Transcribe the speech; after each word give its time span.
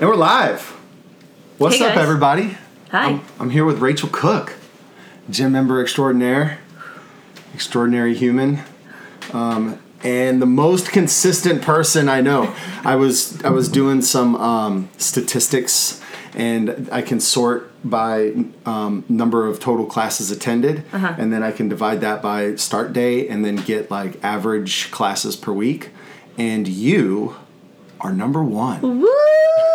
And 0.00 0.08
we're 0.08 0.16
live. 0.16 0.62
What's 1.58 1.76
Hey, 1.76 1.84
up, 1.84 1.94
guys. 1.94 2.02
everybody? 2.02 2.56
Hi. 2.90 3.10
I'm, 3.10 3.20
I'm 3.38 3.50
here 3.50 3.64
with 3.64 3.78
Rachel 3.80 4.08
Cook, 4.10 4.54
gym 5.28 5.52
member 5.52 5.80
extraordinaire, 5.82 6.58
extraordinary 7.54 8.14
human, 8.14 8.60
um, 9.32 9.78
and 10.02 10.40
the 10.40 10.46
most 10.46 10.90
consistent 10.90 11.60
person 11.62 12.08
I 12.08 12.20
know. 12.22 12.54
I 12.82 12.96
was 12.96 13.42
I 13.44 13.50
was 13.50 13.68
doing 13.68 14.00
some 14.00 14.36
um, 14.36 14.88
statistics, 14.96 16.00
and 16.34 16.88
I 16.90 17.02
can 17.02 17.20
sort 17.20 17.70
by 17.88 18.32
um, 18.64 19.04
number 19.08 19.46
of 19.46 19.60
total 19.60 19.84
classes 19.86 20.30
attended, 20.30 20.84
Uh-huh. 20.92 21.14
and 21.18 21.30
then 21.32 21.42
I 21.42 21.52
can 21.52 21.68
divide 21.68 22.00
that 22.00 22.22
by 22.22 22.54
start 22.56 22.92
day, 22.94 23.28
and 23.28 23.44
then 23.44 23.56
get 23.56 23.90
like 23.90 24.22
average 24.24 24.90
classes 24.90 25.36
per 25.36 25.52
week. 25.52 25.90
And 26.38 26.66
you 26.66 27.36
are 28.00 28.12
number 28.12 28.42
one. 28.42 28.80
Woo! 28.82 29.06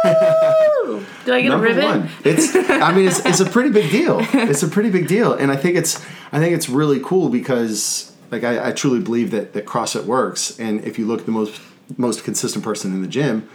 Do 1.25 1.33
I 1.33 1.41
get 1.41 1.51
a 1.51 1.57
ribbon? 1.57 1.83
one. 1.83 2.09
It's. 2.23 2.55
I 2.55 2.93
mean, 2.93 3.07
it's, 3.07 3.25
it's 3.25 3.39
a 3.39 3.45
pretty 3.45 3.69
big 3.69 3.89
deal. 3.91 4.19
It's 4.33 4.63
a 4.63 4.67
pretty 4.67 4.89
big 4.91 5.07
deal, 5.07 5.33
and 5.33 5.51
I 5.51 5.55
think 5.55 5.75
it's. 5.77 5.99
I 6.31 6.39
think 6.39 6.53
it's 6.55 6.69
really 6.69 6.99
cool 6.99 7.29
because, 7.29 8.15
like, 8.31 8.43
I, 8.43 8.69
I 8.69 8.71
truly 8.71 8.99
believe 8.99 9.31
that 9.31 9.53
that 9.53 9.65
CrossFit 9.65 10.05
works, 10.05 10.59
and 10.59 10.83
if 10.83 10.99
you 10.99 11.05
look 11.05 11.21
at 11.21 11.25
the 11.25 11.31
most 11.31 11.59
most 11.97 12.23
consistent 12.23 12.63
person 12.63 12.93
in 12.93 13.01
the 13.01 13.07
gym, 13.07 13.49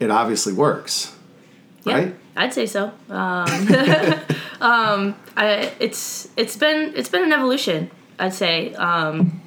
it 0.00 0.10
obviously 0.10 0.52
works, 0.52 1.14
Yeah, 1.84 1.94
right? 1.94 2.14
I'd 2.36 2.52
say 2.54 2.66
so. 2.66 2.92
Um, 3.10 3.46
um, 4.60 5.14
I, 5.36 5.72
it's 5.80 6.28
it's 6.36 6.56
been 6.56 6.92
it's 6.96 7.08
been 7.08 7.24
an 7.24 7.32
evolution. 7.32 7.90
I'd 8.18 8.34
say, 8.34 8.74
um, 8.74 9.40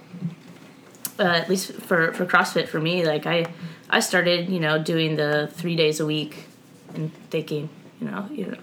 uh, 1.19 1.23
at 1.23 1.49
least 1.49 1.73
for 1.73 2.13
for 2.13 2.25
CrossFit 2.25 2.67
for 2.67 2.80
me. 2.80 3.05
Like 3.05 3.25
I 3.25 3.45
I 3.89 3.99
started 3.99 4.49
you 4.49 4.59
know 4.59 4.81
doing 4.81 5.15
the 5.15 5.49
three 5.53 5.75
days 5.75 5.99
a 5.99 6.05
week 6.05 6.45
and 6.93 7.11
thinking 7.29 7.69
you 7.99 8.09
know 8.09 8.27
you 8.31 8.45
know 8.47 8.57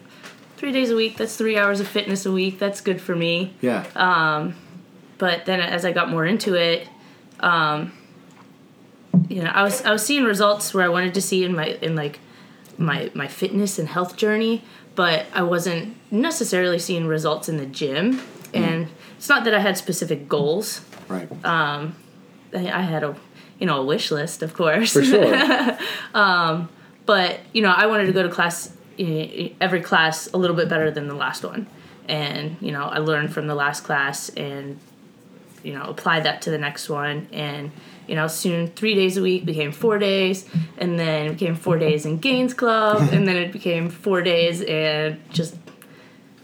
three 0.57 0.73
days 0.73 0.91
a 0.91 0.97
week 0.97 1.17
that's 1.17 1.37
three 1.37 1.59
hours 1.59 1.81
of 1.81 1.89
fitness 1.89 2.25
a 2.27 2.33
week 2.33 2.59
that's 2.59 2.81
good 2.81 3.01
for 3.01 3.15
me. 3.15 3.55
Yeah. 3.61 3.85
Um, 3.95 4.57
but 5.19 5.47
then 5.47 5.61
as 5.61 5.85
I 5.85 5.93
got 5.93 6.11
more 6.11 6.27
into 6.27 6.55
it, 6.55 6.89
um, 7.41 7.93
you 9.29 9.43
know, 9.43 9.51
I 9.51 9.63
was 9.63 9.83
I 9.83 9.93
was 9.93 10.05
seeing 10.05 10.25
results 10.25 10.75
where 10.75 10.85
I 10.85 10.89
wanted 10.89 11.15
to 11.15 11.23
see 11.23 11.45
in 11.45 11.55
my 11.55 11.67
in 11.81 11.95
like 11.95 12.19
my 12.79 13.11
my 13.15 13.29
fitness 13.29 13.79
and 13.79 13.89
health 13.89 14.17
journey, 14.17 14.65
but 14.95 15.27
I 15.33 15.43
wasn't 15.43 15.97
necessarily 16.11 16.79
seeing 16.79 17.07
results 17.07 17.49
in 17.49 17.57
the 17.57 17.67
gym. 17.67 18.21
And 18.53 18.89
it's 19.17 19.29
not 19.29 19.43
that 19.45 19.55
I 19.55 19.59
had 19.59 19.77
specific 19.77 20.29
goals. 20.29 20.81
right. 21.09 21.29
I, 21.45 21.91
I 22.53 22.83
had 22.83 23.03
a 23.03 23.17
you 23.65 23.71
know 23.71 23.81
a 23.81 23.85
wish 23.85 24.11
list, 24.11 24.43
of 24.43 24.53
course. 24.53 24.93
For 24.93 25.03
sure. 25.05 25.79
Um, 26.15 26.69
but 27.07 27.41
you 27.53 27.61
know 27.63 27.73
i 27.77 27.87
wanted 27.87 28.07
to 28.07 28.13
go 28.13 28.23
to 28.23 28.29
class 28.29 28.73
every 29.61 29.81
class 29.81 30.33
a 30.33 30.37
little 30.37 30.57
bit 30.57 30.69
better 30.69 30.91
than 30.91 31.09
the 31.09 31.15
last 31.15 31.43
one 31.45 31.67
and 32.09 32.57
you 32.61 32.73
know 32.73 32.85
i 32.85 32.99
learned 32.99 33.33
from 33.33 33.47
the 33.47 33.55
last 33.55 33.81
class 33.85 34.29
and 34.31 34.79
you 35.63 35.73
know 35.75 35.83
applied 35.85 36.23
that 36.25 36.41
to 36.43 36.51
the 36.51 36.59
next 36.59 36.89
one 36.89 37.27
and 37.33 37.71
you 38.07 38.15
know 38.15 38.27
soon 38.29 38.69
three 38.69 38.95
days 38.95 39.17
a 39.17 39.23
week 39.23 39.45
became 39.45 39.73
four 39.73 39.99
days 39.99 40.49
and 40.79 40.99
then 40.99 41.27
it 41.27 41.33
became 41.33 41.55
four 41.57 41.79
days 41.79 42.07
in 42.07 42.19
gains 42.19 42.55
club 42.55 42.97
and 43.13 43.27
then 43.29 43.37
it 43.37 43.51
became 43.53 43.91
four 43.91 44.23
days 44.23 44.63
and 44.63 45.19
just 45.31 45.57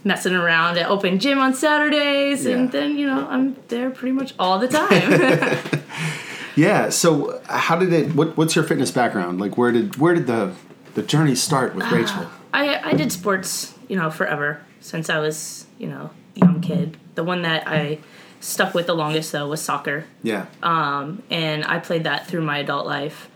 messing 0.04 0.34
around 0.34 0.76
at 0.78 0.90
open 0.90 1.18
gym 1.18 1.38
on 1.38 1.54
saturdays 1.54 2.44
Yeah. 2.44 2.56
and 2.56 2.72
then 2.72 2.98
you 2.98 3.06
know 3.06 3.26
i'm 3.30 3.56
there 3.68 3.90
pretty 3.90 4.12
much 4.20 4.34
all 4.38 4.58
the 4.58 4.68
time 4.68 5.80
yeah. 6.56 6.88
So, 6.90 7.40
how 7.46 7.76
did 7.78 7.92
it? 7.92 8.14
What, 8.14 8.36
what's 8.36 8.54
your 8.54 8.64
fitness 8.64 8.90
background? 8.90 9.40
Like, 9.40 9.56
where 9.58 9.72
did 9.72 9.96
where 9.96 10.14
did 10.14 10.26
the 10.26 10.54
the 10.94 11.02
journey 11.02 11.34
start 11.34 11.74
with 11.74 11.90
Rachel? 11.90 12.26
I, 12.52 12.90
I 12.90 12.92
did 12.94 13.12
sports, 13.12 13.74
you 13.88 13.96
know, 13.96 14.10
forever 14.10 14.60
since 14.80 15.08
I 15.08 15.18
was, 15.20 15.66
you 15.78 15.86
know, 15.86 16.10
young 16.34 16.60
kid. 16.60 16.96
The 17.14 17.22
one 17.22 17.42
that 17.42 17.62
I 17.68 17.98
stuck 18.40 18.74
with 18.74 18.86
the 18.86 18.94
longest 18.94 19.30
though 19.32 19.46
was 19.48 19.60
soccer, 19.60 20.06
Yeah. 20.22 20.46
um, 20.62 21.22
and 21.30 21.64
I 21.64 21.78
played 21.78 22.04
that 22.04 22.26
through 22.26 22.40
my 22.42 22.58
adult 22.58 22.86
life 22.86 23.28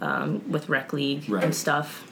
um, 0.00 0.50
with 0.50 0.68
rec 0.68 0.92
league 0.92 1.28
Right. 1.28 1.44
and 1.44 1.54
stuff. 1.54 2.08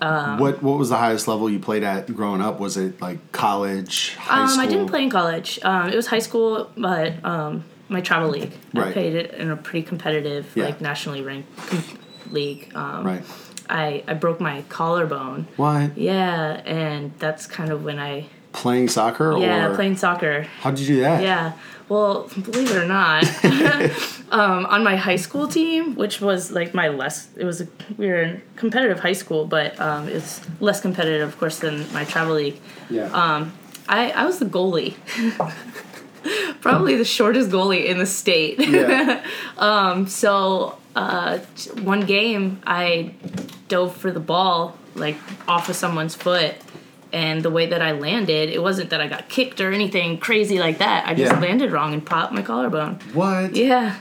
Um, 0.00 0.38
what 0.38 0.62
what 0.62 0.78
was 0.78 0.90
the 0.90 0.96
highest 0.98 1.26
level 1.26 1.50
you 1.50 1.58
played 1.58 1.82
at 1.82 2.14
growing 2.14 2.40
up? 2.40 2.60
Was 2.60 2.76
it 2.76 3.00
like 3.00 3.32
college, 3.32 4.14
high 4.14 4.42
Um, 4.42 4.48
school? 4.48 4.60
I 4.60 4.66
didn't 4.66 4.86
play 4.86 5.02
in 5.02 5.10
college. 5.10 5.58
Um, 5.64 5.88
it 5.88 5.96
was 5.96 6.06
high 6.06 6.20
school, 6.20 6.70
but 6.76 7.14
um, 7.24 7.64
my 7.92 8.00
travel 8.00 8.30
league. 8.30 8.52
I 8.74 8.90
played 8.92 9.14
it 9.14 9.34
in 9.34 9.50
a 9.50 9.56
pretty 9.56 9.82
competitive, 9.86 10.50
Yeah. 10.54 10.64
like 10.66 10.80
nationally 10.80 11.22
ranked 11.22 11.48
league. 12.30 12.70
Um, 12.74 13.04
Right. 13.06 13.22
I 13.70 14.02
I 14.08 14.14
broke 14.14 14.40
my 14.40 14.62
collarbone. 14.68 15.46
Why? 15.56 15.90
Yeah, 15.96 16.60
and 16.66 17.12
that's 17.18 17.46
kind 17.46 17.70
of 17.70 17.84
when 17.84 17.98
I 17.98 18.26
Playing 18.52 18.88
soccer? 18.88 19.36
yeah 19.38 19.72
playing 19.74 19.96
soccer. 19.96 20.42
How'd 20.60 20.78
you 20.78 20.86
do 20.86 21.00
that? 21.00 21.22
Yeah. 21.22 21.52
Well, 21.88 22.28
believe 22.42 22.70
it 22.70 22.76
or 22.76 22.86
not, 22.86 23.24
um, 24.30 24.64
on 24.66 24.82
my 24.84 24.96
high 24.96 25.16
school 25.16 25.46
team, 25.48 25.94
which 25.94 26.20
was 26.20 26.50
like 26.52 26.72
my 26.74 26.88
less, 26.88 27.28
it 27.36 27.44
was 27.44 27.60
a, 27.60 27.66
we 27.98 28.06
were 28.06 28.22
in 28.22 28.42
competitive 28.56 29.00
high 29.00 29.12
school, 29.14 29.44
but 29.46 29.78
um, 29.80 30.08
it's 30.08 30.40
less 30.60 30.80
competitive, 30.80 31.28
of 31.28 31.38
course, 31.38 31.58
than 31.58 31.90
my 31.92 32.04
travel 32.04 32.34
league. 32.36 32.58
Yeah. 32.90 33.08
Um, 33.12 33.52
I 33.88 34.10
I 34.12 34.24
was 34.26 34.38
the 34.38 34.46
goalie. 34.46 34.94
Probably 36.60 36.96
the 36.96 37.04
shortest 37.04 37.50
goalie 37.50 37.84
in 37.86 37.98
the 37.98 38.06
state. 38.06 38.58
yeah. 38.60 39.24
So 40.08 40.78
uh, 40.96 41.38
one 41.82 42.00
game, 42.06 42.60
I 42.66 43.14
dove 43.68 43.96
for 43.96 44.10
the 44.10 44.20
ball 44.20 44.76
like 44.94 45.16
off 45.48 45.68
of 45.68 45.76
someone's 45.76 46.14
foot, 46.14 46.54
and 47.12 47.42
the 47.42 47.50
way 47.50 47.66
that 47.66 47.80
I 47.80 47.92
landed, 47.92 48.50
it 48.50 48.62
wasn't 48.62 48.90
that 48.90 49.00
I 49.00 49.08
got 49.08 49.28
kicked 49.28 49.60
or 49.60 49.72
anything 49.72 50.18
crazy 50.18 50.58
like 50.58 50.78
that. 50.78 51.06
I 51.06 51.14
just 51.14 51.32
Yeah. 51.32 51.40
landed 51.40 51.72
wrong 51.72 51.92
and 51.94 52.04
popped 52.04 52.32
my 52.32 52.42
collarbone. 52.42 52.98
What? 53.14 53.54
Yeah, 53.56 53.96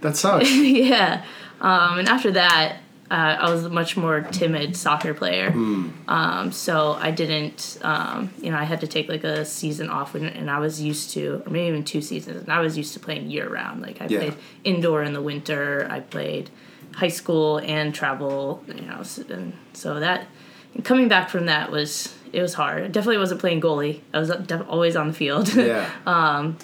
That 0.00 0.16
sucks. 0.16 0.50
yeah. 0.54 1.24
Um, 1.60 1.98
and 2.00 2.08
after 2.08 2.32
that, 2.32 2.78
uh, 3.14 3.36
I 3.44 3.50
was 3.50 3.64
a 3.64 3.70
much 3.70 3.96
more 3.96 4.22
timid 4.22 4.76
soccer 4.76 5.14
player. 5.14 5.52
Hmm. 5.52 5.90
Um, 6.08 6.50
so 6.52 6.94
I 7.08 7.10
didn't, 7.12 7.78
um, 7.82 8.30
you 8.42 8.50
know, 8.50 8.58
I 8.58 8.64
had 8.64 8.80
to 8.80 8.88
take 8.88 9.08
like 9.08 9.22
a 9.22 9.44
season 9.44 9.88
off, 9.88 10.16
and, 10.16 10.26
and 10.26 10.50
I 10.50 10.58
was 10.58 10.80
used 10.80 11.10
to, 11.14 11.42
or 11.46 11.50
maybe 11.50 11.68
even 11.68 11.84
two 11.84 12.02
seasons, 12.02 12.42
and 12.42 12.52
I 12.52 12.60
was 12.60 12.76
used 12.76 12.92
to 12.94 13.00
playing 13.00 13.30
year 13.30 13.48
round. 13.48 13.82
Like 13.82 14.02
I 14.02 14.06
Yeah. 14.06 14.18
played 14.18 14.34
indoor 14.64 15.02
in 15.04 15.12
the 15.12 15.22
winter, 15.22 15.86
I 15.88 16.00
played 16.00 16.50
high 16.96 17.14
school 17.20 17.58
and 17.58 17.94
travel, 17.94 18.64
you 18.66 18.82
know, 18.88 19.02
and 19.28 19.52
so 19.74 20.00
that, 20.00 20.26
and 20.74 20.84
coming 20.84 21.06
back 21.08 21.30
from 21.30 21.46
that 21.46 21.70
was, 21.70 22.14
it 22.32 22.42
was 22.42 22.54
hard. 22.54 22.82
I 22.82 22.88
definitely 22.88 23.18
wasn't 23.18 23.40
playing 23.40 23.60
goalie. 23.60 24.00
I 24.12 24.18
was 24.18 24.30
always 24.68 24.96
on 24.96 25.06
the 25.08 25.14
field. 25.14 25.54
yeah. 25.54 25.88
um, 26.06 26.56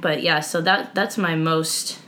but 0.00 0.22
yeah, 0.22 0.40
so 0.40 0.60
that 0.62 0.94
that's 0.94 1.16
my 1.18 1.34
most 1.34 2.00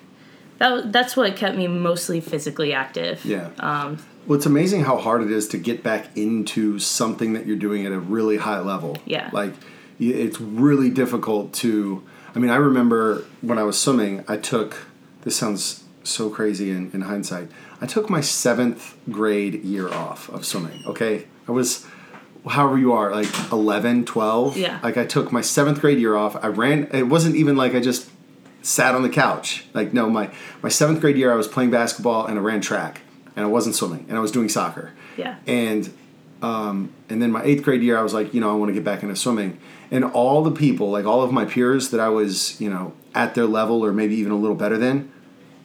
that 0.58 0.92
that's 0.92 1.16
what 1.16 1.36
kept 1.36 1.56
me 1.56 1.66
mostly 1.68 2.20
physically 2.20 2.72
active. 2.72 3.24
Yeah. 3.24 3.50
Um, 3.58 3.98
well, 4.26 4.36
it's 4.36 4.46
amazing 4.46 4.84
how 4.84 4.96
hard 4.98 5.22
it 5.22 5.30
is 5.30 5.48
to 5.48 5.58
get 5.58 5.82
back 5.82 6.16
into 6.16 6.78
something 6.78 7.34
that 7.34 7.46
you're 7.46 7.56
doing 7.56 7.86
at 7.86 7.92
a 7.92 7.98
really 7.98 8.38
high 8.38 8.58
level. 8.58 8.96
Yeah. 9.04 9.30
Like, 9.32 9.54
it's 9.98 10.40
really 10.40 10.90
difficult 10.90 11.52
to. 11.54 12.02
I 12.34 12.38
mean, 12.38 12.50
I 12.50 12.56
remember 12.56 13.24
when 13.40 13.58
I 13.58 13.62
was 13.62 13.80
swimming, 13.80 14.24
I 14.28 14.36
took. 14.36 14.76
This 15.22 15.36
sounds 15.36 15.84
so 16.02 16.30
crazy 16.30 16.70
in, 16.70 16.90
in 16.92 17.02
hindsight. 17.02 17.48
I 17.80 17.86
took 17.86 18.08
my 18.08 18.20
seventh 18.20 18.96
grade 19.10 19.64
year 19.64 19.88
off 19.88 20.28
of 20.28 20.46
swimming, 20.46 20.82
okay? 20.86 21.26
I 21.48 21.52
was, 21.52 21.84
however 22.46 22.78
you 22.78 22.92
are, 22.92 23.10
like 23.10 23.28
11, 23.50 24.04
12. 24.04 24.56
Yeah. 24.56 24.78
Like, 24.82 24.96
I 24.96 25.04
took 25.04 25.32
my 25.32 25.40
seventh 25.40 25.80
grade 25.80 25.98
year 25.98 26.14
off. 26.16 26.36
I 26.42 26.48
ran. 26.48 26.88
It 26.92 27.04
wasn't 27.08 27.36
even 27.36 27.56
like 27.56 27.74
I 27.74 27.80
just 27.80 28.08
sat 28.66 28.94
on 28.94 29.02
the 29.02 29.08
couch. 29.08 29.64
Like 29.72 29.92
no, 29.92 30.10
my 30.10 30.30
my 30.62 30.68
seventh 30.68 31.00
grade 31.00 31.16
year, 31.16 31.32
I 31.32 31.36
was 31.36 31.48
playing 31.48 31.70
basketball 31.70 32.26
and 32.26 32.38
I 32.38 32.42
ran 32.42 32.60
track, 32.60 33.02
and 33.34 33.44
I 33.44 33.48
wasn't 33.48 33.76
swimming, 33.76 34.06
and 34.08 34.16
I 34.18 34.20
was 34.20 34.32
doing 34.32 34.48
soccer. 34.48 34.92
Yeah. 35.16 35.36
And 35.46 35.92
um, 36.42 36.92
and 37.08 37.22
then 37.22 37.32
my 37.32 37.42
eighth 37.42 37.62
grade 37.62 37.82
year, 37.82 37.98
I 37.98 38.02
was 38.02 38.12
like, 38.12 38.34
you 38.34 38.40
know, 38.40 38.50
I 38.50 38.54
want 38.54 38.68
to 38.68 38.74
get 38.74 38.84
back 38.84 39.02
into 39.02 39.16
swimming. 39.16 39.58
And 39.90 40.04
all 40.04 40.42
the 40.42 40.50
people, 40.50 40.90
like 40.90 41.06
all 41.06 41.22
of 41.22 41.32
my 41.32 41.44
peers 41.44 41.90
that 41.90 42.00
I 42.00 42.08
was, 42.08 42.60
you 42.60 42.68
know, 42.68 42.92
at 43.14 43.34
their 43.34 43.46
level 43.46 43.84
or 43.84 43.92
maybe 43.92 44.16
even 44.16 44.32
a 44.32 44.36
little 44.36 44.56
better 44.56 44.76
than, 44.76 45.12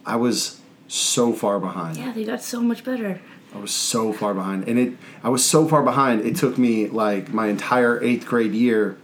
I 0.06 0.16
was 0.16 0.60
so 0.88 1.32
far 1.32 1.58
behind. 1.58 1.96
yeah, 1.96 2.12
they 2.12 2.24
got 2.24 2.42
so 2.42 2.60
much 2.60 2.84
better. 2.84 3.20
I 3.54 3.58
was 3.58 3.70
so 3.70 4.12
far 4.14 4.32
behind, 4.32 4.66
and 4.66 4.78
it 4.78 4.94
I 5.22 5.28
was 5.28 5.44
so 5.44 5.68
far 5.68 5.82
behind. 5.82 6.22
It 6.22 6.36
took 6.36 6.56
me 6.56 6.88
like 6.88 7.34
my 7.34 7.48
entire 7.48 8.02
eighth 8.02 8.24
grade 8.26 8.52
year, 8.52 8.96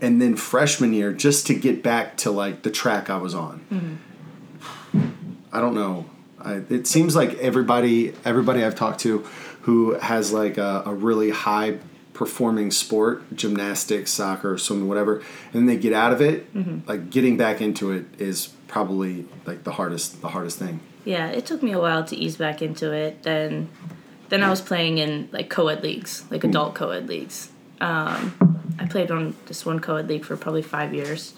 and 0.00 0.20
then 0.20 0.36
freshman 0.36 0.92
year 0.92 1.12
just 1.12 1.46
to 1.48 1.54
get 1.54 1.82
back 1.82 2.16
to 2.18 2.30
like 2.30 2.62
the 2.62 2.70
track 2.70 3.10
I 3.10 3.18
was 3.18 3.34
on. 3.34 3.64
Mm-hmm. 3.70 5.32
I 5.52 5.60
don't 5.60 5.74
know. 5.74 6.06
I, 6.38 6.62
it 6.68 6.86
seems 6.86 7.14
like 7.14 7.34
everybody 7.34 8.14
everybody 8.24 8.64
I've 8.64 8.74
talked 8.74 9.00
to 9.00 9.18
who 9.62 9.94
has 9.94 10.32
like 10.32 10.58
a, 10.58 10.82
a 10.86 10.94
really 10.94 11.30
high 11.30 11.78
performing 12.14 12.70
sport, 12.70 13.22
gymnastics, 13.34 14.10
soccer, 14.10 14.58
swimming, 14.58 14.88
whatever, 14.88 15.16
and 15.16 15.54
then 15.54 15.66
they 15.66 15.76
get 15.76 15.92
out 15.92 16.12
of 16.12 16.20
it, 16.20 16.52
mm-hmm. 16.54 16.86
like 16.88 17.10
getting 17.10 17.36
back 17.36 17.60
into 17.60 17.92
it 17.92 18.04
is 18.18 18.48
probably 18.68 19.26
like 19.46 19.64
the 19.64 19.72
hardest 19.72 20.20
the 20.20 20.28
hardest 20.28 20.58
thing. 20.58 20.80
Yeah, 21.04 21.28
it 21.28 21.46
took 21.46 21.62
me 21.62 21.72
a 21.72 21.80
while 21.80 22.04
to 22.04 22.16
ease 22.16 22.36
back 22.36 22.62
into 22.62 22.92
it. 22.92 23.22
Then 23.22 23.68
then 24.28 24.42
I 24.42 24.50
was 24.50 24.60
playing 24.60 24.98
in 24.98 25.28
like 25.32 25.50
co-ed 25.50 25.82
leagues, 25.82 26.24
like 26.30 26.42
mm. 26.42 26.48
adult 26.48 26.74
co-ed 26.74 27.08
leagues. 27.08 27.50
Um, 27.80 28.51
I 28.78 28.86
played 28.86 29.10
on 29.10 29.34
this 29.46 29.64
one 29.66 29.78
co-ed 29.80 30.08
league 30.08 30.24
for 30.24 30.36
probably 30.36 30.62
five 30.62 30.94
years, 30.94 31.34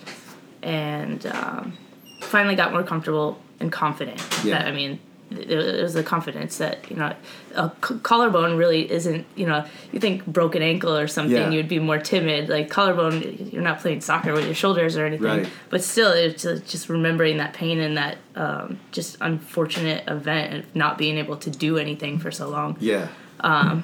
and 0.62 1.24
um, 1.26 1.76
finally 2.20 2.54
got 2.56 2.72
more 2.72 2.82
comfortable 2.82 3.38
and 3.60 3.70
confident. 3.70 4.20
Yeah. 4.44 4.58
That, 4.58 4.68
I 4.68 4.72
mean, 4.72 4.98
it 5.30 5.82
was 5.82 5.94
the 5.94 6.02
confidence 6.04 6.58
that 6.58 6.88
you 6.90 6.96
know 6.96 7.12
a 7.56 7.72
c- 7.84 7.98
collarbone 8.02 8.56
really 8.56 8.88
isn't 8.90 9.26
you 9.34 9.46
know 9.46 9.64
you 9.90 9.98
think 9.98 10.24
broken 10.26 10.62
ankle 10.62 10.94
or 10.96 11.08
something 11.08 11.34
Yeah. 11.34 11.50
you'd 11.50 11.66
be 11.68 11.78
more 11.80 11.98
timid 11.98 12.48
like 12.50 12.68
collarbone 12.70 13.48
you're 13.50 13.62
not 13.62 13.80
playing 13.80 14.00
soccer 14.02 14.32
with 14.32 14.44
your 14.44 14.54
shoulders 14.54 14.96
or 14.96 15.06
anything 15.06 15.26
Right. 15.26 15.48
but 15.70 15.82
still 15.82 16.12
it's 16.12 16.42
just 16.42 16.66
just 16.70 16.88
remembering 16.88 17.38
that 17.38 17.52
pain 17.54 17.80
and 17.80 17.96
that 17.96 18.18
um, 18.36 18.78
just 18.92 19.16
unfortunate 19.20 20.04
event 20.08 20.54
of 20.54 20.76
not 20.76 20.98
being 20.98 21.16
able 21.16 21.36
to 21.38 21.50
do 21.50 21.78
anything 21.78 22.18
for 22.18 22.30
so 22.30 22.48
long 22.48 22.76
Yeah. 22.78 23.08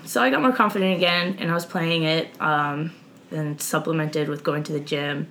so 0.05 0.23
I 0.23 0.31
got 0.31 0.43
more 0.43 0.53
confident 0.53 0.97
again, 0.97 1.37
and 1.41 1.51
I 1.51 1.55
was 1.55 1.67
playing 1.67 2.05
it. 2.05 2.29
Um, 2.41 2.93
then 3.31 3.59
supplemented 3.59 4.29
with 4.29 4.43
going 4.45 4.63
to 4.65 4.73
the 4.73 4.81
gym, 4.81 5.29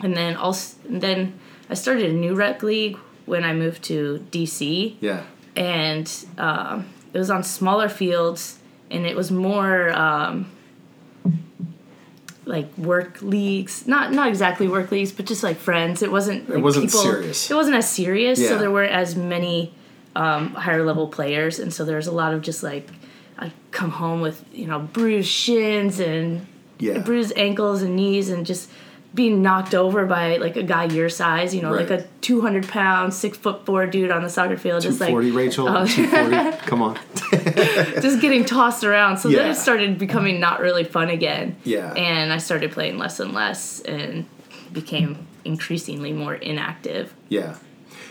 and 0.00 0.16
then 0.16 0.36
also 0.36 0.76
then 0.88 1.38
I 1.70 1.74
started 1.74 2.10
a 2.10 2.12
new 2.12 2.34
rec 2.34 2.62
league 2.62 2.98
when 3.26 3.42
I 3.44 3.52
moved 3.54 3.82
to 3.84 4.24
DC, 4.30 4.96
Yeah. 5.00 5.22
and 5.56 6.10
um, 6.38 6.86
it 7.12 7.18
was 7.18 7.30
on 7.30 7.42
smaller 7.42 7.88
fields, 7.88 8.58
and 8.90 9.06
it 9.06 9.16
was 9.16 9.30
more 9.30 9.90
um, 9.92 10.50
like 12.44 12.76
work 12.76 13.22
leagues. 13.22 13.86
Not 13.86 14.12
not 14.12 14.28
exactly 14.28 14.68
work 14.68 14.90
leagues, 14.90 15.12
but 15.12 15.26
just 15.26 15.42
like 15.42 15.56
friends. 15.56 16.02
It 16.02 16.10
wasn't. 16.12 16.48
Like, 16.50 16.62
wasn't 16.62 16.90
serious. 16.90 17.50
It 17.50 17.54
wasn't 17.54 17.76
as 17.76 17.88
serious, 17.90 18.38
Yeah. 18.38 18.48
so 18.48 18.58
there 18.58 18.70
weren't 18.70 18.92
as 18.92 19.16
many 19.16 19.72
um, 20.14 20.50
higher 20.54 20.84
level 20.84 21.08
players, 21.08 21.58
and 21.58 21.72
so 21.72 21.84
there 21.84 21.96
was 21.96 22.06
a 22.06 22.12
lot 22.12 22.34
of 22.34 22.42
just 22.42 22.62
like 22.62 22.88
I'd 23.38 23.52
come 23.70 23.90
home 23.90 24.20
with 24.20 24.44
you 24.52 24.66
know 24.66 24.80
bruised 24.80 25.30
shins 25.30 25.98
and 26.00 26.46
Yeah. 26.78 26.98
bruised 26.98 27.32
ankles 27.36 27.82
and 27.82 27.96
knees, 27.96 28.28
and 28.28 28.44
just 28.44 28.70
being 29.14 29.42
knocked 29.42 29.74
over 29.74 30.06
by 30.06 30.38
like 30.38 30.56
a 30.56 30.62
guy 30.62 30.84
your 30.84 31.08
size, 31.08 31.54
you 31.54 31.62
know, 31.62 31.72
like 31.72 31.90
a 31.90 32.04
two 32.20 32.40
hundred 32.40 32.66
pound, 32.68 33.14
six 33.14 33.38
foot 33.38 33.64
four 33.64 33.86
dude 33.86 34.10
on 34.10 34.22
the 34.22 34.28
soccer 34.28 34.56
field, 34.56 34.82
just 34.82 35.00
like 35.00 35.10
240, 35.10 35.30
Rachel. 35.30 35.68
Oh. 35.68 35.86
240. 35.86 36.66
Come 36.66 36.82
on. 36.82 36.98
just 38.02 38.20
getting 38.20 38.44
tossed 38.44 38.82
around. 38.82 39.18
So 39.18 39.28
then 39.28 39.50
it 39.50 39.54
started 39.54 39.98
becoming 39.98 40.40
not 40.40 40.60
really 40.60 40.84
fun 40.84 41.10
again. 41.10 41.56
Yeah. 41.62 41.92
And 41.92 42.32
I 42.32 42.38
started 42.38 42.72
playing 42.72 42.98
less 42.98 43.20
and 43.20 43.32
less 43.32 43.80
and 43.80 44.26
became 44.72 45.28
increasingly 45.44 46.12
more 46.12 46.34
inactive. 46.34 47.14
Yeah. 47.28 47.58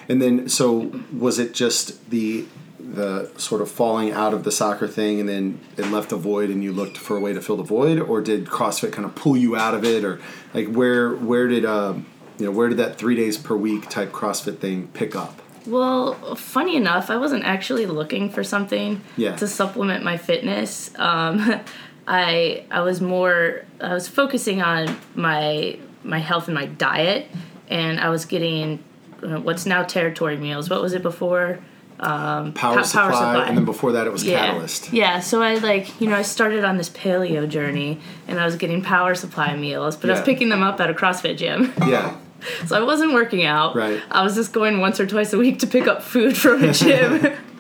And 0.08 0.22
then, 0.22 0.48
so 0.50 1.02
was 1.12 1.40
it 1.40 1.54
just 1.54 2.10
the 2.10 2.46
the 2.84 3.32
sort 3.38 3.62
of 3.62 3.72
falling 3.72 4.12
out 4.12 4.34
of 4.34 4.44
the 4.44 4.52
soccer 4.52 4.88
thing, 4.88 5.20
and 5.20 5.30
then 5.30 5.60
it 5.78 5.88
left 5.88 6.12
a 6.12 6.16
void, 6.18 6.50
and 6.50 6.64
you 6.64 6.72
looked 6.74 6.98
for 6.98 7.16
a 7.16 7.20
way 7.20 7.34
to 7.34 7.42
fill 7.42 7.58
the 7.58 7.64
void, 7.64 8.00
or 8.00 8.22
did 8.22 8.46
CrossFit 8.46 8.92
kind 8.92 9.06
of 9.06 9.16
pull 9.16 9.38
you 9.38 9.56
out 9.56 9.74
of 9.74 9.84
it, 9.86 10.04
or 10.04 10.20
like 10.54 10.68
where 10.68 11.14
where 11.16 11.48
did 11.48 11.66
um, 11.66 12.06
you 12.38 12.46
know 12.46 12.52
where 12.52 12.68
did 12.70 12.78
that 12.78 12.98
three 12.98 13.16
days 13.16 13.38
per 13.38 13.56
week 13.56 13.90
type 13.90 14.12
CrossFit 14.12 14.60
thing 14.60 14.88
pick 14.94 15.16
up? 15.16 15.42
Well, 15.66 16.36
funny 16.36 16.76
enough, 16.76 17.10
I 17.10 17.16
wasn't 17.16 17.46
actually 17.46 17.86
looking 17.86 18.30
for 18.30 18.44
something 18.44 19.00
Yeah. 19.16 19.38
to 19.38 19.48
supplement 19.48 20.04
my 20.04 20.18
fitness. 20.18 20.92
Um, 20.98 21.62
I 22.08 22.66
I 22.70 22.82
was 22.82 23.00
more 23.00 23.64
I 23.80 23.94
was 23.94 24.08
focusing 24.10 24.62
on 24.62 24.98
my 25.16 25.80
my 26.04 26.20
health 26.20 26.48
and 26.50 26.56
my 26.56 26.66
diet, 26.66 27.28
and 27.70 27.98
I 28.00 28.10
was 28.10 28.26
getting 28.26 28.84
uh, 29.24 29.40
what's 29.40 29.66
now 29.66 29.84
territory 29.84 30.36
meals. 30.36 30.70
What 30.70 30.82
was 30.82 30.92
it 30.94 31.02
before? 31.02 31.60
Power, 32.04 32.52
Power 32.52 32.84
supply, 32.84 33.12
Supply. 33.12 33.46
and 33.48 33.58
then 33.58 33.66
before 33.66 33.94
that 33.94 34.08
it 34.08 34.12
was 34.12 34.24
yeah. 34.24 34.48
Catalyst. 34.48 34.92
Yeah, 34.94 35.20
so 35.20 35.42
I 35.42 35.56
like, 35.56 36.00
you 36.02 36.10
know, 36.10 36.16
I 36.16 36.22
started 36.22 36.64
on 36.64 36.78
this 36.78 36.90
paleo 36.90 37.48
journey 37.48 38.00
and 38.28 38.40
I 38.40 38.46
was 38.46 38.56
getting 38.56 38.82
power 38.82 39.16
supply 39.16 39.56
meals, 39.56 39.96
but 39.96 40.10
I 40.10 40.14
was 40.14 40.22
picking 40.22 40.50
them 40.50 40.64
up 40.64 40.80
at 40.80 40.90
a 40.90 40.94
CrossFit 40.94 41.38
gym. 41.38 41.74
Yeah. 41.80 42.18
so 42.66 42.76
I 42.76 42.84
wasn't 42.84 43.14
working 43.14 43.46
out. 43.46 43.76
Right. 43.76 44.02
I 44.12 44.24
was 44.24 44.36
just 44.36 44.54
going 44.54 44.80
once 44.80 45.00
or 45.00 45.08
twice 45.08 45.34
a 45.34 45.38
week 45.38 45.60
to 45.60 45.68
pick 45.68 45.88
up 45.88 46.04
food 46.04 46.36
from 46.36 46.64
a 46.64 46.74
gym. 46.74 47.22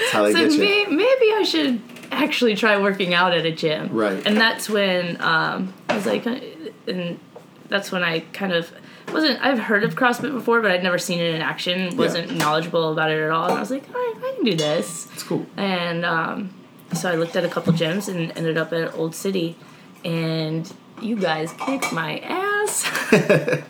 That's 0.00 0.10
how 0.12 0.22
they 0.24 0.32
so 0.32 0.38
get 0.38 0.52
you. 0.52 0.60
may, 0.60 0.86
maybe 0.86 1.32
I 1.34 1.42
should 1.46 1.80
actually 2.10 2.56
try 2.56 2.80
working 2.80 3.14
out 3.14 3.32
at 3.32 3.44
a 3.44 3.52
gym. 3.52 3.88
Right. 3.92 4.26
And 4.26 4.36
that's 4.36 4.68
when 4.68 5.20
um, 5.20 5.72
I 5.88 5.94
was 5.94 6.06
like, 6.06 6.26
uh, 6.26 6.40
and 6.86 7.20
that's 7.68 7.92
when 7.92 8.02
I 8.02 8.20
kind 8.32 8.52
of 8.52 8.72
wasn't. 9.12 9.40
I've 9.40 9.58
heard 9.58 9.84
of 9.84 9.94
CrossFit 9.94 10.32
before, 10.32 10.60
but 10.60 10.70
I'd 10.70 10.82
never 10.82 10.98
seen 10.98 11.20
it 11.20 11.34
in 11.34 11.42
action. 11.42 11.96
wasn't 11.96 12.36
knowledgeable 12.36 12.92
about 12.92 13.10
it 13.10 13.20
at 13.22 13.30
all. 13.30 13.48
And 13.48 13.56
I 13.56 13.60
was 13.60 13.70
like, 13.70 13.88
all 13.88 13.94
right, 13.94 14.14
I 14.16 14.32
can 14.36 14.44
do 14.44 14.54
this. 14.54 15.08
It's 15.12 15.22
cool. 15.22 15.46
And 15.56 16.04
um, 16.04 16.54
so 16.94 17.10
I 17.10 17.14
looked 17.16 17.36
at 17.36 17.44
a 17.44 17.48
couple 17.48 17.72
gyms 17.72 18.08
and 18.08 18.32
ended 18.36 18.56
up 18.56 18.72
at 18.72 18.94
Old 18.94 19.14
City. 19.14 19.56
And 20.04 20.72
you 21.00 21.16
guys 21.16 21.52
kicked 21.52 21.92
my 21.92 22.18
ass. 22.20 22.84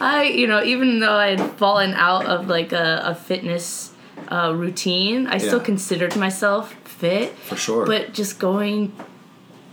I, 0.00 0.32
you 0.34 0.46
know, 0.46 0.62
even 0.62 1.00
though 1.00 1.14
I 1.14 1.36
had 1.36 1.52
fallen 1.52 1.94
out 1.94 2.26
of 2.26 2.48
like 2.48 2.72
a, 2.72 3.02
a 3.04 3.14
fitness 3.14 3.92
uh, 4.28 4.52
routine, 4.54 5.26
I 5.26 5.38
still 5.38 5.60
considered 5.60 6.16
myself 6.16 6.74
fit. 6.84 7.32
For 7.32 7.56
sure. 7.56 7.86
But 7.86 8.12
just 8.12 8.38
going 8.38 8.92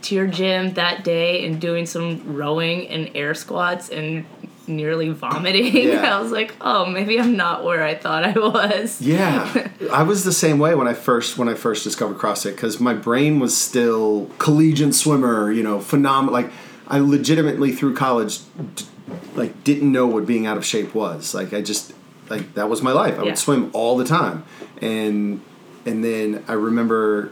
to 0.01 0.15
your 0.15 0.27
gym 0.27 0.73
that 0.73 1.03
day 1.03 1.45
and 1.45 1.59
doing 1.59 1.85
some 1.85 2.35
rowing 2.35 2.87
and 2.87 3.11
air 3.15 3.33
squats 3.33 3.89
and 3.89 4.25
nearly 4.69 5.09
vomiting, 5.09 5.75
Yeah. 5.89 6.17
I 6.17 6.21
was 6.21 6.31
like, 6.31 6.55
oh, 6.61 6.85
maybe 6.85 7.19
I'm 7.19 7.35
not 7.35 7.63
where 7.63 7.83
I 7.83 7.95
thought 7.95 8.23
I 8.23 8.31
was. 8.33 9.01
Yeah, 9.01 9.69
I 9.91 10.03
was 10.03 10.23
the 10.23 10.31
same 10.31 10.59
way 10.59 10.75
when 10.75 10.87
I 10.87 10.93
first 10.93 11.37
when 11.37 11.49
I 11.49 11.55
first 11.55 11.83
discovered 11.83 12.17
CrossFit 12.17 12.51
because 12.55 12.79
my 12.79 12.93
brain 12.93 13.39
was 13.39 13.57
still 13.57 14.29
collegiate 14.37 14.95
swimmer, 14.95 15.51
you 15.51 15.63
know, 15.63 15.79
phenomenal. 15.81 16.33
Like 16.33 16.51
I 16.87 16.99
legitimately 16.99 17.71
through 17.73 17.95
college, 17.95 18.39
d- 18.75 18.85
like 19.35 19.63
didn't 19.63 19.91
know 19.91 20.07
what 20.07 20.25
being 20.25 20.45
out 20.45 20.57
of 20.57 20.65
shape 20.65 20.93
was. 20.95 21.33
Like 21.33 21.53
I 21.53 21.61
just 21.61 21.93
like 22.29 22.53
that 22.53 22.69
was 22.69 22.81
my 22.81 22.91
life. 22.91 23.15
I 23.15 23.17
Yeah. 23.17 23.23
would 23.25 23.37
swim 23.37 23.71
all 23.73 23.97
the 23.97 24.05
time, 24.05 24.43
and 24.81 25.41
and 25.85 26.03
then 26.03 26.43
I 26.47 26.53
remember. 26.53 27.31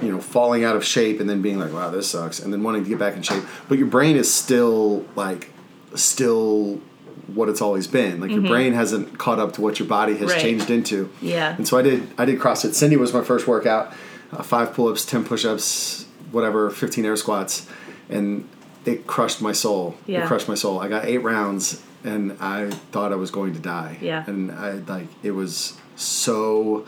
You 0.00 0.10
know, 0.10 0.20
falling 0.22 0.64
out 0.64 0.74
of 0.74 0.82
shape 0.86 1.20
and 1.20 1.28
then 1.28 1.42
being 1.42 1.58
like, 1.58 1.70
"Wow, 1.70 1.90
this 1.90 2.08
sucks," 2.08 2.40
and 2.40 2.50
then 2.50 2.62
wanting 2.62 2.82
to 2.82 2.88
get 2.88 2.98
back 2.98 3.14
in 3.14 3.20
shape. 3.20 3.42
But 3.68 3.76
your 3.76 3.86
brain 3.88 4.16
is 4.16 4.32
still 4.32 5.04
like, 5.16 5.50
still 5.94 6.80
what 7.26 7.48
it's 7.48 7.60
always 7.62 7.86
been. 7.86 8.20
Like 8.20 8.30
your 8.30 8.42
brain 8.42 8.72
hasn't 8.72 9.18
caught 9.18 9.38
up 9.38 9.52
to 9.54 9.60
what 9.60 9.78
your 9.78 9.88
body 9.88 10.12
has 10.14 10.22
Mm-hmm. 10.22 10.30
Right. 10.30 10.40
changed 10.40 10.70
into. 10.70 11.10
Yeah. 11.20 11.54
And 11.56 11.66
so 11.66 11.78
I 11.78 11.82
did 11.82 12.08
I 12.18 12.24
did 12.24 12.38
CrossFit. 12.38 12.74
Cindy 12.74 12.96
was 12.96 13.12
my 13.14 13.22
first 13.22 13.46
workout. 13.46 13.94
Uh, 14.32 14.42
five 14.42 14.72
pull-ups, 14.72 15.04
ten 15.04 15.24
push-ups, 15.24 16.06
whatever, 16.30 16.70
fifteen 16.70 17.04
air 17.04 17.16
squats, 17.16 17.66
and 18.08 18.48
it 18.86 19.06
crushed 19.06 19.40
my 19.42 19.52
soul. 19.52 19.94
Yeah. 20.06 20.24
It 20.24 20.26
crushed 20.26 20.48
my 20.48 20.54
soul. 20.54 20.80
I 20.80 20.88
got 20.88 21.04
eight 21.04 21.18
rounds, 21.18 21.82
and 22.02 22.36
I 22.40 22.70
thought 22.92 23.12
I 23.12 23.16
was 23.16 23.30
going 23.30 23.52
to 23.52 23.60
die. 23.60 23.98
Yeah. 24.00 24.24
And 24.26 24.50
I 24.50 24.72
like 24.72 25.08
it 25.22 25.32
was 25.32 25.78
so 25.96 26.86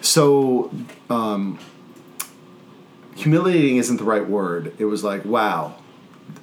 so 0.00 0.72
um, 1.10 1.58
humiliating 3.16 3.76
isn't 3.76 3.96
the 3.96 4.04
right 4.04 4.28
word. 4.28 4.72
It 4.78 4.84
was 4.84 5.02
like 5.04 5.24
wow, 5.24 5.74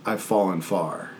I've 0.05 0.21
fallen 0.21 0.61
far. 0.61 1.10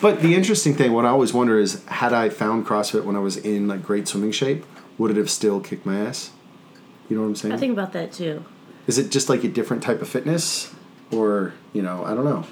But 0.00 0.20
the 0.20 0.34
interesting 0.34 0.74
thing, 0.74 0.92
what 0.92 1.04
I 1.04 1.08
always 1.08 1.32
wonder 1.32 1.58
is, 1.58 1.82
had 1.86 2.12
I 2.12 2.28
found 2.28 2.66
CrossFit 2.66 3.04
when 3.04 3.16
I 3.16 3.20
was 3.20 3.36
in 3.36 3.66
like 3.68 3.82
great 3.82 4.06
swimming 4.08 4.32
shape, 4.32 4.64
would 4.98 5.10
it 5.10 5.16
have 5.16 5.30
still 5.30 5.60
kicked 5.60 5.86
my 5.86 5.98
ass? 5.98 6.30
You 7.08 7.16
know 7.16 7.22
what 7.22 7.28
I'm 7.28 7.36
saying? 7.36 7.54
I 7.54 7.56
think 7.56 7.72
about 7.72 7.92
that 7.92 8.12
too. 8.12 8.44
is 8.86 8.98
it 8.98 9.10
just 9.10 9.28
like 9.28 9.42
a 9.44 9.48
different 9.48 9.82
type 9.82 10.02
of 10.02 10.08
fitness, 10.08 10.74
or 11.10 11.54
you 11.72 11.82
know, 11.82 12.04
I 12.04 12.14
don't 12.14 12.24
know. 12.24 12.44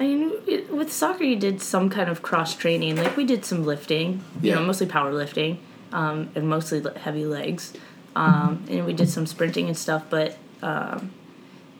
I 0.00 0.04
mean, 0.04 0.32
it, 0.46 0.72
with 0.72 0.92
soccer, 0.92 1.24
you 1.24 1.36
did 1.36 1.60
some 1.62 1.90
kind 1.90 2.08
of 2.08 2.22
cross 2.22 2.54
training. 2.54 2.96
Like 2.96 3.16
we 3.16 3.24
did 3.24 3.44
some 3.44 3.64
lifting, 3.64 4.22
you 4.42 4.50
Yeah. 4.50 4.54
know, 4.56 4.62
mostly 4.66 4.86
powerlifting, 4.86 5.58
um, 5.92 6.28
and 6.34 6.48
mostly 6.48 6.82
heavy 6.96 7.24
legs, 7.24 7.72
um, 8.14 8.64
and 8.68 8.84
we 8.86 8.92
did 8.92 9.08
some 9.08 9.26
sprinting 9.26 9.66
and 9.68 9.76
stuff. 9.76 10.04
But 10.10 10.36
um, 10.62 11.12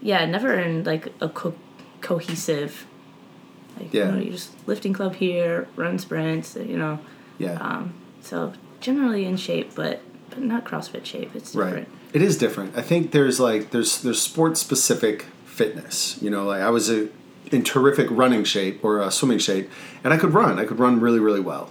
yeah, 0.02 0.24
never 0.24 0.54
in 0.54 0.84
like 0.84 1.12
a 1.20 1.28
co- 1.28 1.54
cohesive. 2.00 2.86
Like, 3.78 3.92
Yeah. 3.94 4.06
You 4.06 4.12
know, 4.12 4.18
you're 4.18 4.32
just 4.32 4.50
lifting 4.66 4.92
club 4.92 5.14
here, 5.16 5.68
run 5.76 5.98
sprints. 5.98 6.56
You 6.56 6.76
know, 6.78 6.98
Yeah, 7.38 7.54
um, 7.54 7.94
so 8.20 8.52
generally 8.80 9.24
in 9.24 9.36
shape, 9.36 9.74
but 9.74 10.00
but 10.30 10.40
not 10.40 10.64
CrossFit 10.64 11.04
shape. 11.04 11.34
It's 11.34 11.54
right. 11.54 11.66
different. 11.66 11.88
It 12.12 12.22
is 12.22 12.36
different. 12.38 12.76
I 12.76 12.82
think 12.82 13.12
there's 13.12 13.38
like 13.40 13.70
there's 13.70 14.02
there's 14.02 14.20
sport 14.20 14.56
specific 14.58 15.26
fitness. 15.44 16.20
You 16.22 16.30
know, 16.30 16.44
like 16.44 16.62
I 16.62 16.70
was 16.70 16.90
a, 16.90 17.08
in 17.50 17.62
terrific 17.64 18.08
running 18.10 18.44
shape 18.44 18.84
or 18.84 19.00
uh, 19.02 19.10
swimming 19.10 19.38
shape, 19.38 19.70
and 20.04 20.12
I 20.12 20.16
could 20.18 20.34
run. 20.34 20.58
I 20.58 20.64
could 20.64 20.78
run 20.78 21.00
really 21.00 21.18
really 21.20 21.40
well. 21.40 21.70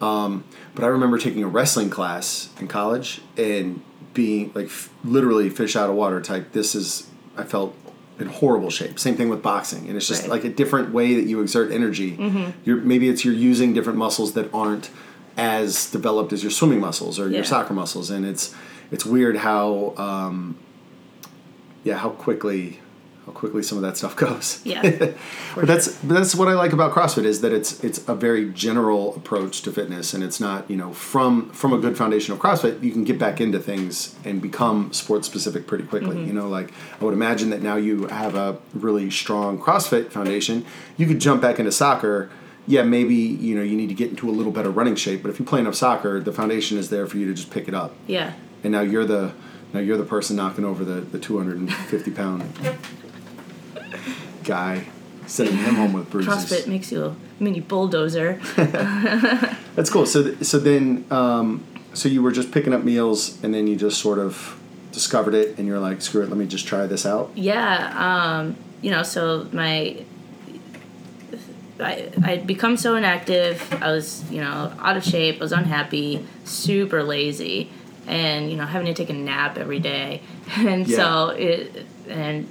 Um, 0.00 0.44
but 0.74 0.84
I 0.84 0.88
remember 0.88 1.18
taking 1.18 1.42
a 1.42 1.48
wrestling 1.48 1.88
class 1.90 2.50
in 2.60 2.68
college 2.68 3.20
and 3.36 3.82
being 4.12 4.52
like 4.54 4.66
f- 4.66 4.90
literally 5.02 5.48
fish 5.50 5.76
out 5.76 5.88
of 5.88 5.96
water 5.96 6.20
type. 6.20 6.52
This 6.52 6.74
is 6.74 7.08
I 7.36 7.44
felt 7.44 7.74
in 8.18 8.26
horrible 8.28 8.70
shape. 8.70 8.98
Same 8.98 9.16
thing 9.16 9.28
with 9.28 9.42
boxing, 9.42 9.88
and 9.88 9.96
it's 9.96 10.06
just 10.06 10.22
Right. 10.22 10.30
like 10.30 10.44
a 10.44 10.48
different 10.48 10.92
way 10.92 11.14
that 11.14 11.26
you 11.26 11.40
exert 11.40 11.72
energy. 11.72 12.16
You're 12.64 12.76
maybe 12.78 13.08
it's 13.08 13.24
you're 13.24 13.34
using 13.34 13.72
different 13.74 13.98
muscles 13.98 14.32
that 14.34 14.48
aren't 14.54 14.90
as 15.36 15.90
developed 15.90 16.32
as 16.32 16.42
your 16.44 16.50
swimming 16.52 16.80
muscles 16.80 17.18
or 17.18 17.28
Yeah. 17.28 17.36
your 17.38 17.44
soccer 17.44 17.74
muscles, 17.74 18.10
and 18.10 18.24
it's 18.24 18.54
it's 18.92 19.04
weird 19.04 19.38
how 19.38 19.94
um, 19.96 20.56
yeah, 21.82 21.96
how 21.98 22.10
quickly 22.10 22.78
how 23.26 23.32
quickly 23.32 23.62
some 23.62 23.78
of 23.78 23.82
that 23.82 23.96
stuff 23.96 24.16
goes. 24.16 24.60
Yeah, 24.64 24.82
but 25.54 25.66
that's 25.66 25.96
but 26.02 26.14
that's 26.14 26.34
what 26.34 26.48
I 26.48 26.52
like 26.52 26.72
about 26.72 26.92
CrossFit 26.92 27.24
is 27.24 27.40
that 27.40 27.52
it's 27.52 27.82
it's 27.82 28.06
a 28.06 28.14
very 28.14 28.50
general 28.50 29.14
approach 29.16 29.62
to 29.62 29.72
fitness, 29.72 30.12
and 30.12 30.22
it's 30.22 30.40
not 30.40 30.70
you 30.70 30.76
know 30.76 30.92
from 30.92 31.50
from 31.50 31.72
a 31.72 31.78
good 31.78 31.96
foundation 31.96 32.34
of 32.34 32.40
CrossFit 32.40 32.82
you 32.82 32.92
can 32.92 33.04
get 33.04 33.18
back 33.18 33.40
into 33.40 33.58
things 33.58 34.14
and 34.24 34.42
become 34.42 34.92
sport 34.92 35.24
specific 35.24 35.66
pretty 35.66 35.84
quickly. 35.84 36.16
Mm-hmm. 36.16 36.26
You 36.26 36.32
know, 36.34 36.48
like 36.48 36.72
I 37.00 37.04
would 37.04 37.14
imagine 37.14 37.50
that 37.50 37.62
now 37.62 37.76
you 37.76 38.06
have 38.08 38.34
a 38.34 38.58
really 38.74 39.10
strong 39.10 39.58
CrossFit 39.58 40.10
foundation, 40.10 40.66
you 40.96 41.06
could 41.06 41.20
jump 41.20 41.40
back 41.40 41.58
into 41.58 41.72
soccer. 41.72 42.30
Yeah, 42.66 42.82
maybe 42.82 43.14
you 43.14 43.54
know 43.54 43.62
you 43.62 43.76
need 43.76 43.88
to 43.88 43.94
get 43.94 44.10
into 44.10 44.28
a 44.28 44.32
little 44.32 44.52
better 44.52 44.70
running 44.70 44.96
shape, 44.96 45.22
but 45.22 45.30
if 45.30 45.38
you 45.38 45.44
play 45.44 45.60
enough 45.60 45.74
soccer, 45.74 46.20
the 46.20 46.32
foundation 46.32 46.78
is 46.78 46.90
there 46.90 47.06
for 47.06 47.18
you 47.18 47.26
to 47.26 47.34
just 47.34 47.50
pick 47.50 47.68
it 47.68 47.74
up. 47.74 47.94
yeah. 48.06 48.32
And 48.62 48.72
now 48.72 48.80
you're 48.80 49.04
the 49.04 49.34
now 49.74 49.80
you're 49.80 49.98
the 49.98 50.04
person 50.04 50.36
knocking 50.36 50.64
over 50.64 50.84
the 50.84 51.02
the 51.02 51.18
250 51.18 52.10
pound 52.12 52.42
guy, 54.44 54.86
sending 55.26 55.56
him 55.56 55.74
home 55.74 55.92
with 55.92 56.10
bruises. 56.10 56.32
CrossFit 56.32 56.66
makes 56.66 56.92
you 56.92 57.04
a 57.04 57.16
mini 57.40 57.60
bulldozer. 57.60 58.40
That's 59.74 59.90
cool. 59.90 60.06
So 60.06 60.22
th- 60.22 60.44
so 60.44 60.58
then 60.58 61.04
um, 61.10 61.64
so 61.92 62.08
you 62.08 62.22
were 62.22 62.32
just 62.32 62.52
picking 62.52 62.72
up 62.72 62.84
meals 62.84 63.42
and 63.42 63.54
then 63.54 63.66
you 63.66 63.76
just 63.76 64.00
sort 64.00 64.18
of 64.18 64.58
discovered 64.92 65.34
it 65.34 65.58
and 65.58 65.66
you're 65.66 65.80
like 65.80 66.00
screw 66.00 66.22
it 66.22 66.28
let 66.28 66.38
me 66.38 66.46
just 66.46 66.66
try 66.66 66.86
this 66.86 67.04
out. 67.04 67.30
Yeah, 67.34 67.92
um, 67.96 68.56
you 68.80 68.90
know, 68.90 69.02
so 69.02 69.48
my 69.52 70.04
I 71.80 72.10
I'd 72.22 72.46
become 72.46 72.76
so 72.76 72.94
inactive. 72.96 73.60
I 73.82 73.90
was, 73.90 74.30
you 74.30 74.40
know, 74.40 74.72
out 74.78 74.96
of 74.96 75.04
shape. 75.04 75.36
I 75.36 75.40
was 75.40 75.52
unhappy, 75.52 76.24
super 76.44 77.02
lazy, 77.02 77.70
and 78.06 78.50
you 78.50 78.56
know, 78.56 78.66
having 78.66 78.86
to 78.86 78.94
take 78.94 79.10
a 79.10 79.14
nap 79.14 79.58
every 79.58 79.80
day. 79.80 80.20
And 80.56 80.88
so 80.88 81.30
it 81.30 81.86
and 82.08 82.46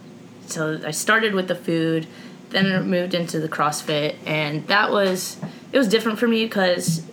so 0.48 0.80
I 0.86 0.92
started 0.92 1.34
with 1.34 1.48
the 1.48 1.56
food, 1.56 2.08
then 2.50 2.90
moved 2.90 3.14
into 3.14 3.40
the 3.40 3.50
CrossFit, 3.50 4.16
and 4.26 4.66
that 4.68 4.92
was 4.92 5.38
it 5.72 5.78
was 5.78 5.88
different 5.88 6.20
for 6.20 6.28
me 6.28 6.46
because 6.46 7.04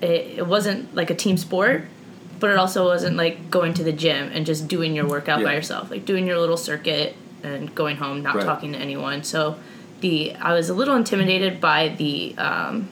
it, 0.00 0.38
it 0.38 0.46
wasn't 0.46 0.94
like 0.94 1.10
a 1.10 1.14
team 1.14 1.36
sport 1.36 1.84
but 2.38 2.50
it 2.50 2.58
also 2.58 2.84
wasn't 2.84 3.16
like 3.16 3.50
going 3.50 3.72
to 3.72 3.82
the 3.82 3.92
gym 3.92 4.30
and 4.34 4.44
just 4.44 4.68
doing 4.68 4.94
your 4.94 5.08
workout 5.08 5.42
by 5.42 5.54
yourself 5.54 5.90
like 5.90 6.04
doing 6.04 6.26
your 6.26 6.38
little 6.38 6.58
circuit 6.58 7.16
and 7.42 7.74
going 7.74 7.96
home 7.96 8.22
not 8.22 8.34
Right. 8.34 8.44
talking 8.44 8.74
to 8.74 8.78
anyone 8.78 9.24
so 9.24 9.58
the 10.02 10.34
i 10.36 10.52
was 10.52 10.68
a 10.68 10.74
little 10.74 10.94
intimidated 10.96 11.62
by 11.62 11.88
the 11.88 12.34
um, 12.36 12.90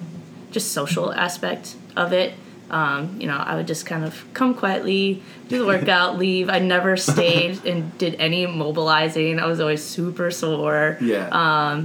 just 0.50 0.72
social 0.72 1.12
aspect 1.12 1.76
of 1.94 2.10
it 2.14 2.32
um, 2.78 3.00
you 3.20 3.26
know 3.30 3.36
i 3.50 3.52
would 3.56 3.66
just 3.74 3.84
kind 3.86 4.04
of 4.04 4.12
come 4.38 4.52
quietly 4.62 5.22
do 5.48 5.58
the 5.60 5.66
workout 5.74 6.18
leave 6.24 6.46
i 6.48 6.58
never 6.58 6.96
stayed 6.96 7.54
and 7.64 7.96
did 7.98 8.14
any 8.26 8.46
mobilizing 8.46 9.38
i 9.38 9.46
was 9.46 9.60
always 9.60 9.82
super 9.96 10.30
sore 10.30 10.96
Yeah. 11.00 11.28
Um, 11.42 11.76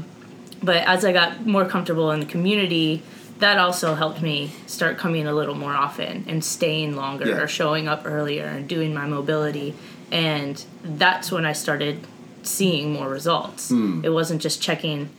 but 0.61 0.77
as 0.93 1.05
I 1.05 1.11
got 1.13 1.45
more 1.55 1.65
comfortable 1.65 2.11
in 2.11 2.19
the 2.19 2.25
community, 2.25 3.01
that 3.43 3.57
also 3.57 3.95
helped 3.95 4.21
me 4.21 4.51
start 4.67 4.97
coming 4.97 5.25
a 5.25 5.33
little 5.39 5.55
more 5.55 5.71
often 5.85 6.25
and 6.27 6.43
staying 6.43 6.97
longer 6.97 7.25
Yeah. 7.29 7.41
or 7.41 7.47
showing 7.47 7.87
up 7.87 8.01
earlier 8.05 8.43
and 8.55 8.67
doing 8.67 8.93
my 8.93 9.05
mobility. 9.05 9.73
And 10.11 10.55
that's 10.83 11.31
when 11.31 11.45
I 11.45 11.53
started 11.53 11.95
seeing 12.43 12.91
more 12.91 13.07
results. 13.07 13.69
Hmm. 13.69 14.01
It 14.03 14.09
wasn't 14.09 14.41
just 14.41 14.61
checking, 14.61 15.09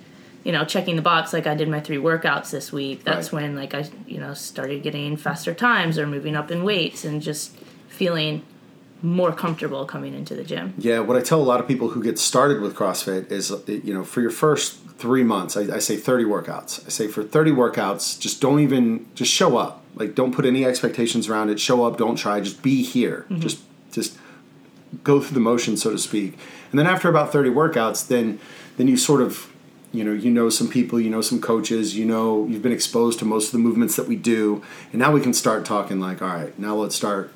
you 0.44 0.52
know, 0.52 0.64
checking 0.64 0.96
the 0.96 1.02
box 1.02 1.32
like 1.32 1.46
I 1.46 1.54
did 1.54 1.68
my 1.68 1.80
three 1.80 1.98
workouts 1.98 2.50
this 2.50 2.72
week. 2.72 3.04
That's 3.04 3.32
Right. 3.32 3.42
when 3.42 3.56
like 3.56 3.74
I, 3.74 3.88
you 4.06 4.18
know, 4.18 4.34
started 4.34 4.82
getting 4.82 5.16
faster 5.16 5.52
times 5.54 5.98
or 5.98 6.06
moving 6.06 6.34
up 6.36 6.50
in 6.50 6.64
weights 6.64 7.04
and 7.04 7.20
just 7.20 7.56
feeling 7.88 8.42
more 9.02 9.32
comfortable 9.32 9.84
coming 9.86 10.14
into 10.14 10.34
the 10.34 10.44
gym. 10.44 10.74
Yeah, 10.78 11.00
what 11.00 11.16
I 11.16 11.20
tell 11.22 11.40
a 11.40 11.44
lot 11.44 11.60
of 11.60 11.66
people 11.66 11.88
who 11.90 12.02
get 12.02 12.18
started 12.18 12.60
with 12.60 12.74
CrossFit 12.74 13.30
is, 13.32 13.50
you 13.66 13.94
know, 13.94 14.04
for 14.04 14.20
your 14.20 14.30
first 14.30 14.78
three 14.98 15.22
months, 15.24 15.56
I, 15.56 15.76
I 15.76 15.78
say 15.78 15.96
30 15.96 16.24
workouts. 16.24 16.84
I 16.86 16.90
say 16.90 17.08
for 17.08 17.22
30 17.22 17.52
workouts, 17.52 18.18
just 18.20 18.40
don't 18.42 18.60
even, 18.60 19.06
just 19.14 19.32
show 19.32 19.56
up. 19.56 19.82
Like, 19.94 20.14
don't 20.14 20.32
put 20.34 20.44
any 20.44 20.64
expectations 20.66 21.28
around 21.28 21.48
it. 21.48 21.58
Show 21.58 21.84
up, 21.84 21.96
don't 21.96 22.16
try, 22.16 22.40
just 22.40 22.62
be 22.62 22.82
here. 22.82 23.24
Mm-hmm. 23.30 23.40
Just, 23.40 23.60
just 23.90 24.18
go 25.02 25.20
through 25.20 25.34
the 25.34 25.40
motion, 25.40 25.76
so 25.78 25.90
to 25.90 25.98
speak. 25.98 26.34
And 26.70 26.78
then 26.78 26.86
after 26.86 27.08
about 27.08 27.32
30 27.32 27.50
workouts, 27.50 28.06
then, 28.06 28.38
then 28.76 28.86
you 28.86 28.98
sort 28.98 29.22
of, 29.22 29.49
you 29.92 30.04
know, 30.04 30.12
you 30.12 30.30
know 30.30 30.48
some 30.50 30.68
people, 30.68 31.00
you 31.00 31.10
know 31.10 31.20
some 31.20 31.40
coaches, 31.40 31.96
you 31.96 32.04
know, 32.04 32.46
you've 32.46 32.62
been 32.62 32.72
exposed 32.72 33.18
to 33.18 33.24
most 33.24 33.46
of 33.46 33.52
the 33.52 33.58
movements 33.58 33.96
that 33.96 34.06
we 34.06 34.16
do. 34.16 34.62
And 34.92 35.00
now 35.00 35.12
we 35.12 35.20
can 35.20 35.34
start 35.34 35.64
talking 35.64 36.00
like, 36.00 36.22
all 36.22 36.28
right, 36.28 36.56
now 36.58 36.76
let's 36.76 36.94
start 36.94 37.32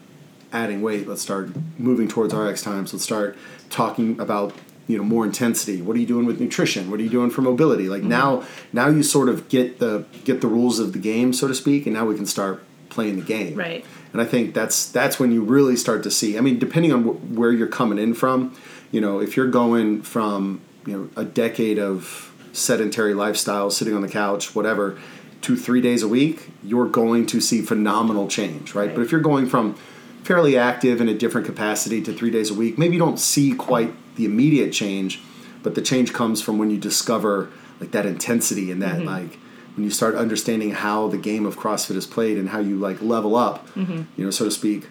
adding 0.52 0.80
weight. 0.80 1.08
Let's 1.08 1.22
start 1.22 1.50
moving 1.78 2.08
towards 2.08 2.32
RX 2.32 2.62
times. 2.62 2.92
Let's 2.92 3.04
start 3.04 3.36
talking 3.70 4.18
about 4.20 4.54
you 4.86 4.96
know 4.96 5.04
more 5.04 5.24
intensity. 5.24 5.82
What 5.82 5.96
are 5.96 6.00
you 6.00 6.06
doing 6.06 6.26
with 6.26 6.40
nutrition? 6.40 6.90
What 6.90 7.00
are 7.00 7.02
you 7.02 7.10
doing 7.10 7.30
for 7.30 7.42
mobility? 7.42 7.88
Like 7.88 8.00
mm-hmm. 8.00 8.10
now, 8.10 8.44
now 8.72 8.88
you 8.88 9.02
sort 9.02 9.28
of 9.28 9.48
get 9.48 9.80
the 9.80 10.06
get 10.24 10.40
the 10.40 10.46
rules 10.46 10.78
of 10.78 10.92
the 10.92 10.98
game, 10.98 11.32
so 11.32 11.48
to 11.48 11.54
speak, 11.54 11.86
and 11.86 11.94
now 11.94 12.06
we 12.06 12.14
can 12.14 12.26
start 12.26 12.62
playing 12.88 13.16
the 13.16 13.22
game. 13.22 13.56
Right. 13.56 13.84
And 14.12 14.22
I 14.22 14.24
think 14.24 14.54
that's 14.54 14.88
that's 14.88 15.18
when 15.18 15.32
you 15.32 15.42
really 15.42 15.76
start 15.76 16.02
to 16.04 16.10
see. 16.10 16.38
I 16.38 16.40
mean, 16.40 16.58
depending 16.58 16.92
on 16.92 17.02
wh- 17.02 17.36
where 17.36 17.50
you're 17.50 17.66
coming 17.66 17.98
in 17.98 18.14
from, 18.14 18.54
you 18.92 19.00
know, 19.00 19.20
if 19.20 19.36
you're 19.36 19.50
going 19.50 20.02
from 20.02 20.60
you 20.86 20.96
know 20.96 21.20
a 21.20 21.24
decade 21.24 21.78
of 21.78 22.32
sedentary 22.54 23.12
lifestyle, 23.14 23.70
sitting 23.70 23.94
on 23.94 24.00
the 24.00 24.08
couch, 24.08 24.54
whatever, 24.54 24.98
to 25.42 25.56
three 25.56 25.80
days 25.80 26.02
a 26.02 26.08
week, 26.08 26.48
you're 26.62 26.88
going 26.88 27.26
to 27.26 27.40
see 27.40 27.60
phenomenal 27.60 28.28
change, 28.28 28.74
right? 28.74 28.86
Right. 28.86 28.94
But 28.94 29.02
if 29.02 29.12
you're 29.12 29.20
going 29.20 29.46
from 29.46 29.74
fairly 30.22 30.56
active 30.56 31.00
in 31.00 31.08
a 31.08 31.14
different 31.14 31.46
capacity 31.46 32.00
to 32.02 32.12
three 32.14 32.30
days 32.30 32.50
a 32.50 32.54
week, 32.54 32.78
maybe 32.78 32.94
you 32.94 32.98
don't 32.98 33.20
see 33.20 33.52
quite 33.52 33.92
the 34.16 34.24
immediate 34.24 34.72
change, 34.72 35.20
but 35.62 35.74
the 35.74 35.82
change 35.82 36.12
comes 36.14 36.40
from 36.40 36.56
when 36.58 36.70
you 36.70 36.78
discover 36.78 37.50
like 37.80 37.90
that 37.90 38.06
intensity 38.06 38.70
and 38.70 38.80
that 38.80 38.96
mm-hmm. 38.96 39.06
like 39.06 39.38
when 39.74 39.84
you 39.84 39.90
start 39.90 40.14
understanding 40.14 40.70
how 40.70 41.08
the 41.08 41.18
game 41.18 41.44
of 41.44 41.58
CrossFit 41.58 41.96
is 41.96 42.06
played 42.06 42.38
and 42.38 42.48
how 42.50 42.60
you 42.60 42.76
like 42.76 43.02
level 43.02 43.36
up, 43.36 43.68
mm-hmm. 43.70 44.02
you 44.16 44.24
know, 44.24 44.30
so 44.30 44.44
to 44.44 44.50
speak. 44.50 44.88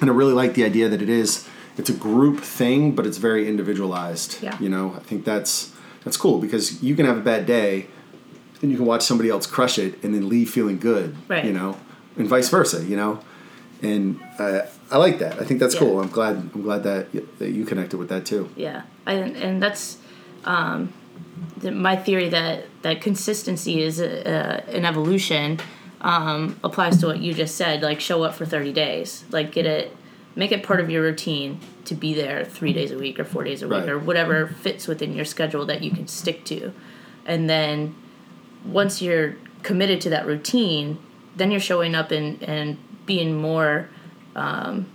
And 0.00 0.08
I 0.08 0.12
really 0.12 0.32
like 0.32 0.54
the 0.54 0.64
idea 0.64 0.88
that 0.88 1.02
it 1.02 1.08
is 1.08 1.46
it's 1.76 1.90
a 1.90 1.94
group 1.94 2.40
thing, 2.40 2.94
but 2.94 3.06
it's 3.06 3.18
very 3.18 3.48
individualized. 3.48 4.42
Yeah. 4.42 4.58
You 4.60 4.68
know, 4.68 4.94
I 4.94 5.00
think 5.00 5.24
that's 5.24 5.71
that's 6.04 6.16
cool 6.16 6.38
because 6.38 6.82
you 6.82 6.94
can 6.96 7.06
have 7.06 7.16
a 7.18 7.20
bad 7.20 7.46
day 7.46 7.86
and 8.60 8.70
you 8.70 8.76
can 8.76 8.86
watch 8.86 9.02
somebody 9.02 9.28
else 9.30 9.46
crush 9.46 9.78
it 9.78 10.02
and 10.04 10.14
then 10.14 10.28
leave 10.28 10.50
feeling 10.50 10.78
good. 10.78 11.16
Right. 11.28 11.44
You 11.44 11.52
know, 11.52 11.76
and 12.16 12.28
vice 12.28 12.48
versa. 12.48 12.84
You 12.84 12.96
know, 12.96 13.20
and 13.82 14.20
uh, 14.38 14.62
I 14.90 14.98
like 14.98 15.18
that. 15.18 15.40
I 15.40 15.44
think 15.44 15.60
that's 15.60 15.74
Yeah. 15.74 15.80
cool. 15.80 16.00
I'm 16.00 16.08
glad. 16.08 16.36
I'm 16.54 16.62
glad 16.62 16.82
that 16.84 17.12
y- 17.14 17.22
that 17.38 17.50
you 17.50 17.64
connected 17.64 17.96
with 17.98 18.08
that 18.10 18.24
too. 18.26 18.48
Yeah, 18.56 18.82
and 19.06 19.36
and 19.36 19.62
that's 19.62 19.98
um, 20.44 20.92
the, 21.58 21.70
my 21.72 21.96
theory 21.96 22.28
that 22.28 22.64
that 22.82 23.00
consistency 23.00 23.80
is 23.82 24.00
a, 24.00 24.06
a, 24.68 24.76
an 24.76 24.84
evolution 24.84 25.58
um, 26.00 26.58
applies 26.64 26.98
to 26.98 27.06
what 27.06 27.18
you 27.20 27.32
just 27.34 27.56
said. 27.56 27.82
Like 27.82 28.00
show 28.00 28.22
up 28.22 28.34
for 28.34 28.44
thirty 28.46 28.72
days, 28.72 29.24
like 29.30 29.50
get 29.52 29.66
it, 29.66 29.96
make 30.36 30.52
it 30.52 30.62
part 30.62 30.80
of 30.80 30.90
your 30.90 31.02
routine 31.02 31.58
to 31.84 31.94
be 31.94 32.14
there 32.14 32.44
three 32.44 32.72
days 32.72 32.90
a 32.90 32.98
week 32.98 33.18
or 33.18 33.24
four 33.24 33.44
days 33.44 33.62
a 33.62 33.68
week 33.68 33.80
Right. 33.80 33.88
or 33.88 33.98
whatever 33.98 34.46
fits 34.46 34.86
within 34.88 35.14
your 35.14 35.24
schedule 35.24 35.66
that 35.66 35.82
you 35.82 35.90
can 35.90 36.06
stick 36.08 36.44
to, 36.46 36.72
and 37.26 37.48
then 37.48 37.94
once 38.64 39.02
you're 39.02 39.36
committed 39.62 40.00
to 40.02 40.10
that 40.10 40.26
routine, 40.26 40.98
then 41.36 41.50
you're 41.50 41.60
showing 41.60 41.94
up 41.94 42.10
and 42.10 42.42
and 42.42 42.76
being 43.06 43.34
more 43.36 43.88
um, 44.36 44.86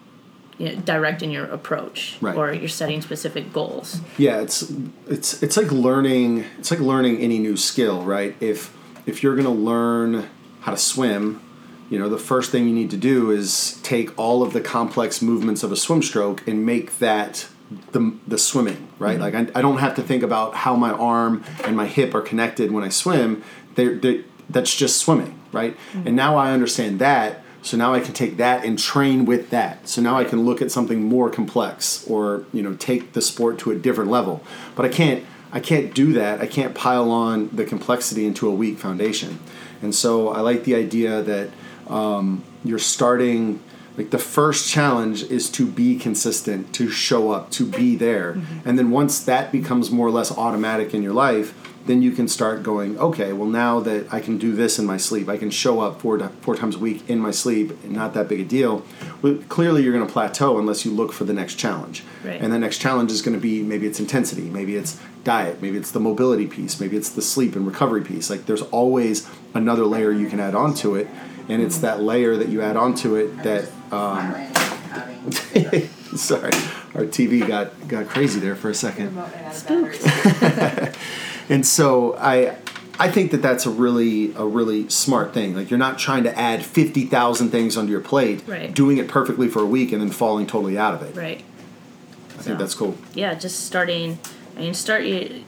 you 0.58 0.70
know, 0.70 0.75
direct 0.82 1.22
in 1.22 1.29
your 1.29 1.46
approach, 1.46 2.17
Right. 2.22 2.36
or 2.36 2.51
you're 2.53 2.70
setting 2.70 3.01
specific 3.01 3.51
goals. 3.53 4.00
Yeah, 4.17 4.41
it's 4.41 4.72
it's 5.08 5.41
it's 5.44 5.58
like 5.58 5.72
learning. 5.72 6.46
It's 6.58 6.72
like 6.72 6.79
learning 6.79 7.17
any 7.20 7.38
new 7.39 7.58
skill, 7.58 8.03
right? 8.03 8.36
If 8.39 8.74
if 9.06 9.22
you're 9.24 9.36
gonna 9.36 9.51
learn 9.53 10.27
how 10.62 10.72
to 10.72 10.77
swim, 10.77 11.41
you 11.89 11.98
know, 11.98 12.10
the 12.10 12.17
first 12.17 12.51
thing 12.51 12.67
you 12.67 12.74
need 12.74 12.91
to 12.91 12.98
do 12.98 13.32
is 13.32 13.79
take 13.84 14.17
all 14.20 14.44
of 14.44 14.53
the 14.53 14.62
complex 14.62 15.22
movements 15.22 15.63
of 15.63 15.72
a 15.72 15.75
swim 15.75 16.01
stroke 16.01 16.46
and 16.48 16.65
make 16.65 17.00
that 17.00 17.48
the 17.91 18.17
the 18.27 18.38
swimming, 18.38 18.88
right? 19.00 19.20
Mm-hmm. 19.20 19.38
Like 19.38 19.56
I, 19.56 19.60
I 19.60 19.62
don't 19.62 19.77
have 19.77 19.96
to 19.96 20.01
think 20.01 20.24
about 20.24 20.56
how 20.56 20.75
my 20.75 20.91
arm 20.91 21.44
and 21.63 21.75
my 21.75 21.88
hip 21.88 22.13
are 22.13 22.22
connected 22.22 22.72
when 22.72 22.84
I 22.84 22.89
swim. 22.89 23.44
They're, 23.75 23.96
they 23.96 24.24
that's 24.50 24.75
just 24.75 24.98
swimming, 24.98 25.39
right? 25.51 25.75
Mm-hmm. 25.75 26.08
And 26.08 26.15
now 26.15 26.38
I 26.38 26.51
understand 26.51 27.00
that. 27.00 27.44
So 27.62 27.75
now 27.75 27.94
I 27.94 28.00
can 28.00 28.13
take 28.13 28.38
that 28.38 28.63
and 28.63 28.79
train 28.79 29.25
with 29.25 29.50
that. 29.50 29.89
So 29.89 30.01
now 30.01 30.17
I 30.17 30.24
can 30.24 30.46
look 30.46 30.62
at 30.62 30.72
something 30.72 31.03
more 31.03 31.29
complex 31.29 32.08
or, 32.08 32.46
you 32.53 32.62
know, 32.62 32.75
take 32.75 33.12
the 33.12 33.22
sport 33.22 33.60
to 33.60 33.72
a 33.72 33.75
different 33.75 34.10
level. 34.10 34.41
But 34.75 34.86
I 34.86 34.89
can't 34.89 35.25
I 35.51 35.60
can't 35.60 35.94
do 35.94 36.13
that. 36.13 36.39
I 36.41 36.48
can't 36.48 36.75
pile 36.75 37.10
on 37.12 37.50
the 37.56 37.65
complexity 37.65 38.25
into 38.25 38.48
a 38.48 38.51
weak 38.51 38.77
foundation. 38.77 39.39
And 39.82 39.94
so 39.94 40.29
I 40.29 40.41
like 40.41 40.63
the 40.63 40.75
idea 40.75 41.22
that 41.22 41.50
um, 41.89 42.44
you're 42.63 42.79
starting 42.79 43.60
Like 43.98 44.12
the 44.12 44.20
first 44.20 44.70
challenge 44.70 45.24
is 45.24 45.50
to 45.51 45.65
be 45.65 45.98
consistent, 45.98 46.72
to 46.75 46.89
show 46.89 47.32
up, 47.32 47.50
to 47.51 47.65
be 47.65 47.96
there. 47.96 48.34
Mm-hmm. 48.34 48.70
And 48.70 48.77
then 48.77 48.91
once 48.91 49.20
that 49.24 49.51
becomes 49.51 49.89
more 49.89 50.08
or 50.08 50.12
less 50.12 50.32
automatic 50.32 50.94
in 50.94 51.01
your 51.01 51.13
life, 51.13 51.56
then 51.88 52.01
you 52.01 52.12
can 52.12 52.27
start 52.27 52.63
going, 52.63 53.00
okay, 53.00 53.32
well 53.34 53.48
now 53.48 53.79
that 53.79 54.13
I 54.13 54.20
can 54.20 54.38
do 54.38 54.53
this 54.53 54.77
in 54.77 54.86
my 54.86 54.98
sleep, 54.98 55.29
I 55.29 55.38
can 55.38 55.50
show 55.50 55.79
up 55.79 56.01
four 56.01 56.20
four 56.41 56.56
times 56.56 56.75
a 56.75 56.79
week 56.79 57.10
in 57.10 57.17
my 57.17 57.32
sleep, 57.32 57.84
not 57.86 58.13
that 58.13 58.27
big 58.27 58.41
a 58.41 58.44
deal. 58.44 58.86
Well, 59.22 59.39
clearly 59.48 59.84
you're 59.84 59.94
going 59.94 60.06
to 60.06 60.12
plateau 60.12 60.60
unless 60.60 60.86
you 60.86 60.91
look 60.91 61.12
for 61.13 61.24
the 61.24 61.34
next 61.34 61.56
challenge. 61.56 62.03
Right. 62.24 62.39
And 62.41 62.53
the 62.53 62.60
next 62.60 62.79
challenge 62.79 63.12
is 63.12 63.22
going 63.22 63.36
to 63.36 63.41
be 63.41 63.63
maybe 63.63 63.88
it's 63.88 64.00
intensity, 64.00 64.50
maybe 64.50 64.75
it's 64.75 65.00
diet, 65.24 65.62
maybe 65.62 65.77
it's 65.77 65.91
the 65.91 66.00
mobility 66.00 66.46
piece, 66.46 66.79
maybe 66.79 66.98
it's 66.98 67.10
the 67.10 67.22
sleep 67.22 67.56
and 67.56 67.65
recovery 67.65 68.03
piece. 68.03 68.29
Like 68.29 68.46
there's 68.46 68.63
always 68.63 69.27
another 69.53 69.86
layer 69.86 70.12
you 70.12 70.27
can 70.29 70.41
add 70.41 70.56
onto 70.56 70.94
it, 70.94 71.08
and 71.50 71.62
it's 71.62 71.77
that 71.80 72.01
layer 72.01 72.36
that 72.38 72.50
you 72.50 72.62
add 72.62 72.77
onto 72.77 73.16
it 73.16 73.44
that. 73.44 73.70
Um, 73.92 74.34
sorry, 76.18 76.51
our 76.96 77.06
TV 77.06 77.46
got 77.48 77.88
got 77.88 78.08
crazy 78.08 78.39
there 78.39 78.56
for 78.56 78.70
a 78.70 78.74
second. 78.75 79.18
And 81.50 81.66
so 81.66 82.18
I 82.18 82.58
I 83.00 83.10
think 83.10 83.32
that 83.32 83.42
that's 83.42 83.66
a 83.66 83.70
really 83.70 84.34
a 84.36 84.46
really 84.46 84.89
smart 84.89 85.34
thing. 85.34 85.56
Like 85.56 85.70
you're 85.70 85.77
not 85.80 85.98
trying 85.98 86.24
to 86.24 86.38
add 86.38 86.66
50,000 86.66 87.50
things 87.51 87.77
onto 87.77 87.89
your 87.92 88.01
plate, 88.01 88.44
Right. 88.46 88.74
doing 88.74 88.98
it 88.98 89.08
perfectly 89.08 89.48
for 89.48 89.62
a 89.62 89.66
week 89.66 89.94
and 89.94 90.01
then 90.01 90.10
falling 90.12 90.46
totally 90.46 90.77
out 90.77 90.94
of 90.94 91.04
it. 91.04 91.16
Right. 91.16 91.44
I 92.38 92.42
think 92.42 92.60
that's 92.60 92.75
cool. 92.75 92.98
yeah, 93.13 93.34
just 93.34 93.66
starting. 93.66 94.20
I 94.58 94.60
mean, 94.60 94.74
start 94.74 95.06
you. 95.06 95.44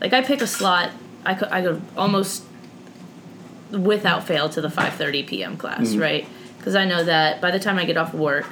Like 0.00 0.12
I 0.14 0.22
pick 0.22 0.40
a 0.40 0.46
slot. 0.46 0.90
I 1.26 1.34
could 1.34 1.48
I 1.48 1.60
could 1.60 1.82
almost 1.98 2.44
without 3.70 4.26
fail 4.26 4.48
to 4.50 4.60
the 4.60 4.70
five 4.70 4.94
thirty 4.94 5.22
p.m. 5.22 5.56
class, 5.56 5.88
Mm-hmm. 5.90 6.00
right? 6.00 6.28
Because 6.58 6.74
I 6.74 6.84
know 6.84 7.04
that 7.04 7.40
by 7.40 7.50
the 7.50 7.60
time 7.60 7.78
I 7.78 7.84
get 7.84 7.96
off 7.96 8.12
work 8.14 8.46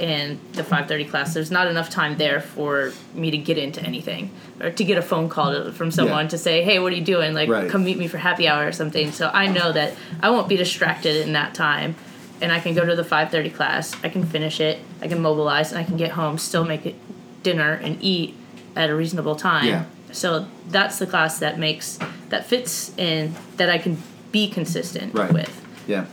and 0.00 0.40
the 0.52 0.64
five 0.64 0.88
thirty 0.88 1.04
class, 1.04 1.34
there's 1.34 1.50
not 1.50 1.66
enough 1.68 1.88
time 1.90 2.16
there 2.16 2.40
for 2.40 2.92
me 3.14 3.30
to 3.30 3.38
get 3.38 3.58
into 3.58 3.80
anything 3.82 4.30
or 4.60 4.70
to 4.70 4.84
get 4.84 4.98
a 4.98 5.02
phone 5.02 5.28
call 5.28 5.52
to, 5.52 5.72
from 5.72 5.90
someone 5.90 6.24
Yeah. 6.24 6.30
to 6.30 6.38
say, 6.38 6.62
"Hey, 6.62 6.78
what 6.80 6.92
are 6.92 6.96
you 6.96 7.04
doing? 7.04 7.32
Like, 7.34 7.48
Right. 7.48 7.70
come 7.70 7.84
meet 7.84 7.98
me 7.98 8.08
for 8.08 8.18
happy 8.18 8.48
hour 8.48 8.66
or 8.66 8.72
something." 8.72 9.12
So 9.12 9.30
I 9.32 9.46
know 9.46 9.72
that 9.72 9.94
I 10.22 10.30
won't 10.30 10.48
be 10.48 10.56
distracted 10.56 11.16
in 11.26 11.32
that 11.34 11.54
time. 11.54 11.94
And 12.40 12.50
I 12.52 12.58
can 12.58 12.74
go 12.74 12.84
to 12.84 12.96
the 12.96 13.04
5:30 13.04 13.48
class. 13.48 13.94
I 14.02 14.08
can 14.08 14.24
finish 14.26 14.60
it. 14.60 14.80
I 15.00 15.06
can 15.06 15.22
mobilize, 15.22 15.70
and 15.70 15.78
I 15.78 15.84
can 15.84 15.96
get 15.96 16.10
home, 16.12 16.36
still 16.38 16.64
make 16.64 16.84
it 16.84 16.96
dinner 17.44 17.72
and 17.82 17.96
eat 18.00 18.34
at 18.74 18.90
a 18.90 18.94
reasonable 18.94 19.36
time. 19.36 19.66
Yeah. 19.66 19.84
So 20.10 20.46
that's 20.68 20.98
the 20.98 21.06
class 21.06 21.38
that 21.38 21.58
makes 21.58 21.98
that 22.30 22.44
fits 22.46 22.90
in 22.96 23.34
that 23.56 23.70
I 23.70 23.78
can 23.78 23.98
be 24.34 24.48
consistent 24.48 25.14
Right. 25.14 25.32
with. 25.32 25.52
Yeah. 25.86 26.06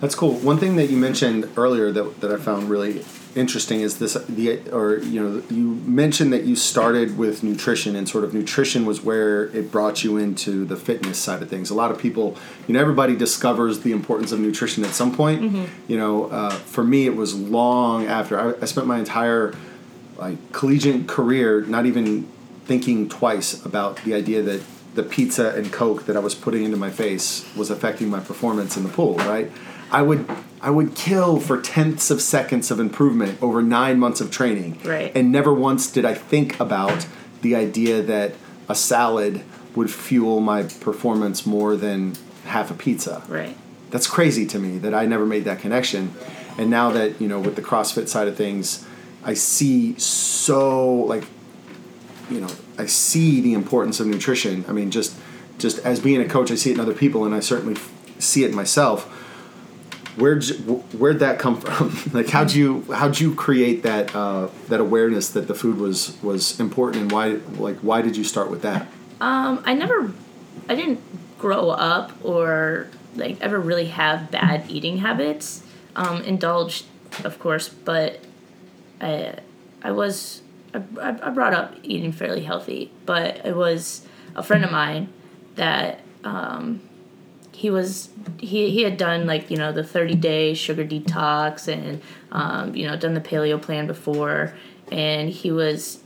That's 0.00 0.14
cool. 0.14 0.34
One 0.50 0.56
thing 0.56 0.76
that 0.76 0.88
you 0.88 0.96
mentioned 0.96 1.48
earlier 1.56 1.90
that, 1.92 2.20
that 2.20 2.30
I 2.32 2.36
found 2.36 2.70
really 2.70 3.04
interesting 3.36 3.80
is 3.80 3.98
this 3.98 4.14
the 4.28 4.58
or 4.72 4.98
you 4.98 5.20
know 5.22 5.42
you 5.50 5.66
mentioned 6.02 6.32
that 6.32 6.42
you 6.44 6.56
started 6.56 7.16
with 7.16 7.42
nutrition 7.44 7.94
and 7.94 8.08
sort 8.08 8.24
of 8.24 8.32
nutrition 8.34 8.84
was 8.86 9.02
where 9.04 9.44
it 9.58 9.70
brought 9.70 10.02
you 10.04 10.16
into 10.16 10.64
the 10.64 10.76
fitness 10.76 11.18
side 11.18 11.40
of 11.42 11.48
things. 11.50 11.70
A 11.70 11.74
lot 11.74 11.90
of 11.90 11.98
people, 11.98 12.36
you 12.66 12.74
know, 12.74 12.80
everybody 12.80 13.14
discovers 13.16 13.80
the 13.80 13.92
importance 13.92 14.32
of 14.32 14.38
nutrition 14.40 14.84
at 14.84 14.92
some 14.94 15.12
point. 15.14 15.42
You 15.88 15.98
know, 15.98 16.14
uh, 16.26 16.50
for 16.50 16.82
me, 16.84 17.06
it 17.06 17.14
was 17.16 17.34
long 17.34 18.06
after 18.06 18.34
I, 18.40 18.54
I 18.62 18.64
spent 18.66 18.86
my 18.86 18.98
entire 18.98 19.54
like 20.16 20.38
collegiate 20.52 21.06
career 21.06 21.60
not 21.62 21.84
even 21.86 22.26
thinking 22.64 23.08
twice 23.08 23.64
about 23.66 23.96
the 24.04 24.12
idea 24.14 24.40
that 24.42 24.60
the 24.94 25.02
pizza 25.02 25.50
and 25.54 25.72
coke 25.72 26.06
that 26.06 26.16
I 26.16 26.20
was 26.20 26.34
putting 26.34 26.64
into 26.64 26.76
my 26.76 26.90
face 26.90 27.48
was 27.56 27.70
affecting 27.70 28.08
my 28.10 28.20
performance 28.20 28.76
in 28.76 28.82
the 28.82 28.88
pool, 28.88 29.16
right? 29.18 29.50
I 29.90 30.02
would 30.02 30.26
I 30.62 30.70
would 30.70 30.94
kill 30.94 31.40
for 31.40 31.60
tenths 31.60 32.10
of 32.10 32.20
seconds 32.20 32.70
of 32.70 32.78
improvement 32.78 33.42
over 33.42 33.62
9 33.62 33.98
months 33.98 34.20
of 34.20 34.30
training. 34.30 34.78
Right. 34.84 35.10
And 35.14 35.32
never 35.32 35.54
once 35.54 35.90
did 35.90 36.04
I 36.04 36.14
think 36.14 36.60
about 36.60 37.06
the 37.40 37.56
idea 37.56 38.02
that 38.02 38.34
a 38.68 38.74
salad 38.74 39.42
would 39.74 39.90
fuel 39.90 40.40
my 40.40 40.64
performance 40.64 41.46
more 41.46 41.76
than 41.76 42.14
half 42.44 42.70
a 42.70 42.74
pizza 42.74 43.22
Right. 43.28 43.56
that's 43.90 44.06
crazy 44.06 44.44
to 44.46 44.58
me 44.58 44.78
that 44.78 44.92
I 44.94 45.06
never 45.06 45.24
made 45.24 45.44
that 45.44 45.60
connection. 45.60 46.12
And 46.58 46.68
now 46.68 46.90
that, 46.90 47.20
you 47.20 47.28
know, 47.28 47.40
with 47.40 47.56
the 47.56 47.62
CrossFit 47.62 48.08
side 48.08 48.28
of 48.28 48.36
things, 48.36 48.84
I 49.24 49.34
see 49.34 49.98
so 49.98 50.90
like 50.92 51.24
you 52.30 52.40
know, 52.40 52.50
I 52.78 52.86
see 52.86 53.40
the 53.40 53.54
importance 53.54 54.00
of 54.00 54.06
nutrition. 54.06 54.64
I 54.68 54.72
mean, 54.72 54.90
just 54.90 55.16
just 55.58 55.78
as 55.80 56.00
being 56.00 56.20
a 56.20 56.28
coach, 56.28 56.50
I 56.50 56.54
see 56.54 56.70
it 56.70 56.74
in 56.74 56.80
other 56.80 56.94
people 56.94 57.24
and 57.24 57.34
I 57.34 57.40
certainly 57.40 57.80
see 58.18 58.44
it 58.44 58.54
myself. 58.54 59.04
Where'd 60.16 60.44
you, 60.44 60.56
where'd 60.98 61.20
that 61.20 61.38
come 61.38 61.60
from? 61.60 62.12
like 62.12 62.28
how'd 62.28 62.52
you 62.52 62.82
how'd 62.92 63.20
you 63.20 63.34
create 63.34 63.82
that 63.82 64.14
uh, 64.14 64.48
that 64.68 64.80
awareness 64.80 65.30
that 65.30 65.48
the 65.48 65.54
food 65.54 65.76
was 65.78 66.16
was 66.22 66.58
important 66.60 67.02
and 67.02 67.12
why 67.12 67.38
like 67.58 67.78
why 67.78 68.02
did 68.02 68.16
you 68.16 68.24
start 68.24 68.50
with 68.50 68.62
that? 68.62 68.86
Um, 69.20 69.62
I 69.66 69.74
never, 69.74 70.12
I 70.68 70.74
didn't 70.74 71.00
grow 71.38 71.70
up 71.70 72.12
or 72.24 72.88
like 73.16 73.40
ever 73.40 73.60
really 73.60 73.86
have 73.86 74.30
bad 74.30 74.70
eating 74.70 74.98
habits. 74.98 75.62
Um, 75.94 76.22
indulged, 76.22 76.86
of 77.24 77.38
course, 77.38 77.68
but 77.68 78.20
I, 79.00 79.34
I 79.82 79.90
was, 79.90 80.40
I, 80.74 81.08
I 81.22 81.30
brought 81.30 81.52
up 81.52 81.74
eating 81.82 82.12
fairly 82.12 82.42
healthy. 82.42 82.90
But 83.06 83.44
it 83.44 83.56
was 83.56 84.06
a 84.36 84.42
friend 84.42 84.64
of 84.64 84.70
mine 84.70 85.12
that 85.56 86.00
um, 86.24 86.80
he 87.52 87.70
was 87.70 88.08
he 88.38 88.70
he 88.70 88.82
had 88.82 88.96
done 88.96 89.26
like 89.26 89.50
you 89.50 89.56
know 89.56 89.72
the 89.72 89.84
30 89.84 90.14
day 90.14 90.54
sugar 90.54 90.84
detox 90.84 91.68
and 91.68 92.00
um, 92.32 92.74
you 92.74 92.86
know 92.86 92.96
done 92.96 93.14
the 93.14 93.20
paleo 93.20 93.60
plan 93.60 93.86
before 93.86 94.54
and 94.92 95.28
he 95.30 95.50
was 95.50 96.00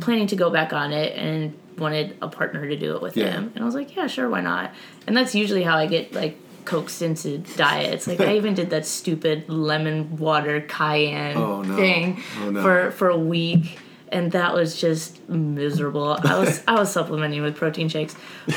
planning 0.00 0.26
to 0.28 0.36
go 0.36 0.50
back 0.50 0.72
on 0.72 0.92
it 0.92 1.16
and 1.16 1.56
wanted 1.76 2.16
a 2.22 2.28
partner 2.28 2.68
to 2.68 2.76
do 2.76 2.96
it 2.96 3.02
with 3.02 3.16
Yeah. 3.16 3.30
him 3.30 3.52
and 3.54 3.62
i 3.62 3.64
was 3.66 3.74
like 3.74 3.94
yeah 3.94 4.06
sure 4.08 4.28
why 4.28 4.40
not 4.40 4.72
and 5.06 5.16
that's 5.16 5.34
usually 5.34 5.62
how 5.62 5.76
i 5.76 5.86
get 5.86 6.12
like 6.12 6.36
coaxed 6.64 7.02
into 7.02 7.38
diets 7.38 8.06
like 8.08 8.20
i 8.20 8.34
even 8.36 8.54
did 8.54 8.70
that 8.70 8.84
stupid 8.86 9.48
lemon 9.48 10.16
water 10.16 10.60
cayenne 10.62 11.36
Oh, 11.36 11.62
no. 11.62 11.76
thing 11.76 12.20
Oh, 12.42 12.50
no. 12.50 12.62
for 12.62 12.90
for 12.92 13.08
a 13.08 13.18
week 13.18 13.78
and 14.12 14.32
that 14.32 14.54
was 14.54 14.80
just 14.80 15.28
miserable 15.28 16.16
i 16.24 16.38
was 16.38 16.62
i 16.68 16.74
was 16.74 16.90
supplementing 16.90 17.42
with 17.42 17.56
protein 17.56 17.88
shakes 17.88 18.14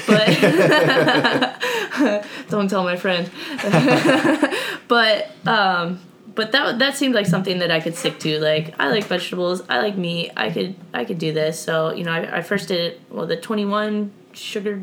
but 0.07 0.27
don't 2.49 2.69
tell 2.69 2.83
my 2.83 2.95
friend 2.95 3.29
but 4.87 5.31
um 5.47 5.99
but 6.33 6.53
that 6.53 6.79
that 6.79 6.95
seemed 6.95 7.13
like 7.13 7.25
something 7.25 7.59
that 7.59 7.71
I 7.71 7.79
could 7.79 7.95
stick 7.95 8.19
to. 8.19 8.39
Like 8.39 8.73
I 8.79 8.89
like 8.89 9.05
vegetables, 9.05 9.61
I 9.69 9.79
like 9.79 9.97
meat. 9.97 10.31
I 10.37 10.49
could 10.49 10.75
I 10.93 11.05
could 11.05 11.17
do 11.17 11.33
this. 11.33 11.59
So 11.59 11.93
you 11.93 12.03
know, 12.03 12.11
I, 12.11 12.37
I 12.37 12.41
first 12.41 12.69
did 12.69 13.01
well 13.09 13.27
the 13.27 13.35
twenty 13.35 13.65
one 13.65 14.11
sugar 14.33 14.81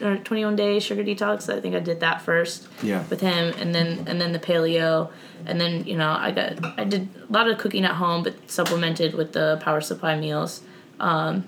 or 0.00 0.16
twenty 0.18 0.44
one 0.44 0.56
day 0.56 0.78
sugar 0.80 1.04
detox. 1.04 1.52
I 1.52 1.60
think 1.60 1.74
I 1.74 1.80
did 1.80 2.00
that 2.00 2.22
first. 2.22 2.68
Yeah. 2.82 3.04
With 3.08 3.20
him, 3.20 3.54
and 3.58 3.74
then 3.74 4.04
and 4.06 4.20
then 4.20 4.32
the 4.32 4.38
paleo, 4.38 5.10
and 5.46 5.60
then 5.60 5.84
you 5.84 5.96
know 5.96 6.10
I 6.10 6.30
got 6.30 6.78
I 6.78 6.84
did 6.84 7.08
a 7.28 7.32
lot 7.32 7.48
of 7.48 7.58
cooking 7.58 7.84
at 7.84 7.92
home, 7.92 8.22
but 8.22 8.50
supplemented 8.50 9.14
with 9.14 9.32
the 9.32 9.60
power 9.62 9.80
supply 9.80 10.16
meals. 10.18 10.62
Um, 11.00 11.44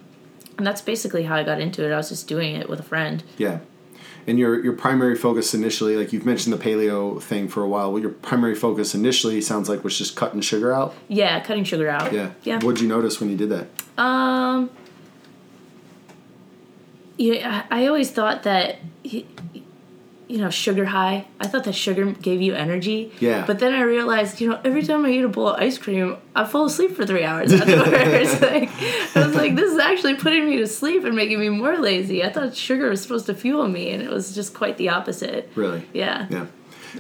and 0.59 0.67
that's 0.67 0.81
basically 0.81 1.25
how 1.25 1.37
I 1.37 1.45
got 1.45 1.61
into 1.61 1.85
it. 1.85 1.93
I 1.93 1.97
was 1.97 2.09
just 2.09 2.29
doing 2.29 2.57
it 2.57 2.69
with 2.69 2.81
a 2.81 2.85
friend. 2.85 3.23
Yeah. 3.37 3.61
And 4.27 4.39
your 4.41 4.63
your 4.63 4.73
primary 4.73 5.15
focus 5.15 5.55
initially, 5.55 5.97
like 5.97 6.13
you've 6.13 6.27
mentioned 6.27 6.53
the 6.53 6.59
paleo 6.59 7.23
thing 7.23 7.47
for 7.47 7.63
a 7.63 7.69
while, 7.69 7.93
what 7.93 8.03
your 8.03 8.11
primary 8.11 8.57
focus 8.57 8.95
initially 8.95 9.41
sounds 9.41 9.69
like 9.69 9.85
was 9.85 9.97
just 9.97 10.17
cutting 10.17 10.41
sugar 10.41 10.73
out. 10.73 10.95
Yeah, 11.07 11.39
cutting 11.41 11.63
sugar 11.63 11.89
out. 11.89 12.13
Yeah. 12.13 12.33
Yeah. 12.43 12.57
What'd 12.57 12.81
you 12.81 12.89
notice 12.89 13.21
when 13.21 13.31
you 13.31 13.37
did 13.37 13.51
that? 13.51 13.69
Um. 14.03 14.71
Yeah, 17.19 17.65
I 17.71 17.83
I 17.85 17.87
always 17.87 18.11
thought 18.11 18.43
that, 18.45 18.79
you 20.29 20.39
know, 20.39 20.51
sugar 20.51 20.87
high. 20.87 21.27
I 21.39 21.47
thought 21.47 21.65
that 21.65 21.75
sugar 21.75 22.05
gave 22.11 22.43
you 22.43 22.55
energy. 22.55 23.13
Yeah. 23.21 23.45
But 23.47 23.59
then 23.61 23.73
I 23.73 23.83
realized, 23.83 24.41
you 24.41 24.49
know, 24.49 24.61
every 24.65 24.83
time 24.83 25.05
I 25.07 25.11
eat 25.11 25.23
a 25.25 25.29
bowl 25.29 25.49
of 25.49 25.61
ice 25.61 25.79
cream, 25.79 26.17
I 26.35 26.45
fall 26.45 26.65
asleep 26.67 26.97
for 26.97 27.07
three 27.07 27.23
hours 27.23 27.53
afterwards. 27.61 28.41
like, 28.43 28.69
I 29.17 29.27
was 29.27 29.37
like, 29.37 29.55
this 29.55 29.73
is 29.73 29.79
actually 29.79 30.17
putting 30.17 30.47
me 30.51 30.57
to 30.57 30.67
sleep 30.67 31.05
and 31.05 31.15
making 31.15 31.39
me 31.39 31.49
more 31.49 31.77
lazy. 31.79 32.25
I 32.25 32.33
thought 32.33 32.57
sugar 32.57 32.91
was 32.91 33.01
supposed 33.01 33.27
to 33.27 33.35
fuel 33.35 33.69
me, 33.69 33.91
and 33.91 34.03
it 34.03 34.11
was 34.11 34.35
just 34.35 34.53
quite 34.53 34.77
the 34.79 34.89
opposite. 34.89 35.49
Really? 35.55 35.85
Yeah. 35.95 36.27
Yeah. 36.29 36.47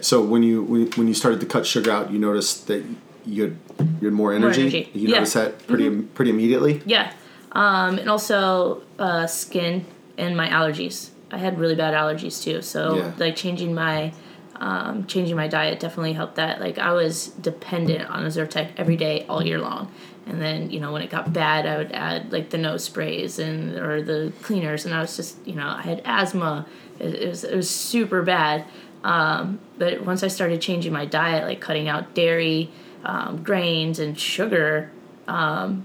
So 0.00 0.22
when 0.22 0.42
you 0.44 0.62
when, 0.62 0.86
when 0.92 1.08
you 1.08 1.14
started 1.14 1.40
to 1.40 1.46
cut 1.46 1.66
sugar 1.66 1.90
out, 1.90 2.12
you 2.12 2.18
noticed 2.18 2.68
that 2.68 2.84
you 3.24 3.42
had 3.42 3.56
you 4.00 4.06
had 4.06 4.12
more 4.12 4.32
energy. 4.32 4.60
energy. 4.62 4.90
You 4.94 5.08
Yeah. 5.08 5.14
noticed 5.16 5.34
that 5.34 5.66
pretty 5.66 5.90
pretty 6.02 6.30
immediately. 6.30 6.80
Yeah. 6.86 7.12
Um, 7.52 7.98
and 7.98 8.08
also 8.10 8.82
uh, 8.98 9.26
skin 9.26 9.84
and 10.18 10.36
my 10.36 10.48
allergies. 10.48 11.10
I 11.30 11.38
had 11.38 11.58
really 11.58 11.74
bad 11.74 11.94
allergies 11.94 12.42
too. 12.42 12.62
So 12.62 12.96
Yeah. 12.96 13.12
like 13.18 13.36
changing 13.36 13.74
my 13.74 14.12
um, 14.58 15.04
changing 15.06 15.36
my 15.36 15.48
diet 15.48 15.80
definitely 15.80 16.14
helped 16.14 16.36
that. 16.36 16.60
Like 16.60 16.78
I 16.78 16.92
was 16.92 17.26
dependent 17.26 18.08
on 18.08 18.24
a 18.24 18.28
Zyrtec 18.28 18.70
every 18.78 18.96
day 18.96 19.26
all 19.28 19.44
year 19.44 19.58
long. 19.58 19.92
And 20.26 20.40
then, 20.40 20.70
you 20.70 20.80
know, 20.80 20.92
when 20.92 21.02
it 21.02 21.10
got 21.10 21.32
bad, 21.32 21.66
I 21.66 21.76
would 21.76 21.92
add 21.92 22.32
like 22.32 22.48
the 22.50 22.56
nose 22.58 22.82
sprays 22.84 23.38
and 23.38 23.76
or 23.76 24.02
the 24.02 24.32
cleaners 24.42 24.86
and 24.86 24.94
I 24.94 25.00
was 25.02 25.14
just, 25.14 25.36
you 25.46 25.54
know, 25.54 25.66
I 25.68 25.82
had 25.82 26.00
asthma. 26.06 26.66
It, 26.98 27.14
it 27.14 27.28
was 27.28 27.44
it 27.44 27.54
was 27.54 27.68
super 27.68 28.22
bad. 28.22 28.64
Um, 29.04 29.60
but 29.78 30.04
once 30.04 30.22
I 30.22 30.28
started 30.28 30.60
changing 30.60 30.92
my 30.92 31.04
diet, 31.04 31.44
like 31.44 31.60
cutting 31.60 31.88
out 31.88 32.14
dairy, 32.14 32.70
um, 33.04 33.42
grains, 33.42 33.98
and 33.98 34.18
sugar, 34.18 34.90
um, 35.28 35.84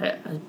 I, 0.00 0.08
I, 0.08 0.40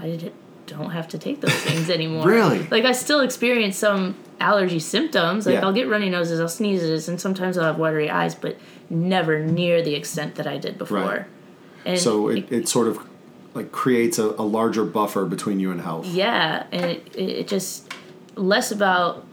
I 0.00 0.30
don't 0.66 0.90
have 0.90 1.08
to 1.08 1.18
take 1.18 1.40
those 1.40 1.54
things 1.54 1.90
anymore. 1.98 2.26
Really? 2.26 2.66
Like 2.68 2.84
I 2.84 2.92
still 2.92 3.20
experience 3.20 3.76
some 3.76 4.16
allergy 4.40 4.78
symptoms. 4.78 5.46
Like 5.46 5.54
Yeah. 5.54 5.64
I'll 5.66 5.72
get 5.72 5.88
runny 5.88 6.10
noses, 6.10 6.40
I'll 6.40 6.48
sneezes, 6.48 7.08
and 7.08 7.20
sometimes 7.20 7.56
I'll 7.58 7.64
have 7.64 7.78
watery 7.78 8.10
eyes, 8.10 8.34
but 8.34 8.56
never 8.90 9.38
near 9.40 9.82
the 9.82 9.94
extent 9.94 10.34
that 10.36 10.46
I 10.46 10.58
did 10.58 10.78
before. 10.78 10.98
Right. 10.98 11.24
And 11.84 11.98
So 11.98 12.28
it, 12.28 12.50
it 12.50 12.68
sort 12.68 12.88
of 12.88 12.98
like 13.54 13.70
creates 13.72 14.18
a, 14.18 14.24
a 14.30 14.42
larger 14.42 14.84
buffer 14.84 15.24
between 15.24 15.60
you 15.60 15.70
and 15.70 15.80
health. 15.80 16.06
yeah, 16.06 16.66
and 16.72 16.84
it, 16.84 17.14
it 17.14 17.28
it 17.40 17.48
just 17.48 17.92
less 18.34 18.70
about. 18.72 19.24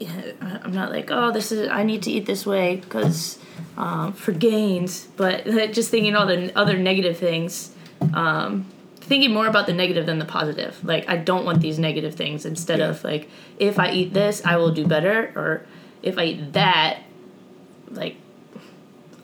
I'm 0.40 0.72
not 0.72 0.90
like, 0.90 1.10
oh, 1.10 1.30
this 1.32 1.52
is 1.52 1.68
I 1.68 1.82
need 1.82 2.02
to 2.04 2.10
eat 2.10 2.26
this 2.26 2.46
way 2.46 2.76
because 2.76 3.38
um, 3.76 4.12
for 4.12 4.32
gains, 4.32 5.08
but 5.16 5.44
just 5.72 5.90
thinking 5.90 6.14
all 6.16 6.26
the 6.26 6.56
other 6.56 6.78
negative 6.78 7.18
things. 7.18 7.72
Um, 8.14 8.66
thinking 9.10 9.32
more 9.34 9.46
about 9.48 9.66
the 9.66 9.72
negative 9.74 10.06
than 10.06 10.18
the 10.20 10.24
positive. 10.24 10.82
Like 10.84 11.04
I 11.10 11.16
don't 11.16 11.44
want 11.44 11.60
these 11.60 11.78
negative 11.78 12.14
things 12.14 12.46
instead 12.46 12.78
Yeah. 12.78 12.90
of 12.90 13.04
like 13.04 13.28
if 13.58 13.78
I 13.78 13.90
eat 13.92 14.14
this, 14.14 14.40
I 14.46 14.56
will 14.56 14.70
do 14.70 14.86
better, 14.86 15.32
or 15.36 15.66
if 16.02 16.16
I 16.16 16.24
eat 16.24 16.52
that, 16.54 17.00
like 17.90 18.16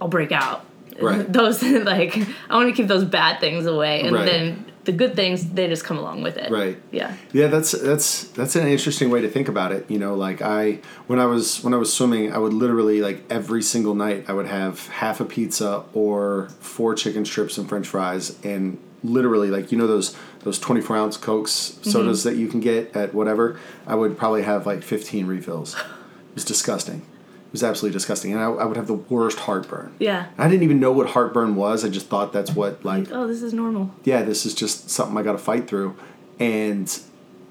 I'll 0.01 0.09
break 0.09 0.33
out. 0.33 0.65
Right. 1.01 1.31
those 1.39 1.63
like 1.95 2.17
I 2.51 2.57
want 2.57 2.69
to 2.69 2.75
keep 2.75 2.89
those 2.89 3.05
bad 3.05 3.41
things 3.41 3.65
away, 3.67 4.03
and 4.03 4.15
Right. 4.17 4.27
then 4.27 4.65
the 4.85 4.93
good 4.93 5.15
things 5.17 5.51
they 5.51 5.67
just 5.69 5.85
come 5.85 5.99
along 5.99 6.23
with 6.23 6.37
it. 6.37 6.51
Right. 6.51 6.79
Yeah. 6.93 7.15
Yeah, 7.33 7.47
that's 7.49 7.73
that's 7.73 8.25
that's 8.29 8.57
an 8.57 8.67
interesting 8.69 9.11
way 9.11 9.21
to 9.21 9.29
think 9.29 9.49
about 9.49 9.71
it. 9.73 9.89
You 9.91 9.99
know, 9.99 10.15
like 10.15 10.43
I 10.43 10.81
when 11.07 11.19
I 11.21 11.27
was 11.27 11.63
when 11.63 11.75
I 11.75 11.77
was 11.77 11.93
swimming, 11.93 12.33
I 12.33 12.39
would 12.39 12.53
literally 12.55 13.01
like 13.01 13.23
every 13.31 13.63
single 13.63 13.95
night 13.95 14.25
I 14.29 14.33
would 14.33 14.47
have 14.47 14.87
half 14.89 15.21
a 15.21 15.25
pizza 15.25 15.85
or 15.95 16.49
four 16.61 16.95
chicken 16.95 17.25
strips 17.25 17.57
and 17.59 17.69
French 17.69 17.87
fries, 17.87 18.37
and 18.45 18.79
literally 19.11 19.49
like 19.51 19.71
you 19.73 19.79
know 19.79 19.87
those 19.87 20.17
those 20.41 20.59
twenty 20.59 20.81
four 20.81 20.97
ounce 20.97 21.17
cokes 21.17 21.53
mm-hmm. 21.81 21.91
sodas 21.91 22.25
that 22.25 22.37
you 22.37 22.49
can 22.49 22.61
get 22.61 22.95
at 22.97 23.15
whatever. 23.15 23.59
I 23.87 23.95
would 23.95 24.17
probably 24.19 24.43
have 24.43 24.67
like 24.67 24.83
fifteen 24.83 25.27
refills. 25.27 25.77
It 26.31 26.35
was 26.41 26.45
disgusting. 26.45 26.97
It 26.99 27.53
was 27.53 27.63
absolutely 27.65 27.95
disgusting, 27.97 28.33
and 28.35 28.43
I, 28.43 28.47
I 28.49 28.65
would 28.67 28.77
have 28.77 28.87
the 28.87 28.93
worst 28.93 29.39
heartburn. 29.39 29.95
Yeah. 29.99 30.27
I 30.37 30.49
didn't 30.49 30.65
even 30.65 30.81
know 30.81 30.93
what 30.93 31.09
heartburn 31.09 31.57
was. 31.57 31.83
I 31.83 31.89
just 31.89 32.09
thought 32.09 32.31
that's 32.35 32.51
what 32.55 32.85
like 32.85 33.11
Oh, 33.11 33.27
this 33.27 33.41
is 33.41 33.55
normal. 33.55 33.91
yeah, 34.05 34.21
this 34.23 34.45
is 34.45 34.53
just 34.55 34.91
something 34.91 35.17
I 35.17 35.23
got 35.23 35.33
to 35.33 35.39
fight 35.39 35.67
through. 35.67 35.97
And 36.39 36.95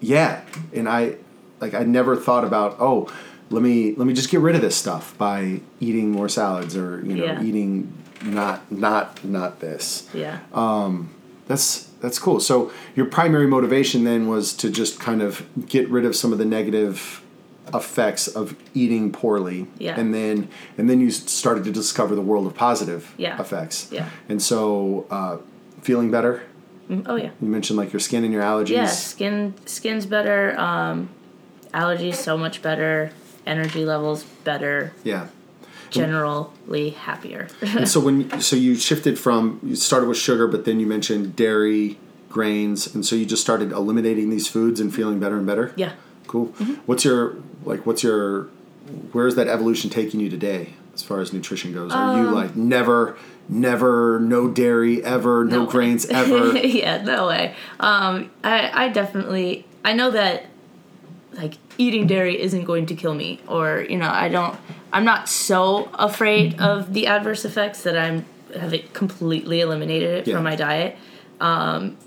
yeah, 0.02 0.42
and 0.72 0.88
I 0.88 1.16
like 1.60 1.74
I 1.74 1.80
never 1.84 2.16
thought 2.16 2.44
about, 2.46 2.76
oh, 2.80 3.12
let 3.50 3.64
me 3.64 3.96
let 3.96 4.06
me 4.06 4.14
just 4.14 4.30
get 4.30 4.40
rid 4.42 4.56
of 4.56 4.62
this 4.62 4.76
stuff 4.76 5.18
by 5.18 5.62
eating 5.80 6.12
more 6.12 6.30
salads 6.30 6.76
or, 6.78 7.04
you 7.04 7.16
know, 7.16 7.26
Yeah. 7.26 7.42
eating 7.44 7.92
not 8.24 8.72
not 8.72 9.26
not 9.26 9.60
this. 9.62 10.08
Yeah. 10.14 10.40
Um, 10.54 11.10
That's 11.48 11.84
that's 12.02 12.20
cool. 12.20 12.40
So 12.40 12.72
your 12.96 13.06
primary 13.06 13.48
motivation 13.48 14.04
then 14.04 14.28
was 14.28 14.54
to 14.54 14.70
just 14.70 15.00
kind 15.00 15.22
of 15.22 15.46
get 15.68 15.90
rid 15.90 16.06
of 16.06 16.16
some 16.16 16.32
of 16.32 16.38
the 16.38 16.46
negative 16.46 17.22
effects 17.74 18.28
of 18.28 18.56
eating 18.76 19.12
poorly 19.12 19.66
Yeah. 19.80 20.00
and 20.00 20.14
then 20.14 20.50
and 20.78 20.88
then 20.88 21.00
you 21.00 21.10
started 21.10 21.64
to 21.64 21.72
discover 21.72 22.14
the 22.14 22.22
world 22.22 22.46
of 22.46 22.54
positive 22.54 23.12
Yeah. 23.18 23.42
effects 23.42 23.88
Yeah. 23.92 24.10
and 24.30 24.40
so 24.40 25.08
uh, 25.10 25.38
feeling 25.82 26.12
better 26.12 26.44
Mm, 26.90 27.04
oh 27.08 27.16
yeah. 27.16 27.32
you 27.42 27.48
mentioned 27.48 27.78
like 27.78 27.92
your 27.92 28.00
skin 28.00 28.24
and 28.24 28.32
your 28.32 28.44
allergies. 28.44 28.70
Yeah. 28.70 28.86
Skin 28.86 29.56
skin's 29.66 30.06
better. 30.06 30.56
Um, 30.60 31.10
allergies 31.74 32.14
so 32.16 32.38
much 32.38 32.62
better. 32.62 33.10
Energy 33.48 33.84
levels 33.86 34.24
better. 34.44 34.94
Yeah. 35.04 35.28
Generally 36.02 36.90
happier. 36.92 37.48
And 37.62 37.88
so 37.88 38.00
when 38.00 38.42
so 38.42 38.56
you 38.56 38.76
shifted 38.76 39.18
from 39.20 39.60
you 39.64 39.76
started 39.76 40.08
with 40.08 40.18
sugar, 40.18 40.48
but 40.48 40.66
then 40.66 40.80
you 40.80 40.86
mentioned 40.88 41.36
dairy, 41.36 41.98
grains, 42.30 42.94
and 42.94 43.06
so 43.06 43.16
you 43.16 43.26
just 43.26 43.42
started 43.42 43.72
eliminating 43.72 44.30
these 44.30 44.48
foods 44.48 44.80
and 44.80 44.94
feeling 44.94 45.20
better 45.20 45.38
and 45.38 45.46
better. 45.48 45.74
yeah. 45.76 45.94
Cool. 46.28 46.48
What's 46.88 47.06
your 47.06 47.36
like? 47.64 47.86
What's 47.86 48.02
your 48.04 48.44
where's 49.12 49.36
that 49.36 49.48
evolution 49.48 49.90
taking 49.90 50.20
you 50.20 50.30
today 50.30 50.74
as 50.94 51.04
far 51.04 51.20
as 51.22 51.32
nutrition 51.34 51.72
goes? 51.74 51.92
Are 51.92 52.18
you 52.18 52.30
like 52.32 52.56
never, 52.56 53.16
never, 53.48 54.20
no 54.20 54.50
dairy 54.50 55.04
ever, 55.04 55.46
no, 55.46 55.64
No 55.64 55.66
grains 55.70 56.06
ever? 56.10 56.58
yeah, 56.58 57.02
no 57.04 57.28
way. 57.28 57.56
Um, 57.80 58.32
I, 58.44 58.86
I 58.86 58.90
definitely, 58.90 59.66
I 59.84 59.94
know 59.94 60.10
that, 60.12 60.48
like, 61.34 61.54
eating 61.78 62.08
dairy 62.08 62.42
isn't 62.42 62.64
going 62.64 62.86
to 62.88 62.96
kill 62.96 63.14
me, 63.14 63.40
or 63.48 63.86
you 63.90 63.98
know, 63.98 64.10
I 64.10 64.30
don't, 64.30 64.58
I'm 64.94 65.06
not 65.06 65.28
so 65.30 65.90
afraid 65.94 66.60
of 66.62 66.94
the 66.94 67.08
adverse 67.08 67.46
effects 67.46 67.84
that 67.84 67.98
I'm 67.98 68.26
have 68.58 68.74
it 68.74 68.94
completely 68.94 69.60
eliminated 69.62 70.10
it 70.20 70.28
Yeah. 70.28 70.36
from 70.36 70.44
my 70.46 70.56
diet. 70.56 70.96
Um, 71.42 71.98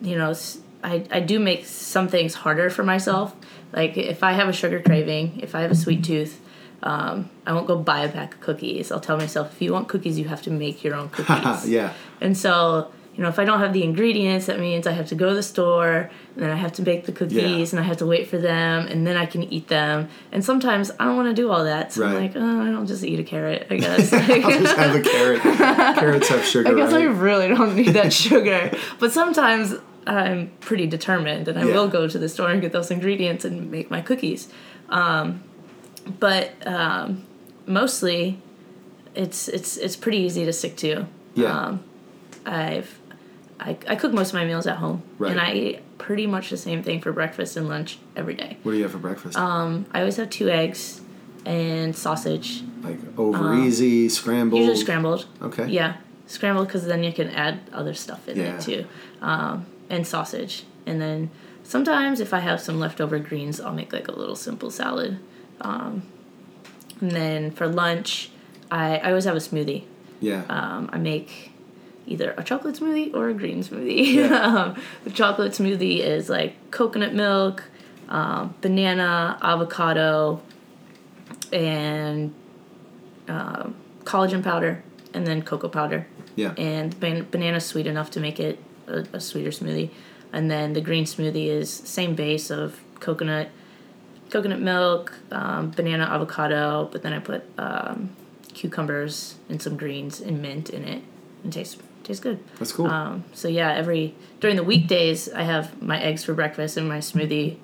you 0.00 0.16
know, 0.16 0.34
I, 0.82 1.04
I 1.10 1.20
do 1.20 1.38
make 1.38 1.66
some 1.66 2.08
things 2.08 2.34
harder 2.34 2.70
for 2.70 2.82
myself. 2.82 3.34
Like 3.72 3.98
if 3.98 4.22
I 4.22 4.32
have 4.32 4.48
a 4.48 4.52
sugar 4.52 4.80
craving, 4.80 5.40
if 5.42 5.54
I 5.54 5.60
have 5.60 5.70
a 5.70 5.74
sweet 5.74 6.02
tooth, 6.04 6.40
um, 6.82 7.28
I 7.46 7.52
won't 7.52 7.66
go 7.66 7.76
buy 7.76 8.04
a 8.04 8.08
pack 8.08 8.34
of 8.34 8.40
cookies. 8.40 8.90
I'll 8.90 9.00
tell 9.00 9.18
myself 9.18 9.52
if 9.52 9.60
you 9.60 9.72
want 9.72 9.88
cookies, 9.88 10.18
you 10.18 10.28
have 10.28 10.40
to 10.42 10.50
make 10.50 10.82
your 10.82 10.94
own 10.94 11.08
cookies. 11.16 11.68
yeah. 11.68 11.92
And 12.20 12.36
so, 12.38 12.90
you 13.18 13.22
know, 13.24 13.28
if 13.28 13.38
I 13.40 13.44
don't 13.44 13.58
have 13.58 13.72
the 13.72 13.82
ingredients, 13.82 14.46
that 14.46 14.60
means 14.60 14.86
I 14.86 14.92
have 14.92 15.08
to 15.08 15.16
go 15.16 15.28
to 15.28 15.34
the 15.34 15.42
store 15.42 16.08
and 16.36 16.42
then 16.44 16.50
I 16.50 16.54
have 16.54 16.72
to 16.74 16.82
bake 16.82 17.04
the 17.04 17.10
cookies 17.10 17.34
Yeah. 17.72 17.78
and 17.78 17.80
I 17.80 17.82
have 17.82 17.96
to 17.96 18.06
wait 18.06 18.28
for 18.28 18.38
them 18.38 18.86
and 18.86 19.04
then 19.04 19.16
I 19.16 19.26
can 19.26 19.42
eat 19.52 19.66
them. 19.66 20.08
And 20.30 20.44
sometimes 20.44 20.92
I 21.00 21.04
don't 21.06 21.16
want 21.16 21.28
to 21.28 21.34
do 21.34 21.50
all 21.50 21.64
that. 21.64 21.92
So 21.92 22.06
I'm 22.06 22.14
like, 22.14 22.32
oh, 22.36 22.60
I 22.62 22.70
don't 22.70 22.86
just 22.86 23.02
eat 23.02 23.18
a 23.18 23.24
carrot, 23.24 23.66
I 23.70 23.76
guess. 23.82 24.12
I'll 24.12 24.20
just 24.60 24.76
have 24.76 24.94
a 24.94 25.00
carrot. 25.02 25.42
Carrots 25.98 26.28
have 26.28 26.44
sugar, 26.44 26.70
I 26.70 26.74
guess 26.74 26.92
I 26.92 27.02
really 27.02 27.48
don't 27.48 27.74
need 27.74 27.88
that 27.88 28.12
sugar. 28.24 28.70
But 29.00 29.10
sometimes 29.12 29.74
I'm 30.06 30.52
pretty 30.60 30.86
determined 30.86 31.48
and 31.48 31.58
I 31.58 31.64
Yeah. 31.64 31.74
will 31.74 31.88
go 31.88 32.06
to 32.06 32.18
the 32.18 32.28
store 32.28 32.50
and 32.50 32.60
get 32.62 32.70
those 32.70 32.90
ingredients 32.92 33.44
and 33.44 33.68
make 33.70 33.90
my 33.90 34.00
cookies. 34.00 34.46
Um, 34.90 35.42
but 36.20 36.52
um, 36.66 37.24
mostly 37.66 38.40
it's 39.14 39.48
it's 39.48 39.76
it's 39.76 39.96
pretty 39.96 40.18
easy 40.18 40.44
to 40.44 40.52
stick 40.52 40.76
to. 40.76 41.06
Yeah. 41.34 41.52
Um, 41.52 41.82
I've 42.46 42.97
I, 43.60 43.76
I 43.88 43.96
cook 43.96 44.12
most 44.12 44.28
of 44.28 44.34
my 44.34 44.44
meals 44.44 44.66
at 44.66 44.76
home 44.76 45.02
Right. 45.18 45.32
and 45.32 45.40
I 45.40 45.52
eat 45.52 45.98
pretty 45.98 46.26
much 46.26 46.50
the 46.50 46.56
same 46.56 46.82
thing 46.82 47.00
for 47.00 47.12
breakfast 47.12 47.56
and 47.56 47.68
lunch 47.68 47.98
every 48.16 48.34
day. 48.34 48.56
What 48.62 48.72
do 48.72 48.76
you 48.78 48.84
have 48.84 48.92
for 48.92 48.98
breakfast? 48.98 49.36
Um, 49.36 49.86
I 49.92 50.00
always 50.00 50.16
have 50.16 50.30
two 50.30 50.48
eggs 50.48 51.00
and 51.44 51.96
sausage, 51.96 52.62
like 52.82 52.98
over 53.18 53.54
easy, 53.54 54.08
scrambled. 54.08 54.60
usually 54.60 54.76
scrambled. 54.78 55.26
Okay. 55.42 55.66
Yeah, 55.66 55.96
scrambled 56.26 56.68
because 56.68 56.86
then 56.86 57.02
you 57.02 57.12
can 57.12 57.28
add 57.30 57.60
other 57.72 57.94
stuff 57.94 58.28
in 58.28 58.36
Yeah. 58.36 58.56
it 58.56 58.60
too, 58.60 58.84
um, 59.22 59.66
and 59.90 60.06
sausage. 60.06 60.64
And 60.86 61.00
then 61.00 61.30
sometimes 61.64 62.20
if 62.20 62.32
I 62.32 62.38
have 62.40 62.60
some 62.60 62.78
leftover 62.78 63.18
greens, 63.18 63.60
I'll 63.60 63.72
make 63.74 63.92
like 63.92 64.08
a 64.08 64.12
little 64.12 64.36
simple 64.36 64.70
salad. 64.70 65.18
Um, 65.60 66.02
and 67.00 67.10
then 67.12 67.50
for 67.50 67.66
lunch, 67.66 68.30
I, 68.70 68.98
I 68.98 69.08
always 69.08 69.24
have 69.24 69.36
a 69.36 69.40
smoothie. 69.40 69.84
Yeah. 70.20 70.44
Um, 70.48 70.90
I 70.92 70.98
make 70.98 71.47
either 72.08 72.34
a 72.36 72.42
chocolate 72.42 72.76
smoothie 72.76 73.14
or 73.14 73.28
a 73.28 73.34
green 73.34 73.62
smoothie. 73.62 74.14
Yeah. 74.14 74.42
um, 74.42 74.82
the 75.04 75.10
chocolate 75.10 75.52
smoothie 75.52 76.00
is 76.00 76.28
like 76.28 76.70
coconut 76.70 77.14
milk, 77.14 77.64
um, 78.08 78.54
banana, 78.60 79.38
avocado, 79.42 80.40
and 81.52 82.34
um 83.28 83.74
collagen 84.04 84.42
powder, 84.42 84.82
and 85.12 85.26
then 85.26 85.42
cocoa 85.42 85.68
powder. 85.68 86.06
yeah. 86.34 86.54
And 86.56 86.98
ban- 86.98 87.26
banana's 87.30 87.66
sweet 87.66 87.86
enough 87.86 88.10
to 88.12 88.20
make 88.20 88.40
it 88.40 88.58
a, 88.86 89.04
a 89.12 89.20
sweeter 89.20 89.50
smoothie. 89.50 89.90
And 90.32 90.50
then 90.50 90.72
the 90.72 90.80
green 90.80 91.04
smoothie 91.04 91.46
is 91.48 91.70
same 91.70 92.14
base 92.14 92.50
of 92.50 92.80
coconut, 93.00 93.48
coconut 94.30 94.60
milk, 94.60 95.12
um, 95.30 95.70
banana, 95.70 96.04
avocado, 96.04 96.88
but 96.90 97.02
then 97.02 97.12
I 97.12 97.18
put 97.18 97.44
um, 97.58 98.10
cucumbers 98.54 99.34
and 99.50 99.60
some 99.60 99.76
greens 99.76 100.20
and 100.20 100.40
mint 100.40 100.70
in 100.70 100.84
it, 100.84 101.02
and 101.44 101.52
tastes 101.52 101.76
tastes 102.08 102.20
good. 102.22 102.40
That's 102.58 102.72
cool. 102.72 102.86
Um, 102.86 103.24
so 103.32 103.46
yeah, 103.46 103.72
every 103.72 104.14
during 104.40 104.56
the 104.56 104.64
weekdays 104.64 105.28
I 105.28 105.42
have 105.42 105.80
my 105.80 106.00
eggs 106.00 106.24
for 106.24 106.34
breakfast 106.34 106.76
and 106.76 106.88
my 106.88 106.98
smoothie 106.98 107.56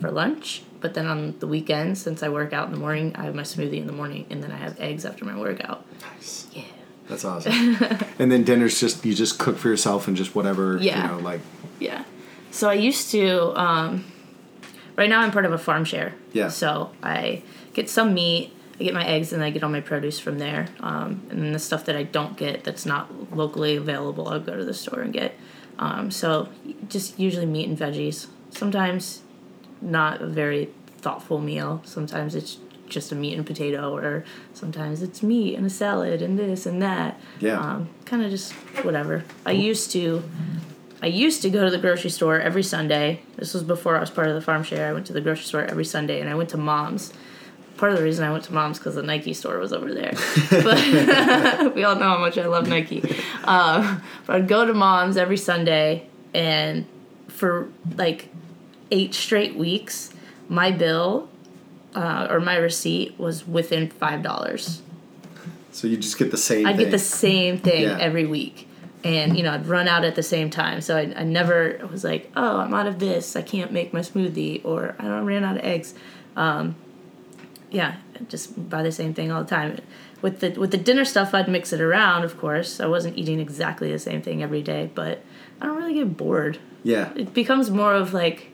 for 0.00 0.10
lunch. 0.10 0.62
But 0.80 0.94
then 0.94 1.06
on 1.06 1.36
the 1.40 1.46
weekends, 1.48 2.00
since 2.00 2.22
I 2.22 2.28
work 2.28 2.52
out 2.52 2.66
in 2.68 2.72
the 2.72 2.78
morning, 2.78 3.14
I 3.16 3.24
have 3.24 3.34
my 3.34 3.42
smoothie 3.42 3.78
in 3.78 3.86
the 3.88 3.92
morning, 3.92 4.26
and 4.30 4.40
then 4.42 4.52
I 4.52 4.56
have 4.56 4.78
eggs 4.80 5.04
after 5.04 5.24
my 5.24 5.36
workout. 5.36 5.84
nice. 6.14 6.46
Yeah. 6.52 6.62
That's 7.08 7.24
awesome. 7.24 7.52
and 8.20 8.30
then 8.30 8.44
dinner's 8.44 8.78
just 8.78 9.04
you 9.04 9.14
just 9.14 9.38
cook 9.38 9.56
for 9.58 9.68
yourself 9.68 10.06
and 10.08 10.16
just 10.16 10.34
whatever 10.34 10.78
Yeah. 10.80 11.02
you 11.02 11.08
know 11.08 11.18
like 11.18 11.40
Yeah. 11.80 12.04
So 12.50 12.68
I 12.70 12.74
used 12.74 13.10
to. 13.10 13.52
Um, 13.60 14.04
right 14.96 15.08
now, 15.10 15.20
I'm 15.20 15.30
part 15.32 15.44
of 15.44 15.52
a 15.52 15.58
farm 15.58 15.84
share. 15.84 16.14
Yeah. 16.32 16.48
So 16.48 16.92
I 17.02 17.42
get 17.74 17.90
some 17.90 18.14
meat. 18.14 18.52
I 18.80 18.84
get 18.84 18.94
my 18.94 19.04
eggs, 19.04 19.32
and 19.32 19.42
I 19.42 19.50
get 19.50 19.62
all 19.64 19.70
my 19.70 19.80
produce 19.80 20.20
from 20.20 20.38
there. 20.38 20.68
Um, 20.80 21.26
and 21.30 21.42
then 21.42 21.52
the 21.52 21.58
stuff 21.58 21.84
that 21.86 21.96
I 21.96 22.04
don't 22.04 22.36
get, 22.36 22.64
that's 22.64 22.86
not 22.86 23.34
locally 23.36 23.76
available, 23.76 24.28
I'll 24.28 24.40
go 24.40 24.56
to 24.56 24.64
the 24.64 24.74
store 24.74 25.00
and 25.00 25.12
get. 25.12 25.34
Um, 25.78 26.10
so 26.10 26.48
just 26.88 27.18
usually 27.18 27.46
meat 27.46 27.68
and 27.68 27.78
veggies. 27.78 28.26
Sometimes 28.50 29.22
not 29.80 30.20
a 30.20 30.26
very 30.26 30.70
thoughtful 30.98 31.38
meal. 31.38 31.80
Sometimes 31.84 32.34
it's 32.34 32.58
just 32.88 33.12
a 33.12 33.14
meat 33.14 33.36
and 33.36 33.46
potato, 33.46 33.94
or 33.96 34.24
sometimes 34.54 35.02
it's 35.02 35.22
meat 35.22 35.54
and 35.54 35.66
a 35.66 35.70
salad 35.70 36.22
and 36.22 36.38
this 36.38 36.66
and 36.66 36.80
that. 36.82 37.20
Yeah. 37.40 37.60
Um, 37.60 37.88
kind 38.04 38.22
of 38.22 38.30
just 38.30 38.52
whatever. 38.84 39.24
I 39.44 39.52
used 39.52 39.90
to. 39.92 40.22
I 41.00 41.06
used 41.06 41.42
to 41.42 41.50
go 41.50 41.64
to 41.64 41.70
the 41.70 41.78
grocery 41.78 42.10
store 42.10 42.40
every 42.40 42.64
Sunday. 42.64 43.20
This 43.36 43.54
was 43.54 43.62
before 43.62 43.96
I 43.96 44.00
was 44.00 44.10
part 44.10 44.26
of 44.26 44.34
the 44.34 44.40
farm 44.40 44.64
share. 44.64 44.88
I 44.88 44.92
went 44.92 45.06
to 45.06 45.12
the 45.12 45.20
grocery 45.20 45.44
store 45.44 45.62
every 45.62 45.84
Sunday, 45.84 46.20
and 46.20 46.28
I 46.28 46.34
went 46.34 46.48
to 46.50 46.56
Mom's. 46.56 47.12
Part 47.78 47.92
of 47.92 47.98
the 47.98 48.04
reason 48.04 48.24
I 48.24 48.30
went 48.32 48.44
to 48.44 48.52
Mom's 48.52 48.78
because 48.78 48.96
the 48.96 49.02
Nike 49.02 49.32
store 49.32 49.58
was 49.58 49.72
over 49.72 49.92
there. 49.94 50.12
But 50.50 51.74
we 51.74 51.84
all 51.84 51.94
know 51.94 52.08
how 52.10 52.18
much 52.18 52.36
I 52.36 52.46
love 52.46 52.68
Nike. 52.68 53.00
Um, 53.44 54.02
but 54.26 54.36
I'd 54.36 54.48
go 54.48 54.66
to 54.66 54.74
Mom's 54.74 55.16
every 55.16 55.36
Sunday, 55.36 56.06
and 56.34 56.84
for 57.28 57.68
like 57.96 58.28
eight 58.90 59.14
straight 59.14 59.54
weeks, 59.56 60.12
my 60.48 60.70
bill 60.72 61.28
uh, 61.94 62.26
or 62.30 62.40
my 62.40 62.56
receipt 62.56 63.18
was 63.18 63.46
within 63.46 63.88
five 63.88 64.22
dollars. 64.22 64.82
So 65.72 65.86
you 65.86 65.96
just 65.96 66.18
get 66.18 66.30
the 66.32 66.36
same. 66.36 66.66
I'd 66.66 66.76
thing. 66.76 66.86
get 66.86 66.90
the 66.90 66.98
same 66.98 67.58
thing 67.58 67.82
Yeah. 67.82 67.98
every 68.00 68.26
week. 68.26 68.66
And, 69.04 69.36
you 69.36 69.44
know, 69.44 69.52
I'd 69.52 69.66
run 69.68 69.86
out 69.86 70.04
at 70.04 70.16
the 70.16 70.24
same 70.24 70.50
time. 70.50 70.80
So 70.80 70.96
I, 70.96 71.12
I 71.16 71.22
never 71.22 71.78
was 71.88 72.02
like, 72.02 72.28
oh, 72.34 72.58
I'm 72.58 72.74
out 72.74 72.88
of 72.88 72.98
this. 72.98 73.36
I 73.36 73.42
can't 73.42 73.70
make 73.70 73.92
my 73.92 74.00
smoothie. 74.00 74.64
Or 74.64 74.96
I 74.98 75.04
don't 75.04 75.24
ran 75.24 75.44
out 75.44 75.56
of 75.56 75.62
eggs. 75.64 75.94
Um, 76.34 76.74
yeah, 77.70 77.96
just 78.28 78.68
buy 78.70 78.82
the 78.82 78.92
same 78.92 79.14
thing 79.14 79.30
all 79.30 79.42
the 79.44 79.50
time. 79.50 79.78
With 80.22 80.40
the 80.40 80.50
with 80.58 80.70
the 80.72 80.76
dinner 80.78 81.04
stuff, 81.04 81.32
I'd 81.34 81.48
mix 81.48 81.72
it 81.72 81.80
around. 81.80 82.24
Of 82.24 82.38
course, 82.38 82.80
I 82.80 82.86
wasn't 82.86 83.16
eating 83.16 83.38
exactly 83.40 83.92
the 83.92 83.98
same 83.98 84.20
thing 84.22 84.42
every 84.42 84.62
day, 84.62 84.90
but 84.94 85.22
I 85.60 85.66
don't 85.66 85.76
really 85.76 85.94
get 85.94 86.16
bored. 86.16 86.58
Yeah. 86.82 87.12
It 87.14 87.34
becomes 87.34 87.70
more 87.70 87.94
of 87.94 88.12
like 88.12 88.50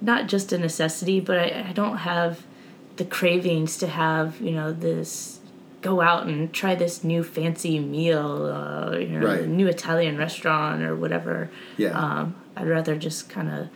not 0.00 0.26
just 0.28 0.52
a 0.52 0.58
necessity, 0.58 1.20
but 1.20 1.38
I, 1.38 1.66
I 1.68 1.72
don't 1.72 1.98
have 1.98 2.44
the 2.96 3.04
cravings 3.04 3.78
to 3.78 3.86
have 3.86 4.40
you 4.40 4.50
know 4.50 4.72
this 4.72 5.38
go 5.80 6.00
out 6.00 6.26
and 6.26 6.52
try 6.52 6.74
this 6.76 7.02
new 7.02 7.24
fancy 7.24 7.78
meal, 7.80 8.46
uh, 8.46 8.96
you 8.96 9.18
know, 9.18 9.26
Right. 9.26 9.40
a 9.40 9.46
new 9.46 9.66
Italian 9.66 10.16
restaurant 10.16 10.82
or 10.82 10.94
whatever. 10.94 11.50
Yeah. 11.76 11.98
Um, 11.98 12.36
I'd 12.56 12.68
rather 12.68 12.94
just 12.94 13.28
kind 13.28 13.50
of 13.50 13.68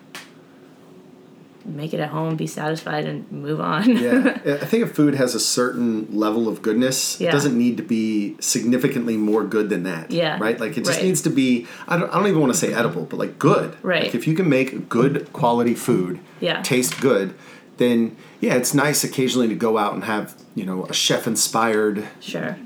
make 1.67 1.93
it 1.93 2.01
at 2.01 2.11
home, 2.11 2.37
be 2.37 2.47
satisfied, 2.47 3.05
and 3.07 3.31
move 3.31 3.61
on. 3.61 3.97
yeah, 3.97 4.39
I 4.63 4.65
think 4.67 4.85
if 4.85 4.93
food 4.95 5.15
has 5.15 5.35
a 5.35 5.41
certain 5.41 6.07
level 6.17 6.49
of 6.49 6.63
goodness, 6.63 7.21
Yeah. 7.21 7.31
it 7.31 7.33
doesn't 7.33 7.57
need 7.59 7.77
to 7.79 7.83
be 7.83 8.37
significantly 8.41 9.17
more 9.17 9.45
good 9.45 9.69
than 9.69 9.83
that. 9.83 10.11
Yeah. 10.11 10.39
Right? 10.41 10.59
Like 10.61 10.77
it 10.79 10.85
just 10.85 10.99
Right. 10.99 11.05
needs 11.07 11.23
to 11.23 11.31
be, 11.31 11.67
I 11.89 11.99
don't, 11.99 12.09
I 12.11 12.15
don't 12.15 12.27
even 12.29 12.41
want 12.41 12.53
to 12.53 12.59
say 12.59 12.73
edible, 12.73 13.03
but 13.03 13.19
like 13.19 13.39
good. 13.39 13.77
Right. 13.83 14.05
Like 14.05 14.15
if 14.15 14.27
you 14.27 14.35
can 14.35 14.49
make 14.49 14.89
good 14.89 15.33
quality 15.33 15.75
food 15.75 16.21
Yeah. 16.41 16.63
taste 16.63 17.01
good, 17.01 17.35
then 17.79 18.17
yeah, 18.41 18.55
it's 18.55 18.73
nice 18.73 19.03
occasionally 19.05 19.49
to 19.49 19.55
go 19.55 19.77
out 19.77 19.95
and 19.95 20.05
have, 20.05 20.35
you 20.55 20.65
know, 20.65 20.85
a 20.87 20.95
chef 20.95 21.27
inspired 21.27 22.05
sure. 22.21 22.57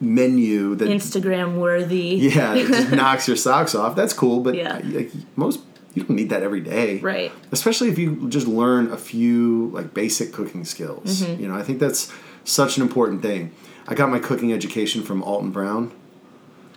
menu 0.00 0.74
that 0.76 0.88
Instagram 0.88 1.56
worthy. 1.56 2.16
yeah, 2.32 2.54
it 2.54 2.68
just 2.68 2.92
knocks 3.00 3.26
your 3.26 3.36
socks 3.36 3.74
off. 3.74 3.96
That's 3.96 4.12
cool, 4.12 4.40
but 4.40 4.54
Yeah. 4.54 4.80
like, 4.84 5.10
most 5.36 5.60
you 5.94 6.04
don't 6.04 6.16
need 6.16 6.30
that 6.30 6.42
every 6.42 6.60
day. 6.60 6.98
Right. 7.00 7.32
especially 7.52 7.88
if 7.88 7.98
you 7.98 8.28
just 8.28 8.46
learn 8.46 8.90
a 8.92 8.96
few 8.96 9.70
like 9.72 9.94
basic 9.94 10.32
cooking 10.32 10.64
skills 10.64 11.22
Mm-hmm. 11.22 11.42
you 11.42 11.48
know 11.48 11.54
i 11.56 11.62
think 11.62 11.78
that's 11.80 12.12
such 12.44 12.76
an 12.76 12.82
important 12.82 13.22
thing 13.22 13.52
i 13.88 13.94
got 13.94 14.08
my 14.10 14.18
cooking 14.18 14.52
education 14.52 15.02
from 15.02 15.22
alton 15.22 15.50
brown 15.50 15.90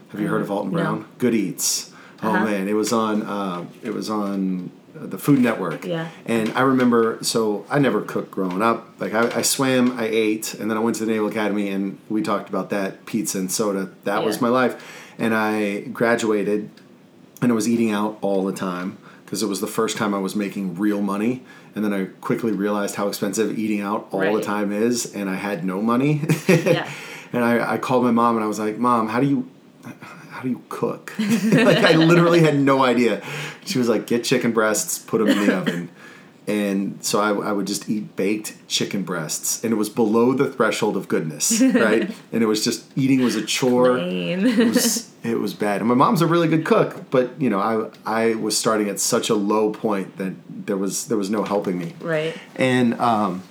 have 0.10 0.20
you 0.22 0.28
heard 0.28 0.42
of 0.42 0.50
alton 0.52 0.72
no. 0.72 0.78
brown 0.78 1.06
good 1.18 1.34
eats 1.36 1.92
oh 2.24 2.30
Uh-huh. 2.34 2.46
man 2.46 2.68
it 2.68 2.74
was 2.74 2.92
on 2.94 3.22
uh, 3.24 3.66
it 3.84 3.94
was 3.94 4.10
on 4.10 4.72
uh, 5.00 5.06
the 5.08 5.18
food 5.18 5.40
network 5.40 5.86
Yeah. 5.86 6.08
and 6.26 6.52
i 6.54 6.62
remember 6.62 7.18
so 7.22 7.66
i 7.70 7.80
never 7.80 8.02
cooked 8.02 8.32
growing 8.32 8.62
up 8.62 8.88
like 9.00 9.14
I, 9.14 9.40
I 9.40 9.42
swam 9.42 9.98
i 10.00 10.06
ate 10.06 10.54
and 10.56 10.70
then 10.70 10.78
i 10.78 10.82
went 10.82 10.96
to 10.98 11.06
the 11.06 11.12
naval 11.12 11.28
academy 11.30 11.70
and 11.70 11.98
we 12.10 12.22
talked 12.22 12.50
about 12.50 12.70
that 12.72 13.06
pizza 13.06 13.38
and 13.40 13.52
soda 13.52 13.90
that 14.04 14.24
was 14.26 14.42
my 14.42 14.50
life 14.50 14.74
and 15.18 15.34
i 15.34 15.82
graduated 15.82 16.70
and 17.44 17.52
I 17.52 17.56
was 17.56 17.68
eating 17.68 17.90
out 17.90 18.20
all 18.22 18.46
the 18.46 18.54
time 18.54 18.98
because 19.32 19.42
it 19.42 19.48
was 19.48 19.62
the 19.62 19.68
first 19.68 19.96
time 19.96 20.14
I 20.14 20.20
was 20.20 20.36
making 20.36 20.76
real 20.76 21.02
money. 21.02 21.42
And 21.74 21.86
then 21.86 21.94
I 21.94 22.08
quickly 22.20 22.52
realized 22.52 22.96
how 22.96 23.08
expensive 23.08 23.58
eating 23.58 23.80
out 23.80 24.10
all 24.12 24.36
the 24.36 24.42
time 24.42 24.74
is, 24.74 25.16
and 25.16 25.30
I 25.30 25.36
had 25.36 25.64
no 25.64 25.82
money. 25.82 26.20
Yeah. 26.50 26.92
and 27.32 27.42
I, 27.42 27.76
I 27.76 27.78
called 27.78 28.04
my 28.04 28.12
mom 28.12 28.36
and 28.36 28.44
I 28.44 28.48
was 28.50 28.60
like, 28.60 28.78
"Mom, 28.78 29.08
how 29.08 29.22
do 29.22 29.28
you, 29.28 29.50
how 30.32 30.42
do 30.42 30.50
you 30.50 30.62
cook?" 30.68 31.14
like 31.20 31.78
I 31.78 31.96
literally 31.96 32.42
had 32.42 32.60
no 32.60 32.84
idea. 32.84 33.24
She 33.64 33.78
was 33.78 33.88
like, 33.88 34.06
"Get 34.06 34.26
chicken 34.26 34.52
breasts, 34.52 35.00
put 35.00 35.20
them 35.20 35.30
in 35.30 35.48
the 35.48 35.56
oven." 35.58 35.90
And 36.46 37.02
so 37.02 37.22
I, 37.22 37.30
I 37.30 37.52
would 37.54 37.68
just 37.68 37.88
eat 37.88 38.18
baked 38.18 38.68
chicken 38.68 39.04
breasts, 39.04 39.64
and 39.64 39.72
it 39.72 39.78
was 39.78 39.88
below 39.88 40.34
the 40.34 40.52
threshold 40.52 40.98
of 40.98 41.08
goodness, 41.08 41.62
right? 41.62 42.14
and 42.34 42.44
it 42.44 42.48
was 42.48 42.66
just 42.66 42.86
eating 42.98 43.22
was 43.22 43.38
a 43.38 43.46
chore 43.46 43.94
Plain. 43.96 44.46
it 44.46 44.68
was 44.68 45.10
it 45.24 45.40
was 45.40 45.54
bad. 45.54 45.82
And 45.82 45.88
my 45.88 45.96
mom's 45.96 46.22
a 46.22 46.28
really 46.28 46.48
good 46.48 46.66
cook, 46.66 47.10
but 47.12 47.40
you 47.40 47.50
know, 47.50 47.60
I 48.06 48.32
I 48.32 48.36
was 48.36 48.58
starting 48.58 48.90
at 48.90 49.00
such 49.00 49.30
a 49.30 49.36
low 49.36 49.72
point 49.72 50.18
that 50.18 50.34
there 50.50 50.78
was 50.78 51.08
there 51.08 51.18
was 51.18 51.30
no 51.30 51.44
helping 51.44 51.78
me. 51.78 51.94
right. 52.02 52.36
And 52.56 53.00
um 53.00 53.44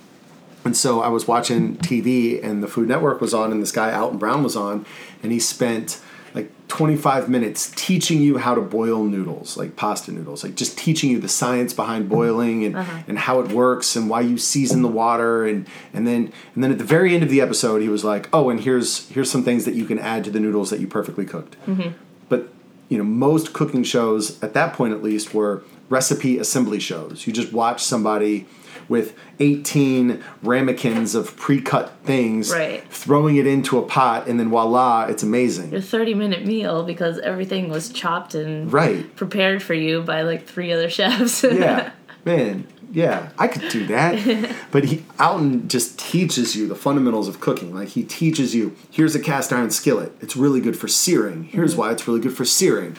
and 0.63 0.77
so 0.77 1.01
I 1.01 1.07
was 1.07 1.27
watching 1.27 1.77
TV 1.77 2.43
and 2.43 2.61
the 2.61 2.67
Food 2.67 2.87
Network 2.87 3.19
was 3.21 3.33
on 3.33 3.51
and 3.51 3.61
this 3.61 3.71
guy 3.71 3.93
Alton 3.93 4.19
Brown 4.19 4.43
was 4.43 4.55
on 4.55 4.85
and 5.23 5.31
he 5.31 5.39
spent 5.39 6.01
like 6.33 6.49
25 6.67 7.29
minutes 7.29 7.71
teaching 7.75 8.21
you 8.21 8.37
how 8.37 8.55
to 8.55 8.61
boil 8.61 9.03
noodles, 9.03 9.57
like 9.57 9.75
pasta 9.75 10.11
noodles, 10.11 10.43
like 10.43 10.55
just 10.55 10.77
teaching 10.77 11.11
you 11.11 11.19
the 11.19 11.27
science 11.27 11.73
behind 11.73 12.09
boiling 12.09 12.63
and, 12.63 12.77
uh-huh. 12.77 13.03
and 13.07 13.19
how 13.19 13.39
it 13.39 13.51
works 13.51 13.95
and 13.95 14.09
why 14.09 14.21
you 14.21 14.37
season 14.37 14.81
the 14.81 14.87
water 14.87 15.45
and 15.45 15.67
and 15.93 16.07
then 16.07 16.31
and 16.55 16.63
then 16.63 16.71
at 16.71 16.77
the 16.77 16.83
very 16.83 17.13
end 17.13 17.23
of 17.23 17.29
the 17.29 17.41
episode 17.41 17.81
he 17.81 17.89
was 17.89 18.03
like, 18.03 18.29
"Oh, 18.33 18.49
and 18.49 18.61
here's 18.61 19.09
here's 19.09 19.29
some 19.29 19.43
things 19.43 19.65
that 19.65 19.75
you 19.75 19.85
can 19.85 19.99
add 19.99 20.23
to 20.23 20.31
the 20.31 20.39
noodles 20.39 20.69
that 20.69 20.79
you 20.79 20.87
perfectly 20.87 21.25
cooked." 21.25 21.57
Mm-hmm. 21.65 21.89
But 22.29 22.49
you 22.89 22.97
know, 22.97 23.03
most 23.03 23.53
cooking 23.53 23.83
shows 23.83 24.41
at 24.41 24.53
that 24.53 24.73
point 24.73 24.93
at 24.93 25.03
least 25.03 25.33
were 25.33 25.63
recipe 25.89 26.39
assembly 26.39 26.79
shows. 26.79 27.27
You 27.27 27.33
just 27.33 27.51
watch 27.51 27.83
somebody 27.83 28.47
with 28.91 29.15
18 29.39 30.21
ramekins 30.43 31.15
of 31.15 31.35
pre-cut 31.37 31.93
things 32.03 32.51
Right. 32.51 32.83
throwing 32.91 33.37
it 33.37 33.47
into 33.47 33.79
a 33.79 33.81
pot 33.81 34.27
and 34.27 34.39
then 34.39 34.49
voila, 34.49 35.05
it's 35.05 35.23
amazing. 35.23 35.71
Your 35.71 35.81
30 35.81 36.13
minute 36.13 36.45
meal 36.45 36.83
because 36.83 37.17
everything 37.19 37.69
was 37.69 37.89
chopped 37.89 38.35
and 38.35 38.71
Right. 38.71 39.15
prepared 39.15 39.63
for 39.63 39.73
you 39.73 40.01
by 40.01 40.21
like 40.21 40.45
three 40.45 40.71
other 40.71 40.89
chefs. 40.97 41.43
Yeah. 41.43 41.91
Man, 42.25 42.67
yeah, 42.91 43.29
I 43.39 43.47
could 43.47 43.69
do 43.69 43.87
that. 43.87 44.53
but 44.71 44.83
he 44.83 45.03
Alton 45.17 45.69
just 45.69 45.97
teaches 45.97 46.55
you 46.55 46.67
the 46.67 46.75
fundamentals 46.75 47.27
of 47.27 47.39
cooking. 47.39 47.73
Like 47.73 47.89
he 47.89 48.03
teaches 48.03 48.53
you, 48.53 48.75
here's 48.91 49.15
a 49.15 49.19
cast 49.19 49.53
iron 49.53 49.71
skillet. 49.71 50.13
It's 50.19 50.35
really 50.35 50.59
good 50.59 50.77
for 50.77 50.89
searing. 50.89 51.45
Here's 51.45 51.71
mm-hmm. 51.71 51.79
why 51.79 51.91
it's 51.91 52.07
really 52.07 52.19
good 52.19 52.35
for 52.35 52.45
searing. 52.45 52.97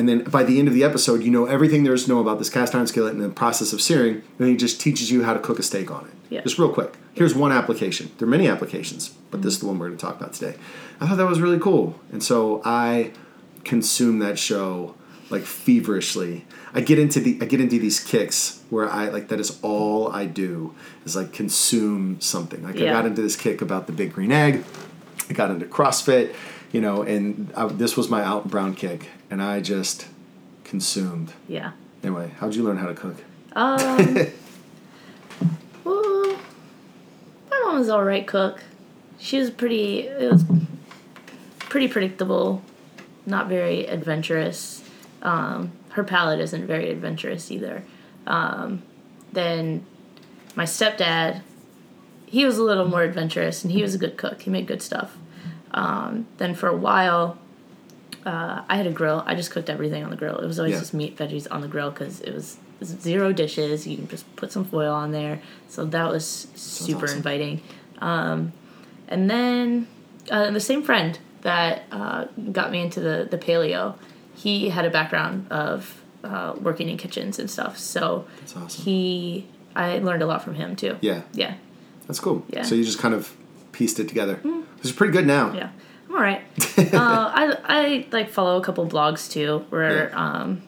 And 0.00 0.08
then 0.08 0.24
by 0.24 0.44
the 0.44 0.58
end 0.58 0.66
of 0.66 0.72
the 0.72 0.82
episode, 0.82 1.22
you 1.22 1.30
know 1.30 1.44
everything 1.44 1.84
there 1.84 1.92
is 1.92 2.04
to 2.04 2.08
know 2.08 2.20
about 2.20 2.38
this 2.38 2.48
cast 2.48 2.74
iron 2.74 2.86
skillet 2.86 3.12
and 3.12 3.22
the 3.22 3.28
process 3.28 3.74
of 3.74 3.82
searing. 3.82 4.14
And 4.14 4.38
then 4.38 4.48
he 4.48 4.56
just 4.56 4.80
teaches 4.80 5.10
you 5.10 5.24
how 5.24 5.34
to 5.34 5.38
cook 5.38 5.58
a 5.58 5.62
steak 5.62 5.90
on 5.90 6.06
it. 6.06 6.12
Yeah. 6.30 6.40
Just 6.40 6.58
real 6.58 6.72
quick. 6.72 6.96
Here's 7.12 7.34
one 7.34 7.52
application. 7.52 8.10
There 8.16 8.26
are 8.26 8.30
many 8.30 8.48
applications, 8.48 9.10
but 9.30 9.42
this 9.42 9.52
is 9.52 9.60
the 9.60 9.66
one 9.66 9.78
we're 9.78 9.88
going 9.88 9.98
to 9.98 10.02
talk 10.02 10.18
about 10.18 10.32
today. 10.32 10.56
I 11.02 11.06
thought 11.06 11.18
that 11.18 11.26
was 11.26 11.38
really 11.38 11.58
cool. 11.58 12.00
And 12.10 12.22
so 12.22 12.62
I 12.64 13.12
consume 13.64 14.20
that 14.20 14.38
show 14.38 14.94
like 15.28 15.42
feverishly. 15.42 16.46
I 16.72 16.80
get 16.80 16.98
into 16.98 17.20
the 17.20 17.36
I 17.42 17.44
get 17.44 17.60
into 17.60 17.78
these 17.78 18.00
kicks 18.00 18.62
where 18.70 18.88
I 18.88 19.10
like 19.10 19.28
that 19.28 19.38
is 19.38 19.58
all 19.60 20.10
I 20.10 20.24
do 20.24 20.74
is 21.04 21.14
like 21.14 21.34
consume 21.34 22.22
something. 22.22 22.62
Like 22.62 22.76
I 22.76 22.86
got 22.86 23.04
into 23.04 23.20
this 23.20 23.36
kick 23.36 23.60
about 23.60 23.86
the 23.86 23.92
big 23.92 24.14
green 24.14 24.32
egg. 24.32 24.64
I 25.28 25.34
got 25.34 25.50
into 25.50 25.66
CrossFit, 25.66 26.34
you 26.72 26.80
know, 26.80 27.02
and 27.02 27.52
I, 27.54 27.66
this 27.66 27.98
was 27.98 28.08
my 28.08 28.24
Alton 28.24 28.50
Brown 28.50 28.74
kick, 28.74 29.08
and 29.30 29.42
I 29.42 29.60
just 29.60 30.06
consumed. 30.64 31.32
yeah. 31.48 31.72
Anyway, 32.02 32.32
how'd 32.38 32.54
you 32.54 32.62
learn 32.62 32.78
how 32.78 32.86
to 32.86 32.94
cook? 32.94 33.16
Um, 33.52 33.78
well, 35.84 36.38
my 37.50 37.60
mom 37.64 37.78
was 37.78 37.90
all 37.90 38.02
right 38.04 38.26
cook. 38.26 38.62
She 39.18 39.38
was 39.38 39.50
pretty. 39.50 40.06
It 40.08 40.32
was 40.32 40.44
pretty 41.58 41.88
predictable, 41.88 42.62
not 43.26 43.48
very 43.48 43.86
adventurous. 43.86 44.82
Um, 45.20 45.72
her 45.90 46.02
palate 46.04 46.40
isn't 46.40 46.66
very 46.66 46.90
adventurous 46.90 47.50
either. 47.50 47.84
Um, 48.26 48.82
then 49.32 49.84
my 50.56 50.64
stepdad, 50.64 51.42
he 52.24 52.44
was 52.46 52.56
a 52.56 52.62
little 52.62 52.88
more 52.88 53.02
adventurous, 53.02 53.62
and 53.62 53.72
he 53.72 53.82
was 53.82 53.94
a 53.94 53.98
good 53.98 54.16
cook. 54.16 54.42
He 54.42 54.50
made 54.50 54.66
good 54.66 54.80
stuff. 54.80 55.18
Um, 55.72 56.26
then 56.38 56.54
for 56.54 56.68
a 56.68 56.76
while, 56.76 57.36
uh, 58.26 58.62
I 58.68 58.76
had 58.76 58.86
a 58.86 58.92
grill. 58.92 59.22
I 59.26 59.34
just 59.34 59.50
cooked 59.50 59.70
everything 59.70 60.04
on 60.04 60.10
the 60.10 60.16
grill. 60.16 60.38
It 60.38 60.46
was 60.46 60.58
always 60.58 60.74
Yeah. 60.74 60.80
just 60.80 60.94
meat, 60.94 61.16
veggies 61.16 61.46
on 61.50 61.60
the 61.60 61.68
grill 61.68 61.90
because 61.90 62.20
it 62.20 62.34
was 62.34 62.58
zero 62.82 63.32
dishes. 63.32 63.86
You 63.86 63.96
can 63.96 64.08
just 64.08 64.24
put 64.36 64.52
some 64.52 64.64
foil 64.64 64.92
on 64.92 65.10
there. 65.12 65.40
So 65.68 65.84
that 65.86 66.10
was 66.10 66.48
super 66.54 67.04
awesome. 67.04 67.18
inviting. 67.18 67.60
Um, 68.00 68.52
and 69.08 69.28
then 69.30 69.86
uh, 70.30 70.50
the 70.50 70.60
same 70.60 70.82
friend 70.82 71.18
that 71.42 71.82
uh, 71.92 72.26
got 72.52 72.70
me 72.70 72.80
into 72.82 73.00
the, 73.00 73.26
the 73.30 73.38
paleo, 73.38 73.96
he 74.34 74.68
had 74.70 74.84
a 74.84 74.90
background 74.90 75.46
of 75.50 76.02
uh, 76.24 76.54
working 76.60 76.88
in 76.88 76.96
kitchens 76.96 77.38
and 77.38 77.50
stuff. 77.50 77.78
So 77.78 78.26
That's 78.40 78.56
awesome. 78.56 78.84
he 78.84 79.46
I 79.74 79.98
learned 79.98 80.22
a 80.22 80.26
lot 80.26 80.42
from 80.42 80.54
him 80.54 80.76
too. 80.76 80.96
Yeah. 81.00 81.22
Yeah. 81.32 81.54
That's 82.06 82.20
cool. 82.20 82.44
Yeah. 82.48 82.62
So 82.62 82.74
you 82.74 82.84
just 82.84 82.98
kind 82.98 83.14
of 83.14 83.34
pieced 83.72 84.00
it 84.00 84.08
together. 84.08 84.40
This 84.78 84.86
is 84.86 84.92
pretty 84.92 85.12
good 85.12 85.26
now. 85.26 85.52
Yeah. 85.54 85.70
I'm 86.10 86.16
all 86.16 86.22
right. 86.22 86.42
uh, 86.78 86.90
I 86.92 87.56
I 87.64 88.06
like 88.10 88.30
follow 88.30 88.56
a 88.58 88.62
couple 88.62 88.84
blogs 88.86 89.30
too, 89.30 89.64
where 89.70 90.08
Yeah. 90.10 90.16
um, 90.42 90.62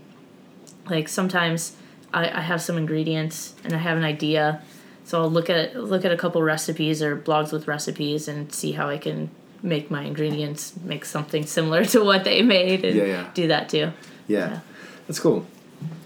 like 0.89 1.09
sometimes 1.09 1.75
I, 2.15 2.29
I 2.29 2.41
have 2.41 2.63
some 2.63 2.77
ingredients 2.79 3.55
and 3.65 3.73
I 3.73 3.79
have 3.79 3.97
an 3.99 4.05
idea, 4.05 4.63
so 5.05 5.21
I'll 5.21 5.31
look 5.31 5.51
at 5.51 5.75
look 5.77 6.05
at 6.05 6.13
a 6.13 6.17
couple 6.17 6.43
recipes 6.43 7.03
or 7.03 7.17
blogs 7.17 7.53
with 7.53 7.67
recipes 7.67 8.29
and 8.29 8.53
see 8.55 8.73
how 8.73 8.89
I 8.89 8.99
can 8.99 9.31
make 9.65 9.91
my 9.91 10.03
ingredients 10.03 10.75
make 10.85 11.05
something 11.05 11.45
similar 11.45 11.85
to 11.95 12.05
what 12.05 12.23
they 12.25 12.43
made 12.43 12.85
and 12.85 12.97
Yeah, 12.97 13.05
yeah. 13.05 13.31
do 13.35 13.49
that 13.49 13.69
too. 13.69 13.93
Yeah. 14.29 14.39
Yeah. 14.51 14.61
That's 15.09 15.19
cool. 15.19 15.45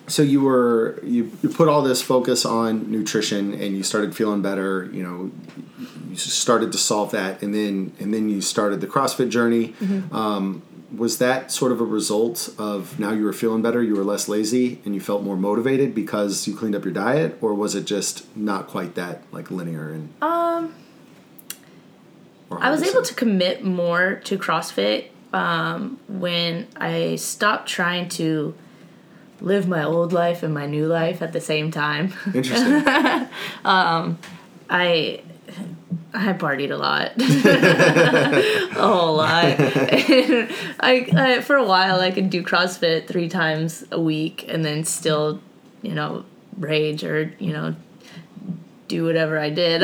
So 0.09 0.23
you 0.23 0.41
were 0.41 0.99
you, 1.05 1.31
you 1.43 1.49
put 1.51 1.69
all 1.69 1.83
this 1.83 2.01
focus 2.01 2.47
on 2.47 2.91
nutrition 2.91 3.53
and 3.53 3.77
you 3.77 3.83
started 3.83 4.15
feeling 4.17 4.41
better, 4.41 4.89
you 4.93 5.03
know, 5.03 5.31
started 6.17 6.73
to 6.73 6.79
solve 6.79 7.11
that 7.13 7.43
and 7.43 7.55
then 7.55 7.93
and 7.99 8.13
then 8.13 8.29
you 8.29 8.41
started 8.41 8.81
the 8.81 8.87
CrossFit 8.87 9.31
journey. 9.31 9.75
Um, 10.13 10.63
was 10.95 11.19
that 11.19 11.51
sort 11.51 11.73
of 11.73 11.81
a 11.81 11.85
result 11.85 12.55
of 12.59 12.99
now 12.99 13.11
you 13.11 13.25
were 13.25 13.33
feeling 13.33 13.61
better, 13.61 13.83
you 13.83 13.97
were 13.97 14.05
less 14.05 14.29
lazy 14.29 14.81
and 14.85 14.95
you 14.95 15.01
felt 15.01 15.23
more 15.23 15.37
motivated 15.37 15.95
because 15.95 16.47
you 16.47 16.57
cleaned 16.57 16.75
up 16.75 16.85
your 16.85 16.95
diet 16.95 17.37
or 17.41 17.55
was 17.55 17.75
it 17.75 17.85
just 17.85 18.35
not 18.37 18.69
quite 18.69 18.95
that 18.95 19.23
like 19.33 19.51
linear 19.51 19.91
and 19.91 20.15
Um, 20.23 20.75
I 22.51 22.71
was 22.71 22.83
able 22.83 23.03
to 23.03 23.15
commit 23.15 23.65
more 23.65 24.21
to 24.25 24.39
CrossFit 24.39 25.09
um, 25.33 25.99
when 26.09 26.69
I 26.77 27.17
stopped 27.17 27.69
trying 27.69 28.09
to 28.11 28.55
live 29.41 29.69
my 29.69 29.85
old 29.85 30.13
life 30.13 30.43
and 30.43 30.55
my 30.55 30.67
new 30.67 30.87
life 30.87 31.21
at 31.21 31.33
the 31.33 31.41
same 31.41 31.71
time. 31.71 32.15
Interesting. 32.33 32.83
I 34.71 35.23
I 36.13 36.33
partied 36.33 36.73
a 36.73 36.77
lot, 36.77 37.13
a 37.17 38.81
whole 38.81 39.17
lot. 39.17 39.45
I, 40.81 41.09
I 41.15 41.41
for 41.43 41.57
a 41.57 41.65
while 41.65 42.01
I 42.01 42.11
could 42.11 42.31
do 42.31 42.43
CrossFit 42.43 43.07
three 43.07 43.29
times 43.29 43.85
a 43.93 44.01
week 44.01 44.45
and 44.49 44.65
then 44.65 44.85
still, 44.85 45.41
you 45.83 45.95
know, 45.95 46.25
rage 46.59 47.05
or 47.05 47.33
you 47.39 47.53
know 47.53 47.77
do 48.89 49.05
whatever 49.05 49.39
I 49.39 49.51
did. 49.51 49.83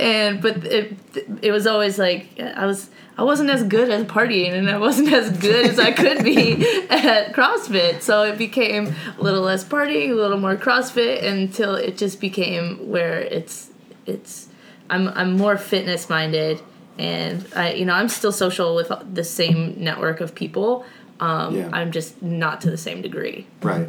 and 0.00 0.40
but 0.40 0.64
it 0.64 0.96
it 1.42 1.52
was 1.52 1.66
always 1.66 1.98
like 1.98 2.40
I 2.40 2.66
was 2.66 2.90
I 3.18 3.22
wasn't 3.22 3.50
as 3.50 3.62
good 3.62 3.90
at 3.90 4.08
partying 4.08 4.52
and 4.52 4.70
I 4.70 4.78
wasn't 4.78 5.12
as 5.12 5.30
good 5.38 5.66
as 5.66 5.78
I 5.78 5.92
could 5.92 6.24
be 6.24 6.52
at 6.88 7.34
CrossFit. 7.34 8.00
So 8.00 8.22
it 8.22 8.38
became 8.38 8.94
a 9.18 9.22
little 9.22 9.42
less 9.42 9.62
partying, 9.62 10.10
a 10.10 10.14
little 10.14 10.38
more 10.38 10.56
CrossFit 10.56 11.22
until 11.22 11.74
it 11.74 11.98
just 11.98 12.20
became 12.20 12.88
where 12.88 13.20
it's 13.20 13.70
it's 14.06 14.48
I'm 14.90 15.08
I'm 15.08 15.36
more 15.36 15.56
fitness 15.56 16.08
minded 16.10 16.60
and 16.98 17.46
I 17.56 17.72
you 17.74 17.84
know 17.86 17.94
I'm 17.94 18.08
still 18.08 18.32
social 18.32 18.74
with 18.74 18.90
the 19.14 19.24
same 19.24 19.82
network 19.82 20.20
of 20.20 20.34
people. 20.34 20.84
Um, 21.20 21.54
Yeah. 21.56 21.68
I'm 21.72 21.90
just 21.92 22.20
not 22.22 22.60
to 22.62 22.70
the 22.70 22.76
same 22.78 23.00
degree. 23.02 23.46
right. 23.62 23.88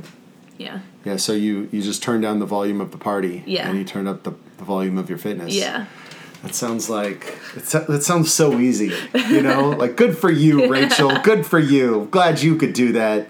Yeah. 0.58 0.80
Yeah, 1.06 1.18
so 1.18 1.34
you 1.34 1.68
you 1.72 1.82
just 1.82 2.04
turn 2.04 2.22
down 2.22 2.40
the 2.40 2.46
volume 2.46 2.82
of 2.82 2.92
the 2.92 2.98
party 2.98 3.44
Yeah. 3.48 3.68
and 3.68 3.78
you 3.80 3.84
turn 3.84 4.06
up 4.08 4.24
the, 4.24 4.34
the 4.58 4.64
volume 4.64 4.98
of 5.00 5.10
your 5.10 5.18
fitness. 5.18 5.54
Yeah. 5.56 5.86
That 6.44 6.54
sounds 6.56 6.90
like 6.90 7.38
it, 7.56 7.66
that 7.88 8.04
sounds 8.04 8.32
so 8.34 8.60
easy, 8.60 8.92
you 9.30 9.42
know. 9.42 9.70
like 9.84 9.96
good 9.96 10.18
for 10.18 10.30
you, 10.32 10.68
Rachel. 10.78 11.12
Good 11.24 11.46
for 11.46 11.60
you. 11.60 12.08
Glad 12.12 12.42
you 12.42 12.56
could 12.58 12.74
do 12.74 12.92
that. 12.94 13.28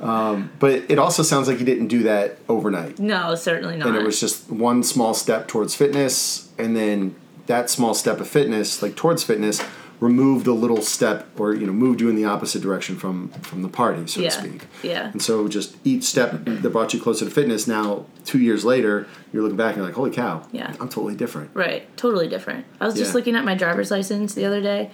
Um, 0.00 0.50
but 0.58 0.84
it 0.88 0.98
also 0.98 1.22
sounds 1.22 1.48
like 1.48 1.58
you 1.58 1.66
didn't 1.66 1.88
do 1.88 2.04
that 2.04 2.38
overnight, 2.48 2.98
No, 2.98 3.34
certainly 3.34 3.76
not. 3.76 3.88
and 3.88 3.96
it 3.96 4.04
was 4.04 4.20
just 4.20 4.50
one 4.50 4.82
small 4.82 5.12
step 5.14 5.48
towards 5.48 5.74
fitness, 5.74 6.48
and 6.58 6.76
then 6.76 7.14
that 7.46 7.68
small 7.70 7.94
step 7.94 8.20
of 8.20 8.28
fitness, 8.28 8.80
like 8.82 8.94
towards 8.94 9.22
fitness, 9.24 9.60
removed 10.00 10.46
a 10.46 10.52
little 10.52 10.80
step, 10.80 11.26
or 11.40 11.52
you 11.54 11.66
know, 11.66 11.72
moved 11.72 12.00
you 12.00 12.08
in 12.08 12.14
the 12.14 12.24
opposite 12.24 12.62
direction 12.62 12.96
from 12.96 13.28
from 13.42 13.62
the 13.62 13.68
party, 13.68 14.06
so 14.06 14.20
yeah. 14.20 14.28
to 14.28 14.34
speak. 14.38 14.62
Yeah. 14.84 15.10
And 15.10 15.20
so 15.20 15.48
just 15.48 15.76
each 15.84 16.04
step 16.04 16.44
that 16.44 16.70
brought 16.70 16.94
you 16.94 17.00
closer 17.00 17.24
to 17.24 17.30
fitness. 17.32 17.66
Now, 17.66 18.06
two 18.24 18.38
years 18.38 18.64
later, 18.64 19.08
you're 19.32 19.42
looking 19.42 19.56
back 19.56 19.70
and 19.70 19.78
you're 19.78 19.86
like, 19.86 19.96
holy 19.96 20.12
cow, 20.12 20.46
Yeah. 20.52 20.68
I'm 20.80 20.88
totally 20.88 21.16
different. 21.16 21.50
Right, 21.52 21.84
totally 21.96 22.28
different. 22.28 22.64
I 22.80 22.86
was 22.86 22.94
just 22.94 23.10
Yeah. 23.10 23.14
looking 23.16 23.34
at 23.34 23.44
my 23.44 23.56
driver's 23.56 23.90
license 23.90 24.34
the 24.34 24.44
other 24.44 24.60
day, 24.60 24.92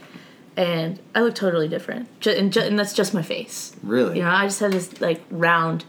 and 0.57 0.99
I 1.14 1.21
look 1.23 1.35
totally 1.35 1.69
different. 1.69 2.09
Ju- 2.21 2.31
and, 2.31 2.53
ju- 2.53 2.61
and 2.61 2.79
that's 2.79 2.93
just 2.93 3.12
my 3.14 3.23
face. 3.23 3.75
Really? 3.83 4.19
You 4.19 4.25
know, 4.25 4.31
I 4.31 4.45
just 4.47 4.61
had 4.61 4.73
this 4.73 5.01
like 5.01 5.23
round, 5.31 5.85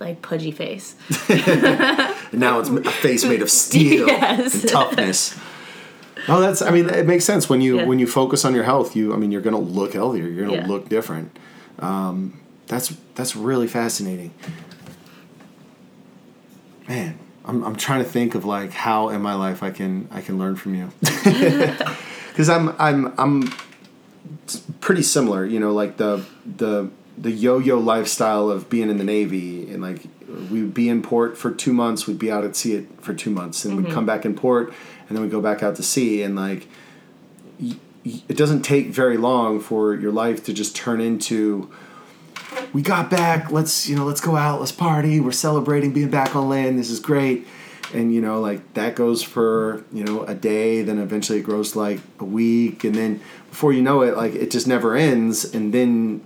like 0.00 0.20
pudgy 0.22 0.50
face. 0.52 0.94
And 1.28 2.40
now 2.40 2.58
it's 2.58 2.68
a 2.68 2.82
face 2.90 3.24
made 3.24 3.42
of 3.42 3.50
steel 3.50 4.06
Yes. 4.08 4.54
and 4.62 4.68
toughness. 4.68 5.38
Oh, 6.26 6.40
that's. 6.40 6.62
I 6.62 6.70
mean, 6.70 6.88
it 6.88 7.06
makes 7.06 7.24
sense 7.26 7.50
when 7.50 7.60
you 7.60 7.76
Yeah. 7.80 7.84
when 7.84 7.98
you 7.98 8.06
focus 8.06 8.46
on 8.46 8.54
your 8.54 8.64
health. 8.64 8.96
You, 8.96 9.12
I 9.12 9.16
mean, 9.18 9.30
you're 9.30 9.42
going 9.42 9.54
to 9.54 9.60
look 9.60 9.92
healthier. 9.92 10.24
You're 10.26 10.46
going 10.46 10.58
to 10.60 10.66
Yeah. 10.66 10.72
look 10.72 10.88
different. 10.88 11.36
Um, 11.80 12.40
that's 12.66 12.94
that's 13.14 13.36
really 13.36 13.66
fascinating. 13.66 14.32
Man, 16.88 17.18
I'm 17.44 17.62
I'm 17.62 17.76
trying 17.76 18.02
to 18.02 18.08
think 18.08 18.34
of 18.34 18.44
like 18.44 18.70
how 18.72 19.10
in 19.10 19.20
my 19.22 19.34
life 19.34 19.62
I 19.62 19.70
can 19.70 20.08
I 20.10 20.20
can 20.22 20.38
learn 20.38 20.56
from 20.56 20.74
you. 20.74 20.90
Because 22.30 22.48
I'm 22.48 22.74
I'm 22.78 23.12
I'm 23.18 23.52
pretty 24.80 25.02
similar. 25.02 25.44
You 25.44 25.60
know, 25.60 25.72
like 25.72 25.96
the 25.96 26.24
the 26.44 26.90
the 27.16 27.30
yo-yo 27.30 27.78
lifestyle 27.78 28.50
of 28.50 28.68
being 28.68 28.90
in 28.90 28.98
the 28.98 29.04
Navy 29.04 29.70
and 29.70 29.82
like 29.82 30.02
we 30.50 30.62
would 30.62 30.74
be 30.74 30.88
in 30.88 31.02
port 31.02 31.38
for 31.38 31.50
two 31.50 31.72
months, 31.72 32.06
we'd 32.06 32.18
be 32.18 32.30
out 32.30 32.44
at 32.44 32.56
sea 32.56 32.86
for 33.00 33.14
two 33.14 33.30
months, 33.30 33.64
and 33.64 33.76
we'd 33.76 33.84
mm-hmm. 33.86 33.94
come 33.94 34.06
back 34.06 34.24
in 34.24 34.34
port, 34.34 34.72
and 35.08 35.16
then 35.16 35.22
we'd 35.22 35.30
go 35.30 35.40
back 35.40 35.62
out 35.62 35.76
to 35.76 35.82
sea, 35.82 36.22
and 36.22 36.36
like 36.36 36.66
it 38.04 38.36
doesn't 38.36 38.62
take 38.62 38.88
very 38.88 39.16
long 39.16 39.60
for 39.60 39.94
your 39.94 40.12
life 40.12 40.44
to 40.44 40.52
just 40.52 40.76
turn 40.76 41.00
into 41.00 41.70
we 42.72 42.82
got 42.82 43.10
back 43.10 43.50
let's 43.50 43.88
you 43.88 43.96
know 43.96 44.04
let's 44.04 44.20
go 44.20 44.36
out 44.36 44.60
let's 44.60 44.72
party 44.72 45.20
we're 45.20 45.32
celebrating 45.32 45.92
being 45.92 46.10
back 46.10 46.36
on 46.36 46.48
land 46.48 46.78
this 46.78 46.90
is 46.90 47.00
great 47.00 47.46
and 47.94 48.14
you 48.14 48.20
know 48.20 48.40
like 48.40 48.74
that 48.74 48.94
goes 48.94 49.22
for 49.22 49.84
you 49.92 50.04
know 50.04 50.22
a 50.24 50.34
day 50.34 50.82
then 50.82 50.98
eventually 50.98 51.38
it 51.38 51.42
grows 51.42 51.76
like 51.76 52.00
a 52.18 52.24
week 52.24 52.84
and 52.84 52.94
then 52.94 53.20
before 53.50 53.72
you 53.72 53.82
know 53.82 54.02
it 54.02 54.16
like 54.16 54.34
it 54.34 54.50
just 54.50 54.66
never 54.66 54.94
ends 54.96 55.44
and 55.54 55.72
then 55.72 56.22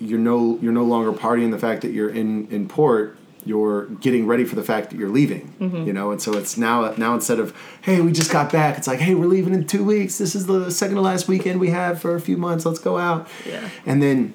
you're 0.00 0.18
no 0.18 0.58
you're 0.60 0.72
no 0.72 0.84
longer 0.84 1.12
partying 1.12 1.50
the 1.50 1.58
fact 1.58 1.82
that 1.82 1.92
you're 1.92 2.10
in 2.10 2.46
in 2.48 2.68
port 2.68 3.16
you're 3.44 3.86
getting 3.86 4.26
ready 4.26 4.44
for 4.44 4.56
the 4.56 4.62
fact 4.62 4.90
that 4.90 4.96
you're 4.98 5.08
leaving 5.08 5.54
mm-hmm. 5.60 5.86
you 5.86 5.92
know 5.92 6.10
and 6.10 6.20
so 6.20 6.36
it's 6.36 6.56
now 6.58 6.92
now 6.96 7.14
instead 7.14 7.38
of 7.38 7.56
hey 7.82 8.00
we 8.00 8.12
just 8.12 8.30
got 8.30 8.52
back 8.52 8.76
it's 8.76 8.86
like 8.86 8.98
hey 8.98 9.14
we're 9.14 9.26
leaving 9.26 9.54
in 9.54 9.66
two 9.66 9.84
weeks 9.84 10.18
this 10.18 10.34
is 10.34 10.46
the 10.46 10.70
second 10.70 10.96
to 10.96 11.00
last 11.00 11.28
weekend 11.28 11.58
we 11.58 11.70
have 11.70 12.00
for 12.00 12.14
a 12.14 12.20
few 12.20 12.36
months 12.36 12.66
let's 12.66 12.78
go 12.80 12.98
out 12.98 13.28
Yeah. 13.46 13.68
and 13.86 14.02
then 14.02 14.34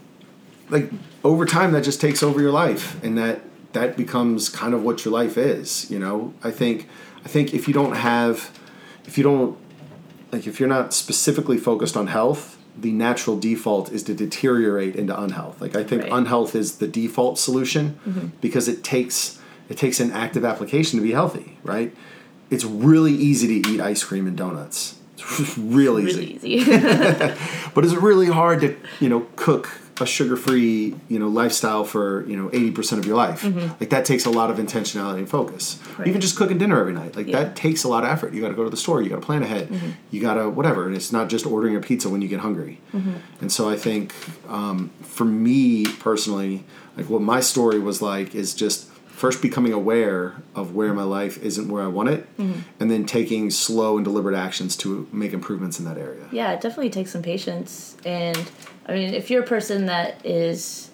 like 0.69 0.89
over 1.23 1.45
time 1.45 1.73
that 1.73 1.83
just 1.83 2.01
takes 2.01 2.23
over 2.23 2.41
your 2.41 2.51
life 2.51 3.01
and 3.03 3.17
that 3.17 3.41
that 3.73 3.97
becomes 3.97 4.49
kind 4.49 4.73
of 4.73 4.83
what 4.83 5.03
your 5.05 5.13
life 5.13 5.37
is 5.37 5.89
you 5.91 5.99
know? 5.99 6.33
I 6.43 6.51
think 6.51 6.87
i 7.25 7.27
think 7.27 7.53
if 7.53 7.67
you 7.67 7.73
don't 7.73 7.95
have 7.95 8.51
if 9.05 9.17
you 9.17 9.23
don't 9.23 9.57
like 10.31 10.47
if 10.47 10.59
you're 10.59 10.69
not 10.69 10.93
specifically 10.93 11.57
focused 11.57 11.95
on 11.97 12.07
health 12.07 12.57
the 12.75 12.91
natural 12.91 13.37
default 13.37 13.91
is 13.91 14.01
to 14.01 14.15
deteriorate 14.15 14.95
into 14.95 15.19
unhealth. 15.19 15.61
Like 15.61 15.75
i 15.75 15.83
think 15.83 16.03
Right. 16.03 16.11
unhealth 16.11 16.55
is 16.55 16.77
the 16.77 16.87
default 16.87 17.37
solution 17.37 17.99
mm-hmm. 18.07 18.27
because 18.41 18.67
it 18.67 18.83
takes 18.83 19.39
it 19.69 19.77
takes 19.77 19.99
an 19.99 20.11
active 20.11 20.43
application 20.43 20.99
to 20.99 21.03
be 21.03 21.11
healthy 21.11 21.57
right? 21.63 21.95
It's 22.49 22.65
really 22.65 23.13
easy 23.13 23.47
to 23.61 23.69
eat 23.69 23.79
ice 23.79 24.03
cream 24.03 24.27
and 24.27 24.37
donuts. 24.37 24.95
It's 25.17 25.57
real 25.79 25.97
easy. 25.99 26.37
Really 26.43 26.59
easy. 26.59 26.71
but 27.73 27.83
it's 27.85 27.93
really 27.95 28.27
hard 28.27 28.61
to 28.61 28.75
you 28.99 29.09
know 29.09 29.27
cook 29.35 29.69
a 29.99 30.05
sugar-free 30.05 30.95
you 31.07 31.19
know 31.19 31.27
lifestyle 31.27 31.83
for 31.83 32.25
you 32.27 32.35
know 32.35 32.49
80% 32.49 32.97
of 32.97 33.05
your 33.05 33.15
life. 33.15 33.43
Mm-hmm. 33.43 33.67
Like 33.79 33.89
that 33.91 34.05
takes 34.05 34.25
a 34.25 34.29
lot 34.29 34.49
of 34.49 34.57
intentionality 34.57 35.19
and 35.19 35.29
focus. 35.29 35.79
Right. 35.97 36.07
even 36.07 36.21
just 36.21 36.35
cooking 36.35 36.57
dinner 36.57 36.79
every 36.79 36.93
night 36.93 37.15
like 37.15 37.27
Yeah. 37.27 37.43
that 37.43 37.55
takes 37.55 37.83
a 37.83 37.87
lot 37.87 38.03
of 38.03 38.09
effort. 38.09 38.33
You 38.33 38.41
got 38.41 38.49
to 38.49 38.55
go 38.55 38.63
to 38.63 38.69
the 38.69 38.77
store 38.77 39.01
you 39.01 39.09
got 39.09 39.21
to 39.21 39.25
plan 39.25 39.43
ahead 39.43 39.69
mm-hmm. 39.69 39.91
you 40.11 40.21
got 40.21 40.35
to 40.35 40.49
whatever 40.49 40.85
and 40.87 40.95
it's 40.95 41.11
not 41.11 41.29
just 41.29 41.45
ordering 41.45 41.75
a 41.75 41.79
pizza 41.79 42.09
when 42.09 42.21
you 42.21 42.27
get 42.27 42.39
hungry. 42.39 42.79
Mm-hmm. 42.93 43.13
And 43.41 43.51
so 43.51 43.69
i 43.69 43.75
think 43.75 44.13
um, 44.47 44.89
for 45.01 45.25
me 45.25 45.85
personally 45.85 46.63
like 46.97 47.09
what 47.09 47.21
my 47.21 47.39
story 47.39 47.79
was 47.79 48.01
like 48.01 48.33
is 48.35 48.53
just 48.53 48.87
first 49.07 49.41
becoming 49.41 49.71
aware 49.73 50.35
of 50.55 50.73
where 50.75 50.93
my 50.93 51.03
life 51.03 51.41
isn't 51.43 51.67
where 51.69 51.83
i 51.83 51.87
want 51.87 52.09
it 52.09 52.27
and 52.37 52.91
then 52.91 53.05
taking 53.05 53.49
slow 53.51 53.95
and 53.97 54.03
deliberate 54.03 54.35
actions 54.35 54.75
to 54.77 55.07
make 55.11 55.33
improvements 55.33 55.79
in 55.79 55.85
that 55.85 55.97
area. 55.97 56.27
Yeah, 56.31 56.51
it 56.51 56.61
definitely 56.61 56.89
takes 56.89 57.11
some 57.11 57.21
patience. 57.21 57.95
And 58.05 58.51
I 58.85 58.93
mean, 58.93 59.13
if 59.13 59.29
you're 59.29 59.43
a 59.43 59.47
person 59.47 59.85
that 59.85 60.25
is 60.25 60.89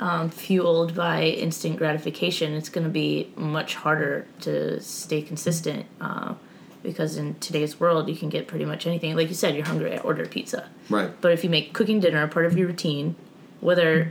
um, 0.00 0.30
fueled 0.30 0.94
by 0.94 1.22
instant 1.24 1.76
gratification, 1.78 2.54
it's 2.54 2.68
going 2.68 2.84
to 2.84 2.90
be 2.90 3.32
much 3.36 3.74
harder 3.76 4.26
to 4.40 4.80
stay 4.80 5.22
consistent. 5.22 5.86
Uh, 6.00 6.34
because 6.82 7.16
in 7.16 7.34
today's 7.36 7.78
world, 7.78 8.08
you 8.08 8.16
can 8.16 8.28
get 8.28 8.48
pretty 8.48 8.64
much 8.64 8.86
anything. 8.88 9.14
Like 9.14 9.28
you 9.28 9.34
said, 9.36 9.54
you're 9.54 9.64
hungry, 9.64 9.94
I 9.94 9.98
order 9.98 10.26
pizza. 10.26 10.68
right 10.90 11.10
But 11.20 11.32
if 11.32 11.44
you 11.44 11.50
make 11.50 11.72
cooking 11.72 12.00
dinner 12.00 12.24
a 12.24 12.28
part 12.28 12.44
of 12.44 12.58
your 12.58 12.66
routine, 12.66 13.14
whether 13.60 14.06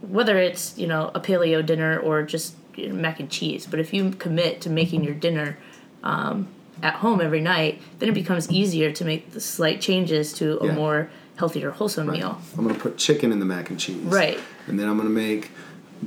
whether 0.00 0.38
it's 0.38 0.76
you 0.78 0.86
know 0.86 1.10
a 1.14 1.20
paleo 1.20 1.64
dinner 1.64 1.98
or 1.98 2.22
just 2.22 2.54
your 2.74 2.94
mac 2.94 3.20
and 3.20 3.30
cheese. 3.30 3.66
But 3.66 3.80
if 3.80 3.92
you 3.92 4.12
commit 4.12 4.62
to 4.62 4.70
making 4.70 5.04
your 5.04 5.14
dinner 5.14 5.58
um, 6.02 6.48
at 6.82 6.94
home 6.94 7.20
every 7.20 7.40
night, 7.40 7.80
then 7.98 8.08
it 8.08 8.14
becomes 8.14 8.50
easier 8.50 8.90
to 8.92 9.04
make 9.04 9.32
the 9.32 9.40
slight 9.40 9.80
changes 9.80 10.32
to 10.34 10.58
a 10.60 10.66
Yeah. 10.68 10.74
more 10.74 11.10
healthier, 11.36 11.70
wholesome 11.70 12.08
meal. 12.10 12.40
I'm 12.56 12.66
gonna 12.66 12.78
put 12.78 12.96
chicken 12.98 13.30
in 13.32 13.38
the 13.40 13.46
mac 13.46 13.70
and 13.70 13.78
cheese. 13.78 14.02
Right. 14.02 14.38
And 14.66 14.78
then 14.78 14.88
I'm 14.88 14.96
gonna 14.96 15.08
make 15.10 15.50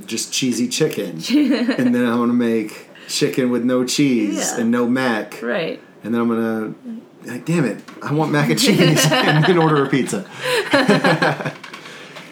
just 0.06 0.32
cheesy 0.34 0.68
chicken. 0.68 1.08
and 1.32 1.96
then 1.96 2.06
I'm 2.06 2.18
gonna 2.18 2.34
make 2.34 2.90
chicken 3.08 3.50
with 3.50 3.64
no 3.64 3.86
cheese 3.86 4.38
Yeah. 4.52 4.62
and 4.62 4.72
no 4.72 4.88
mac. 4.88 5.42
Right. 5.42 5.82
And 6.04 6.14
then 6.14 6.22
I'm 6.22 6.28
gonna 6.30 6.74
like, 7.26 7.46
damn 7.46 7.66
it, 7.66 7.84
I 8.02 8.14
want 8.14 8.32
mac 8.32 8.50
and 8.50 8.60
cheese 8.60 9.06
and 9.12 9.44
then 9.46 9.58
order 9.58 9.84
a 9.84 9.90
pizza. 9.90 10.26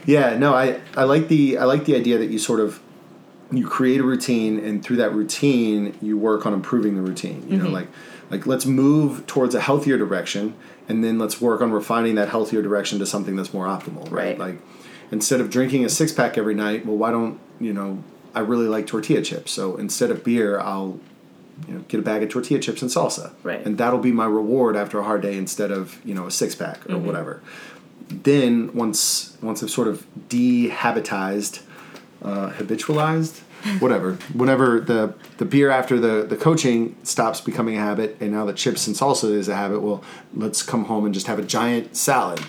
yeah, 0.05 0.37
no, 0.37 0.53
I, 0.53 0.79
I 0.95 1.03
like 1.03 1.27
the 1.27 1.57
I 1.57 1.65
like 1.65 1.85
the 1.85 1.95
idea 1.95 2.17
that 2.17 2.27
you 2.29 2.39
sort 2.39 2.59
of 2.59 2.79
you 3.51 3.67
create 3.67 3.99
a 3.99 4.03
routine 4.03 4.59
and 4.59 4.83
through 4.83 4.97
that 4.97 5.13
routine 5.13 5.97
you 6.01 6.17
work 6.17 6.45
on 6.45 6.53
improving 6.53 6.95
the 6.95 7.01
routine. 7.01 7.43
You 7.49 7.57
Mm-hmm. 7.57 7.65
know, 7.65 7.71
like 7.71 7.87
like 8.29 8.45
let's 8.45 8.65
move 8.65 9.25
towards 9.27 9.55
a 9.55 9.61
healthier 9.61 9.97
direction 9.97 10.53
and 10.89 11.03
then 11.03 11.17
let's 11.19 11.41
work 11.41 11.61
on 11.61 11.71
refining 11.71 12.15
that 12.15 12.29
healthier 12.29 12.61
direction 12.61 12.99
to 12.99 13.05
something 13.05 13.35
that's 13.35 13.53
more 13.53 13.65
optimal, 13.65 14.03
right? 14.11 14.11
Right. 14.11 14.39
Like 14.39 14.59
instead 15.11 15.41
of 15.41 15.49
drinking 15.49 15.85
a 15.85 15.89
six 15.89 16.11
pack 16.11 16.37
every 16.37 16.55
night, 16.55 16.85
well 16.85 16.97
why 16.97 17.11
don't, 17.11 17.39
you 17.59 17.73
know, 17.73 18.03
I 18.35 18.41
really 18.41 18.67
like 18.67 18.87
tortilla 18.87 19.21
chips. 19.21 19.51
So 19.51 19.75
instead 19.77 20.11
of 20.11 20.23
beer, 20.23 20.59
I'll 20.59 20.99
you 21.67 21.73
know, 21.73 21.79
get 21.87 21.99
a 21.99 22.03
bag 22.03 22.21
of 22.21 22.29
tortilla 22.29 22.59
chips 22.59 22.81
and 22.83 22.91
salsa. 22.91 23.33
Right. 23.41 23.65
And 23.65 23.77
that'll 23.79 23.99
be 23.99 24.11
my 24.11 24.25
reward 24.27 24.75
after 24.75 24.99
a 24.99 25.03
hard 25.03 25.21
day 25.21 25.35
instead 25.37 25.71
of, 25.71 25.99
you 26.05 26.13
know, 26.13 26.27
a 26.27 26.31
six 26.31 26.53
pack 26.55 26.85
or 26.85 26.93
Mm-hmm. 26.93 27.05
whatever. 27.07 27.41
Then 28.09 28.73
once 28.73 29.35
once 29.41 29.63
I've 29.63 29.71
sort 29.71 29.87
of 29.87 30.05
dehabitized, 30.29 31.61
uh, 32.21 32.51
habitualized, 32.51 33.41
whatever, 33.79 34.13
whenever 34.33 34.79
the 34.79 35.13
the 35.37 35.45
beer 35.45 35.69
after 35.69 35.99
the, 35.99 36.23
the 36.25 36.35
coaching 36.37 36.95
stops 37.03 37.41
becoming 37.41 37.75
a 37.77 37.79
habit 37.79 38.17
and 38.19 38.31
now 38.31 38.45
the 38.45 38.53
chips 38.53 38.87
and 38.87 38.95
salsa 38.95 39.31
is 39.31 39.47
a 39.47 39.55
habit, 39.55 39.81
well, 39.81 40.03
let's 40.33 40.61
come 40.63 40.85
home 40.85 41.05
and 41.05 41.13
just 41.13 41.27
have 41.27 41.39
a 41.39 41.43
giant 41.43 41.95
salad 41.95 42.39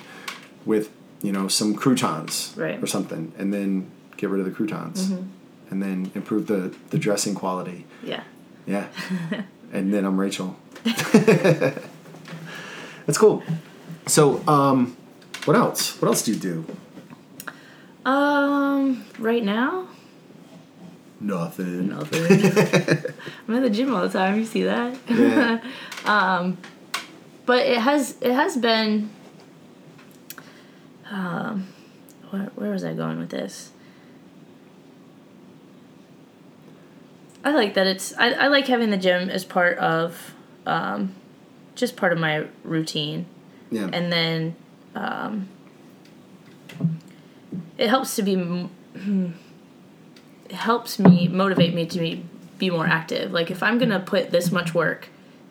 with, 0.67 0.91
you 1.23 1.33
know, 1.33 1.49
some 1.49 1.75
croutons 1.75 2.53
Right. 2.57 2.83
or 2.83 2.87
something 2.87 3.33
and 3.39 3.53
then 3.53 3.91
get 4.17 4.29
rid 4.31 4.41
of 4.41 4.47
the 4.47 4.53
croutons. 4.53 5.11
And 5.71 5.83
then 5.83 6.11
improve 6.15 6.47
the, 6.47 6.75
the 6.91 6.99
dressing 6.99 7.35
quality. 7.35 7.85
Yeah. 8.03 8.23
Yeah. 8.67 8.87
and 9.73 9.93
then 9.93 10.05
I'm 10.07 10.19
Rachel. 10.19 10.57
That's 13.07 13.19
cool. 13.19 13.43
So, 14.07 14.47
um, 14.49 14.97
what 15.45 15.57
else? 15.57 16.01
What 16.01 16.09
else 16.09 16.23
do 16.23 16.33
you 16.33 16.39
do? 16.39 16.65
Um, 18.05 19.05
right 19.19 19.45
now, 19.45 19.89
Nothing. 21.21 21.89
nothing. 21.89 22.23
I'm 23.49 23.55
at 23.57 23.63
the 23.63 23.71
gym 23.71 23.93
all 23.93 24.03
the 24.03 24.09
time. 24.09 24.39
You 24.39 24.45
see 24.45 24.63
that? 24.65 24.97
Yeah. 25.09 25.61
but 27.49 27.67
it 27.67 27.79
has 27.79 28.15
it 28.21 28.33
has 28.33 28.59
been 28.59 29.09
um 31.11 31.67
where, 32.29 32.51
where 32.57 32.71
was 32.71 32.85
i 32.85 32.93
going 32.93 33.19
with 33.19 33.31
this 33.31 33.71
i 37.43 37.51
like 37.51 37.73
that 37.73 37.87
it's 37.87 38.15
I, 38.19 38.33
I 38.33 38.47
like 38.49 38.67
having 38.67 38.91
the 38.91 38.99
gym 38.99 39.31
as 39.31 39.47
part 39.47 39.79
of 39.79 40.35
um 40.67 41.15
just 41.75 41.97
part 41.97 42.13
of 42.13 42.19
my 42.19 42.47
routine 42.65 43.25
yeah. 43.71 43.89
and 43.95 44.13
then 44.13 44.55
um 44.95 45.49
it 47.79 47.89
helps 47.89 48.15
to 48.17 48.23
be 48.23 48.35
m- 48.35 48.71
it 48.95 49.33
helps 50.53 50.99
me 50.99 51.29
motivate 51.29 51.75
me 51.75 51.87
to 51.87 51.99
be, 51.99 52.25
be 52.59 52.71
more 52.71 52.87
active. 52.87 53.33
Like 53.33 53.51
if 53.51 53.63
i'm 53.63 53.79
gonna 53.79 54.01
put 54.01 54.31
this 54.31 54.51
much 54.51 54.75
work 54.75 55.09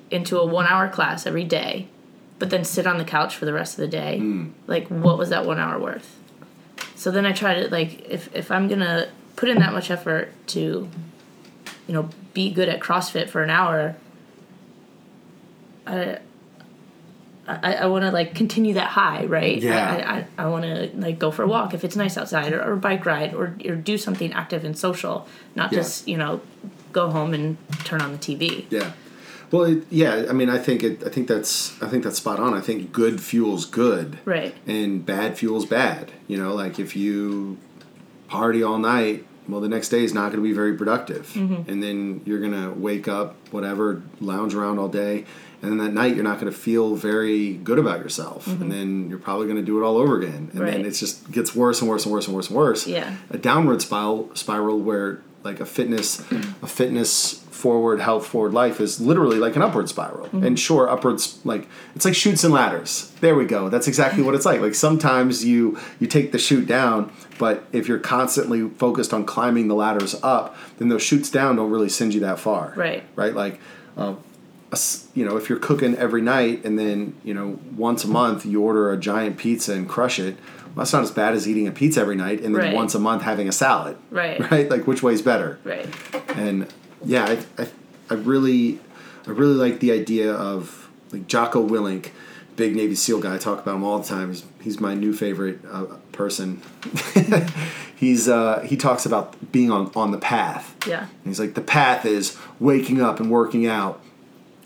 into 0.09 0.39
a 0.39 0.45
one 0.45 0.65
hour 0.67 0.87
class 0.87 1.25
every 1.25 1.43
day 1.43 1.87
but 2.39 2.49
then 2.49 2.63
sit 2.63 2.85
on 2.85 2.97
the 2.97 3.03
couch 3.03 3.35
for 3.35 3.45
the 3.45 3.53
rest 3.53 3.73
of 3.73 3.79
the 3.79 3.87
day 3.87 4.19
hmm. 4.19 4.49
like 4.67 4.87
what 4.87 5.17
was 5.17 5.29
that 5.29 5.45
one 5.45 5.59
hour 5.59 5.79
worth? 5.79 6.17
So 6.95 7.11
then 7.11 7.25
i 7.25 7.31
try 7.31 7.61
to 7.61 7.69
like 7.69 8.07
if, 8.09 8.33
if 8.35 8.51
i'm 8.51 8.67
gonna 8.67 9.09
put 9.35 9.49
in 9.49 9.59
that 9.59 9.73
much 9.73 9.91
effort 9.91 10.33
to 10.47 10.89
you 11.87 11.93
know 11.93 12.09
be 12.33 12.51
good 12.51 12.69
at 12.69 12.79
crossfit 12.79 13.29
for 13.29 13.43
an 13.43 13.49
hour 13.49 13.95
i 15.85 16.19
I, 17.47 17.73
I 17.75 17.85
want 17.85 18.03
to 18.03 18.11
like 18.11 18.35
continue 18.35 18.73
that 18.73 18.87
high, 18.89 19.25
right? 19.25 19.61
Yeah. 19.61 20.25
I, 20.37 20.43
I, 20.43 20.45
I 20.45 20.49
want 20.49 20.63
to 20.65 20.91
like 20.95 21.17
go 21.17 21.31
for 21.31 21.43
a 21.43 21.47
walk 21.47 21.73
if 21.73 21.83
it's 21.83 21.95
nice 21.95 22.17
outside, 22.17 22.51
or, 22.53 22.61
or 22.61 22.73
a 22.73 22.77
bike 22.77 23.05
ride, 23.05 23.33
or 23.33 23.55
or 23.65 23.75
do 23.75 23.97
something 23.97 24.33
active 24.33 24.65
and 24.65 24.77
social, 24.77 25.27
not 25.55 25.71
Yeah. 25.71 25.79
just 25.79 26.07
you 26.07 26.17
know 26.17 26.41
go 26.91 27.09
home 27.09 27.33
and 27.33 27.57
turn 27.85 28.01
on 28.01 28.11
the 28.11 28.17
TV. 28.17 28.65
yeah. 28.69 28.91
Well, 29.49 29.63
it, 29.63 29.83
yeah. 29.89 30.25
I 30.29 30.33
mean, 30.33 30.49
I 30.49 30.57
think 30.57 30.83
it. 30.83 31.03
I 31.05 31.09
think 31.09 31.29
that's. 31.29 31.81
I 31.81 31.87
think 31.87 32.03
that's 32.03 32.17
spot 32.17 32.39
on. 32.39 32.53
I 32.53 32.59
think 32.59 32.91
good 32.91 33.21
fuels 33.21 33.65
good, 33.65 34.17
Right. 34.25 34.53
and 34.67 35.05
bad 35.05 35.37
fuels 35.37 35.65
bad. 35.65 36.11
You 36.27 36.37
know, 36.37 36.53
like 36.53 36.79
if 36.79 36.97
you 36.97 37.57
party 38.27 38.61
all 38.61 38.77
night, 38.77 39.25
well, 39.47 39.61
the 39.61 39.69
next 39.69 39.87
day 39.87 40.03
is 40.03 40.13
not 40.13 40.33
going 40.33 40.43
to 40.43 40.49
be 40.49 40.51
very 40.51 40.75
productive, 40.75 41.27
mm-hmm. 41.29 41.69
and 41.71 41.81
then 41.81 42.21
you're 42.25 42.41
going 42.41 42.51
to 42.51 42.71
wake 42.77 43.07
up, 43.07 43.35
whatever, 43.51 44.01
lounge 44.19 44.53
around 44.53 44.79
all 44.79 44.89
day, 44.89 45.23
and 45.61 45.71
then 45.71 45.77
that 45.77 45.93
night 45.93 46.15
you're 46.15 46.23
not 46.23 46.39
going 46.39 46.51
to 46.51 46.57
feel 46.57 46.95
very 46.95 47.53
good 47.53 47.79
about 47.79 47.99
yourself, 47.99 48.47
and 48.47 48.59
mm-hmm. 48.59 48.69
then 48.69 49.09
you're 49.09 49.19
probably 49.19 49.47
going 49.47 49.57
to 49.57 49.65
do 49.65 49.81
it 49.81 49.85
all 49.85 49.97
over 49.97 50.19
again, 50.19 50.51
and 50.53 50.67
then 50.67 50.85
it 50.85 50.91
just 50.91 51.31
gets 51.31 51.55
worse 51.55 51.81
and 51.81 51.89
worse 51.89 52.05
and 52.05 52.13
worse 52.13 52.27
and 52.27 52.35
worse 52.35 52.47
and 52.47 52.57
worse. 52.57 52.87
Yeah. 52.87 53.15
a 53.29 53.37
downward 53.37 53.81
spiral 53.81 54.29
spiral 54.35 54.79
where 54.79 55.21
like 55.43 55.59
a 55.59 55.65
fitness 55.65 56.21
mm-hmm. 56.21 56.63
a 56.63 56.67
fitness 56.67 57.43
forward 57.57 57.99
health 57.99 58.27
forward 58.27 58.53
life 58.53 58.79
is 58.79 59.01
literally 59.01 59.37
like 59.37 59.55
an 59.55 59.63
upward 59.63 59.89
spiral. 59.89 60.27
Mm-hmm. 60.27 60.43
And 60.43 60.59
sure 60.59 60.87
upwards 60.87 61.39
like 61.43 61.67
it's 61.95 62.05
like 62.05 62.13
chutes 62.13 62.43
and 62.43 62.53
ladders. 62.53 63.11
There 63.19 63.33
we 63.33 63.45
go. 63.45 63.69
That's 63.69 63.87
exactly 63.87 64.21
what 64.21 64.35
it's 64.35 64.45
like. 64.45 64.61
Like 64.61 64.75
sometimes 64.75 65.43
you 65.43 65.79
you 65.99 66.05
take 66.05 66.31
the 66.31 66.37
chute 66.37 66.67
down 66.67 67.11
but 67.39 67.65
if 67.71 67.87
you're 67.87 67.99
constantly 67.99 68.69
focused 68.69 69.13
on 69.13 69.25
climbing 69.25 69.67
the 69.67 69.75
ladders 69.75 70.15
up 70.21 70.55
then 70.77 70.89
those 70.89 71.01
chutes 71.01 71.31
down 71.31 71.55
don't 71.55 71.71
really 71.71 71.89
send 71.89 72.13
you 72.13 72.19
that 72.19 72.37
far. 72.37 72.73
Right. 72.75 73.03
right? 73.15 73.33
Like 73.33 73.59
uh, 73.97 74.13
you 75.15 75.26
know 75.26 75.38
if 75.38 75.49
you're 75.49 75.59
cooking 75.59 75.95
every 75.95 76.22
night 76.22 76.63
and 76.65 76.78
then 76.78 77.15
you 77.24 77.34
know 77.34 77.57
once 77.76 78.03
a 78.03 78.07
month 78.07 78.45
you 78.45 78.61
order 78.61 78.91
a 78.91 78.97
giant 78.97 79.38
pizza 79.38 79.74
and 79.74 79.88
crush 79.88 80.20
it 80.20 80.36
well, 80.76 80.84
that's 80.84 80.91
not 80.93 81.03
as 81.03 81.11
bad 81.11 81.34
as 81.34 81.47
eating 81.47 81.68
a 81.68 81.72
pizza 81.72 82.01
every 82.01 82.15
night 82.18 82.41
and 82.41 82.53
then 82.53 82.61
Right. 82.61 82.74
once 82.76 82.93
a 82.93 82.99
month 82.99 83.22
having 83.24 83.47
a 83.47 83.51
salad 83.53 83.97
Right. 84.11 84.39
right 84.51 84.70
like 84.70 84.86
which 84.86 85.01
way's 85.01 85.22
better 85.22 85.57
Right. 85.63 85.88
and 86.36 86.68
yeah 87.05 87.26
I, 87.57 87.61
I, 87.63 87.68
I 88.09 88.13
really 88.15 88.80
i 89.26 89.30
really 89.32 89.55
like 89.55 89.80
the 89.80 89.91
idea 89.93 90.34
of 90.34 90.89
like 91.11 91.28
jocko 91.28 91.65
willink 91.65 92.09
big 92.57 92.76
navy 92.76 92.95
seal 92.95 93.20
guy 93.22 93.36
i 93.36 93.38
talk 93.38 93.59
about 93.61 93.76
him 93.76 93.84
all 93.86 93.99
the 93.99 94.07
time 94.07 94.30
he's, 94.34 94.43
he's 94.61 94.80
my 94.82 94.93
new 94.95 95.13
favorite 95.13 95.59
uh, 95.72 95.86
person 96.11 96.61
he's 97.95 98.28
uh, 98.28 98.61
he 98.65 98.76
talks 98.78 99.05
about 99.05 99.36
being 99.51 99.72
on, 99.72 99.91
on 99.95 100.11
the 100.11 100.18
path 100.18 100.76
Yeah. 100.88 101.01
and 101.03 101.09
he's 101.26 101.39
like, 101.39 101.53
the 101.53 101.61
path 101.61 102.05
is 102.05 102.38
waking 102.59 103.01
up 103.01 103.20
and 103.20 103.30
working 103.32 103.65
out. 103.65 104.01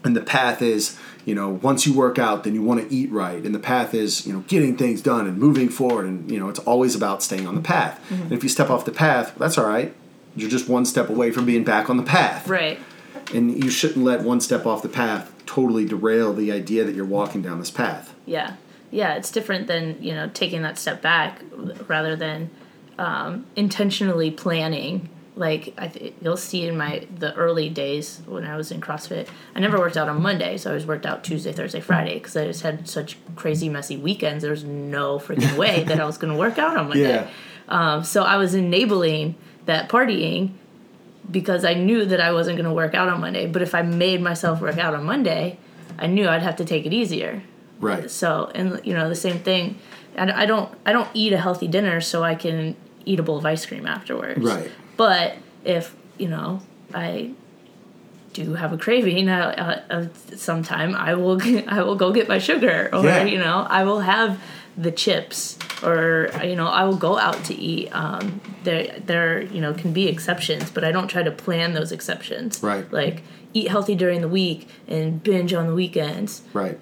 And 0.03 0.15
the 0.15 0.21
path 0.21 0.61
is, 0.61 0.97
you 1.25 1.35
know, 1.35 1.49
once 1.49 1.85
you 1.85 1.93
work 1.93 2.17
out, 2.17 2.43
then 2.43 2.55
you 2.55 2.61
want 2.61 2.81
to 2.87 2.93
eat 2.93 3.11
right. 3.11 3.43
And 3.43 3.53
the 3.53 3.59
path 3.59 3.93
is, 3.93 4.25
you 4.25 4.33
know, 4.33 4.39
getting 4.47 4.75
things 4.75 5.01
done 5.01 5.27
and 5.27 5.37
moving 5.37 5.69
forward. 5.69 6.07
And, 6.07 6.31
you 6.31 6.39
know, 6.39 6.49
it's 6.49 6.59
always 6.59 6.95
about 6.95 7.21
staying 7.21 7.47
on 7.47 7.55
the 7.55 7.61
path. 7.61 7.99
And 8.09 8.31
if 8.31 8.43
you 8.43 8.49
step 8.49 8.69
off 8.69 8.85
the 8.85 8.91
path, 8.91 9.33
that's 9.37 9.57
all 9.57 9.67
right. 9.67 9.93
You're 10.35 10.49
just 10.49 10.67
one 10.67 10.85
step 10.85 11.09
away 11.09 11.31
from 11.31 11.45
being 11.45 11.63
back 11.63 11.89
on 11.89 11.97
the 11.97 12.03
path. 12.03 12.47
Right. 12.47 12.79
And 13.33 13.63
you 13.63 13.69
shouldn't 13.69 14.03
let 14.03 14.21
one 14.21 14.41
step 14.41 14.65
off 14.65 14.81
the 14.81 14.89
path 14.89 15.31
totally 15.45 15.85
derail 15.85 16.33
the 16.33 16.51
idea 16.51 16.83
that 16.83 16.95
you're 16.95 17.05
walking 17.05 17.41
down 17.41 17.59
this 17.59 17.71
path. 17.71 18.15
Yeah. 18.25 18.55
Yeah. 18.89 19.15
It's 19.15 19.31
different 19.31 19.67
than 19.67 20.01
you 20.01 20.13
know 20.13 20.29
taking 20.33 20.61
that 20.63 20.77
step 20.77 21.01
back 21.01 21.41
rather 21.87 22.15
than 22.15 22.49
um, 22.97 23.45
intentionally 23.55 24.31
planning. 24.31 25.09
Like 25.35 25.73
I 25.77 25.87
th- 25.87 26.13
you'll 26.21 26.35
see 26.37 26.67
in 26.67 26.77
my 26.77 27.07
the 27.13 27.33
early 27.35 27.69
days 27.69 28.21
when 28.25 28.45
I 28.45 28.57
was 28.57 28.71
in 28.71 28.81
CrossFit, 28.81 29.29
I 29.55 29.59
never 29.59 29.79
worked 29.79 29.95
out 29.95 30.09
on 30.09 30.21
Monday, 30.21 30.57
so 30.57 30.69
I 30.69 30.73
always 30.73 30.85
worked 30.85 31.05
out 31.05 31.23
Tuesday, 31.23 31.53
Thursday, 31.53 31.79
Friday 31.79 32.15
because 32.15 32.35
I 32.35 32.45
just 32.45 32.61
had 32.63 32.87
such 32.89 33.17
crazy 33.35 33.69
messy 33.69 33.95
weekends. 33.95 34.41
There 34.41 34.51
was 34.51 34.65
no 34.65 35.19
freaking 35.19 35.57
way 35.57 35.83
that 35.83 35.99
I 35.99 36.05
was 36.05 36.17
going 36.17 36.33
to 36.33 36.39
work 36.39 36.57
out 36.57 36.75
on 36.75 36.89
Monday. 36.89 37.09
Yeah. 37.09 37.29
Um, 37.69 38.03
so 38.03 38.23
I 38.23 38.35
was 38.35 38.53
enabling 38.53 39.35
that 39.65 39.87
partying 39.87 40.51
because 41.29 41.63
I 41.63 41.75
knew 41.75 42.05
that 42.05 42.19
I 42.19 42.33
wasn't 42.33 42.57
going 42.57 42.67
to 42.67 42.73
work 42.73 42.93
out 42.93 43.07
on 43.07 43.21
Monday. 43.21 43.47
But 43.47 43.61
if 43.61 43.73
I 43.73 43.83
made 43.83 44.21
myself 44.21 44.59
work 44.59 44.77
out 44.77 44.93
on 44.93 45.05
Monday, 45.05 45.57
I 45.97 46.07
knew 46.07 46.27
I'd 46.27 46.41
have 46.41 46.57
to 46.57 46.65
take 46.65 46.85
it 46.85 46.93
easier. 46.93 47.41
Right. 47.79 48.11
So, 48.11 48.51
and 48.53 48.85
you 48.85 48.93
know, 48.93 49.07
the 49.07 49.15
same 49.15 49.39
thing. 49.39 49.79
I 50.17 50.45
don't 50.45 50.69
I 50.85 50.91
don't 50.91 51.07
eat 51.13 51.31
a 51.31 51.37
healthy 51.37 51.69
dinner 51.69 52.01
so 52.01 52.21
I 52.21 52.35
can 52.35 52.75
eat 53.05 53.19
a 53.19 53.23
bowl 53.23 53.37
of 53.37 53.45
ice 53.45 53.65
cream 53.65 53.87
afterwards. 53.87 54.41
Right. 54.41 54.69
But 55.01 55.37
if 55.65 55.95
you 56.19 56.27
know 56.27 56.61
I 56.93 57.31
do 58.33 58.53
have 58.53 58.71
a 58.71 58.77
craving 58.77 59.29
uh, 59.29 59.81
uh, 59.89 59.97
of 59.97 60.11
sometime, 60.39 60.93
I 60.95 61.15
will 61.15 61.39
I 61.67 61.81
will 61.81 61.95
go 61.95 62.11
get 62.11 62.27
my 62.27 62.37
sugar, 62.37 62.89
or 62.93 63.03
Yeah. 63.03 63.23
you 63.25 63.39
know 63.39 63.65
I 63.67 63.83
will 63.83 64.01
have 64.01 64.39
the 64.77 64.91
chips 64.91 65.57
or 65.83 66.29
you 66.43 66.55
know 66.55 66.67
I 66.67 66.83
will 66.85 66.97
go 67.09 67.17
out 67.17 67.43
to 67.45 67.53
eat. 67.55 67.89
Um, 67.95 68.41
there 68.63 68.83
there 69.03 69.41
you 69.41 69.59
know 69.59 69.73
can 69.73 69.91
be 69.91 70.07
exceptions, 70.07 70.69
but 70.69 70.83
I 70.83 70.91
don't 70.91 71.07
try 71.07 71.23
to 71.23 71.31
plan 71.31 71.73
those 71.73 71.91
exceptions. 71.91 72.61
Right. 72.61 72.85
Like 72.93 73.23
eat 73.53 73.69
healthy 73.69 73.95
during 73.95 74.21
the 74.21 74.29
week 74.29 74.67
and 74.87 75.23
binge 75.23 75.51
on 75.59 75.65
the 75.65 75.73
weekends. 75.73 76.43
Right. 76.53 76.77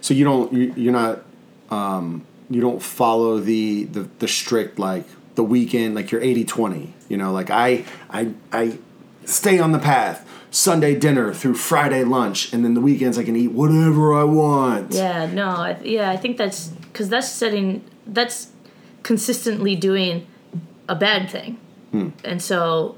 So 0.00 0.14
you 0.14 0.24
don't 0.24 0.52
you- 0.52 0.72
you're 0.76 0.92
not 1.02 1.24
um, 1.70 2.24
you 2.48 2.60
don't 2.60 2.80
follow 2.80 3.40
the, 3.40 3.84
the 3.90 4.02
the 4.20 4.28
strict 4.28 4.78
like 4.78 5.04
the 5.36 5.44
weekend 5.44 5.94
like 5.94 6.10
you're 6.10 6.20
80-20. 6.20 6.88
You 7.08 7.16
know, 7.16 7.32
like 7.32 7.48
I 7.50 7.84
I 8.10 8.32
I 8.52 8.78
stay 9.24 9.58
on 9.58 9.72
the 9.72 9.78
path. 9.78 10.28
Sunday 10.50 10.98
dinner 10.98 11.34
through 11.34 11.54
Friday 11.54 12.02
lunch, 12.02 12.50
and 12.52 12.64
then 12.64 12.72
the 12.72 12.80
weekends 12.80 13.18
I 13.18 13.24
can 13.24 13.36
eat 13.36 13.52
whatever 13.52 14.14
I 14.14 14.24
want. 14.24 14.92
Yeah, 14.94 15.26
no, 15.26 15.48
I, 15.48 15.76
yeah, 15.84 16.10
I 16.10 16.16
think 16.16 16.38
that's 16.38 16.68
because 16.68 17.08
that's 17.10 17.30
setting 17.30 17.84
that's 18.06 18.48
consistently 19.02 19.76
doing 19.76 20.26
a 20.88 20.94
bad 20.94 21.28
thing, 21.30 21.58
Hmm. 21.92 22.08
and 22.24 22.40
so 22.40 22.96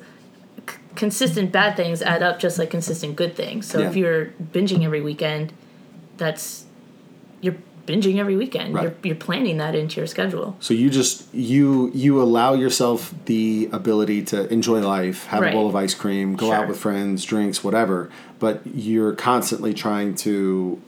c- 0.68 0.76
consistent 0.95 1.51
bad 1.51 1.76
things 1.76 2.01
add 2.01 2.22
up 2.22 2.39
just 2.39 2.59
like 2.61 2.70
consistent 2.70 3.16
good 3.16 3.34
things. 3.34 3.66
So 3.66 3.80
if 3.80 3.97
you're 3.97 4.26
binging 4.53 4.84
every 4.84 5.01
weekend, 5.01 5.53
that's 6.16 6.66
binging 7.89 8.18
every 8.18 8.36
weekend. 8.36 8.74
Right. 8.74 8.82
You're 8.84 8.95
you're 9.03 9.16
planning 9.16 9.57
that 9.59 9.74
into 9.74 10.01
your 10.01 10.07
schedule. 10.07 10.57
So 10.61 10.74
you 10.74 10.91
just 10.91 11.32
you 11.34 11.91
you 11.95 12.20
allow 12.22 12.55
yourself 12.55 13.12
the 13.24 13.68
ability 13.72 14.22
to 14.26 14.53
enjoy 14.53 14.80
life, 14.80 15.24
have 15.26 15.41
Right. 15.41 15.53
a 15.53 15.57
bowl 15.57 15.68
of 15.68 15.74
ice 15.74 15.95
cream, 15.95 16.36
go 16.36 16.47
Sure. 16.47 16.55
out 16.57 16.68
with 16.68 16.78
friends, 16.78 17.24
drinks, 17.24 17.64
whatever. 17.64 18.11
But 18.39 18.61
you're 18.66 19.14
constantly 19.14 19.74
trying 19.74 20.14
to 20.16 20.80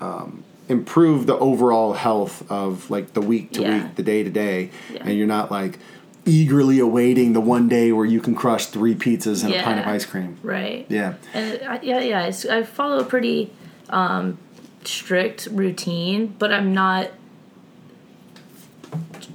um, 0.00 0.44
improve 0.68 1.26
the 1.26 1.36
overall 1.38 1.94
health 1.94 2.48
of 2.50 2.90
like 2.90 3.14
the 3.14 3.20
week 3.20 3.52
to 3.52 3.62
Yeah. 3.62 3.74
week, 3.84 3.94
the 3.96 4.02
day 4.02 4.22
to 4.22 4.30
day, 4.30 4.70
and 5.00 5.16
you're 5.16 5.26
not 5.26 5.50
like 5.50 5.78
eagerly 6.26 6.78
awaiting 6.78 7.34
the 7.34 7.40
one 7.40 7.68
day 7.68 7.92
where 7.92 8.06
you 8.06 8.18
can 8.20 8.34
crush 8.34 8.66
three 8.66 8.94
pizzas 8.94 9.44
and 9.44 9.54
a 9.54 9.62
pint 9.62 9.78
of 9.80 9.86
ice 9.86 10.06
cream. 10.06 10.38
Right. 10.42 10.86
Yeah. 10.88 11.14
And 11.34 11.60
I, 11.68 11.80
yeah, 11.82 12.00
yeah, 12.00 12.22
it's, 12.26 12.46
I 12.46 12.62
follow 12.62 12.98
a 13.00 13.04
pretty 13.04 13.50
um, 13.90 14.38
strict 14.84 15.46
routine, 15.46 16.34
but 16.38 16.52
I'm 16.52 16.72
not 16.74 17.10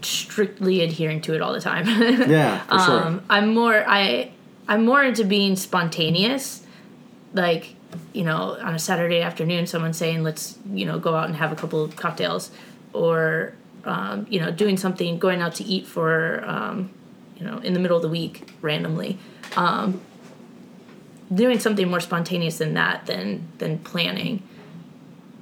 strictly 0.02 0.82
adhering 0.82 1.22
to 1.22 1.34
it 1.36 1.42
all 1.42 1.54
the 1.54 1.62
time. 1.62 1.86
Yeah, 2.30 2.60
for 2.64 2.80
sure. 2.80 3.04
um, 3.04 3.24
I'm 3.30 3.54
more 3.54 3.84
I 3.88 4.32
I'm 4.68 4.86
more 4.86 5.04
into 5.04 5.24
being 5.24 5.56
spontaneous, 5.56 6.66
like 7.34 7.76
you 8.14 8.24
know 8.24 8.58
on 8.62 8.76
a 8.76 8.80
Saturday 8.80 9.22
afternoon, 9.22 9.68
someone 9.68 9.94
saying 9.94 10.24
let's 10.24 10.58
you 10.72 10.86
know 10.86 11.00
go 11.00 11.16
out 11.16 11.26
and 11.28 11.36
have 11.36 11.52
a 11.52 11.56
couple 11.56 11.84
of 11.84 11.96
cocktails, 11.96 12.52
or 12.94 13.54
um, 13.86 14.28
you 14.30 14.40
know 14.40 14.52
doing 14.52 14.78
something, 14.78 15.18
going 15.18 15.42
out 15.42 15.56
to 15.56 15.64
eat 15.64 15.88
for 15.88 16.44
um, 16.46 16.92
you 17.38 17.46
know 17.46 17.58
in 17.60 17.74
the 17.74 17.80
middle 17.80 17.98
of 17.98 18.04
the 18.04 18.10
week 18.10 18.50
randomly. 18.62 19.18
Um, 19.56 20.02
doing 21.34 21.60
something 21.60 21.88
more 21.88 22.00
spontaneous 22.00 22.58
than 22.58 22.74
that 22.76 23.06
than 23.06 23.48
than 23.58 23.80
planning. 23.80 24.44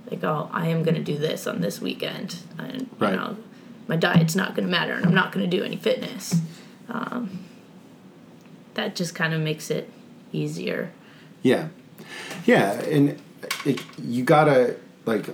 Like 0.09 0.23
oh, 0.23 0.49
I 0.53 0.67
am 0.67 0.83
going 0.83 0.95
to 0.95 1.03
do 1.03 1.17
this 1.17 1.45
on 1.47 1.61
this 1.61 1.81
weekend, 1.81 2.37
and 2.57 2.89
Right. 2.99 3.11
you 3.11 3.17
know 3.17 3.37
my 3.87 3.95
diet's 3.95 4.35
not 4.35 4.55
going 4.55 4.65
to 4.65 4.71
matter, 4.71 4.93
and 4.93 5.05
I'm 5.05 5.13
not 5.13 5.31
going 5.31 5.49
to 5.49 5.57
do 5.57 5.63
any 5.63 5.77
fitness 5.77 6.41
Um, 6.89 7.39
that 8.73 8.95
just 8.95 9.15
kind 9.15 9.33
of 9.33 9.41
makes 9.41 9.69
it 9.71 9.89
easier. 10.31 10.91
Yeah, 11.43 11.69
yeah, 12.45 12.73
and 12.81 13.19
it, 13.65 13.81
you 14.01 14.23
gotta 14.23 14.75
like 15.05 15.29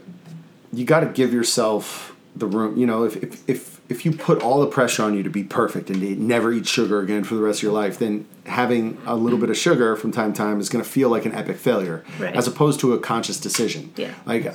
you 0.72 0.86
gotta 0.86 1.08
give 1.08 1.34
yourself 1.34 2.16
the 2.36 2.46
room. 2.48 2.78
You 2.78 2.86
know, 2.88 3.04
if 3.04 3.16
if 3.24 3.50
if 3.50 3.73
if 3.90 4.06
you 4.06 4.12
put 4.12 4.42
all 4.42 4.62
the 4.62 4.68
pressure 4.68 5.04
on 5.04 5.14
you 5.14 5.24
to 5.24 5.30
be 5.30 5.44
perfect 5.44 5.90
and 5.90 6.00
to 6.02 6.16
never 6.16 6.52
eat 6.54 6.66
sugar 6.68 7.00
again 7.02 7.24
for 7.24 7.36
the 7.36 7.42
rest 7.42 7.60
of 7.60 7.64
your 7.64 7.74
life, 7.74 8.00
then 8.00 8.26
having 8.46 8.98
a 9.06 9.16
little 9.16 9.38
bit 9.40 9.50
of 9.50 9.58
sugar 9.58 9.96
from 9.96 10.12
time 10.12 10.34
to 10.34 10.38
time 10.38 10.60
is 10.60 10.70
going 10.70 10.84
to 10.84 10.90
feel 10.90 11.10
like 11.10 11.26
an 11.26 11.34
epic 11.34 11.58
failure, 11.58 12.04
Right. 12.20 12.36
as 12.36 12.48
opposed 12.48 12.80
to 12.82 12.94
a 12.94 13.00
conscious 13.00 13.40
decision. 13.40 13.92
Yeah. 13.96 14.12
like 14.26 14.54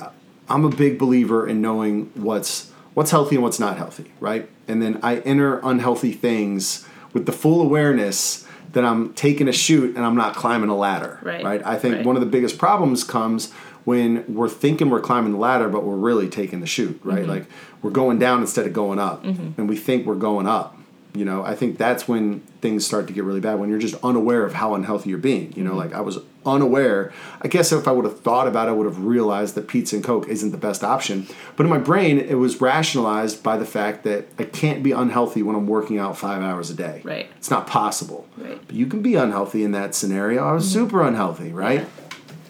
I'm 0.49 0.65
a 0.65 0.69
big 0.69 0.97
believer 0.97 1.47
in 1.47 1.61
knowing 1.61 2.09
what's 2.15 2.71
what's 2.95 3.11
healthy 3.11 3.35
and 3.35 3.43
what's 3.43 3.59
not 3.59 3.77
healthy, 3.77 4.11
right? 4.19 4.49
And 4.67 4.81
then 4.81 4.99
I 5.03 5.17
enter 5.17 5.59
unhealthy 5.63 6.11
things 6.11 6.85
with 7.13 7.27
the 7.27 7.31
full 7.31 7.61
awareness 7.61 8.45
that 8.73 8.83
I'm 8.83 9.13
taking 9.13 9.47
a 9.47 9.51
chute 9.53 9.95
and 9.95 10.03
I'm 10.05 10.15
not 10.15 10.35
climbing 10.35 10.69
a 10.69 10.75
ladder, 10.75 11.19
Right. 11.21 11.43
right? 11.45 11.61
I 11.65 11.75
think 11.77 11.97
Right. 11.97 12.05
one 12.05 12.15
of 12.15 12.19
the 12.21 12.25
biggest 12.27 12.57
problems 12.57 13.03
comes 13.03 13.51
when 13.85 14.25
we're 14.33 14.49
thinking 14.49 14.89
we're 14.89 14.99
climbing 15.01 15.33
the 15.33 15.37
ladder, 15.37 15.69
but 15.69 15.83
we're 15.83 15.95
really 15.95 16.27
taking 16.29 16.59
the 16.59 16.67
chute, 16.67 16.99
right? 17.03 17.19
Mm-hmm. 17.21 17.29
Like 17.29 17.45
we're 17.81 17.91
going 17.91 18.19
down 18.19 18.41
instead 18.41 18.65
of 18.67 18.73
going 18.73 18.99
up, 18.99 19.23
and 19.23 19.67
we 19.69 19.77
think 19.77 20.05
we're 20.05 20.15
going 20.15 20.47
up. 20.47 20.75
You 21.15 21.25
know, 21.25 21.43
I 21.43 21.55
think 21.55 21.79
that's 21.79 22.07
when 22.07 22.41
things 22.61 22.85
start 22.85 23.07
to 23.07 23.13
get 23.13 23.23
really 23.23 23.39
bad 23.39 23.57
when 23.59 23.67
you're 23.69 23.79
just 23.79 23.95
unaware 24.03 24.45
of 24.45 24.53
how 24.53 24.75
unhealthy 24.75 25.09
you're 25.09 25.17
being. 25.17 25.51
You 25.53 25.63
know, 25.63 25.71
Mm-hmm. 25.71 25.79
like 25.79 25.93
I 25.93 26.01
was 26.01 26.19
unaware. 26.45 27.11
I 27.41 27.47
guess 27.47 27.71
if 27.71 27.87
I 27.87 27.91
would 27.91 28.05
have 28.05 28.19
thought 28.19 28.47
about 28.47 28.67
it, 28.67 28.71
I 28.71 28.73
would 28.73 28.85
have 28.85 29.03
realized 29.03 29.55
that 29.55 29.67
pizza 29.67 29.95
and 29.95 30.05
Coke 30.05 30.27
isn't 30.27 30.51
the 30.51 30.57
best 30.57 30.83
option. 30.83 31.27
But 31.55 31.65
in 31.65 31.69
my 31.71 31.79
brain, 31.79 32.19
it 32.19 32.35
was 32.35 32.61
rationalized 32.61 33.41
by 33.41 33.57
the 33.57 33.65
fact 33.65 34.03
that 34.03 34.27
I 34.37 34.43
can't 34.43 34.83
be 34.83 34.91
unhealthy 34.91 35.41
when 35.41 35.55
I'm 35.55 35.67
working 35.67 35.97
out 35.97 36.15
five 36.15 36.43
hours 36.43 36.69
a 36.69 36.75
day. 36.75 37.01
Right. 37.03 37.27
It's 37.37 37.49
not 37.49 37.65
possible. 37.65 38.27
Right. 38.37 38.59
But 38.67 38.75
you 38.75 38.85
can 38.85 39.01
be 39.01 39.15
unhealthy 39.15 39.63
in 39.63 39.71
that 39.71 39.95
scenario. 39.95 40.43
I 40.45 40.51
was 40.53 40.71
super 40.71 41.01
unhealthy, 41.01 41.51
right? 41.51 41.87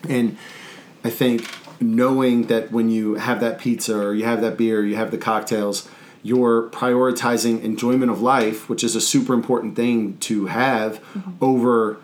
And 0.10 0.38
I 1.04 1.10
think 1.10 1.50
knowing 1.82 2.47
that 2.47 2.72
when 2.72 2.89
you 2.89 3.16
have 3.16 3.39
that 3.39 3.60
pizza 3.60 3.97
or 3.97 4.14
you 4.14 4.26
have 4.26 4.41
that 4.41 4.58
beer, 4.58 4.84
you 4.84 4.95
have 4.95 5.12
the 5.12 5.18
cocktails, 5.18 5.88
you're 6.22 6.70
prioritizing 6.70 7.62
enjoyment 7.64 8.12
of 8.12 8.22
life, 8.22 8.68
which 8.68 8.84
is 8.84 8.95
a 8.95 9.02
super 9.02 9.34
important 9.34 9.76
thing 9.76 10.18
to 10.18 10.47
have 10.47 11.02
mm-hmm. 11.14 11.32
over 11.41 11.97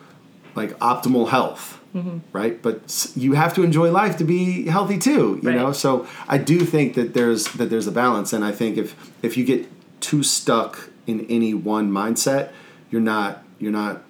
like 0.56 0.72
optimal 0.80 1.28
health, 1.30 1.82
mm-hmm. 1.94 2.20
right? 2.32 2.62
But 2.62 3.12
you 3.16 3.34
have 3.34 3.54
to 3.56 3.64
enjoy 3.64 3.92
life 3.92 4.16
to 4.18 4.24
be 4.24 4.68
healthy 4.68 4.98
too, 4.98 5.40
you 5.42 5.50
Right. 5.50 5.56
know? 5.58 5.74
So 5.74 6.08
I 6.30 6.38
do 6.38 6.60
think 6.62 6.94
that 6.94 7.14
there's 7.14 7.46
that 7.54 7.70
there's 7.70 7.88
a 7.88 7.92
balance 7.92 8.32
and 8.32 8.46
I 8.46 8.54
think 8.54 8.78
if 8.78 8.96
if 9.22 9.36
you 9.36 9.44
get 9.44 9.68
too 10.00 10.24
stuck 10.24 10.90
in 11.08 11.26
any 11.30 11.54
one 11.54 11.92
mindset, 11.92 12.52
you're 12.90 13.02
not 13.02 13.44
you're 13.60 13.74
not 13.74 14.04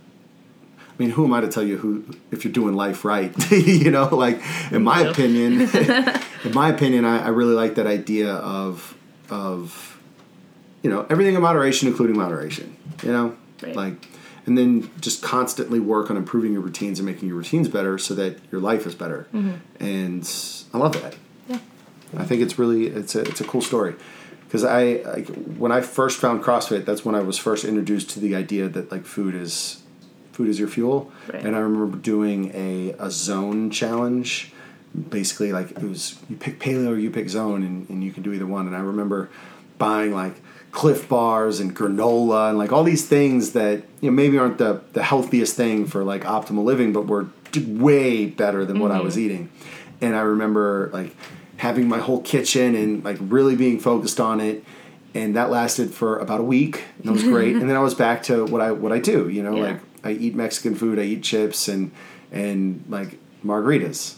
I 0.97 1.03
mean, 1.03 1.11
who 1.11 1.25
am 1.25 1.33
I 1.33 1.41
to 1.41 1.49
tell 1.49 1.63
you 1.63 1.77
who 1.77 2.05
if 2.31 2.45
you're 2.45 2.53
doing 2.53 2.75
life 2.75 3.03
right? 3.03 3.33
you 3.51 3.91
know, 3.91 4.15
like 4.15 4.41
in 4.71 4.83
my 4.83 5.01
opinion, 5.01 5.61
in 6.43 6.53
my 6.53 6.69
opinion, 6.69 7.03
I, 7.05 7.25
I 7.25 7.27
really 7.29 7.53
like 7.53 7.75
that 7.75 7.87
idea 7.87 8.33
of 8.33 8.95
of 9.29 9.99
you 10.83 10.89
know 10.89 11.05
everything 11.09 11.35
in 11.35 11.41
moderation, 11.41 11.87
including 11.87 12.17
moderation. 12.17 12.77
You 13.03 13.11
know, 13.11 13.35
Right. 13.61 13.75
like 13.75 14.07
and 14.45 14.57
then 14.57 14.89
just 15.01 15.21
constantly 15.23 15.79
work 15.79 16.09
on 16.11 16.17
improving 16.17 16.53
your 16.53 16.61
routines 16.61 16.99
and 16.99 17.05
making 17.05 17.27
your 17.27 17.37
routines 17.37 17.67
better 17.67 17.97
so 17.97 18.13
that 18.15 18.37
your 18.51 18.61
life 18.61 18.85
is 18.85 18.93
better. 18.93 19.27
Mm-hmm. 19.33 19.83
And 19.83 20.31
I 20.73 20.77
love 20.77 20.93
that. 21.01 21.15
Yeah. 21.49 21.59
I 22.17 22.25
think 22.25 22.41
it's 22.41 22.57
really 22.59 22.87
it's 22.87 23.15
a 23.15 23.21
it's 23.21 23.41
a 23.41 23.45
cool 23.45 23.61
story 23.61 23.95
because 24.47 24.63
I, 24.63 24.81
I 24.81 25.21
when 25.57 25.71
I 25.71 25.81
first 25.81 26.19
found 26.19 26.43
CrossFit, 26.43 26.85
that's 26.85 27.03
when 27.03 27.15
I 27.15 27.21
was 27.21 27.37
first 27.37 27.65
introduced 27.65 28.11
to 28.11 28.19
the 28.19 28.35
idea 28.35 28.69
that 28.69 28.91
like 28.91 29.05
food 29.05 29.35
is 29.35 29.81
food 30.36 30.49
is 30.49 30.59
your 30.59 30.67
fuel. 30.67 31.11
Right. 31.31 31.43
And 31.43 31.55
I 31.55 31.59
remember 31.59 31.97
doing 31.97 32.51
a 32.53 32.95
a 32.99 33.09
zone 33.09 33.71
challenge. 33.71 34.51
Basically, 35.09 35.51
like 35.51 35.71
it 35.71 35.83
was 35.83 36.19
you 36.29 36.38
pick 36.38 36.59
paleo 36.59 36.89
or 36.91 36.97
you 36.97 37.09
pick 37.09 37.27
zone, 37.29 37.63
and, 37.63 37.89
and 37.89 38.03
you 38.03 38.11
can 38.11 38.23
do 38.23 38.31
either 38.31 38.45
one. 38.47 38.67
And 38.67 38.75
I 38.75 38.79
remember 38.79 39.29
buying 39.77 40.13
like 40.13 40.36
Clif 40.71 41.07
bars 41.07 41.59
and 41.59 41.75
granola 41.75 42.49
and 42.49 42.57
like 42.57 42.71
all 42.71 42.83
these 42.83 43.07
things 43.07 43.53
that 43.53 43.83
you 44.01 44.09
know 44.09 44.11
maybe 44.11 44.38
aren't 44.38 44.57
the 44.57 44.81
the 44.93 45.03
healthiest 45.03 45.55
thing 45.55 45.86
for 45.86 46.03
like 46.03 46.23
optimal 46.23 46.63
living, 46.63 46.93
but 46.93 47.07
were 47.07 47.27
way 47.65 48.25
better 48.25 48.65
than 48.65 48.79
what 48.79 48.91
I 48.91 48.99
was 48.99 49.15
mm-hmm. 49.15 49.25
eating. 49.25 49.49
And 50.01 50.15
I 50.15 50.21
remember 50.21 50.89
like 50.91 51.15
having 51.57 51.88
my 51.88 51.99
whole 51.99 52.21
kitchen 52.21 52.75
and 52.75 53.03
like 53.03 53.17
really 53.21 53.55
being 53.55 53.79
focused 53.79 54.19
on 54.19 54.41
it. 54.41 54.63
And 55.13 55.38
that 55.38 55.49
lasted 55.49 55.93
for 55.93 56.19
about 56.19 56.41
a 56.41 56.43
week. 56.43 56.83
And 56.97 57.05
that 57.05 57.13
was 57.13 57.23
great. 57.33 57.55
and 57.55 57.69
then 57.69 57.77
I 57.77 57.79
was 57.79 57.93
back 57.93 58.23
to 58.23 58.45
what 58.45 58.61
I 58.61 58.71
what 58.71 58.91
I 58.91 58.99
do. 58.99 59.29
You 59.29 59.43
know, 59.43 59.55
Yeah. 59.55 59.63
like 59.63 59.79
I 60.06 60.12
eat 60.12 60.36
Mexican 60.36 60.76
food, 60.76 60.99
I 60.99 61.03
eat 61.03 61.24
chips 61.24 61.68
and 61.68 61.91
and 62.32 62.84
like 62.88 63.18
margaritas. 63.43 64.16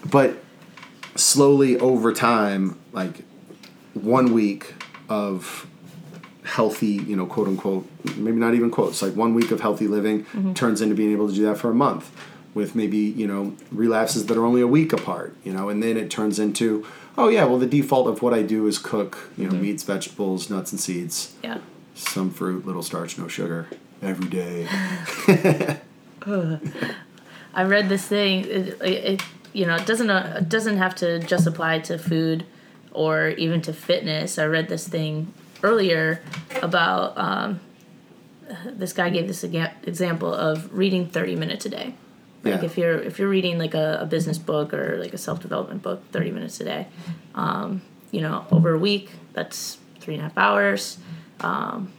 but 0.10 0.36
slowly 1.14 1.78
over 1.78 2.12
time, 2.12 2.78
like 2.92 3.24
one 3.94 4.32
week 4.32 4.74
of 5.08 5.66
healthy, 6.44 6.86
you 6.88 7.16
know, 7.16 7.26
quote 7.26 7.46
unquote, 7.46 7.88
maybe 8.16 8.36
not 8.36 8.54
even 8.54 8.70
quotes, 8.70 9.00
like 9.00 9.14
one 9.14 9.34
week 9.34 9.50
of 9.52 9.60
healthy 9.60 9.86
living 9.86 10.24
mm-hmm. 10.24 10.52
turns 10.52 10.82
into 10.82 10.94
being 10.94 11.12
able 11.12 11.28
to 11.28 11.34
do 11.34 11.44
that 11.44 11.56
for 11.56 11.70
a 11.70 11.74
month 11.74 12.10
with 12.54 12.74
maybe, 12.74 12.98
you 12.98 13.26
know, 13.26 13.56
relapses 13.72 14.26
that 14.26 14.36
are 14.36 14.44
only 14.44 14.60
a 14.60 14.66
week 14.66 14.92
apart, 14.92 15.34
you 15.44 15.52
know, 15.52 15.68
and 15.68 15.82
then 15.82 15.96
it 15.96 16.10
turns 16.10 16.38
into, 16.38 16.86
oh 17.16 17.28
yeah, 17.28 17.44
well 17.44 17.58
the 17.58 17.66
default 17.66 18.08
of 18.08 18.20
what 18.20 18.34
I 18.34 18.42
do 18.42 18.66
is 18.66 18.78
cook, 18.78 19.30
you 19.36 19.44
know, 19.44 19.52
mm-hmm. 19.52 19.62
meats, 19.62 19.82
vegetables, 19.84 20.50
nuts 20.50 20.72
and 20.72 20.80
seeds, 20.80 21.34
Yeah. 21.42 21.58
some 21.94 22.30
fruit, 22.30 22.66
little 22.66 22.82
starch, 22.82 23.16
no 23.16 23.28
sugar 23.28 23.68
every 24.04 24.28
day. 24.28 24.68
I 27.54 27.62
read 27.64 27.88
this 27.88 28.06
thing. 28.06 28.44
It, 28.46 28.78
it, 28.82 29.22
you 29.52 29.66
know 29.66 29.76
it 29.76 29.86
doesn't 29.86 30.10
uh, 30.10 30.38
it 30.40 30.48
doesn't 30.48 30.78
have 30.78 30.94
to 30.96 31.20
just 31.20 31.46
apply 31.46 31.78
to 31.80 31.98
food 31.98 32.44
or 32.92 33.28
even 33.30 33.60
to 33.62 33.72
fitness. 33.72 34.38
I 34.38 34.46
read 34.46 34.68
this 34.68 34.88
thing 34.88 35.32
earlier 35.62 36.20
about 36.62 37.16
um, 37.16 37.60
this 38.66 38.92
guy 38.92 39.10
gave 39.10 39.26
this 39.28 39.44
example 39.44 40.32
of 40.32 40.72
reading 40.76 41.06
30 41.08 41.36
minutes 41.36 41.66
a 41.66 41.68
day. 41.70 41.94
Like 42.42 42.60
Yeah. 42.60 42.64
if 42.64 42.76
you're 42.78 42.98
if 43.00 43.18
you're 43.18 43.28
reading 43.28 43.58
like 43.58 43.74
a, 43.74 43.98
a 44.02 44.06
business 44.06 44.38
book 44.38 44.74
or 44.74 44.98
like 44.98 45.14
a 45.14 45.18
self 45.18 45.40
development 45.40 45.82
book, 45.82 46.02
30 46.12 46.30
minutes 46.32 46.60
a 46.60 46.64
day, 46.64 46.86
um, 47.34 47.80
you 48.10 48.20
know, 48.20 48.44
over 48.50 48.74
a 48.74 48.78
week, 48.78 49.10
that's 49.32 49.78
three 50.00 50.14
and 50.14 50.20
a 50.20 50.24
half 50.24 50.36
hours. 50.36 50.98
Um, 51.40 51.92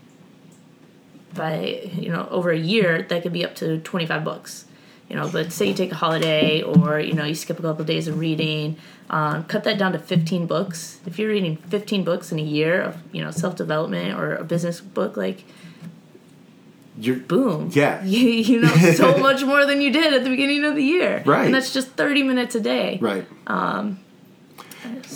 by 1.35 1.89
you 1.93 2.09
know 2.09 2.27
over 2.31 2.51
a 2.51 2.57
year, 2.57 3.03
that 3.03 3.21
could 3.23 3.33
be 3.33 3.43
up 3.45 3.55
to 3.55 3.79
25 3.79 4.23
books. 4.23 4.65
You 5.09 5.15
know, 5.15 5.29
but 5.29 5.51
say 5.51 5.67
you 5.67 5.75
take 5.75 5.91
a 5.91 5.95
holiday 5.95 6.63
or 6.63 6.99
you 6.99 7.13
know 7.13 7.25
you 7.25 7.35
skip 7.35 7.59
a 7.59 7.61
couple 7.61 7.81
of 7.81 7.87
days 7.87 8.07
of 8.07 8.17
reading, 8.17 8.77
um, 9.11 9.43
cut 9.43 9.63
that 9.65 9.77
down 9.77 9.91
to 9.91 9.99
15 9.99 10.47
books. 10.47 10.99
If 11.05 11.19
you're 11.19 11.29
reading 11.29 11.57
15 11.57 12.03
books 12.03 12.31
in 12.31 12.39
a 12.39 12.43
year 12.43 12.81
of 12.81 12.97
you 13.11 13.23
know 13.23 13.29
self 13.29 13.55
development 13.55 14.17
or 14.19 14.35
a 14.35 14.43
business 14.43 14.81
book, 14.81 15.15
like 15.15 15.43
You're 16.97 17.17
boom. 17.17 17.69
Yeah. 17.73 18.03
You, 18.15 18.19
you 18.29 18.61
know 18.61 18.73
so 18.93 19.17
much 19.17 19.43
more 19.43 19.65
than 19.65 19.81
you 19.81 19.91
did 19.91 20.13
at 20.13 20.23
the 20.23 20.29
beginning 20.29 20.63
of 20.63 20.75
the 20.75 20.83
year. 20.83 21.21
Right. 21.25 21.45
And 21.45 21.53
that's 21.53 21.71
just 21.73 21.89
30 21.89 22.23
minutes 22.23 22.55
a 22.55 22.59
day. 22.61 22.97
right. 23.01 23.25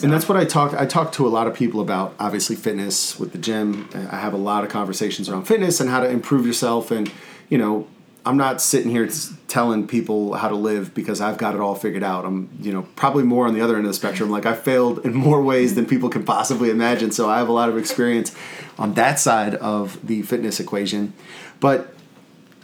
And 0.03 0.11
that's 0.11 0.29
what 0.29 0.37
I 0.37 0.45
talk. 0.45 0.73
I 0.73 0.85
talk 0.85 1.11
to 1.13 1.27
a 1.27 1.29
lot 1.29 1.47
of 1.47 1.53
people 1.53 1.81
about. 1.81 2.15
Obviously, 2.19 2.55
fitness 2.55 3.19
with 3.19 3.31
the 3.31 3.37
gym. 3.37 3.89
I 3.93 4.17
have 4.17 4.33
a 4.33 4.37
lot 4.37 4.63
of 4.63 4.69
conversations 4.69 5.29
around 5.29 5.45
fitness 5.45 5.79
and 5.79 5.89
how 5.89 5.99
to 5.99 6.09
improve 6.09 6.45
yourself. 6.45 6.91
And 6.91 7.11
you 7.49 7.57
know, 7.57 7.87
I'm 8.25 8.37
not 8.37 8.61
sitting 8.61 8.91
here 8.91 9.09
telling 9.47 9.87
people 9.87 10.33
how 10.35 10.49
to 10.49 10.55
live 10.55 10.93
because 10.93 11.21
I've 11.21 11.37
got 11.37 11.55
it 11.55 11.61
all 11.61 11.75
figured 11.75 12.03
out. 12.03 12.25
I'm, 12.25 12.49
you 12.61 12.71
know, 12.71 12.83
probably 12.95 13.23
more 13.23 13.47
on 13.47 13.53
the 13.53 13.61
other 13.61 13.75
end 13.75 13.85
of 13.85 13.89
the 13.89 13.95
spectrum. 13.95 14.29
Like 14.29 14.45
I 14.45 14.53
failed 14.53 15.05
in 15.05 15.13
more 15.13 15.41
ways 15.41 15.75
than 15.75 15.85
people 15.85 16.09
can 16.09 16.23
possibly 16.23 16.69
imagine. 16.69 17.11
So 17.11 17.29
I 17.29 17.39
have 17.39 17.49
a 17.49 17.53
lot 17.53 17.69
of 17.69 17.77
experience 17.77 18.35
on 18.77 18.93
that 18.95 19.19
side 19.19 19.55
of 19.55 20.05
the 20.05 20.21
fitness 20.21 20.59
equation. 20.59 21.13
But 21.59 21.93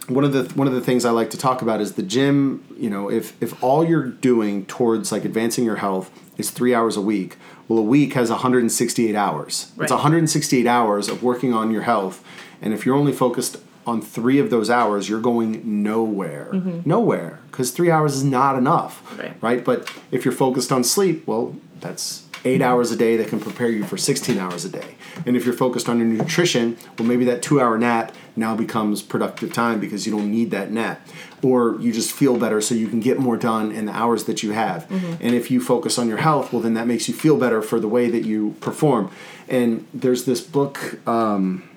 one 0.08 0.24
of 0.24 0.32
the 0.32 0.44
one 0.54 0.68
of 0.68 0.74
the 0.74 0.80
things 0.80 1.04
I 1.04 1.10
like 1.10 1.30
to 1.30 1.38
talk 1.38 1.62
about 1.62 1.80
is 1.80 1.94
the 1.94 2.02
gym. 2.02 2.64
You 2.78 2.90
know, 2.90 3.10
if 3.10 3.40
if 3.42 3.62
all 3.62 3.84
you're 3.84 4.06
doing 4.06 4.66
towards 4.66 5.10
like 5.10 5.24
advancing 5.24 5.64
your 5.64 5.76
health 5.76 6.10
is 6.36 6.50
three 6.50 6.74
hours 6.74 6.96
a 6.96 7.00
week, 7.00 7.36
well, 7.68 7.78
a 7.78 7.82
week 7.82 8.12
has 8.14 8.30
168 8.30 9.14
hours. 9.14 9.72
It's 9.80 9.90
168 9.90 10.66
hours 10.66 11.08
of 11.08 11.22
working 11.22 11.52
on 11.52 11.70
your 11.70 11.82
health, 11.82 12.24
and 12.62 12.72
if 12.72 12.86
you're 12.86 12.96
only 12.96 13.12
focused 13.12 13.58
on 13.86 14.02
three 14.02 14.38
of 14.40 14.50
those 14.50 14.68
hours, 14.68 15.08
you're 15.08 15.20
going 15.20 15.82
nowhere, 15.82 16.50
mm-hmm. 16.52 16.88
nowhere, 16.88 17.38
because 17.50 17.70
three 17.70 17.90
hours 17.90 18.16
is 18.16 18.24
not 18.24 18.56
enough, 18.56 19.02
Right. 19.18 19.34
right? 19.40 19.64
But 19.64 19.92
if 20.10 20.24
you're 20.24 20.34
focused 20.34 20.72
on 20.72 20.82
sleep, 20.82 21.26
well, 21.26 21.54
that's 21.80 22.24
eight 22.44 22.60
mm-hmm. 22.60 22.68
hours 22.68 22.90
a 22.90 22.96
day 22.96 23.16
that 23.16 23.28
can 23.28 23.38
prepare 23.38 23.68
you 23.68 23.84
for 23.84 23.96
16 23.96 24.38
hours 24.38 24.64
a 24.64 24.68
day. 24.68 24.96
And 25.24 25.36
if 25.36 25.44
you're 25.44 25.54
focused 25.54 25.88
on 25.88 25.98
your 25.98 26.08
nutrition, 26.08 26.76
well, 26.98 27.06
maybe 27.06 27.24
that 27.26 27.42
two 27.42 27.60
hour 27.60 27.78
nap 27.78 28.12
now 28.36 28.54
becomes 28.54 29.02
productive 29.02 29.52
time 29.52 29.80
because 29.80 30.06
you 30.06 30.12
don't 30.12 30.30
need 30.30 30.50
that 30.50 30.70
nap. 30.70 31.06
Or 31.42 31.80
you 31.80 31.92
just 31.92 32.12
feel 32.12 32.36
better 32.38 32.60
so 32.60 32.74
you 32.74 32.88
can 32.88 33.00
get 33.00 33.18
more 33.18 33.36
done 33.36 33.72
in 33.72 33.86
the 33.86 33.92
hours 33.92 34.24
that 34.24 34.42
you 34.42 34.52
have. 34.52 34.90
And 35.20 35.34
if 35.34 35.50
you 35.50 35.60
focus 35.60 35.98
on 35.98 36.08
your 36.08 36.18
health, 36.18 36.52
well, 36.52 36.62
then 36.62 36.74
that 36.74 36.86
makes 36.86 37.08
you 37.08 37.14
feel 37.14 37.36
better 37.36 37.62
for 37.62 37.78
the 37.78 37.88
way 37.88 38.10
that 38.10 38.24
you 38.24 38.56
perform. 38.60 39.10
And 39.48 39.86
there's 39.94 40.24
this 40.24 40.40
book, 40.40 40.98
um, 41.06 41.68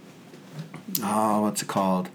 oh, 1.03 1.41
what's 1.41 1.61
it 1.61 1.67
called? 1.67 2.09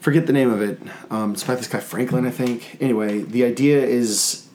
Forget 0.00 0.26
the 0.26 0.32
name 0.32 0.50
of 0.50 0.60
it. 0.60 0.80
Um, 1.10 1.32
it's 1.32 1.44
by 1.44 1.54
this 1.54 1.68
guy 1.68 1.80
Franklin, 1.80 2.26
I 2.26 2.30
think. 2.30 2.76
Anyway, 2.80 3.20
the 3.20 3.44
idea 3.44 3.84
is 3.84 4.48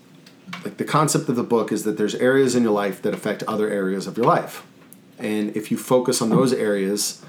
like 0.63 0.77
the 0.77 0.83
concept 0.83 1.29
of 1.29 1.35
the 1.35 1.43
book 1.43 1.71
is 1.71 1.83
that 1.83 1.97
there's 1.97 2.15
areas 2.15 2.55
in 2.55 2.63
your 2.63 2.71
life 2.71 3.01
that 3.03 3.13
affect 3.13 3.43
other 3.43 3.69
areas 3.69 4.07
of 4.07 4.17
your 4.17 4.25
life. 4.25 4.65
And 5.19 5.55
if 5.55 5.71
you 5.71 5.77
focus 5.77 6.21
on 6.21 6.29
those 6.29 6.53
areas, 6.53 7.23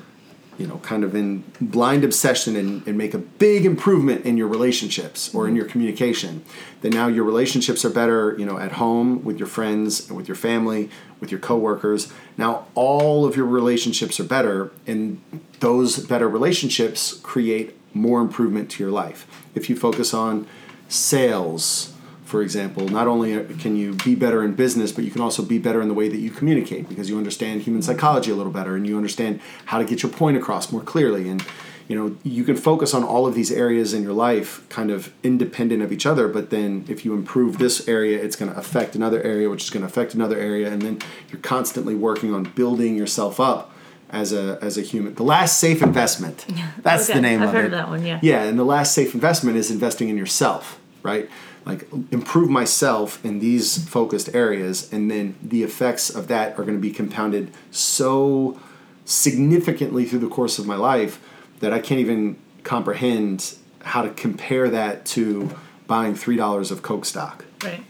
you 0.58 0.66
know, 0.66 0.78
kind 0.78 1.04
of 1.04 1.14
in 1.14 1.44
blind 1.60 2.04
obsession 2.04 2.56
and, 2.56 2.86
and 2.86 2.98
make 2.98 3.14
a 3.14 3.18
big 3.18 3.64
improvement 3.64 4.26
in 4.26 4.36
your 4.36 4.48
relationships 4.48 5.32
or 5.32 5.44
in 5.44 5.50
mm-hmm. 5.50 5.56
your 5.58 5.66
communication, 5.66 6.44
then 6.80 6.90
now 6.92 7.06
your 7.06 7.24
relationships 7.24 7.84
are 7.84 7.90
better, 7.90 8.36
you 8.38 8.44
know, 8.44 8.58
at 8.58 8.72
home, 8.72 9.24
with 9.24 9.38
your 9.38 9.46
friends, 9.46 10.08
and 10.08 10.16
with 10.16 10.26
your 10.26 10.34
family, 10.34 10.90
with 11.20 11.30
your 11.30 11.40
coworkers. 11.40 12.12
Now 12.36 12.66
all 12.74 13.24
of 13.24 13.36
your 13.36 13.46
relationships 13.46 14.18
are 14.18 14.24
better, 14.24 14.72
and 14.86 15.22
those 15.60 15.98
better 15.98 16.28
relationships 16.28 17.18
create 17.22 17.76
more 17.94 18.20
improvement 18.20 18.70
to 18.72 18.82
your 18.82 18.92
life. 18.92 19.26
If 19.54 19.70
you 19.70 19.76
focus 19.76 20.12
on 20.12 20.46
sales, 20.88 21.94
for 22.28 22.42
example, 22.42 22.86
not 22.88 23.06
only 23.08 23.42
can 23.56 23.74
you 23.76 23.94
be 23.94 24.14
better 24.14 24.44
in 24.44 24.52
business, 24.54 24.92
but 24.92 25.02
you 25.04 25.10
can 25.10 25.22
also 25.22 25.42
be 25.42 25.58
better 25.58 25.80
in 25.80 25.88
the 25.88 25.94
way 25.94 26.08
that 26.08 26.18
you 26.18 26.30
communicate 26.30 26.88
because 26.88 27.08
you 27.08 27.16
understand 27.16 27.62
human 27.62 27.80
psychology 27.82 28.30
a 28.30 28.34
little 28.34 28.52
better 28.52 28.76
and 28.76 28.86
you 28.86 28.96
understand 28.96 29.40
how 29.66 29.78
to 29.78 29.84
get 29.84 30.02
your 30.02 30.12
point 30.12 30.36
across 30.36 30.70
more 30.70 30.82
clearly. 30.82 31.28
And 31.28 31.42
you 31.88 31.96
know, 31.96 32.16
you 32.22 32.44
can 32.44 32.54
focus 32.54 32.92
on 32.92 33.02
all 33.02 33.26
of 33.26 33.34
these 33.34 33.50
areas 33.50 33.94
in 33.94 34.02
your 34.02 34.12
life 34.12 34.62
kind 34.68 34.90
of 34.90 35.10
independent 35.22 35.80
of 35.82 35.90
each 35.90 36.04
other, 36.04 36.28
but 36.28 36.50
then 36.50 36.84
if 36.86 37.02
you 37.06 37.14
improve 37.14 37.56
this 37.56 37.88
area, 37.88 38.22
it's 38.22 38.36
going 38.36 38.52
to 38.52 38.58
affect 38.58 38.94
another 38.94 39.22
area, 39.22 39.48
which 39.48 39.64
is 39.64 39.70
going 39.70 39.80
to 39.80 39.86
affect 39.86 40.12
another 40.12 40.38
area, 40.38 40.70
and 40.70 40.82
then 40.82 40.98
you're 41.30 41.40
constantly 41.40 41.94
working 41.94 42.34
on 42.34 42.42
building 42.54 42.94
yourself 42.94 43.40
up 43.40 43.72
as 44.10 44.34
a 44.34 44.58
as 44.60 44.76
a 44.76 44.82
human. 44.82 45.14
The 45.14 45.22
last 45.22 45.58
safe 45.58 45.80
investment. 45.82 46.44
That's 46.82 47.06
the 47.06 47.14
Okay, 47.14 47.22
name 47.22 47.40
I've 47.42 47.48
of 47.48 47.54
heard 47.54 47.64
it. 47.64 47.66
of 47.68 47.70
that 47.72 47.88
one, 47.88 48.04
yeah. 48.04 48.18
Yeah, 48.22 48.42
and 48.44 48.58
the 48.58 48.64
last 48.64 48.92
safe 48.94 49.14
investment 49.14 49.56
is 49.56 49.70
investing 49.70 50.10
in 50.10 50.18
yourself, 50.18 50.78
right? 51.02 51.30
Like 51.64 51.90
improve 52.10 52.48
myself 52.48 53.22
in 53.24 53.40
these 53.40 53.86
focused 53.88 54.34
areas, 54.34 54.92
and 54.92 55.10
then 55.10 55.36
the 55.42 55.62
effects 55.62 56.08
of 56.08 56.28
that 56.28 56.52
are 56.58 56.62
going 56.62 56.76
to 56.76 56.80
be 56.80 56.90
compounded 56.90 57.52
so 57.70 58.58
significantly 59.04 60.04
through 60.04 60.20
the 60.20 60.28
course 60.28 60.58
of 60.58 60.66
my 60.66 60.76
life 60.76 61.20
that 61.60 61.72
I 61.72 61.78
can't 61.78 62.00
even 62.00 62.38
comprehend 62.62 63.56
how 63.82 64.02
to 64.02 64.10
compare 64.10 64.68
that 64.70 65.04
to 65.06 65.50
buying 65.86 66.14
three 66.14 66.36
dollars 66.36 66.70
of 66.70 66.82
Coke 66.82 67.04
stock. 67.04 67.44
Right. 67.62 67.82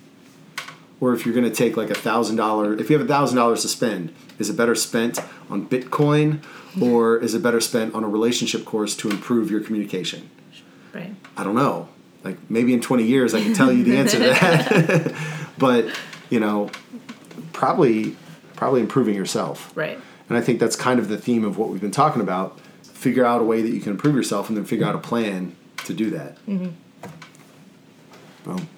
Or 1.01 1.13
if 1.13 1.25
you're 1.25 1.35
going 1.35 1.49
to 1.49 1.55
take 1.55 1.77
like 1.77 1.91
a 1.91 1.95
thousand 1.95 2.37
dollar, 2.37 2.75
if 2.75 2.91
you 2.91 2.99
have 2.99 3.05
a 3.05 3.09
thousand 3.09 3.37
dollars 3.37 3.63
to 3.63 3.69
spend, 3.69 4.13
is 4.39 4.51
it 4.51 4.57
better 4.57 4.75
spent 4.75 5.19
on 5.51 5.69
Bitcoin 5.69 6.43
or 6.81 7.19
is 7.19 7.35
it 7.35 7.43
better 7.43 7.61
spent 7.61 7.95
on 7.95 8.05
a 8.05 8.09
relationship 8.09 8.65
course 8.65 8.97
to 8.97 9.11
improve 9.11 9.51
your 9.51 9.61
communication? 9.61 10.31
Right. 10.93 11.15
I 11.37 11.45
don't 11.45 11.55
know. 11.55 11.89
Like 12.29 12.51
maybe 12.51 12.75
in 12.75 12.81
20 12.83 13.05
years 13.05 13.35
I 13.35 13.43
can 13.43 13.55
tell 13.55 13.73
you 13.73 13.85
the 13.85 13.97
answer 13.97 14.19
to 14.19 14.25
that. 14.25 15.15
but, 15.59 15.87
you 16.29 16.41
know, 16.41 16.71
probably 17.55 18.17
probably 18.55 18.81
improving 18.81 19.15
yourself. 19.15 19.73
Right. 19.75 19.99
And 20.29 20.37
I 20.37 20.43
think 20.43 20.61
that's 20.61 20.77
kind 20.77 21.01
of 21.01 21.09
the 21.09 21.17
theme 21.17 21.45
of 21.45 21.57
what 21.57 21.71
we've 21.71 21.81
been 21.81 21.91
talking 21.91 22.21
about. 22.21 22.61
Figure 22.83 23.25
out 23.25 23.41
a 23.41 23.45
way 23.45 23.63
that 23.63 23.71
you 23.71 23.81
can 23.81 23.93
improve 23.93 24.15
yourself 24.15 24.49
and 24.49 24.59
then 24.59 24.65
figure 24.65 24.85
out 24.85 24.95
a 24.95 24.99
plan 24.99 25.57
to 25.85 25.95
do 25.95 26.11
that. 26.11 26.45
Mm-hmm. 26.47 26.71
Boom. 28.45 28.69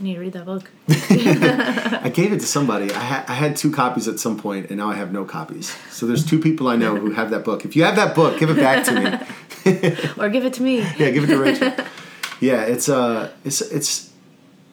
I 0.00 0.02
need 0.02 0.14
to 0.14 0.20
read 0.20 0.32
that 0.32 0.46
book. 0.46 0.70
I 0.88 2.10
gave 2.12 2.32
it 2.32 2.40
to 2.40 2.46
somebody. 2.46 2.90
I, 2.92 2.98
ha- 2.98 3.24
I 3.28 3.34
had 3.34 3.56
two 3.56 3.70
copies 3.70 4.08
at 4.08 4.18
some 4.18 4.38
point, 4.38 4.70
and 4.70 4.78
now 4.78 4.88
I 4.88 4.94
have 4.94 5.12
no 5.12 5.24
copies. 5.24 5.76
So 5.90 6.06
there's 6.06 6.24
two 6.24 6.38
people 6.38 6.68
I 6.68 6.76
know 6.76 6.96
who 6.96 7.10
have 7.10 7.30
that 7.30 7.44
book. 7.44 7.64
If 7.64 7.76
you 7.76 7.84
have 7.84 7.96
that 7.96 8.14
book, 8.14 8.38
give 8.38 8.48
it 8.50 8.56
back 8.56 8.84
to 8.86 8.92
me. 8.92 9.06
or 10.18 10.28
give 10.28 10.44
it 10.44 10.54
to 10.54 10.62
me. 10.62 10.78
Yeah, 10.96 11.10
give 11.10 11.24
it 11.24 11.26
to 11.28 11.38
Rachel. 11.38 11.72
Yeah, 12.40 12.62
it's 12.62 12.88
uh, 12.88 13.32
it's 13.44 13.60
it's 13.60 14.12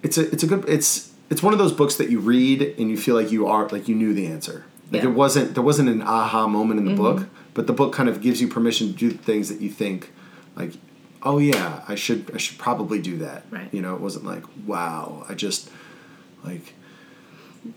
it's 0.04 0.18
a 0.18 0.32
it's 0.32 0.44
a 0.44 0.48
good 0.48 0.68
it's 0.70 1.12
it's 1.30 1.42
one 1.42 1.54
of 1.54 1.60
those 1.60 1.74
books 1.74 1.96
that 1.96 2.10
you 2.10 2.20
read 2.20 2.62
and 2.78 2.90
you 2.90 2.98
feel 2.98 3.16
like 3.16 3.32
you 3.32 3.48
are 3.48 3.68
like 3.70 3.88
you 3.88 3.96
knew 3.96 4.14
the 4.14 4.28
answer. 4.28 4.66
Like 4.92 5.02
Yeah. 5.04 5.10
it 5.10 5.14
wasn't 5.16 5.54
there 5.56 5.64
wasn't 5.64 5.90
an 5.90 6.02
aha 6.04 6.48
moment 6.48 6.80
in 6.80 6.86
the 6.86 6.94
book, 6.96 7.28
but 7.54 7.66
the 7.68 7.74
book 7.74 7.92
kind 7.94 8.08
of 8.08 8.22
gives 8.22 8.40
you 8.42 8.48
permission 8.48 8.88
to 8.90 8.94
do 8.94 9.12
things 9.12 9.50
that 9.50 9.60
you 9.62 9.70
think 9.70 10.12
like 10.56 10.74
oh 11.24 11.40
yeah, 11.40 11.84
I 11.88 11.96
should 11.96 12.30
I 12.34 12.38
should 12.38 12.58
probably 12.60 13.02
do 13.02 13.18
that. 13.18 13.46
Right. 13.50 13.68
You 13.74 13.82
know, 13.82 13.96
it 13.96 14.02
wasn't 14.02 14.26
like 14.26 14.44
wow, 14.68 15.26
I 15.28 15.34
just 15.34 15.72
like 16.44 16.74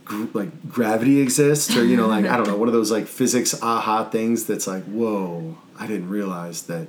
gr- 0.04 0.26
like 0.34 0.68
gravity 0.68 1.20
exists 1.22 1.74
or 1.74 1.82
you 1.84 1.96
know 1.96 2.06
like 2.08 2.26
I 2.26 2.36
don't 2.36 2.46
know, 2.52 2.56
one 2.56 2.68
of 2.68 2.74
those 2.74 2.90
like 2.90 3.06
physics 3.06 3.54
aha 3.62 4.04
things 4.04 4.44
that's 4.44 4.66
like 4.66 4.84
whoa, 4.84 5.56
I 5.78 5.86
didn't 5.86 6.10
realize 6.10 6.64
that 6.64 6.88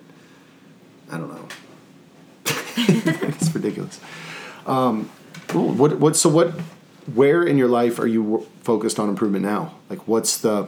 I 1.09 1.17
don't 1.17 1.29
know. 1.29 1.47
it's 3.27 3.53
ridiculous. 3.53 3.99
Um. 4.65 5.09
What 5.53 5.97
what 5.99 6.15
so 6.15 6.29
what 6.29 6.51
where 7.13 7.43
in 7.43 7.57
your 7.57 7.67
life 7.67 7.99
are 7.99 8.07
you 8.07 8.47
focused 8.61 8.99
on 8.99 9.09
improvement 9.09 9.43
now? 9.43 9.75
Like 9.89 10.07
what's 10.07 10.37
the 10.37 10.67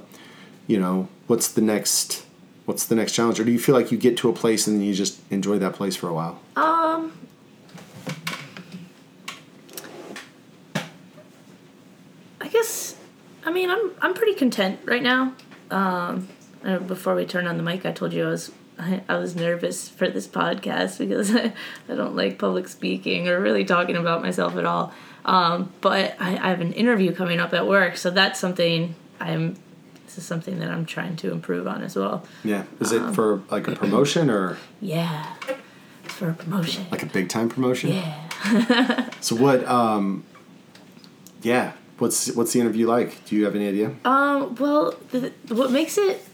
you 0.67 0.79
know, 0.79 1.07
what's 1.27 1.47
the 1.51 1.61
next 1.61 2.25
what's 2.65 2.85
the 2.85 2.95
next 2.95 3.11
challenge 3.13 3.39
or 3.39 3.43
do 3.43 3.51
you 3.51 3.59
feel 3.59 3.75
like 3.75 3.91
you 3.91 3.97
get 3.97 4.17
to 4.17 4.29
a 4.29 4.33
place 4.33 4.67
and 4.67 4.83
you 4.85 4.93
just 4.93 5.19
enjoy 5.29 5.59
that 5.59 5.73
place 5.73 5.95
for 5.95 6.07
a 6.09 6.13
while? 6.13 6.39
Um. 6.55 7.11
I 12.39 12.47
guess. 12.47 12.95
I 13.45 13.51
mean, 13.51 13.69
I'm 13.69 13.91
I'm 14.01 14.13
pretty 14.13 14.33
content 14.33 14.79
right 14.85 15.03
now. 15.03 15.33
Um, 15.69 16.27
uh, 16.63 16.79
before 16.79 17.15
we 17.15 17.25
turned 17.25 17.47
on 17.47 17.57
the 17.57 17.63
mic, 17.63 17.85
I 17.85 17.91
told 17.91 18.13
you 18.13 18.25
I 18.25 18.29
was 18.29 18.51
I, 18.79 19.01
I 19.07 19.17
was 19.17 19.35
nervous 19.35 19.87
for 19.89 20.07
this 20.09 20.27
podcast 20.27 20.97
because 20.97 21.35
I, 21.35 21.53
I 21.89 21.95
don't 21.95 22.15
like 22.15 22.39
public 22.39 22.67
speaking 22.67 23.27
or 23.27 23.39
really 23.39 23.65
talking 23.65 23.95
about 23.95 24.21
myself 24.21 24.55
at 24.55 24.65
all. 24.65 24.93
Um, 25.23 25.71
but 25.81 26.15
I, 26.19 26.31
I 26.37 26.49
have 26.49 26.61
an 26.61 26.73
interview 26.73 27.13
coming 27.13 27.39
up 27.39 27.53
at 27.53 27.67
work, 27.67 27.95
so 27.97 28.09
that's 28.09 28.39
something 28.39 28.95
I'm. 29.19 29.55
This 30.05 30.17
is 30.17 30.25
something 30.25 30.59
that 30.59 30.69
I'm 30.69 30.85
trying 30.85 31.15
to 31.17 31.31
improve 31.31 31.67
on 31.67 31.83
as 31.83 31.95
well. 31.95 32.25
Yeah. 32.43 32.63
Is 32.81 32.91
it 32.91 33.13
for 33.13 33.43
like 33.49 33.67
a 33.69 33.75
promotion 33.75 34.29
or 34.29 34.57
Yeah, 34.81 35.35
it's 36.03 36.13
for 36.15 36.29
a 36.31 36.33
promotion. 36.33 36.85
like 36.91 37.01
a 37.03 37.05
big 37.05 37.29
time 37.29 37.47
promotion? 37.49 37.91
Yeah. 37.93 39.09
So 39.21 39.35
what? 39.35 39.63
Um, 39.67 40.23
yeah. 41.43 41.73
What's 41.99 42.33
what's 42.35 42.51
the 42.53 42.59
interview 42.59 42.87
like? 42.87 43.23
Do 43.25 43.35
you 43.35 43.45
have 43.45 43.55
any 43.55 43.67
idea? 43.67 43.93
Um, 44.03 44.55
well, 44.55 44.95
the, 45.11 45.31
what 45.49 45.71
makes 45.71 45.97
it 45.99 46.25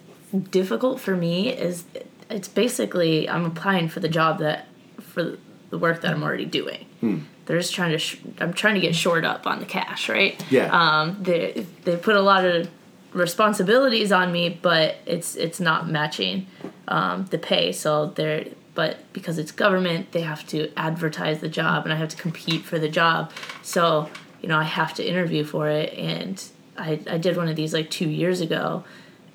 difficult 0.49 1.01
for 1.01 1.15
me 1.15 1.49
is 1.49 1.83
it's 2.30 2.47
basically 2.47 3.30
I'm 3.30 3.45
applying 3.45 3.89
for 3.89 3.99
the 3.99 4.09
job 4.09 4.39
that 4.39 4.67
for 4.99 5.38
the 5.69 5.78
work 5.78 6.01
that 6.01 6.11
I'm 6.11 6.23
already 6.23 6.45
doing. 6.45 6.86
Hmm. 7.01 7.19
They're 7.45 7.57
just 7.57 7.73
trying 7.73 7.91
to 7.91 7.97
sh- 7.97 8.19
I'm 8.39 8.53
trying 8.53 8.75
to 8.75 8.82
get 8.82 8.95
shored 8.95 9.25
up 9.25 9.47
on 9.47 9.59
the 9.59 9.65
cash, 9.65 10.09
right? 10.09 10.43
Yeah. 10.51 10.69
Um, 10.71 11.17
they 11.21 11.65
they 11.84 11.95
put 11.95 12.15
a 12.15 12.21
lot 12.21 12.45
of 12.45 12.69
responsibilities 13.13 14.11
on 14.11 14.32
me, 14.32 14.59
but 14.61 14.97
it's 15.05 15.36
it's 15.36 15.59
not 15.59 15.88
matching 15.89 16.47
um, 16.88 17.25
the 17.25 17.38
pay. 17.38 17.71
So 17.71 18.07
they're 18.07 18.45
but 18.75 19.11
because 19.11 19.39
it's 19.39 19.51
government, 19.51 20.11
they 20.11 20.21
have 20.21 20.45
to 20.49 20.71
advertise 20.78 21.39
the 21.39 21.49
job, 21.49 21.86
and 21.86 21.91
I 21.91 21.95
have 21.95 22.09
to 22.09 22.17
compete 22.17 22.63
for 22.63 22.78
the 22.78 22.89
job. 22.89 23.32
So 23.63 24.09
you 24.41 24.49
know 24.49 24.57
I 24.57 24.63
have 24.63 24.93
to 24.95 25.07
interview 25.07 25.43
for 25.43 25.69
it, 25.69 25.93
and 25.93 26.43
I 26.78 26.99
I 27.09 27.17
did 27.17 27.38
one 27.38 27.47
of 27.47 27.55
these 27.55 27.73
like 27.73 27.89
two 27.89 28.09
years 28.09 28.41
ago, 28.41 28.84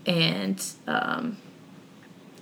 and 0.07 0.65
um, 0.87 1.39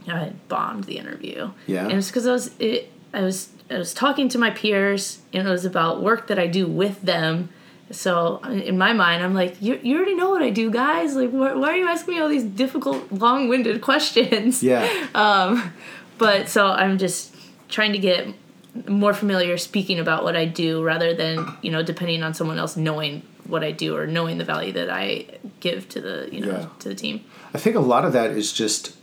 I 0.09 0.33
bombed 0.49 0.85
the 0.85 0.99
interview. 0.99 1.51
Yeah. 1.67 1.85
and 1.85 1.93
it's 1.93 2.09
because 2.09 2.27
I 2.27 2.33
was 2.33 2.51
it, 2.59 2.91
I 3.13 3.23
was 3.23 3.49
I 3.71 3.79
was 3.79 3.93
talking 3.95 4.29
to 4.31 4.39
my 4.39 4.51
peers, 4.51 5.21
and 5.33 5.47
it 5.47 5.51
was 5.51 5.65
about 5.65 6.03
work 6.03 6.27
that 6.29 6.39
I 6.39 6.47
do 6.47 6.67
with 6.67 7.03
them. 7.03 7.51
So 7.93 8.39
in 8.45 8.79
my 8.79 8.93
mind, 8.93 9.23
I'm 9.25 9.35
like, 9.35 9.61
you, 9.61 9.79
you 9.83 9.97
already 9.97 10.15
know 10.15 10.31
what 10.31 10.43
I 10.43 10.51
do, 10.51 10.71
guys. 10.71 11.17
Like, 11.17 11.31
wh- 11.31 11.59
why 11.59 11.71
are 11.73 11.77
you 11.77 11.89
asking 11.89 12.15
me 12.15 12.21
all 12.21 12.29
these 12.29 12.45
difficult, 12.45 13.11
long-winded 13.11 13.81
questions? 13.91 14.63
Yeah. 14.63 14.89
Um, 15.13 15.73
but 16.19 16.49
so 16.49 16.69
I'm 16.69 16.99
just 16.99 17.35
trying 17.69 17.93
to 17.93 17.99
get 17.99 18.29
more 18.89 19.13
familiar 19.13 19.59
speaking 19.59 19.99
about 19.99 20.23
what 20.23 20.37
I 20.37 20.45
do 20.45 20.85
rather 20.85 21.13
than 21.15 21.45
you 21.63 21.73
know 21.73 21.83
depending 21.83 22.23
on 22.23 22.35
someone 22.35 22.59
else 22.59 22.77
knowing 22.77 23.23
what 23.49 23.65
I 23.65 23.73
do 23.73 23.97
or 23.97 24.07
knowing 24.07 24.39
the 24.39 24.45
value 24.45 24.71
that 24.75 24.89
I 24.89 25.27
give 25.59 25.89
to 25.89 26.01
the 26.01 26.29
you 26.31 26.41
know 26.47 26.53
Yeah. 26.53 26.67
to 26.79 26.89
the 26.91 26.95
team. 26.95 27.25
I 27.53 27.59
think 27.59 27.75
a 27.75 27.81
lot 27.81 28.05
of 28.05 28.13
that 28.13 28.31
is 28.31 28.53
just 28.53 28.95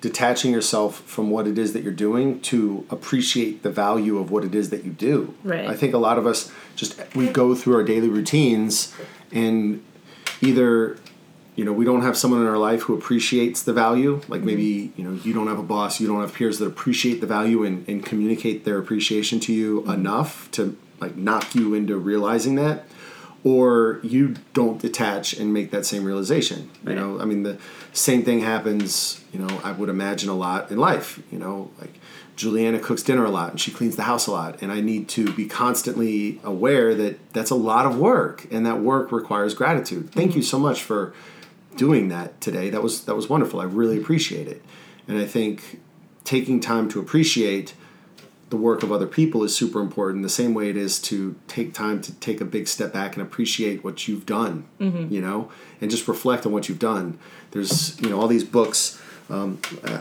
detaching 0.00 0.52
yourself 0.52 1.00
from 1.02 1.30
what 1.30 1.46
it 1.46 1.58
is 1.58 1.72
that 1.72 1.82
you're 1.82 1.92
doing 1.92 2.40
to 2.40 2.86
appreciate 2.90 3.62
the 3.62 3.70
value 3.70 4.18
of 4.18 4.30
what 4.30 4.44
it 4.44 4.54
is 4.54 4.70
that 4.70 4.84
you 4.84 4.92
do. 4.92 5.34
Right. 5.42 5.68
I 5.68 5.74
think 5.74 5.94
a 5.94 5.98
lot 5.98 6.18
of 6.18 6.26
us 6.26 6.52
just 6.74 7.00
we 7.14 7.28
go 7.28 7.54
through 7.54 7.76
our 7.76 7.82
daily 7.82 8.08
routines 8.08 8.94
and 9.32 9.82
either 10.42 10.98
you 11.54 11.64
know 11.64 11.72
we 11.72 11.84
don't 11.84 12.02
have 12.02 12.16
someone 12.16 12.42
in 12.42 12.46
our 12.46 12.58
life 12.58 12.82
who 12.82 12.94
appreciates 12.94 13.62
the 13.62 13.72
value 13.72 14.20
like 14.28 14.40
mm-hmm. 14.40 14.46
maybe 14.46 14.92
you 14.96 15.04
know 15.04 15.18
you 15.24 15.32
don't 15.32 15.46
have 15.46 15.58
a 15.58 15.62
boss 15.62 15.98
you 15.98 16.06
don't 16.06 16.20
have 16.20 16.34
peers 16.34 16.58
that 16.58 16.66
appreciate 16.66 17.22
the 17.22 17.26
value 17.26 17.64
and, 17.64 17.88
and 17.88 18.04
communicate 18.04 18.66
their 18.66 18.78
appreciation 18.78 19.40
to 19.40 19.54
you 19.54 19.80
mm-hmm. 19.80 19.92
enough 19.92 20.50
to 20.50 20.76
like 21.00 21.16
knock 21.16 21.54
you 21.54 21.72
into 21.72 21.96
realizing 21.96 22.56
that 22.56 22.84
or 23.46 24.00
you 24.02 24.34
don't 24.54 24.80
detach 24.80 25.32
and 25.32 25.54
make 25.54 25.70
that 25.70 25.86
same 25.86 26.04
realization 26.04 26.58
you 26.82 26.88
Right. 26.88 26.96
know? 26.98 27.20
I 27.20 27.24
mean 27.24 27.44
the 27.44 27.58
same 27.92 28.22
thing 28.24 28.40
happens 28.40 29.20
you 29.32 29.38
know 29.38 29.60
i 29.62 29.70
would 29.70 29.88
imagine 29.88 30.28
a 30.28 30.34
lot 30.46 30.70
in 30.72 30.78
life 30.78 31.20
you 31.30 31.38
know? 31.38 31.70
Like 31.80 31.94
juliana 32.34 32.78
cooks 32.80 33.02
dinner 33.02 33.24
a 33.24 33.30
lot 33.30 33.50
and 33.52 33.60
she 33.60 33.70
cleans 33.70 33.96
the 33.96 34.02
house 34.02 34.26
a 34.26 34.32
lot 34.32 34.60
and 34.60 34.70
i 34.70 34.80
need 34.80 35.08
to 35.08 35.32
be 35.32 35.46
constantly 35.46 36.40
aware 36.44 36.94
that 36.94 37.14
that's 37.32 37.50
a 37.50 37.54
lot 37.54 37.86
of 37.86 37.96
work 37.98 38.46
and 38.50 38.66
that 38.66 38.80
work 38.80 39.10
requires 39.12 39.54
gratitude. 39.54 40.10
Thank 40.10 40.30
mm-hmm. 40.30 40.38
you 40.38 40.42
so 40.42 40.58
much 40.58 40.82
for 40.82 41.14
doing 41.76 42.08
that 42.08 42.40
today. 42.40 42.68
That 42.70 42.82
was 42.82 43.04
that 43.04 43.14
was 43.14 43.28
wonderful. 43.28 43.60
I 43.60 43.64
really 43.64 43.98
appreciate 43.98 44.48
it. 44.48 44.62
And 45.08 45.18
i 45.18 45.24
think 45.24 45.80
taking 46.24 46.58
time 46.58 46.88
to 46.92 46.98
appreciate 46.98 47.74
the 48.50 48.56
work 48.56 48.82
of 48.84 48.92
other 48.92 49.06
people 49.08 49.42
is 49.42 49.54
super 49.56 49.80
important 49.80 50.22
the 50.22 50.28
same 50.28 50.54
way 50.54 50.70
it 50.70 50.76
is 50.76 51.00
to 51.00 51.34
take 51.48 51.74
time 51.74 52.00
to 52.00 52.12
take 52.14 52.40
a 52.40 52.44
big 52.44 52.68
step 52.68 52.92
back 52.92 53.16
and 53.16 53.22
appreciate 53.26 53.82
what 53.82 54.06
you've 54.06 54.24
done 54.26 54.64
you 55.10 55.20
know 55.20 55.50
and 55.80 55.90
just 55.90 56.06
reflect 56.08 56.46
on 56.46 56.52
what 56.52 56.68
you've 56.68 56.78
done. 56.78 57.18
There's 57.50 58.00
you 58.00 58.08
know 58.10 58.20
all 58.20 58.28
these 58.28 58.44
books 58.44 59.00
um, 59.30 59.58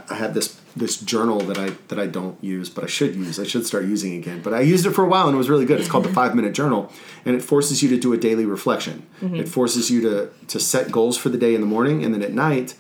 I- 0.10 0.16
have 0.16 0.34
this 0.34 0.60
this 0.78 0.98
journal 0.98 1.40
that 1.40 1.58
i 1.58 1.70
that 1.88 1.98
i 2.00 2.06
don't 2.06 2.38
use 2.44 2.70
but 2.70 2.84
i 2.84 2.88
should 2.88 3.16
use. 3.16 3.40
I 3.40 3.46
should 3.46 3.66
start 3.66 3.86
using 3.86 4.14
again. 4.22 4.42
But 4.44 4.54
i 4.54 4.60
used 4.62 4.86
it 4.86 4.92
for 4.92 5.04
a 5.04 5.08
while 5.08 5.28
and 5.28 5.34
it 5.36 5.38
was 5.38 5.50
really 5.50 5.66
good. 5.66 5.80
It's 5.80 5.90
called 5.90 6.06
the 6.06 6.14
five 6.22 6.36
minute 6.36 6.54
journal 6.54 6.92
and 7.26 7.34
it 7.36 7.42
forces 7.42 7.82
you 7.82 7.90
to 7.90 7.98
do 7.98 8.14
a 8.14 8.18
daily 8.18 8.46
reflection. 8.46 9.06
It 9.22 9.48
forces 9.48 9.90
you 9.90 10.02
to 10.02 10.30
to 10.54 10.60
set 10.60 10.92
goals 10.92 11.18
for 11.18 11.30
the 11.30 11.38
day 11.46 11.56
in 11.56 11.62
the 11.62 11.68
morning 11.76 12.04
and 12.04 12.14
then 12.14 12.22
at 12.22 12.34
night 12.34 12.76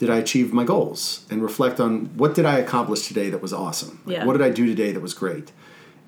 did 0.00 0.08
I 0.08 0.16
achieve 0.16 0.54
my 0.54 0.64
goals 0.64 1.26
and 1.28 1.42
reflect 1.42 1.78
on 1.78 2.06
what 2.16 2.34
did 2.34 2.46
I 2.46 2.56
accomplish 2.56 3.06
today 3.06 3.28
that 3.28 3.42
was 3.42 3.52
awesome? 3.52 4.00
Like, 4.06 4.16
Yeah. 4.16 4.24
What 4.24 4.32
did 4.32 4.40
I 4.40 4.48
do 4.48 4.64
today 4.64 4.92
that 4.92 5.00
was 5.00 5.12
great? 5.12 5.52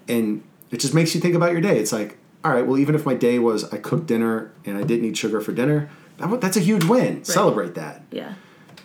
And 0.09 0.43
it 0.71 0.81
just 0.81 0.95
makes 0.95 1.15
you 1.15 1.21
think 1.21 1.35
about 1.35 1.53
your 1.53 1.61
day. 1.61 1.79
It's 1.79 1.93
like, 1.93 2.17
all 2.43 2.53
right, 2.53 2.67
well, 2.67 2.79
even 2.79 2.95
if 2.95 3.05
my 3.05 3.13
day 3.13 3.39
was 3.39 3.71
I 3.71 3.77
cooked 3.77 4.07
dinner 4.07 4.51
and 4.65 4.79
I 4.79 4.83
didn't 4.83 5.05
eat 5.05 5.19
sugar 5.19 5.43
for 5.43 5.53
dinner, 5.53 5.91
that, 6.17 6.41
that's 6.41 6.57
a 6.57 6.61
huge 6.61 6.85
win. 6.85 7.23
Celebrate 7.23 7.75
that. 7.75 8.01
Yeah. 8.11 8.33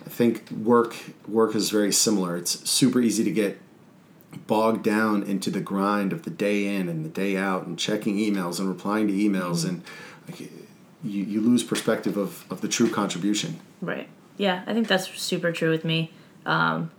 I 0.04 0.10
think 0.10 0.50
work 0.50 0.94
work 1.26 1.54
is 1.54 1.70
very 1.70 1.90
similar. 1.90 2.36
It's 2.36 2.68
super 2.68 3.00
easy 3.00 3.24
to 3.24 3.30
get 3.30 3.58
bogged 4.46 4.84
down 4.84 5.22
into 5.22 5.50
the 5.50 5.60
grind 5.60 6.12
of 6.12 6.24
the 6.24 6.30
day 6.30 6.76
in 6.76 6.86
and 6.86 7.02
the 7.02 7.08
day 7.08 7.38
out 7.38 7.66
and 7.66 7.78
checking 7.78 8.18
emails 8.18 8.58
and 8.58 8.68
replying 8.68 9.08
to 9.08 9.14
emails 9.14 9.64
mm-hmm. 9.64 9.68
and 9.68 9.84
like, 10.28 10.40
you, 11.02 11.22
you 11.24 11.40
lose 11.40 11.64
perspective 11.64 12.18
of, 12.18 12.44
of 12.52 12.60
the 12.60 12.68
true 12.68 12.90
contribution. 12.90 13.58
Right. 13.80 14.06
Yeah, 14.38 14.62
I 14.66 14.72
think 14.72 14.88
that's 14.88 15.08
super 15.20 15.52
true 15.52 15.70
with 15.70 15.84
me. 15.84 16.12
Um, 16.46 16.90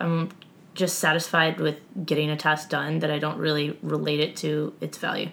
I'm 0.00 0.30
just 0.74 0.98
satisfied 0.98 1.60
with 1.60 1.80
getting 2.06 2.30
a 2.30 2.36
task 2.36 2.70
done 2.70 3.00
that 3.00 3.10
I 3.10 3.18
don't 3.18 3.38
really 3.38 3.78
relate 3.82 4.20
it 4.20 4.36
to 4.36 4.72
its 4.80 4.96
value. 4.98 5.28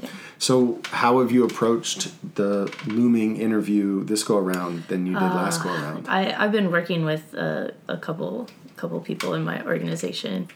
Yeah. 0.00 0.08
So, 0.38 0.80
how 0.84 1.18
have 1.20 1.32
you 1.32 1.44
approached 1.44 2.10
the 2.36 2.72
looming 2.86 3.36
interview 3.36 4.04
this 4.04 4.22
go 4.22 4.38
around 4.38 4.84
than 4.84 5.06
you 5.06 5.14
did 5.14 5.20
last 5.20 5.62
go 5.62 5.70
around? 5.70 6.06
I, 6.08 6.32
I've 6.32 6.52
been 6.52 6.70
working 6.70 7.04
with 7.04 7.34
uh, 7.36 7.72
a 7.88 7.96
couple 7.96 8.48
couple 8.76 9.00
people 9.00 9.34
in 9.34 9.44
my 9.44 9.64
organization. 9.64 10.48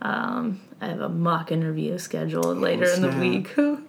Um, 0.00 0.60
I 0.80 0.88
have 0.88 1.00
a 1.00 1.08
mock 1.08 1.52
interview 1.52 1.96
scheduled 1.98 2.58
later 2.58 2.92
in 2.92 3.02
the 3.02 3.10
week. 3.10 3.54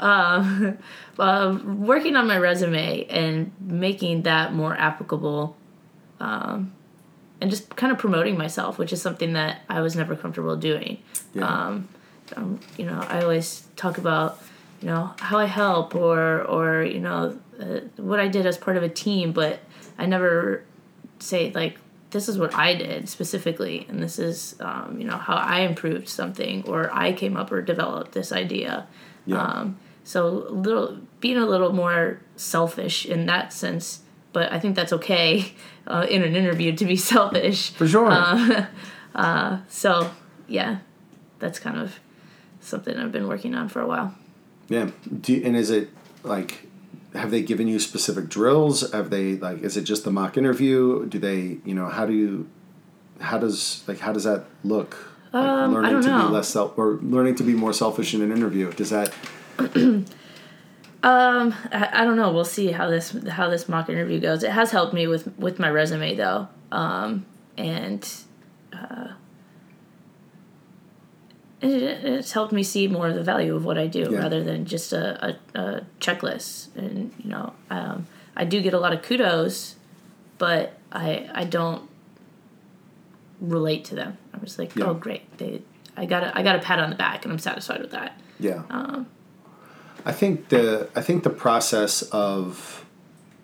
um, 0.00 0.78
uh, 1.18 1.58
working 1.64 2.16
on 2.16 2.26
my 2.26 2.38
resume 2.38 3.04
and 3.06 3.52
making 3.60 4.22
that 4.22 4.52
more 4.52 4.76
applicable, 4.76 5.56
um, 6.20 6.72
and 7.40 7.50
just 7.50 7.74
kind 7.76 7.92
of 7.92 7.98
promoting 7.98 8.36
myself, 8.36 8.78
which 8.78 8.92
is 8.92 9.00
something 9.00 9.34
that 9.34 9.62
I 9.68 9.80
was 9.80 9.94
never 9.94 10.16
comfortable 10.16 10.56
doing. 10.56 10.98
Yeah. 11.34 11.46
Um, 11.46 11.88
um, 12.36 12.60
you 12.76 12.84
know, 12.84 13.00
I 13.08 13.22
always 13.22 13.66
talk 13.76 13.98
about, 13.98 14.38
you 14.80 14.88
know, 14.88 15.14
how 15.18 15.38
I 15.38 15.46
help 15.46 15.94
or 15.94 16.42
or 16.42 16.82
you 16.82 17.00
know 17.00 17.38
uh, 17.60 17.80
what 17.96 18.20
I 18.20 18.28
did 18.28 18.46
as 18.46 18.58
part 18.58 18.76
of 18.76 18.82
a 18.82 18.88
team, 18.88 19.32
but 19.32 19.60
I 19.98 20.06
never 20.06 20.64
say 21.18 21.50
like 21.52 21.78
this 22.10 22.28
is 22.28 22.38
what 22.38 22.54
I 22.54 22.74
did 22.74 23.08
specifically, 23.08 23.86
and 23.88 24.02
this 24.02 24.18
is 24.18 24.56
um, 24.60 24.98
you 24.98 25.06
know 25.06 25.16
how 25.16 25.34
I 25.34 25.60
improved 25.60 26.08
something 26.08 26.64
or 26.66 26.90
I 26.92 27.12
came 27.12 27.36
up 27.36 27.52
or 27.52 27.62
developed 27.62 28.12
this 28.12 28.32
idea. 28.32 28.86
Yeah. 29.28 29.42
Um, 29.42 29.78
so 30.04 30.26
a 30.26 30.50
little 30.50 30.98
being 31.20 31.36
a 31.36 31.46
little 31.46 31.72
more 31.72 32.20
selfish 32.36 33.04
in 33.04 33.26
that 33.26 33.52
sense, 33.52 34.00
but 34.32 34.50
I 34.52 34.58
think 34.58 34.74
that's 34.74 34.92
okay 34.92 35.52
uh, 35.86 36.06
in 36.08 36.22
an 36.22 36.34
interview 36.34 36.74
to 36.76 36.84
be 36.84 36.96
selfish. 37.12 37.70
For 37.70 37.86
sure. 37.86 38.10
So 39.68 40.10
yeah, 40.46 40.78
that's 41.40 41.58
kind 41.58 41.76
of 41.78 41.98
something 42.60 42.96
I've 42.96 43.12
been 43.12 43.28
working 43.28 43.54
on 43.54 43.68
for 43.68 43.80
a 43.80 43.86
while. 43.86 44.14
yeah. 44.68 44.90
Do 45.20 45.32
you, 45.34 45.44
and 45.44 45.56
is 45.56 45.70
it 45.70 45.90
like 46.22 46.66
have 47.14 47.30
they 47.30 47.42
given 47.42 47.66
you 47.68 47.78
specific 47.80 48.28
drills? 48.28 48.90
Have 48.92 49.10
they 49.10 49.36
like 49.36 49.62
is 49.62 49.76
it 49.76 49.82
just 49.82 50.04
the 50.04 50.10
mock 50.10 50.36
interview? 50.36 51.06
Do 51.06 51.18
they 51.18 51.58
you 51.64 51.74
know 51.74 51.88
how 51.88 52.06
do 52.06 52.12
you 52.12 52.48
how 53.20 53.38
does 53.38 53.82
like 53.88 53.98
how 54.00 54.12
does 54.12 54.24
that 54.24 54.44
look? 54.64 55.07
Like 55.32 55.42
Um, 55.44 55.70
I 55.70 55.74
learning 55.74 55.90
don't 55.92 56.02
to 56.02 56.08
know. 56.08 56.26
be 56.28 56.32
less 56.34 56.48
self 56.48 56.76
or 56.78 56.98
learning 57.02 57.34
to 57.36 57.42
be 57.44 57.52
more 57.54 57.72
selfish 57.72 58.14
in 58.14 58.22
an 58.22 58.32
interview. 58.32 58.72
Does 58.72 58.90
that 58.90 59.12
Um, 61.00 61.54
I, 61.70 61.90
I 61.92 62.04
don't 62.04 62.16
know. 62.16 62.32
We'll 62.32 62.44
see 62.44 62.72
how 62.72 62.88
this 62.90 63.12
how 63.28 63.48
this 63.48 63.68
mock 63.68 63.88
interview 63.88 64.18
goes. 64.18 64.42
It 64.42 64.50
has 64.50 64.72
helped 64.72 64.92
me 64.92 65.06
with 65.06 65.28
with 65.38 65.60
my 65.60 65.70
resume 65.70 66.16
though, 66.16 66.48
um, 66.72 67.24
and 67.56 68.02
uh, 68.72 69.08
it, 71.60 71.70
it's 72.04 72.32
helped 72.32 72.52
me 72.52 72.64
see 72.64 72.88
more 72.88 73.06
of 73.08 73.14
the 73.14 73.22
value 73.22 73.54
of 73.54 73.64
what 73.64 73.78
I 73.78 73.86
do 73.86 74.08
Yeah. 74.10 74.18
rather 74.18 74.42
than 74.42 74.64
just 74.64 74.92
a, 74.92 75.36
a, 75.54 75.58
a 75.60 75.82
checklist. 76.00 76.74
And 76.76 77.12
you 77.22 77.30
know, 77.30 77.52
um, 77.70 78.06
I 78.36 78.44
do 78.44 78.60
get 78.60 78.74
a 78.74 78.78
lot 78.80 78.92
of 78.92 79.02
kudos, 79.02 79.76
but 80.38 80.74
I 80.90 81.28
I 81.32 81.44
don't 81.44 81.88
relate 83.40 83.84
to 83.86 83.94
them. 83.94 84.18
I 84.38 84.42
was 84.42 84.58
like, 84.58 84.74
Yeah. 84.76 84.86
oh 84.86 84.94
great, 84.94 85.36
they 85.38 85.62
I 85.96 86.06
got 86.06 86.22
a, 86.22 86.38
I 86.38 86.42
got 86.42 86.56
a 86.56 86.60
pat 86.60 86.78
on 86.78 86.90
the 86.90 86.96
back, 86.96 87.24
and 87.24 87.32
I'm 87.32 87.38
satisfied 87.38 87.80
with 87.80 87.90
that. 87.90 88.18
Yeah. 88.38 88.62
Um, 88.70 89.08
I 90.04 90.12
think 90.12 90.48
the 90.48 90.88
I 90.94 91.02
think 91.02 91.24
the 91.24 91.30
process 91.30 92.02
of 92.02 92.84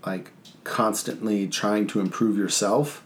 like 0.06 0.30
constantly 0.62 1.48
trying 1.48 1.86
to 1.88 2.00
improve 2.00 2.38
yourself 2.38 3.04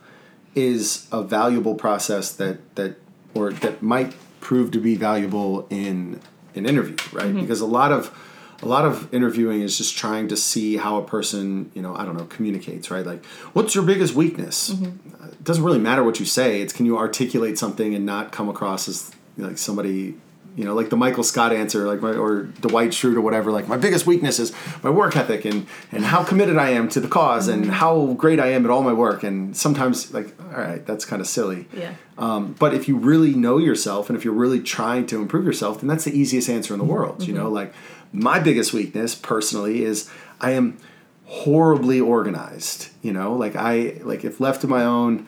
is 0.55 1.07
a 1.11 1.23
valuable 1.23 1.75
process 1.75 2.33
that 2.33 2.75
that 2.77 2.97
or 3.35 3.53
that 3.53 3.83
might 3.83 4.15
prove 4.41 4.71
to 4.73 4.81
be 4.81 4.95
valuable 4.95 5.67
in 5.71 6.21
an 6.55 6.67
interview, 6.67 6.97
right? 7.13 7.27
Mm-hmm. 7.27 7.41
Because 7.41 7.61
a 7.61 7.67
lot 7.67 7.91
of 7.91 8.17
a 8.63 8.67
lot 8.67 8.85
of 8.85 9.13
interviewing 9.15 9.63
is 9.63 9.79
just 9.79 9.97
trying 9.97 10.29
to 10.29 10.37
see 10.37 10.77
how 10.77 10.99
a 10.99 11.05
person, 11.05 11.71
you 11.75 11.83
know, 11.83 11.95
I 11.95 12.05
don't 12.05 12.17
know, 12.17 12.25
communicates, 12.25 12.91
right? 12.91 13.07
Like, 13.07 13.25
what's 13.53 13.75
your 13.75 13.85
biggest 13.85 14.15
weakness? 14.15 14.71
Mm-hmm. 14.71 15.27
It 15.29 15.45
doesn't 15.45 15.63
really 15.63 15.79
matter 15.79 16.03
what 16.03 16.19
you 16.19 16.27
say. 16.27 16.61
It's 16.61 16.73
can 16.73 16.85
you 16.85 16.99
articulate 16.99 17.59
something 17.59 17.95
and 17.95 18.05
not 18.05 18.33
come 18.33 18.49
across 18.49 18.89
as 18.89 19.13
you 19.37 19.45
know, 19.45 19.51
like 19.51 19.59
somebody, 19.59 20.17
you 20.57 20.65
know, 20.65 20.75
like 20.75 20.91
the 20.91 20.97
Michael 20.97 21.23
Scott 21.23 21.53
answer, 21.53 21.87
like 21.87 22.01
my 22.01 22.15
or 22.15 22.43
Dwight 22.43 22.91
Schrute 22.91 23.15
or 23.15 23.21
whatever. 23.21 23.53
Like, 23.53 23.69
my 23.69 23.77
biggest 23.77 24.07
weakness 24.07 24.41
is 24.41 24.53
my 24.83 24.91
work 24.91 25.17
ethic 25.17 25.45
and 25.45 25.69
and 25.93 26.05
how 26.05 26.25
committed 26.25 26.59
I 26.59 26.71
am 26.71 26.89
to 26.89 27.01
the 27.01 27.07
cause 27.07 27.47
and 27.47 27.63
mm-hmm. 27.63 27.73
how 27.73 28.15
great 28.15 28.41
I 28.41 28.49
am 28.49 28.65
at 28.65 28.73
all 28.73 28.83
my 28.83 28.93
work. 28.93 29.23
And 29.23 29.57
sometimes, 29.57 30.13
like, 30.13 30.35
all 30.53 30.59
right, 30.59 30.85
that's 30.85 31.05
kind 31.05 31.23
of 31.23 31.29
silly. 31.29 31.69
Yeah. 31.73 31.95
Um, 32.17 32.57
but 32.59 32.75
if 32.75 32.89
you 32.89 32.97
really 32.97 33.35
know 33.35 33.59
yourself 33.59 34.11
and 34.11 34.19
if 34.19 34.25
you're 34.25 34.35
really 34.35 34.61
trying 34.61 35.07
to 35.07 35.23
improve 35.23 35.45
yourself, 35.45 35.79
then 35.81 35.87
that's 35.87 36.03
the 36.03 36.19
easiest 36.19 36.49
answer 36.49 36.75
in 36.75 36.81
the 36.81 36.85
world. 36.85 37.23
You 37.23 37.35
mm-hmm. 37.35 37.45
know, 37.45 37.51
like 37.51 37.73
my 38.13 38.39
biggest 38.39 38.73
weakness 38.73 39.15
personally 39.15 39.85
is 39.85 40.11
I 40.41 40.53
am 40.53 40.79
horribly 41.27 42.01
organized. 42.01 42.89
You 43.03 43.13
know, 43.13 43.35
like 43.35 43.57
I 43.57 43.99
like 44.03 44.25
if 44.25 44.41
left 44.41 44.63
to 44.63 44.67
my 44.67 44.85
own, 44.85 45.27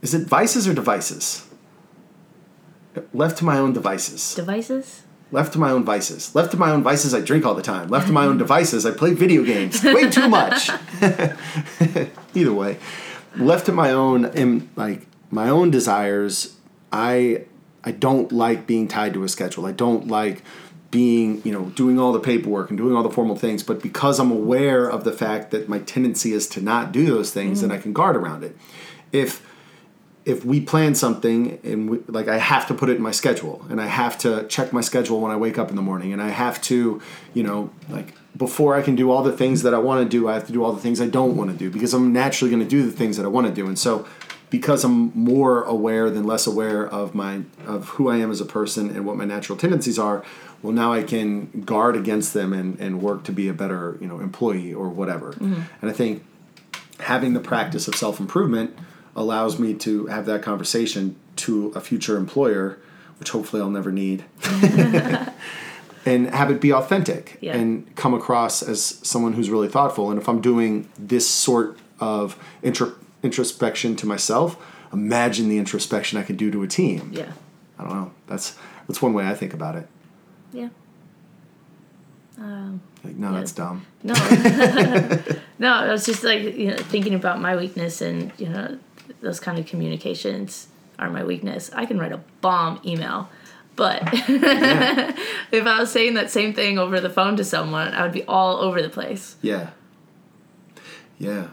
is 0.00 0.14
it 0.14 0.26
vices 0.26 0.68
or 0.68 0.74
devices? 0.74 1.46
Left 3.14 3.38
to 3.38 3.44
my 3.44 3.58
own 3.58 3.72
devices. 3.72 4.34
Devices. 4.34 5.02
Left 5.30 5.54
to 5.54 5.58
my 5.58 5.70
own 5.70 5.82
vices. 5.82 6.34
Left 6.34 6.50
to 6.50 6.58
my 6.58 6.70
own 6.70 6.82
vices, 6.82 7.14
I 7.14 7.22
drink 7.22 7.46
all 7.46 7.54
the 7.54 7.62
time. 7.62 7.88
Left 7.88 8.08
to 8.08 8.12
my 8.12 8.26
own 8.26 8.36
devices, 8.36 8.84
I 8.84 8.90
play 8.90 9.14
video 9.14 9.42
games 9.42 9.82
way 9.82 10.10
too 10.10 10.28
much. 10.28 10.68
Either 12.34 12.52
way, 12.52 12.78
left 13.36 13.64
to 13.66 13.72
my 13.72 13.90
own, 13.92 14.26
am 14.26 14.68
like 14.76 15.06
my 15.30 15.48
own 15.48 15.70
desires. 15.70 16.56
I 16.92 17.46
I 17.82 17.92
don't 17.92 18.30
like 18.30 18.66
being 18.66 18.88
tied 18.88 19.14
to 19.14 19.24
a 19.24 19.28
schedule. 19.28 19.64
I 19.64 19.72
don't 19.72 20.08
like 20.08 20.42
being 20.92 21.42
you 21.42 21.50
know 21.50 21.64
doing 21.70 21.98
all 21.98 22.12
the 22.12 22.20
paperwork 22.20 22.70
and 22.70 22.78
doing 22.78 22.94
all 22.94 23.02
the 23.02 23.10
formal 23.10 23.34
things. 23.34 23.64
But 23.64 23.82
because 23.82 24.20
I'm 24.20 24.30
aware 24.30 24.88
of 24.88 25.02
the 25.02 25.12
fact 25.12 25.50
that 25.50 25.68
my 25.68 25.80
tendency 25.80 26.32
is 26.32 26.46
to 26.48 26.60
not 26.60 26.92
do 26.92 27.06
those 27.06 27.32
things, 27.32 27.62
then 27.62 27.70
mm-hmm. 27.70 27.78
I 27.78 27.82
can 27.82 27.92
guard 27.92 28.14
around 28.14 28.44
it. 28.44 28.56
If 29.10 29.44
if 30.24 30.44
we 30.44 30.60
plan 30.60 30.94
something 30.94 31.58
and 31.64 31.90
we, 31.90 31.98
like 32.06 32.28
I 32.28 32.38
have 32.38 32.68
to 32.68 32.74
put 32.74 32.88
it 32.88 32.96
in 32.96 33.02
my 33.02 33.10
schedule 33.10 33.66
and 33.68 33.80
I 33.80 33.86
have 33.86 34.16
to 34.18 34.46
check 34.46 34.72
my 34.72 34.80
schedule 34.80 35.20
when 35.20 35.32
I 35.32 35.36
wake 35.36 35.58
up 35.58 35.70
in 35.70 35.76
the 35.76 35.82
morning 35.82 36.12
and 36.12 36.22
I 36.22 36.28
have 36.28 36.62
to, 36.62 37.02
you 37.34 37.42
know, 37.42 37.72
like 37.88 38.14
before 38.36 38.76
I 38.76 38.82
can 38.82 38.94
do 38.94 39.10
all 39.10 39.24
the 39.24 39.36
things 39.36 39.62
that 39.62 39.74
I 39.74 39.78
want 39.78 40.04
to 40.04 40.08
do, 40.08 40.28
I 40.28 40.34
have 40.34 40.46
to 40.46 40.52
do 40.52 40.62
all 40.62 40.72
the 40.72 40.80
things 40.80 41.00
I 41.00 41.08
don't 41.08 41.36
want 41.36 41.50
to 41.50 41.56
do 41.56 41.70
because 41.70 41.92
I'm 41.92 42.12
naturally 42.12 42.50
going 42.50 42.62
to 42.62 42.68
do 42.68 42.84
the 42.86 42.92
things 42.92 43.16
that 43.16 43.24
I 43.24 43.28
want 43.28 43.48
to 43.48 43.52
do. 43.52 43.66
And 43.66 43.78
so 43.78 44.06
because 44.52 44.84
I'm 44.84 45.10
more 45.14 45.62
aware 45.64 46.10
than 46.10 46.24
less 46.24 46.46
aware 46.46 46.86
of 46.86 47.14
my 47.14 47.40
of 47.66 47.88
who 47.88 48.10
I 48.10 48.18
am 48.18 48.30
as 48.30 48.38
a 48.40 48.44
person 48.44 48.90
and 48.90 49.06
what 49.06 49.16
my 49.16 49.24
natural 49.24 49.56
tendencies 49.56 49.98
are, 49.98 50.22
well 50.62 50.72
now 50.72 50.92
I 50.92 51.02
can 51.02 51.62
guard 51.62 51.96
against 51.96 52.34
them 52.34 52.52
and, 52.52 52.78
and 52.80 53.02
work 53.02 53.24
to 53.24 53.32
be 53.32 53.48
a 53.48 53.52
better, 53.52 53.98
you 54.00 54.06
know, 54.06 54.20
employee 54.20 54.72
or 54.72 54.88
whatever. 54.88 55.32
Mm-hmm. 55.32 55.62
And 55.80 55.90
I 55.90 55.92
think 55.92 56.24
having 57.00 57.32
the 57.32 57.40
practice 57.40 57.88
of 57.88 57.94
self 57.96 58.20
improvement 58.20 58.76
allows 59.16 59.58
me 59.58 59.74
to 59.74 60.06
have 60.06 60.24
that 60.26 60.42
conversation 60.42 61.16
to 61.36 61.72
a 61.74 61.80
future 61.80 62.16
employer, 62.16 62.78
which 63.18 63.30
hopefully 63.30 63.60
I'll 63.60 63.70
never 63.70 63.92
need, 63.92 64.24
and 66.04 66.28
have 66.30 66.50
it 66.50 66.60
be 66.60 66.72
authentic 66.72 67.38
Yeah. 67.40 67.56
and 67.56 67.94
come 67.96 68.14
across 68.14 68.62
as 68.62 68.82
someone 69.02 69.34
who's 69.34 69.50
really 69.50 69.68
thoughtful. 69.68 70.10
And 70.10 70.20
if 70.20 70.28
I'm 70.28 70.40
doing 70.40 70.88
this 70.98 71.28
sort 71.28 71.78
of 72.00 72.38
intro- 72.62 72.94
introspection 73.22 73.96
to 73.96 74.06
myself, 74.06 74.56
imagine 74.92 75.48
the 75.48 75.58
introspection 75.58 76.18
I 76.18 76.22
could 76.22 76.36
do 76.36 76.50
to 76.50 76.62
a 76.62 76.66
team. 76.68 77.10
Yeah. 77.12 77.32
I 77.78 77.84
don't 77.84 77.92
know. 77.94 78.10
That's 78.26 78.56
that's 78.88 79.00
one 79.00 79.12
way 79.14 79.26
I 79.26 79.34
think 79.34 79.54
about 79.54 79.76
it. 79.76 79.86
Yeah. 80.52 80.68
Um, 82.38 82.80
Like, 83.04 83.16
no, 83.16 83.30
Yeah. 83.32 83.38
that's 83.38 83.52
dumb. 83.52 83.84
no. 84.02 84.14
no, 85.58 85.72
I 85.72 85.90
was 85.92 86.06
just 86.06 86.24
like 86.24 86.42
you 86.56 86.68
know 86.70 86.76
thinking 86.76 87.14
about 87.14 87.40
my 87.40 87.56
weakness 87.56 88.00
and 88.00 88.32
you 88.38 88.48
know 88.48 88.78
those 89.20 89.38
kind 89.40 89.58
of 89.58 89.66
communications 89.66 90.68
are 90.98 91.10
my 91.10 91.24
weakness. 91.24 91.70
I 91.74 91.84
can 91.86 91.98
write 91.98 92.12
a 92.12 92.20
bomb 92.40 92.80
email, 92.84 93.28
but 93.76 94.02
if 94.12 95.66
I 95.66 95.80
was 95.80 95.90
saying 95.90 96.14
that 96.14 96.30
same 96.30 96.54
thing 96.54 96.78
over 96.78 97.00
the 97.00 97.10
phone 97.10 97.36
to 97.36 97.44
someone, 97.44 97.88
I 97.94 98.02
would 98.02 98.12
be 98.12 98.24
all 98.24 98.56
over 98.58 98.80
the 98.80 98.88
place. 98.90 99.36
Yeah. 99.42 99.70
Yeah. 101.18 101.48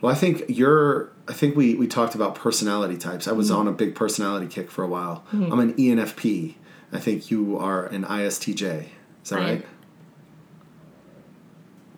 Well, 0.00 0.10
I 0.12 0.14
think 0.16 0.44
you're. 0.48 1.10
I 1.28 1.32
think 1.32 1.54
we 1.56 1.74
we 1.74 1.86
talked 1.86 2.14
about 2.14 2.34
personality 2.34 2.96
types. 2.96 3.28
I 3.28 3.32
was 3.32 3.50
on 3.50 3.68
a 3.68 3.72
big 3.72 3.94
personality 3.94 4.46
kick 4.46 4.70
for 4.70 4.82
a 4.82 4.88
while. 4.88 5.24
I'm 5.32 5.60
an 5.60 5.74
ENFP. 5.74 6.54
I 6.92 6.98
think 6.98 7.30
you 7.30 7.56
are 7.58 7.86
an 7.86 8.04
ISTJ. 8.04 8.88
Is 9.24 9.30
that 9.30 9.38
I 9.40 9.42
right? 9.52 9.66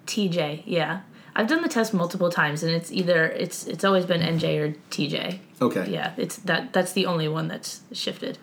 TJ, 0.07 0.62
yeah. 0.66 1.01
I've 1.34 1.47
done 1.47 1.62
the 1.62 1.68
test 1.68 1.95
multiple 1.95 2.30
times, 2.30 2.62
and 2.62 2.72
it's 2.74 2.93
either 2.93 3.26
it's 3.26 3.66
it's 3.66 3.84
always 3.84 4.05
been 4.05 4.20
NJ 4.20 4.59
or 4.61 4.74
TJ. 4.90 5.38
Okay. 5.62 5.88
Yeah, 5.90 6.12
it's 6.18 6.36
that 6.36 6.72
that's 6.74 6.93
the 6.93 7.07
only 7.07 7.26
one 7.28 7.49
that's 7.49 7.80
shifted. 7.93 8.36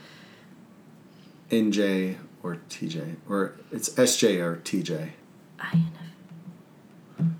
NJ 1.51 2.15
or 2.41 2.57
TJ 2.69 3.17
or 3.27 3.55
it's 3.71 3.89
SJ 3.89 4.39
or 4.39 4.55
TJ. 4.57 5.09
INF. 5.73 5.83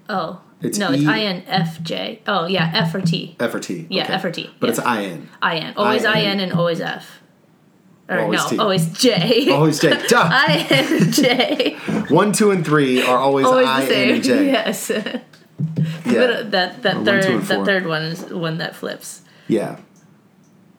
Oh 0.10 0.42
It's 0.62 0.78
no, 0.78 0.92
it's 0.92 1.02
E- 1.02 1.06
INFJ. 1.06 2.20
Oh 2.28 2.46
yeah, 2.46 2.70
F 2.74 2.94
or 2.94 3.02
T. 3.02 3.36
F 3.40 3.56
or 3.56 3.60
T. 3.60 3.88
Yeah, 3.90 4.04
okay. 4.04 4.14
F 4.14 4.26
or 4.26 4.32
T, 4.32 4.50
But 4.60 4.68
yeah. 4.68 4.72
it's 4.72 4.80
IN. 4.80 5.30
IN. 5.42 5.74
Always 5.78 6.04
IN. 6.04 6.16
IN 6.18 6.40
and 6.42 6.54
always 6.54 6.82
F. 6.82 7.19
Or 8.10 8.20
Always 8.22 8.44
no, 8.44 8.50
T. 8.50 8.58
always 8.58 8.92
J. 8.98 9.52
Always 9.52 9.80
J. 9.80 9.90
Duh. 10.08 10.30
INJ. 10.32 12.10
One, 12.10 12.32
two, 12.34 12.50
and 12.52 12.66
three 12.66 13.04
are 13.04 13.18
always, 13.18 13.46
always 13.46 13.68
I, 13.68 13.82
the 13.82 13.88
same. 13.88 14.16
And 14.16 14.24
J. 14.24 14.46
Yes. 14.48 14.90
Yeah. 14.90 15.22
But 16.06 16.52
that 16.52 16.82
that 16.84 16.96
Or 16.96 16.98
one, 16.98 17.06
third 17.06 17.26
and 17.26 17.42
that 17.44 17.66
third 17.66 17.86
one 17.86 18.02
is 18.04 18.24
one 18.34 18.58
that 18.58 18.76
flips. 18.76 19.22
Yeah. 19.48 19.78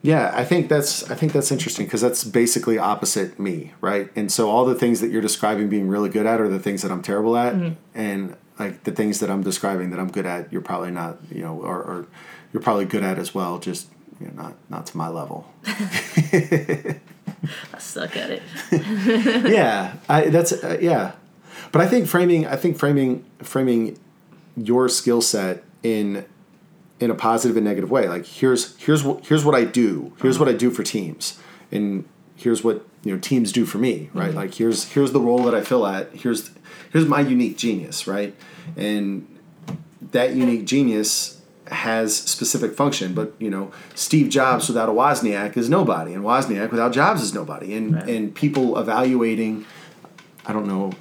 Yeah, 0.02 0.32
I 0.34 0.44
think 0.44 0.68
that's 0.68 1.08
I 1.10 1.14
think 1.14 1.32
that's 1.32 1.52
interesting 1.52 1.84
because 1.86 2.00
that's 2.00 2.24
basically 2.24 2.78
opposite 2.78 3.38
me, 3.38 3.74
right? 3.82 4.10
And 4.16 4.32
so 4.32 4.48
all 4.50 4.64
the 4.64 4.74
things 4.74 5.00
that 5.02 5.10
you're 5.10 5.20
describing 5.20 5.68
being 5.68 5.88
really 5.88 6.08
good 6.08 6.24
at 6.26 6.40
are 6.40 6.48
the 6.48 6.58
things 6.58 6.80
that 6.82 6.90
I'm 6.90 7.02
terrible 7.02 7.36
at, 7.36 7.54
Mm-hmm. 7.54 7.74
and 7.94 8.36
like 8.58 8.84
the 8.84 8.92
things 8.92 9.20
that 9.20 9.30
I'm 9.30 9.42
describing 9.42 9.90
that 9.90 10.00
I'm 10.00 10.10
good 10.10 10.26
at, 10.26 10.50
you're 10.52 10.62
probably 10.62 10.90
not, 10.90 11.18
you 11.30 11.42
know, 11.42 11.60
or, 11.60 11.76
or 11.82 12.06
you're 12.52 12.62
probably 12.62 12.86
good 12.86 13.02
at 13.04 13.18
as 13.18 13.34
well, 13.34 13.58
just 13.58 13.88
you 14.18 14.26
know, 14.28 14.32
not 14.42 14.54
not 14.70 14.86
to 14.86 14.96
my 14.96 15.08
level. 15.08 15.46
I 17.74 17.78
suck 17.78 18.16
at 18.16 18.30
it. 18.30 18.42
yeah, 19.50 19.96
I, 20.08 20.28
that's 20.28 20.52
uh, 20.52 20.78
yeah, 20.80 21.12
but 21.72 21.80
I 21.80 21.86
think 21.86 22.06
framing 22.06 22.46
I 22.46 22.56
think 22.56 22.78
framing 22.78 23.24
framing 23.38 23.98
your 24.56 24.88
skill 24.88 25.20
set 25.20 25.64
in 25.82 26.26
in 26.98 27.10
a 27.10 27.14
positive 27.14 27.56
and 27.56 27.64
negative 27.64 27.90
way. 27.90 28.08
Like 28.08 28.26
here's 28.26 28.76
here's 28.78 29.02
what 29.02 29.26
here's 29.26 29.44
what 29.44 29.54
I 29.54 29.64
do. 29.64 30.12
Here's 30.20 30.38
what 30.38 30.48
I 30.48 30.52
do 30.52 30.70
for 30.70 30.82
teams, 30.82 31.38
and 31.72 32.06
here's 32.36 32.62
what 32.62 32.86
you 33.02 33.12
know 33.12 33.18
teams 33.18 33.52
do 33.52 33.64
for 33.64 33.78
me. 33.78 34.10
Right? 34.12 34.34
Like 34.34 34.54
here's 34.54 34.92
here's 34.92 35.12
the 35.12 35.20
role 35.20 35.42
that 35.44 35.54
I 35.54 35.62
fill 35.62 35.86
at. 35.86 36.12
Here's 36.14 36.50
here's 36.92 37.06
my 37.06 37.20
unique 37.20 37.56
genius. 37.56 38.06
Right? 38.06 38.34
And 38.76 39.26
that 40.12 40.34
unique 40.34 40.66
genius 40.66 41.39
has 41.70 42.16
specific 42.16 42.74
function. 42.74 43.14
But 43.14 43.34
you 43.38 43.50
know, 43.50 43.72
Steve 43.94 44.28
Jobs 44.28 44.68
without 44.68 44.88
a 44.88 44.92
Wozniak 44.92 45.56
is 45.56 45.68
nobody, 45.68 46.14
and 46.14 46.24
Wozniak 46.24 46.70
without 46.70 46.92
Jobs 46.92 47.22
is 47.22 47.34
nobody. 47.34 47.74
And 47.74 47.94
Right. 47.94 48.08
and 48.08 48.34
people 48.34 48.78
evaluating, 48.78 49.64
I 50.46 50.52
don't 50.52 50.66
know. 50.66 50.92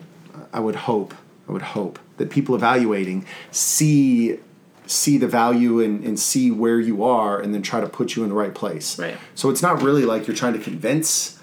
I 0.53 0.59
would 0.59 0.76
hope. 0.76 1.13
I 1.47 1.51
would 1.51 1.61
hope 1.61 1.99
that 2.17 2.30
people 2.30 2.55
evaluating 2.55 3.26
see 3.51 4.38
see 4.86 5.17
the 5.17 5.28
value 5.28 5.80
and, 5.80 6.03
and 6.03 6.20
see 6.20 6.49
where 6.49 6.80
you 6.80 7.03
are 7.03 7.39
and 7.39 7.53
then 7.53 7.61
try 7.61 7.80
to 7.80 7.88
put 7.88 8.15
you 8.15 8.24
in 8.24 8.30
the 8.30 8.36
right 8.36 8.55
place. 8.55 8.97
Right. 8.97 9.17
So 9.36 9.49
it's 9.49 9.61
not 9.61 9.84
really 9.84 10.03
like 10.03 10.28
you're 10.28 10.36
trying 10.36 10.53
to 10.53 10.59
convince 10.59 11.39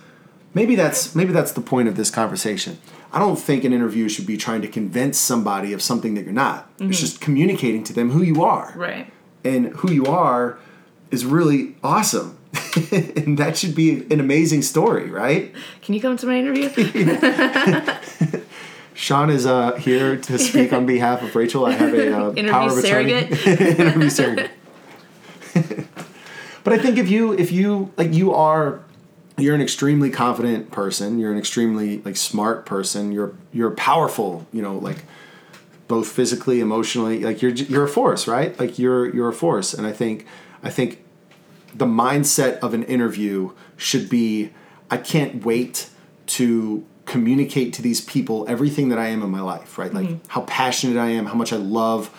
maybe 0.53 0.75
that's 0.75 1.15
maybe 1.15 1.33
that's 1.33 1.53
the 1.53 1.61
point 1.61 1.87
of 1.89 1.97
this 1.97 2.11
conversation. 2.11 2.79
I 3.13 3.19
don't 3.19 3.39
think 3.39 3.63
an 3.65 3.73
interview 3.73 4.09
should 4.09 4.27
be 4.27 4.37
trying 4.37 4.63
to 4.63 4.69
convince 4.69 5.19
somebody 5.19 5.73
of 5.73 5.81
something 5.81 6.15
that 6.15 6.25
you're 6.25 6.33
not. 6.33 6.69
It's 6.75 6.83
mm-hmm. 6.83 6.91
just 6.91 7.21
communicating 7.21 7.85
to 7.85 7.93
them 7.93 8.11
who 8.11 8.23
you 8.23 8.43
are. 8.43 8.73
Right. 8.77 9.13
And 9.47 9.69
who 9.69 9.93
you 9.93 10.07
are 10.07 10.59
is 11.11 11.25
really 11.25 11.77
awesome. 11.83 12.37
and 12.91 13.39
that 13.39 13.57
should 13.57 13.75
be 13.75 14.03
an 14.11 14.21
amazing 14.21 14.63
story, 14.63 15.11
right? 15.11 15.55
Can 15.83 15.95
you 15.95 16.01
come 16.01 16.17
to 16.17 16.27
my 16.27 16.39
interview? 16.39 16.69
Sean 18.95 19.29
is 19.29 19.45
uh, 19.45 19.73
here 19.75 20.17
to 20.17 20.39
speak 20.39 20.73
on 20.73 20.87
behalf 20.87 21.23
of 21.23 21.37
Rachel. 21.37 21.67
I 21.67 21.73
have 21.73 21.93
a 21.93 22.17
uh, 22.17 22.31
Interview 22.37 22.51
power 22.51 22.71
of 22.71 22.79
attorney. 22.79 23.13
interview 23.13 24.09
surrogate. 24.09 24.51
but 26.65 26.73
I 26.73 26.79
think 26.79 26.97
if 26.97 27.11
you 27.11 27.33
if 27.35 27.53
you 27.53 27.93
like 27.99 28.15
you 28.15 28.33
are 28.33 28.81
you're 29.39 29.55
an 29.55 29.61
extremely 29.61 30.11
confident 30.11 30.71
person. 30.71 31.19
You're 31.19 31.33
an 31.33 31.39
extremely 31.39 31.99
like 31.99 32.17
smart 32.17 32.65
person. 32.65 33.13
You're 33.13 33.35
you're 33.53 33.71
powerful. 33.73 34.47
You 34.53 34.63
know, 34.63 34.79
like 34.79 35.05
both 35.89 36.09
physically, 36.09 36.61
emotionally. 36.61 37.21
Like 37.21 37.43
you're 37.43 37.53
you're 37.53 37.85
a 37.85 37.89
force, 37.89 38.27
right? 38.27 38.59
Like 38.59 38.79
you're 38.79 39.15
you're 39.15 39.29
a 39.29 39.33
force. 39.33 39.75
And 39.75 39.87
I 39.87 39.93
think 39.93 40.27
I 40.63 40.71
think 40.71 41.05
the 41.75 41.87
mindset 41.87 42.59
of 42.61 42.75
an 42.75 42.83
interview 42.85 43.53
should 43.77 44.09
be 44.09 44.53
I 44.91 44.97
can't 44.97 45.45
wait 45.45 45.91
to 46.27 46.85
communicate 47.05 47.73
to 47.75 47.83
these 47.83 48.01
people 48.01 48.45
everything 48.49 48.89
that 48.89 48.99
I 48.99 49.09
am 49.09 49.23
in 49.23 49.31
my 49.31 49.41
life, 49.41 49.79
right? 49.79 49.93
Like 49.93 50.07
mm-hmm. 50.07 50.29
how 50.29 50.43
passionate 50.43 50.99
I 50.99 51.09
am, 51.11 51.27
how 51.27 51.35
much 51.35 51.53
I 51.53 51.57
love 51.57 52.11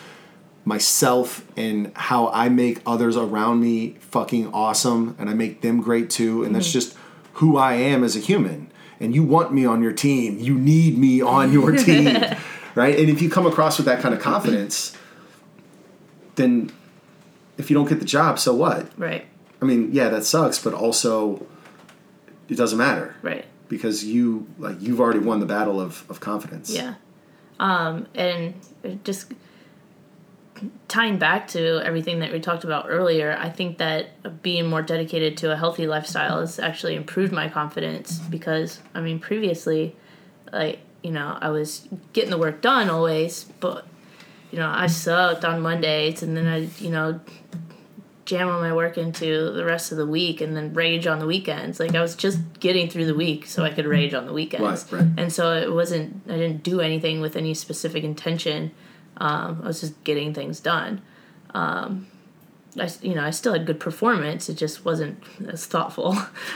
myself 0.64 1.46
and 1.56 1.92
how 1.96 2.30
I 2.30 2.50
make 2.50 2.82
others 2.86 3.16
around 3.16 3.62
me 3.62 3.96
fucking 4.00 4.54
awesome 4.54 5.16
and 5.20 5.30
I 5.30 5.34
make 5.34 5.62
them 5.62 5.82
great 5.82 6.10
too. 6.10 6.44
And 6.44 6.56
that's 6.56 6.68
mm-hmm. 6.68 6.74
just 6.74 6.98
who 7.34 7.58
I 7.58 7.74
am 7.74 8.04
as 8.04 8.16
a 8.16 8.20
human. 8.20 8.72
And 9.00 9.14
you 9.14 9.24
want 9.24 9.54
me 9.54 9.66
on 9.66 9.84
your 9.84 9.94
team. 9.94 10.40
You 10.40 10.56
need 10.56 10.98
me 10.98 11.22
on 11.22 11.54
your 11.54 11.72
team. 11.78 12.18
Right? 12.78 12.98
And 12.98 13.10
if 13.10 13.22
you 13.24 13.30
come 13.30 13.48
across 13.48 13.78
with 13.78 13.88
that 13.88 14.02
kind 14.02 14.14
of 14.14 14.22
confidence, 14.22 14.96
then 16.36 16.72
if 17.58 17.70
you 17.72 17.74
don't 17.74 17.90
get 17.90 18.00
the 18.00 18.06
job, 18.06 18.38
so 18.38 18.54
what? 18.54 18.88
Right. 18.98 19.26
I 19.62 19.66
mean, 19.66 19.90
yeah, 19.92 20.10
that 20.10 20.24
sucks, 20.24 20.64
but 20.64 20.74
also 20.76 21.46
it 22.48 22.56
doesn't 22.56 22.78
matter 22.78 23.16
Right. 23.24 23.46
because 23.68 24.06
you 24.06 24.48
like 24.60 24.78
you've 24.80 25.02
already 25.02 25.20
won 25.20 25.40
the 25.40 25.48
battle 25.48 25.82
of, 25.82 26.06
of 26.10 26.20
confidence. 26.20 26.70
Yeah. 26.70 26.94
Um, 27.60 28.06
and 28.14 28.54
just 29.04 29.34
tying 30.88 31.18
back 31.18 31.48
to 31.50 31.82
everything 31.84 32.20
that 32.20 32.32
we 32.32 32.40
talked 32.40 32.64
about 32.64 32.86
earlier, 32.88 33.36
I 33.40 33.50
think 33.50 33.80
that 33.80 34.42
being 34.44 34.68
more 34.68 34.84
dedicated 34.84 35.36
to 35.38 35.52
a 35.52 35.56
healthy 35.56 35.88
lifestyle 35.88 36.40
has 36.42 36.60
actually 36.60 36.96
improved 36.96 37.34
my 37.34 37.50
confidence 37.50 38.20
because, 38.20 38.80
I 38.94 39.02
mean, 39.02 39.20
previously, 39.20 39.96
like, 40.54 40.80
you 41.08 41.14
know, 41.14 41.38
I 41.40 41.48
was 41.48 41.88
getting 42.12 42.32
the 42.32 42.38
work 42.38 42.62
done 42.62 42.90
always, 42.90 43.46
but, 43.62 43.88
you 44.52 44.60
know, 44.60 44.68
I 44.68 44.88
sucked 44.88 45.46
on 45.46 45.62
Mondays 45.62 46.22
and 46.22 46.36
then 46.36 46.46
I, 46.46 46.68
you 46.84 46.90
know, 46.90 47.22
jam 48.26 48.50
all 48.50 48.60
my 48.60 48.74
work 48.74 48.98
into 48.98 49.54
the 49.54 49.64
rest 49.64 49.94
of 49.94 49.98
the 49.98 50.06
week 50.06 50.42
and 50.42 50.54
then 50.54 50.74
rage 50.74 51.08
on 51.08 51.20
the 51.20 51.26
weekends. 51.26 51.80
Like 51.80 51.96
I 51.96 52.02
was 52.02 52.14
just 52.14 52.40
getting 52.60 52.90
through 52.90 53.06
the 53.06 53.16
week 53.16 53.46
so 53.46 53.64
I 53.64 53.70
could 53.70 53.86
rage 53.86 54.14
on 54.14 54.26
the 54.26 54.34
weekends. 54.34 54.92
Right, 54.92 55.02
right. 55.02 55.12
And 55.16 55.32
so 55.32 55.54
it 55.54 55.72
wasn't 55.72 56.24
I 56.28 56.34
didn't 56.34 56.62
do 56.62 56.82
anything 56.82 57.22
with 57.22 57.38
any 57.38 57.54
specific 57.54 58.04
intention. 58.04 58.72
Um, 59.16 59.62
I 59.64 59.68
was 59.68 59.80
just 59.80 60.04
getting 60.04 60.34
things 60.34 60.60
done. 60.60 61.02
Um, 61.54 62.08
I 62.80 62.90
you 63.02 63.16
know 63.16 63.24
I 63.24 63.32
still 63.32 63.54
had 63.54 63.66
good 63.66 63.80
performance. 63.80 64.50
It 64.50 64.56
just 64.56 64.86
wasn't 64.86 65.22
as 65.48 65.66
thoughtful. 65.66 66.16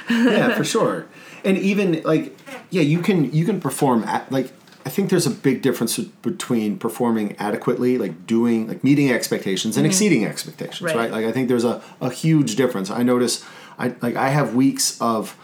yeah, 0.10 0.56
for 0.56 0.64
sure. 0.76 1.08
And 1.44 1.58
even 1.58 2.02
like, 2.04 2.38
yeah, 2.70 2.82
you 2.82 3.00
can 3.02 3.32
you 3.32 3.46
can 3.46 3.60
perform 3.60 4.04
at 4.04 4.32
like. 4.32 4.52
I 4.84 4.90
think 4.90 5.12
there's 5.12 5.28
a 5.28 5.32
big 5.32 5.62
difference 5.62 6.00
between 6.00 6.80
performing 6.80 7.36
adequately, 7.38 8.00
like 8.00 8.26
doing 8.26 8.68
like 8.68 8.84
meeting 8.84 9.12
expectations, 9.12 9.78
and 9.78 9.84
mm-hmm. 9.84 9.92
exceeding 9.92 10.26
expectations, 10.26 10.82
Right. 10.82 10.96
right. 10.96 11.12
Like 11.12 11.26
I 11.26 11.32
think 11.32 11.50
there's 11.50 11.64
a, 11.64 11.84
a 12.02 12.10
huge 12.10 12.56
difference. 12.56 12.90
I 12.90 13.04
notice, 13.04 13.46
I 13.78 13.94
like 14.02 14.16
I 14.16 14.30
have 14.30 14.56
weeks 14.56 15.00
of 15.00 15.38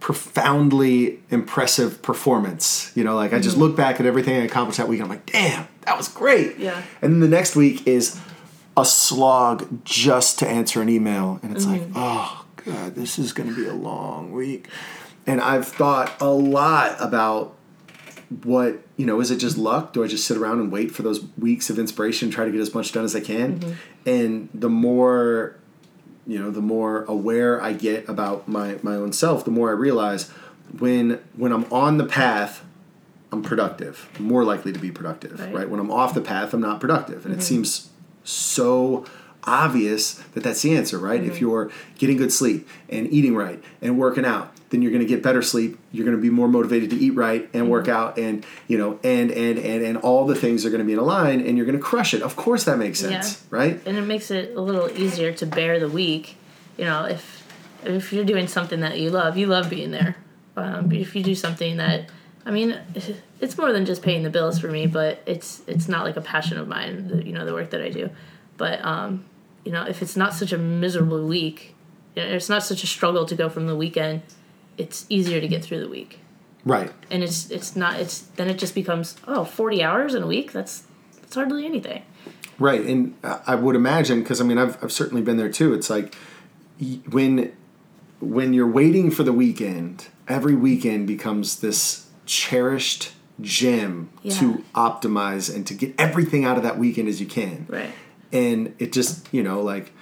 profoundly 0.00 1.20
impressive 1.30 2.02
performance. 2.02 2.92
You 2.94 3.02
know, 3.02 3.16
like 3.16 3.32
I 3.32 3.38
just 3.38 3.56
mm-hmm. 3.56 3.64
look 3.64 3.76
back 3.76 3.98
at 3.98 4.04
everything 4.04 4.36
I 4.36 4.44
accomplished 4.44 4.76
that 4.76 4.88
week, 4.88 5.00
and 5.00 5.10
I'm 5.10 5.10
like, 5.10 5.26
damn, 5.26 5.66
that 5.82 5.96
was 5.96 6.08
great. 6.08 6.58
Yeah. 6.58 6.82
And 7.00 7.14
then 7.14 7.20
the 7.20 7.28
next 7.28 7.56
week 7.56 7.86
is 7.86 8.20
a 8.78 8.84
slog 8.84 9.84
just 9.84 10.38
to 10.38 10.48
answer 10.48 10.80
an 10.80 10.88
email, 10.88 11.40
and 11.42 11.54
it's 11.54 11.66
like, 11.66 11.80
mm-hmm. 11.80 11.94
oh 11.96 12.44
god, 12.64 12.94
this 12.94 13.18
is 13.18 13.32
going 13.32 13.48
to 13.48 13.56
be 13.56 13.66
a 13.66 13.74
long 13.74 14.30
week. 14.32 14.68
And 15.26 15.40
I've 15.40 15.66
thought 15.66 16.12
a 16.20 16.30
lot 16.30 16.96
about 17.00 17.56
what 18.44 18.80
you 18.96 19.04
know 19.04 19.20
is 19.20 19.30
it 19.30 19.38
just 19.38 19.58
luck? 19.58 19.92
Do 19.92 20.04
i 20.04 20.06
just 20.06 20.26
sit 20.26 20.36
around 20.36 20.60
and 20.60 20.70
wait 20.70 20.92
for 20.92 21.02
those 21.02 21.24
weeks 21.38 21.70
of 21.70 21.78
inspiration 21.78 22.30
try 22.30 22.44
to 22.44 22.50
get 22.50 22.60
as 22.60 22.74
much 22.74 22.92
done 22.92 23.04
as 23.04 23.16
i 23.16 23.20
can? 23.20 23.58
Mm-hmm. 23.58 23.72
And 24.06 24.48
the 24.54 24.68
more 24.68 25.56
you 26.26 26.38
know 26.38 26.50
the 26.50 26.60
more 26.60 27.04
aware 27.04 27.60
i 27.62 27.72
get 27.72 28.06
about 28.06 28.46
my 28.46 28.78
my 28.82 28.94
own 28.94 29.14
self 29.14 29.46
the 29.46 29.50
more 29.50 29.70
i 29.70 29.72
realize 29.72 30.28
when 30.78 31.20
when 31.34 31.52
i'm 31.52 31.64
on 31.72 31.96
the 31.96 32.04
path 32.04 32.62
i'm 33.32 33.42
productive. 33.42 34.10
I'm 34.18 34.26
more 34.26 34.44
likely 34.44 34.72
to 34.74 34.78
be 34.78 34.90
productive 34.90 35.40
Right. 35.40 35.54
right, 35.54 35.70
when 35.70 35.80
i'm 35.80 35.90
off 35.90 36.12
the 36.12 36.20
path 36.20 36.52
i'm 36.52 36.60
not 36.60 36.80
productive. 36.80 37.24
And 37.24 37.32
it 37.32 37.38
mm-hmm. 37.38 37.44
seems 37.44 37.88
so 38.28 39.04
obvious 39.44 40.14
that 40.34 40.42
that's 40.42 40.62
the 40.62 40.76
answer 40.76 40.98
right? 40.98 41.22
If 41.22 41.40
you're 41.40 41.70
getting 41.96 42.16
good 42.16 42.32
sleep 42.32 42.68
and 42.88 43.10
eating 43.12 43.34
right 43.34 43.62
and 43.80 43.98
working 43.98 44.24
out 44.24 44.52
then 44.70 44.82
you're 44.82 44.90
going 44.90 45.00
to 45.00 45.08
get 45.08 45.22
better 45.22 45.40
sleep 45.40 45.78
you're 45.92 46.04
going 46.04 46.16
to 46.16 46.20
be 46.20 46.28
more 46.28 46.48
motivated 46.48 46.90
to 46.90 46.96
eat 46.96 47.12
right 47.12 47.48
and 47.54 47.70
work 47.70 47.88
out 47.88 48.18
and 48.18 48.44
you 48.66 48.76
know 48.76 48.98
and 49.02 49.30
and 49.30 49.58
and 49.58 49.82
and 49.82 49.96
all 49.98 50.26
the 50.26 50.34
things 50.34 50.66
are 50.66 50.70
going 50.70 50.80
to 50.80 50.84
be 50.84 50.92
in 50.92 50.98
a 50.98 51.02
line 51.02 51.40
and 51.40 51.56
you're 51.56 51.66
going 51.66 51.78
to 51.78 51.82
crush 51.82 52.12
it. 52.12 52.22
Of 52.22 52.36
course 52.36 52.64
that 52.64 52.78
makes 52.78 53.00
sense 53.00 53.44
right? 53.50 53.80
And 53.86 53.96
it 53.96 54.02
makes 54.02 54.30
it 54.30 54.54
a 54.56 54.60
little 54.60 54.90
easier 54.90 55.32
to 55.32 55.46
bear 55.46 55.80
the 55.80 55.88
week. 55.88 56.36
You 56.76 56.84
know, 56.84 57.04
if 57.06 57.38
if 57.84 58.12
you're 58.12 58.24
doing 58.24 58.48
something 58.48 58.80
that 58.80 58.98
you 58.98 59.10
love, 59.10 59.36
you 59.36 59.46
love 59.46 59.70
being 59.70 59.90
there. 59.90 60.16
Um, 60.56 60.90
if 60.92 61.14
you 61.14 61.22
do 61.22 61.34
something 61.34 61.76
that, 61.76 62.10
I 62.46 62.50
mean, 62.50 62.78
it's 63.40 63.56
more 63.58 63.72
than 63.72 63.84
just 63.84 64.02
paying 64.02 64.22
the 64.22 64.30
bills 64.30 64.58
for 64.58 64.68
me, 64.68 64.86
but 64.86 65.22
it's 65.26 65.62
it's 65.66 65.88
not 65.88 66.04
like 66.04 66.16
a 66.16 66.20
passion 66.20 66.58
of 66.58 66.68
mine. 66.68 67.08
the- 67.08 67.26
You 67.26 67.32
know, 67.32 67.44
the 67.44 67.52
work 67.54 67.70
that 67.70 67.80
I 67.82 67.90
do, 67.90 68.10
but 68.56 68.84
um, 68.84 69.24
you 69.64 69.72
know, 69.72 69.84
if 69.84 70.02
it's 70.02 70.16
not 70.16 70.34
such 70.34 70.52
a 70.52 70.58
miserable 70.58 71.26
week, 71.26 71.74
you 72.16 72.22
know, 72.22 72.28
it's 72.30 72.48
not 72.48 72.62
such 72.62 72.82
a 72.82 72.86
struggle 72.86 73.26
to 73.26 73.34
go 73.34 73.48
from 73.48 73.66
the 73.66 73.76
weekend. 73.76 74.22
It's 74.76 75.04
easier 75.08 75.40
to 75.40 75.48
get 75.48 75.64
through 75.64 75.80
the 75.80 75.88
week, 75.88 76.20
right 76.64 76.92
and 77.10 77.22
it's 77.24 77.50
it's 77.50 77.74
not 77.76 77.98
it's 78.00 78.20
then 78.36 78.48
it 78.48 78.58
just 78.58 78.74
becomes 78.74 79.16
oh 79.26 79.44
40 79.44 79.82
hours 79.82 80.14
in 80.14 80.22
a 80.22 80.26
week. 80.26 80.52
That's 80.52 80.84
that's 81.20 81.34
hardly 81.34 81.66
anything. 81.66 82.02
Right, 82.60 82.80
and 82.82 83.14
I 83.24 83.40
I 83.48 83.54
would 83.56 83.74
imagine 83.76 84.20
because 84.20 84.40
I 84.40 84.44
mean 84.44 84.56
I've 84.58 84.82
I've 84.82 84.92
certainly 84.92 85.22
been 85.22 85.36
there 85.36 85.48
too. 85.50 85.74
It's 85.74 85.90
like 85.90 86.14
when 87.10 87.52
when 88.20 88.52
you're 88.52 88.70
waiting 88.70 89.10
for 89.10 89.22
the 89.22 89.32
weekend, 89.32 90.08
every 90.28 90.54
weekend 90.54 91.06
becomes 91.06 91.60
this 91.60 92.06
cherished 92.28 93.12
gem 93.40 94.10
Yeah. 94.22 94.34
to 94.38 94.64
optimize 94.74 95.52
and 95.54 95.66
to 95.66 95.74
get 95.74 95.94
everything 95.98 96.44
out 96.44 96.56
of 96.56 96.62
that 96.62 96.78
weekend 96.78 97.08
as 97.08 97.20
you 97.20 97.26
can. 97.26 97.66
Right. 97.68 97.90
And 98.32 98.74
it 98.78 98.92
just 98.92 99.26
you 99.32 99.42
know 99.42 99.60
like 99.60 99.92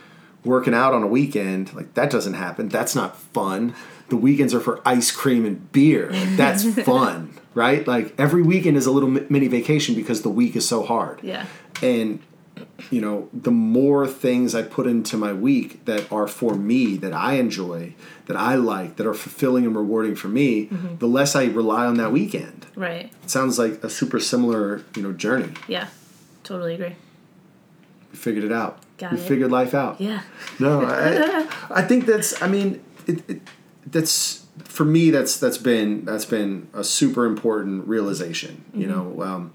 working 0.45 0.75
out 0.75 0.93
on 0.95 1.03
a 1.03 1.07
weekend 1.07 1.73
like 1.75 1.95
that 1.95 2.11
doesn't 2.11 2.35
happen. 2.35 2.69
That's 2.69 2.95
not 2.95 3.17
fun. 3.17 3.75
The 4.09 4.17
weekends 4.17 4.55
are 4.55 4.61
for 4.61 4.81
ice 4.85 5.11
cream 5.11 5.45
and 5.45 5.71
beer. 5.73 6.11
Like, 6.11 6.37
that's 6.37 6.65
fun, 6.85 7.33
right? 7.55 7.87
Like 7.87 8.15
every 8.19 8.43
weekend 8.43 8.77
is 8.77 8.87
a 8.87 8.91
little 8.93 9.09
mini 9.09 9.49
vacation 9.49 9.95
because 9.95 10.23
the 10.23 10.29
week 10.31 10.55
is 10.57 10.67
so 10.69 10.83
hard 10.85 11.21
Yeah. 11.23 11.47
and 11.83 12.21
you 12.91 13.01
know 13.01 13.29
the 13.33 13.51
more 13.51 14.07
things 14.07 14.55
i 14.55 14.63
put 14.63 14.87
into 14.87 15.17
my 15.17 15.33
week 15.33 15.85
that 15.85 16.11
are 16.11 16.27
for 16.29 16.55
me 16.55 16.97
that 16.97 17.13
i 17.13 17.35
enjoy 17.35 17.95
that 18.27 18.37
i 18.37 18.55
like 18.55 18.97
that 18.97 19.07
are 19.07 19.15
fulfilling 19.15 19.65
and 19.67 19.77
rewarding 19.77 20.15
for 20.15 20.29
me 20.29 20.67
Mm-hmm. 20.67 20.97
the 20.99 21.07
less 21.07 21.35
i 21.37 21.45
rely 21.47 21.85
on 21.87 21.97
that 21.97 22.13
weekend 22.13 22.67
Right. 22.75 23.13
it 23.23 23.31
sounds 23.31 23.59
like 23.59 23.83
a 23.85 23.91
super 23.91 24.21
similar 24.21 24.83
you 24.95 25.03
know 25.03 25.13
journey 25.13 25.53
Yeah. 25.69 25.89
Totally 26.45 26.75
agree. 26.75 26.95
we 28.13 28.17
figured 28.19 28.45
it 28.45 28.53
out 28.53 28.79
Got 28.99 29.13
we 29.13 29.19
it. 29.19 29.27
figured 29.29 29.51
life 29.51 29.75
out 29.75 30.01
Yeah. 30.01 30.23
no 30.59 30.83
I, 30.85 31.47
I 31.71 31.83
think 31.83 32.07
that's 32.07 32.41
i 32.43 32.49
mean 32.49 32.83
it, 33.07 33.29
it, 33.29 33.41
that's 33.87 34.45
for 34.65 34.85
me 34.85 35.11
that's 35.11 35.39
that's 35.39 35.59
been 35.59 36.05
that's 36.05 36.25
been 36.25 36.69
a 36.73 36.83
super 36.85 37.27
important 37.27 37.87
realization 37.87 38.65
you 38.75 38.87
know 38.87 39.23
um, 39.23 39.53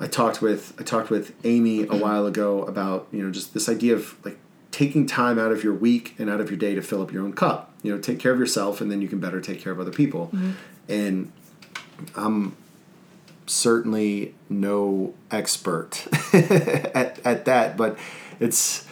i 0.00 0.06
talked 0.06 0.40
with 0.42 0.74
i 0.78 0.82
talked 0.82 1.10
with 1.10 1.34
amy 1.44 1.82
a 1.82 1.96
while 1.96 2.26
ago 2.26 2.62
about 2.64 3.06
you 3.12 3.22
know 3.22 3.30
just 3.30 3.54
this 3.54 3.68
idea 3.68 3.94
of 3.94 4.16
like 4.24 4.38
taking 4.70 5.06
time 5.06 5.38
out 5.38 5.50
of 5.50 5.64
your 5.64 5.72
week 5.74 6.14
and 6.18 6.28
out 6.30 6.40
of 6.40 6.50
your 6.50 6.58
day 6.58 6.74
to 6.74 6.82
fill 6.82 7.00
up 7.02 7.10
your 7.12 7.24
own 7.24 7.32
cup. 7.32 7.72
You 7.82 7.94
know 7.94 8.00
take 8.00 8.18
care 8.20 8.32
of 8.32 8.38
yourself 8.38 8.80
and 8.80 8.90
then 8.90 9.00
you 9.00 9.08
can 9.08 9.18
better 9.18 9.40
take 9.40 9.60
care 9.60 9.72
of 9.72 9.80
other 9.80 9.90
people. 9.90 10.30
And 10.88 11.32
i'm 12.14 12.54
certainly 13.46 14.34
no 14.48 15.14
expert 15.30 16.06
at, 16.34 17.18
at 17.24 17.44
that 17.46 17.76
but 17.76 17.98
it's 18.40 18.86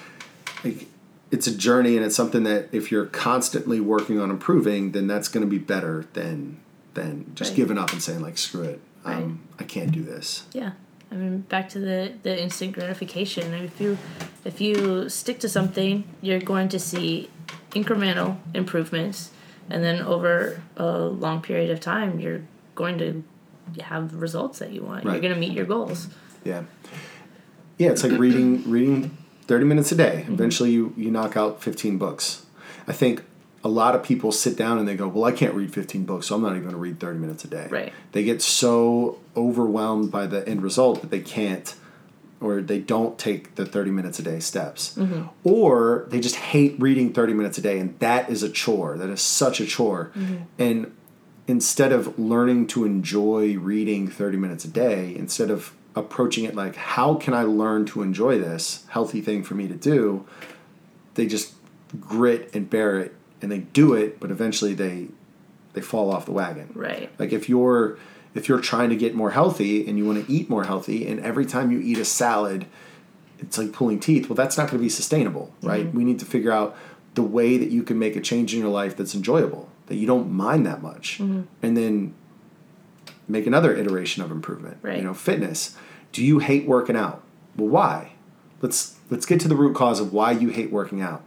like 0.65 0.87
it's 1.31 1.47
a 1.47 1.55
journey 1.57 1.97
and 1.97 2.05
it's 2.07 2.17
something 2.17 2.45
that 2.45 2.69
if 2.73 2.91
you're 2.91 3.07
constantly 3.07 3.81
working 3.81 4.19
on 4.19 4.31
improving 4.31 4.93
then 4.93 5.07
that's 5.07 5.29
going 5.29 5.45
to 5.45 5.51
be 5.51 5.59
better 5.59 6.07
than 6.15 6.59
than 6.95 7.31
just 7.35 7.51
Right. 7.51 7.57
giving 7.57 7.79
up 7.79 7.93
and 7.93 8.03
saying 8.03 8.23
like 8.23 8.39
screw 8.39 8.63
it. 8.63 8.81
Um, 9.05 9.41
i 9.61 9.63
can't 9.65 9.93
do 9.93 10.03
this. 10.03 10.47
Yeah. 10.53 10.73
I 11.11 11.15
mean, 11.15 11.41
back 11.41 11.69
to 11.71 11.79
the, 11.79 12.13
the 12.23 12.41
instant 12.43 12.73
gratification. 12.73 13.55
If 13.55 13.81
you 13.81 13.99
if 14.45 14.61
you 14.61 15.09
stick 15.09 15.41
to 15.41 15.49
something, 15.49 16.05
you're 16.21 16.41
going 16.41 16.69
to 16.71 16.79
see 16.79 17.31
incremental 17.71 18.39
improvements, 18.55 19.31
and 19.71 19.83
then 19.85 20.03
over 20.03 20.63
a 20.77 20.99
long 20.99 21.43
period 21.43 21.71
of 21.71 21.81
time, 21.81 22.21
you're 22.21 22.43
going 22.75 22.99
to 22.99 23.25
have 23.83 24.15
results 24.15 24.59
that 24.59 24.73
you 24.73 24.83
want. 24.83 25.05
You're 25.05 25.21
going 25.21 25.35
to 25.35 25.41
meet 25.41 25.53
your 25.53 25.67
goals. 25.67 26.09
yeah 26.45 26.63
yeah 27.79 27.91
it's 27.91 28.05
like 28.05 28.19
reading 28.19 28.71
reading 28.71 29.17
30 29.47 29.65
minutes 29.65 29.93
a 29.93 29.95
day. 29.95 30.25
Eventually, 30.29 30.71
you, 30.71 30.93
you 30.97 31.11
knock 31.11 31.37
out 31.37 31.63
15 31.63 31.99
books. 31.99 32.45
I 32.89 32.93
think 32.93 33.23
a 33.67 33.69
lot 33.69 33.97
of 33.97 34.05
people 34.05 34.31
sit 34.31 34.57
down 34.57 34.79
and 34.79 34.87
they 34.87 34.95
go, 34.95 35.09
Well, 35.09 35.25
I 35.25 35.33
can't 35.33 35.53
read 35.53 35.75
15 35.75 36.05
books, 36.05 36.29
so 36.29 36.37
I'm 36.37 36.43
not 36.43 36.53
even 36.53 36.63
going 36.63 36.75
to 36.75 36.79
read 36.79 37.01
30 37.01 37.19
minutes 37.19 37.45
a 37.45 37.49
day. 37.49 37.67
Right. 37.69 37.93
They 38.13 38.23
get 38.23 38.41
so 38.41 39.19
overwhelmed 39.37 40.13
by 40.13 40.27
the 40.27 40.49
end 40.49 40.63
result 40.63 41.01
that 41.01 41.11
they 41.11 41.19
can't 41.19 41.75
or 42.41 42.61
they 42.61 42.79
don't 42.79 43.19
take 43.19 43.57
the 43.57 43.67
30 43.67 43.91
minutes 43.91 44.21
a 44.21 44.23
day 44.23 44.39
steps. 44.39 44.95
Mm-hmm. 44.97 45.25
Or 45.43 46.07
they 46.11 46.21
just 46.21 46.37
hate 46.37 46.77
reading 46.79 47.13
30 47.13 47.33
minutes 47.33 47.59
a 47.59 47.61
day, 47.61 47.81
and 47.81 47.99
that 47.99 48.31
is 48.31 48.45
a 48.45 48.49
chore. 48.49 48.97
That 48.99 49.11
is 49.11 49.21
such 49.21 49.59
a 49.59 49.67
chore. 49.67 50.13
Mm-hmm. 50.15 50.37
And 50.59 50.97
instead 51.49 51.93
of 51.93 52.17
learning 52.19 52.69
to 52.69 52.85
enjoy 52.85 53.57
reading 53.57 54.07
30 54.07 54.37
minutes 54.37 54.65
a 54.65 54.69
day, 54.69 55.17
instead 55.17 55.51
of 55.51 55.73
approaching 55.97 56.45
it 56.45 56.55
like, 56.55 56.77
how 56.77 57.15
can 57.15 57.35
I 57.35 57.43
learn 57.43 57.85
to 57.87 58.03
enjoy 58.03 58.39
this 58.39 58.85
healthy 58.91 59.23
thing 59.23 59.43
for 59.43 59.55
me 59.55 59.67
to 59.67 59.75
do, 59.75 60.25
they 61.15 61.27
just 61.27 61.55
grit 61.99 62.55
and 62.55 62.71
bear 62.71 63.01
it 63.01 63.16
and 63.43 63.51
they 63.51 63.59
do 63.59 63.95
it, 63.95 64.21
but 64.21 64.31
eventually 64.31 64.75
they 64.75 65.09
they 65.73 65.81
fall 65.81 66.11
off 66.11 66.25
the 66.25 66.33
wagon. 66.33 66.71
Right. 66.75 67.11
Like 67.19 67.33
if 67.33 67.49
you're 67.49 67.99
if 68.35 68.49
you're 68.49 68.61
trying 68.61 68.91
to 68.91 68.97
get 68.97 69.15
more 69.15 69.31
healthy 69.31 69.87
and 69.87 69.99
you 69.99 70.05
want 70.05 70.27
to 70.27 70.33
eat 70.33 70.49
more 70.51 70.65
healthy 70.65 71.07
and 71.07 71.21
every 71.21 71.47
time 71.47 71.71
you 71.71 71.81
eat 71.81 71.99
a 71.99 72.05
salad 72.05 72.67
it's 73.39 73.59
like 73.59 73.73
pulling 73.73 74.01
teeth, 74.01 74.29
well 74.29 74.37
that's 74.37 74.57
not 74.57 74.71
going 74.71 74.79
to 74.79 74.83
be 74.83 74.89
sustainable, 74.89 75.53
mm-hmm. 75.59 75.69
right? 75.69 75.95
We 75.95 76.05
need 76.05 76.19
to 76.21 76.25
figure 76.25 76.53
out 76.53 76.77
the 77.15 77.23
way 77.23 77.57
that 77.59 77.71
you 77.71 77.83
can 77.83 77.99
make 77.99 78.17
a 78.17 78.21
change 78.21 78.55
in 78.55 78.61
your 78.61 78.69
life 78.69 78.97
that's 78.97 79.15
enjoyable, 79.15 79.69
that 79.87 79.97
you 79.97 80.07
don't 80.07 80.31
mind 80.31 80.67
that 80.67 80.83
much. 80.83 81.19
Mm-hmm. 81.19 81.43
And 81.63 81.77
then 81.77 82.15
make 83.29 83.47
another 83.47 83.75
iteration 83.75 84.23
of 84.23 84.31
improvement. 84.31 84.79
Right. 84.83 84.99
You 84.99 85.05
know, 85.05 85.15
fitness. 85.15 85.77
Do 86.13 86.25
you 86.25 86.39
hate 86.39 86.67
working 86.67 86.97
out? 86.97 87.23
Well, 87.57 87.69
why? 87.69 88.13
Let's 88.63 88.97
let's 89.11 89.27
get 89.27 89.41
to 89.41 89.49
the 89.49 89.57
root 89.57 89.75
cause 89.75 90.01
of 90.01 90.13
why 90.13 90.33
you 90.33 90.49
hate 90.49 90.71
working 90.71 91.01
out. 91.03 91.27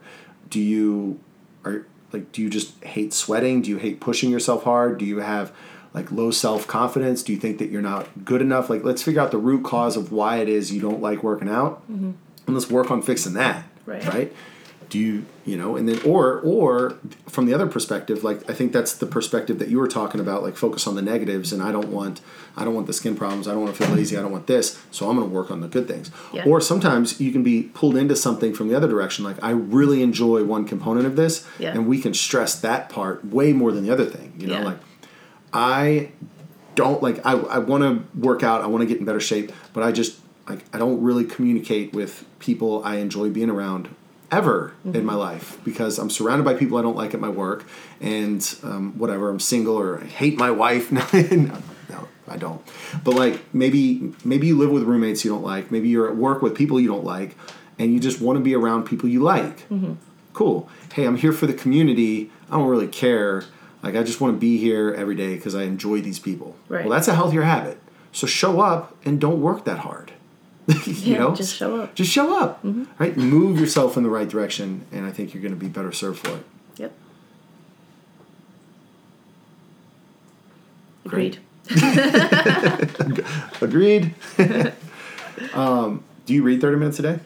Do 0.50 0.60
you 0.60 1.20
are 1.64 1.86
like 2.12 2.32
do 2.32 2.42
you 2.42 2.50
just 2.50 2.84
hate 2.84 3.14
sweating? 3.14 3.62
Do 3.62 3.70
you 3.70 3.78
hate 3.78 4.00
pushing 4.00 4.30
yourself 4.30 4.64
hard? 4.64 4.98
Do 4.98 5.06
you 5.06 5.20
have 5.20 5.52
like 5.94 6.12
low 6.12 6.32
self-confidence? 6.32 7.24
Do 7.24 7.34
you 7.34 7.40
think 7.40 7.58
that 7.58 7.70
you're 7.70 7.82
not 7.82 8.26
good 8.26 8.42
enough? 8.42 8.70
Like 8.70 8.84
let's 8.84 9.02
figure 9.02 9.22
out 9.22 9.32
the 9.32 9.38
root 9.38 9.64
cause 9.64 9.98
of 9.98 10.12
why 10.12 10.38
it 10.38 10.50
is 10.50 10.72
you 10.72 10.82
don't 10.82 11.02
like 11.02 11.24
working 11.24 11.50
out. 11.50 11.84
And 11.88 12.18
let's 12.48 12.70
work 12.70 12.92
on 12.92 13.02
fixing 13.02 13.34
that. 13.34 13.66
Right. 13.86 14.06
Right? 14.06 14.34
Do 14.90 14.98
you 14.98 15.26
you 15.46 15.56
know 15.56 15.76
and 15.76 15.88
then 15.88 16.00
or 16.04 16.40
or 16.40 16.96
from 17.28 17.46
the 17.46 17.54
other 17.54 17.68
perspective 17.68 18.24
like 18.24 18.50
i 18.50 18.54
think 18.54 18.72
that's 18.74 18.94
the 18.94 19.06
perspective 19.06 19.60
that 19.60 19.68
you 19.70 19.78
were 19.78 19.88
talking 19.88 20.20
about 20.20 20.42
like 20.42 20.56
focus 20.56 20.88
on 20.88 20.96
the 20.96 21.02
negatives 21.02 21.54
and 21.54 21.62
i 21.62 21.72
don't 21.72 21.90
want 21.90 22.22
i 22.58 22.64
don't 22.66 22.74
want 22.74 22.88
the 22.88 22.94
skin 22.94 23.16
problems 23.16 23.48
i 23.48 23.52
don't 23.52 23.62
want 23.64 23.76
to 23.76 23.84
feel 23.84 23.96
lazy 23.96 24.18
i 24.18 24.22
don't 24.22 24.32
want 24.32 24.48
this 24.48 24.80
so 24.90 25.08
i'm 25.10 25.16
going 25.16 25.28
to 25.30 25.34
work 25.34 25.52
on 25.52 25.62
the 25.62 25.68
good 25.68 25.88
things 25.88 26.10
Yeah. 26.34 26.46
or 26.46 26.60
sometimes 26.60 27.22
you 27.22 27.32
can 27.32 27.44
be 27.44 27.64
pulled 27.64 27.96
into 27.96 28.16
something 28.16 28.54
from 28.54 28.68
the 28.68 28.76
other 28.76 28.88
direction 28.88 29.24
like 29.24 29.38
i 29.44 29.52
really 29.52 30.02
enjoy 30.02 30.44
one 30.44 30.66
component 30.66 31.06
of 31.06 31.16
this 31.16 31.46
Yeah. 31.60 31.72
and 31.74 31.88
we 31.88 32.00
can 32.02 32.14
stress 32.14 32.60
that 32.62 32.90
part 32.90 33.24
way 33.26 33.54
more 33.54 33.72
than 33.72 33.84
the 33.84 33.92
other 33.92 34.06
thing 34.06 34.34
you 34.40 34.48
know 34.48 34.60
Yeah. 34.60 34.64
like 34.66 34.78
i 35.54 36.10
don't 36.76 37.02
like 37.04 37.26
i, 37.26 37.34
I 37.34 37.60
want 37.60 37.84
to 37.84 38.18
work 38.20 38.44
out 38.44 38.62
i 38.62 38.68
want 38.68 38.82
to 38.82 38.86
get 38.88 39.00
in 39.00 39.06
better 39.06 39.20
shape 39.20 39.52
but 39.74 39.84
i 39.84 39.92
just 39.92 40.20
like 40.48 40.64
i 40.74 40.78
don't 40.78 41.02
really 41.02 41.26
communicate 41.26 41.94
with 41.94 42.26
people 42.40 42.84
i 42.84 42.96
enjoy 42.96 43.30
being 43.30 43.50
around 43.50 43.90
ever 44.32 44.74
in 44.86 45.04
my 45.06 45.16
life 45.16 45.58
because 45.66 45.98
i'm 45.98 46.10
surrounded 46.10 46.44
by 46.44 46.54
people 46.54 46.78
i 46.78 46.82
don't 46.82 46.96
like 46.96 47.14
at 47.14 47.20
my 47.20 47.30
work 47.30 47.66
and 48.00 48.56
um, 48.64 48.98
whatever 48.98 49.30
i'm 49.30 49.40
single 49.40 49.76
or 49.78 50.00
i 50.02 50.06
hate 50.06 50.38
my 50.38 50.52
wife. 50.52 50.92
No, 50.92 51.04
no, 51.90 52.08
i 52.28 52.38
don't. 52.38 52.62
But 53.04 53.16
like 53.16 53.42
maybe 53.54 54.14
maybe 54.24 54.48
you 54.48 54.58
live 54.58 54.70
with 54.70 54.84
roommates 54.84 55.26
you 55.26 55.32
don't 55.32 55.44
like. 55.44 55.72
Maybe 55.72 55.90
you're 55.90 56.08
at 56.08 56.16
work 56.16 56.42
with 56.44 56.54
people 56.56 56.80
you 56.80 56.88
don't 56.88 57.04
like 57.04 57.36
and 57.80 57.92
you 57.94 58.00
just 58.00 58.22
want 58.22 58.38
to 58.38 58.44
be 58.44 58.54
around 58.54 58.84
people 58.86 59.10
you 59.10 59.22
like. 59.22 59.66
Cool. 60.34 60.70
Hey 60.94 61.06
i'm 61.06 61.18
here 61.18 61.32
for 61.34 61.48
the 61.48 61.54
community. 61.54 62.30
I 62.52 62.58
don't 62.58 62.68
really 62.68 62.88
care. 62.88 63.44
Like 63.82 63.96
i 63.96 64.04
just 64.04 64.22
want 64.22 64.36
to 64.36 64.40
be 64.40 64.58
here 64.58 64.94
every 64.94 65.16
day 65.16 65.36
because 65.36 65.56
i 65.56 65.64
enjoy 65.64 66.02
these 66.02 66.20
people. 66.20 66.56
Right. 66.68 66.86
well 66.86 66.94
that's 66.96 67.08
a 67.08 67.16
healthier 67.16 67.42
habit. 67.44 67.80
So 68.12 68.28
show 68.28 68.60
up 68.62 68.96
and 69.06 69.20
don't 69.20 69.42
work 69.42 69.66
that 69.66 69.80
hard 69.80 70.12
you 70.86 70.94
Yeah, 71.14 71.18
know 71.20 71.36
just 71.36 71.56
show 71.56 71.82
up. 71.82 71.96
just 71.96 72.12
show 72.12 72.40
up 72.40 72.60
right 73.00 73.18
move 73.18 73.60
yourself 73.60 73.98
in 73.98 74.04
the 74.04 74.10
right 74.10 74.28
direction 74.30 74.86
and 74.92 75.06
i 75.06 75.12
think 75.12 75.34
you're 75.34 75.42
going 75.42 75.54
to 75.54 75.60
be 75.60 75.68
better 75.68 75.92
served 75.92 76.20
for 76.26 76.36
it 76.38 76.46
Yep. 76.78 76.94
Agreed. 81.06 81.40
agreed 83.62 84.14
um, 85.54 86.04
do 86.26 86.34
you 86.34 86.44
read 86.44 86.62
30 86.62 86.78
minutes 86.78 87.00
a 87.00 87.02
day 87.04 87.20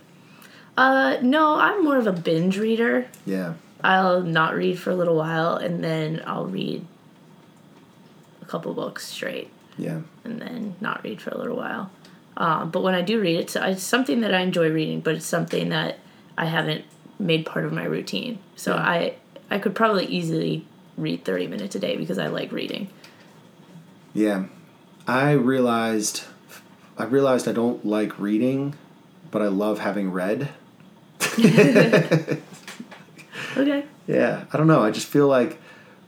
Uh, 0.78 1.18
no, 1.22 1.56
I'm 1.56 1.84
more 1.84 1.98
of 1.98 2.08
a 2.08 2.12
binge 2.14 2.58
reader. 2.58 3.08
yeah 3.26 3.54
I'll 3.84 4.22
not 4.22 4.56
read 4.56 4.80
for 4.80 4.92
a 4.92 4.96
little 4.96 5.16
while 5.16 5.56
and 5.56 5.84
then 5.84 6.22
I'll 6.26 6.46
read 6.46 6.86
a 8.42 8.46
couple 8.46 8.74
books 8.74 9.08
straight 9.08 9.50
yeah 9.78 10.02
and 10.24 10.40
then 10.42 10.76
not 10.82 11.04
read 11.04 11.22
for 11.22 11.30
a 11.32 11.38
little 11.38 11.56
while. 11.58 11.92
Um, 12.38 12.72
but 12.72 12.82
when 12.84 12.96
I 12.96 13.02
do 13.02 13.20
read, 13.22 13.38
it's, 13.40 13.56
it's 13.56 13.84
something 13.84 14.22
that 14.22 14.34
I 14.34 14.40
enjoy 14.42 14.70
reading, 14.72 15.02
but 15.02 15.16
it's 15.16 15.26
something 15.26 15.70
that 15.70 16.00
I 16.38 16.46
haven't 16.46 16.84
made 17.20 17.46
part 17.46 17.66
of 17.66 17.72
my 17.74 17.84
routine. 17.86 18.40
So 18.56 18.74
Yeah. 18.76 18.82
I 18.82 19.14
I 19.52 19.60
could 19.60 19.76
probably 19.76 20.06
easily 20.06 20.66
read 20.98 21.24
30 21.26 21.48
minutes 21.48 21.76
a 21.76 21.80
day 21.80 21.96
because 21.98 22.18
I 22.18 22.28
like 22.28 22.52
reading. 22.52 22.88
yeah 24.16 24.46
i 25.08 25.32
realized 25.32 26.24
i 27.00 27.04
realized 27.04 27.48
i 27.48 27.52
don't 27.52 27.84
like 27.86 28.18
reading 28.20 28.74
but 29.32 29.42
i 29.42 29.48
love 29.48 29.80
having 29.80 30.12
read 30.12 30.50
Okay. 33.58 33.86
Yeah, 34.08 34.46
I 34.52 34.58
don't 34.58 34.68
know. 34.68 34.84
I 34.84 34.92
just 34.92 35.08
feel 35.08 35.28
like 35.28 35.60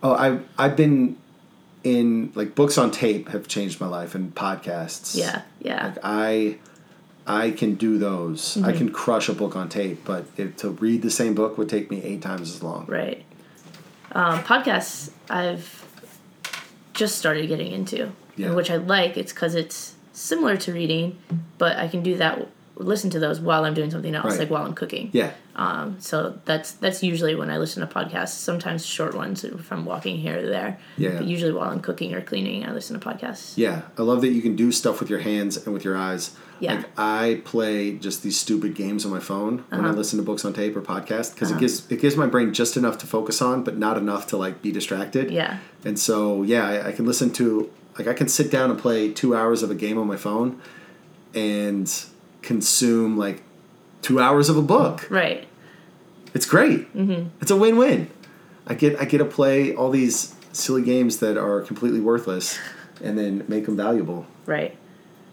oh, 0.04 0.14
I 0.14 0.40
I've 0.58 0.76
been 0.76 1.18
in 1.86 2.32
like 2.36 2.56
books 2.56 2.78
on 2.78 2.90
tape 2.92 3.30
have 3.30 3.48
changed 3.48 3.80
my 3.80 3.88
life 3.88 4.16
and 4.16 4.34
podcasts. 4.36 5.16
Yeah. 5.16 5.44
Yeah. 5.62 5.86
Like 5.88 5.98
I 6.04 6.58
I 7.28 7.52
can 7.52 7.76
do 7.76 7.98
those. 7.98 8.62
I 8.62 8.72
can 8.72 8.92
crush 8.92 9.30
a 9.30 9.34
book 9.34 9.56
on 9.56 9.70
tape, 9.70 10.04
but 10.04 10.26
if, 10.38 10.58
to 10.58 10.70
read 10.72 11.02
the 11.04 11.10
same 11.12 11.34
book 11.36 11.58
would 11.58 11.70
take 11.70 11.90
me 11.90 12.02
8 12.04 12.22
times 12.22 12.54
as 12.54 12.62
long. 12.62 12.86
Right. 12.88 13.24
Um, 14.12 14.44
podcasts 14.44 15.12
I've 15.30 15.84
just 16.94 17.18
started 17.18 17.48
getting 17.48 17.72
into, 17.72 18.12
Yeah. 18.36 18.54
which 18.54 18.70
I 18.72 18.78
like. 18.78 19.18
It's 19.18 19.34
because 19.34 19.56
it's 19.56 19.96
similar 20.14 20.56
to 20.58 20.74
reading, 20.74 21.18
but 21.58 21.78
I 21.78 21.88
can 21.88 22.04
do 22.04 22.16
that, 22.18 22.48
listen 22.76 23.10
to 23.12 23.20
those 23.20 23.40
while 23.40 23.66
I'm 23.66 23.74
doing 23.74 23.90
something 23.92 24.14
else, 24.16 24.26
Right. 24.32 24.40
like 24.42 24.50
while 24.50 24.66
I'm 24.66 24.74
cooking. 24.76 25.10
Yeah. 25.12 25.32
Um, 25.58 25.98
so 26.02 26.38
that's 26.46 26.74
that's 26.74 27.02
usually 27.02 27.34
when 27.36 27.50
I 27.50 27.58
listen 27.58 27.88
to 27.88 27.94
podcasts. 27.94 28.30
Sometimes 28.38 28.86
short 28.86 29.16
ones 29.16 29.44
if 29.44 29.72
I'm 29.72 29.86
walking 29.86 30.18
here 30.18 30.40
or 30.40 30.46
there. 30.48 30.80
Yeah. 30.98 31.12
But 31.18 31.26
usually 31.26 31.54
while 31.54 31.70
I'm 31.70 31.80
cooking 31.80 32.14
or 32.14 32.22
cleaning, 32.22 32.66
I 32.66 32.72
listen 32.74 33.00
to 33.00 33.06
podcasts. 33.10 33.54
Yeah, 33.58 33.84
I 33.98 34.02
love 34.02 34.22
that 34.22 34.30
you 34.30 34.42
can 34.42 34.56
do 34.58 34.72
stuff 34.72 35.00
with 35.00 35.10
your 35.10 35.20
hands 35.20 35.56
and 35.58 35.74
with 35.74 35.86
your 35.86 35.96
eyes. 35.96 36.36
Yeah. 36.60 36.76
Like 36.76 36.86
I 36.98 37.42
play 37.46 37.94
just 37.98 38.22
these 38.24 38.40
stupid 38.40 38.76
games 38.76 39.06
on 39.06 39.12
my 39.12 39.20
phone 39.20 39.64
when 39.70 39.82
I 39.82 39.90
Uh-huh. 39.90 39.98
listen 39.98 40.18
to 40.20 40.24
books 40.24 40.44
on 40.46 40.54
tape 40.54 40.76
or 40.76 40.82
podcast 40.82 41.34
because 41.34 41.52
it 41.52 41.58
gives 41.60 41.90
it 41.92 42.00
gives 42.02 42.16
my 42.18 42.28
brain 42.28 42.54
just 42.54 42.76
enough 42.78 42.98
to 43.00 43.08
focus 43.08 43.42
on, 43.42 43.64
but 43.64 43.78
not 43.78 43.98
enough 43.98 44.28
to 44.28 44.38
like 44.38 44.62
be 44.62 44.72
distracted. 44.72 45.32
Yeah. 45.32 45.60
And 45.86 45.98
so 45.98 46.44
yeah, 46.44 46.68
I, 46.68 46.88
I 46.90 46.92
can 46.92 47.06
listen 47.06 47.32
to 47.34 47.70
like 47.98 48.08
I 48.08 48.14
can 48.14 48.28
sit 48.28 48.52
down 48.52 48.72
and 48.72 48.78
play 48.80 49.12
two 49.14 49.36
hours 49.36 49.64
of 49.64 49.72
a 49.72 49.76
game 49.76 49.98
on 49.98 50.06
my 50.08 50.18
phone, 50.18 50.60
and 51.34 51.92
consume 52.42 53.18
like 53.18 53.42
two 54.06 54.20
hours 54.20 54.50
of 54.50 54.58
a 54.58 54.62
book. 54.62 55.08
Right. 55.10 55.48
It's 56.36 56.46
great. 56.46 56.94
Mm-hmm. 56.96 57.30
It's 57.42 57.50
a 57.50 57.56
win-win. 57.56 58.10
I 58.68 58.76
get 58.76 59.00
I 59.02 59.06
get 59.06 59.18
to 59.18 59.26
play 59.26 59.74
all 59.76 59.90
these 59.90 60.36
silly 60.52 60.84
games 60.84 61.18
that 61.18 61.38
are 61.38 61.62
completely 61.62 62.00
worthless, 62.00 62.60
and 63.04 63.18
then 63.18 63.44
make 63.48 63.66
them 63.66 63.76
valuable. 63.76 64.26
Right. 64.46 64.76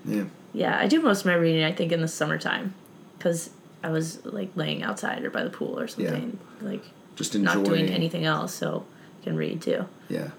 Yeah. 0.05 0.25
Yeah, 0.55 0.79
I 0.79 0.87
do 0.87 1.01
most 1.01 1.21
of 1.21 1.27
my 1.27 1.35
reading. 1.35 1.65
I 1.65 1.73
think 1.73 1.93
in 1.93 2.01
the 2.01 2.09
summertime, 2.09 2.75
because 3.19 3.51
I 3.83 3.91
was 3.91 4.25
like 4.25 4.51
laying 4.55 4.83
outside 4.83 5.25
or 5.25 5.31
by 5.31 5.45
the 5.45 5.51
pool 5.51 5.79
or 5.79 5.87
something, 5.89 6.39
like 6.61 6.85
Just 7.17 7.35
enjoying. 7.35 7.59
not 7.59 7.65
doing 7.65 7.89
anything 7.89 8.25
else, 8.25 8.55
so 8.55 8.85
I 9.21 9.25
can 9.25 9.37
read 9.37 9.61
too. 9.63 9.87
Yeah. 10.09 10.31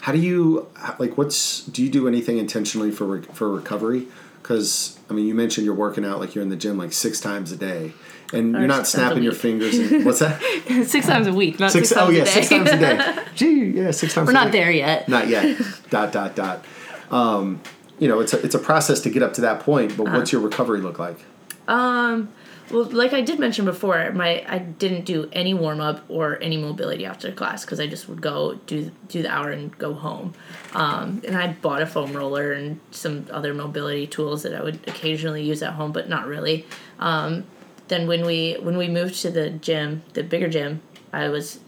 How 0.00 0.12
do 0.12 0.18
you 0.18 0.68
like? 0.98 1.16
What's 1.18 1.64
do 1.64 1.82
you 1.82 1.90
do 1.90 2.06
anything 2.08 2.38
intentionally 2.38 2.90
for 2.90 3.22
for 3.22 3.52
recovery? 3.52 4.06
Because 4.48 4.98
I 5.10 5.12
mean, 5.12 5.26
you 5.26 5.34
mentioned 5.34 5.66
you're 5.66 5.74
working 5.74 6.06
out 6.06 6.20
like 6.20 6.34
you're 6.34 6.40
in 6.40 6.48
the 6.48 6.56
gym 6.56 6.78
like 6.78 6.94
six 6.94 7.20
times 7.20 7.52
a 7.52 7.56
day, 7.56 7.92
and 8.32 8.56
Or 8.56 8.60
you're 8.60 8.68
not 8.68 8.86
six 8.86 8.92
times 8.92 8.94
a 8.94 9.06
snapping 9.08 9.22
your 9.22 9.34
fingers. 9.34 9.78
And, 9.78 10.04
what's 10.06 10.20
that? 10.20 10.40
six 10.86 11.06
times 11.06 11.26
a 11.26 11.34
week, 11.34 11.60
not 11.60 11.70
Six. 11.70 11.90
six, 11.90 12.00
oh 12.00 12.06
times 12.06 12.16
yeah, 12.16 12.22
a 12.22 12.24
day. 12.24 12.30
six 12.30 12.48
times 12.48 12.70
a 12.70 12.78
day. 12.78 13.24
Gee, 13.34 13.64
yeah, 13.66 13.90
six 13.90 14.14
times. 14.14 14.26
We're 14.26 14.32
not 14.32 14.50
day. 14.50 14.60
there 14.60 14.70
yet. 14.70 15.06
Not 15.06 15.28
yet. 15.28 15.60
dot 15.90 16.12
dot 16.12 16.34
dot. 16.34 16.64
Um, 17.10 17.60
you 17.98 18.08
know, 18.08 18.20
it's 18.20 18.32
a 18.32 18.42
it's 18.42 18.54
a 18.54 18.58
process 18.58 19.00
to 19.00 19.10
get 19.10 19.22
up 19.22 19.34
to 19.34 19.42
that 19.42 19.60
point. 19.60 19.94
But 19.98 20.06
Uh-huh. 20.06 20.16
what's 20.16 20.32
your 20.32 20.40
recovery 20.40 20.80
look 20.80 20.98
like? 20.98 21.18
Um, 21.68 22.30
well, 22.70 22.84
like 22.84 23.12
I 23.12 23.20
did 23.20 23.38
mention 23.38 23.64
before, 23.64 24.12
my 24.12 24.44
I 24.46 24.58
didn't 24.58 25.04
do 25.04 25.28
any 25.32 25.54
warm 25.54 25.80
up 25.80 26.04
or 26.08 26.40
any 26.42 26.56
mobility 26.56 27.06
after 27.06 27.32
class 27.32 27.64
because 27.64 27.80
I 27.80 27.86
just 27.86 28.08
would 28.08 28.20
go 28.20 28.54
do 28.66 28.90
do 29.08 29.22
the 29.22 29.30
hour 29.30 29.50
and 29.50 29.76
go 29.78 29.94
home. 29.94 30.34
Um, 30.74 31.22
and 31.26 31.36
I 31.36 31.52
bought 31.52 31.82
a 31.82 31.86
foam 31.86 32.12
roller 32.12 32.52
and 32.52 32.80
some 32.90 33.26
other 33.30 33.54
mobility 33.54 34.06
tools 34.06 34.42
that 34.42 34.54
I 34.54 34.62
would 34.62 34.86
occasionally 34.86 35.42
use 35.42 35.62
at 35.62 35.74
home, 35.74 35.92
but 35.92 36.08
not 36.08 36.26
really. 36.26 36.66
Um, 36.98 37.44
then 37.88 38.06
when 38.06 38.24
we 38.24 38.56
when 38.60 38.76
we 38.76 38.88
moved 38.88 39.20
to 39.22 39.30
the 39.30 39.50
gym, 39.50 40.02
the 40.12 40.22
bigger 40.22 40.48
gym, 40.48 40.82
I 41.12 41.28
was, 41.28 41.60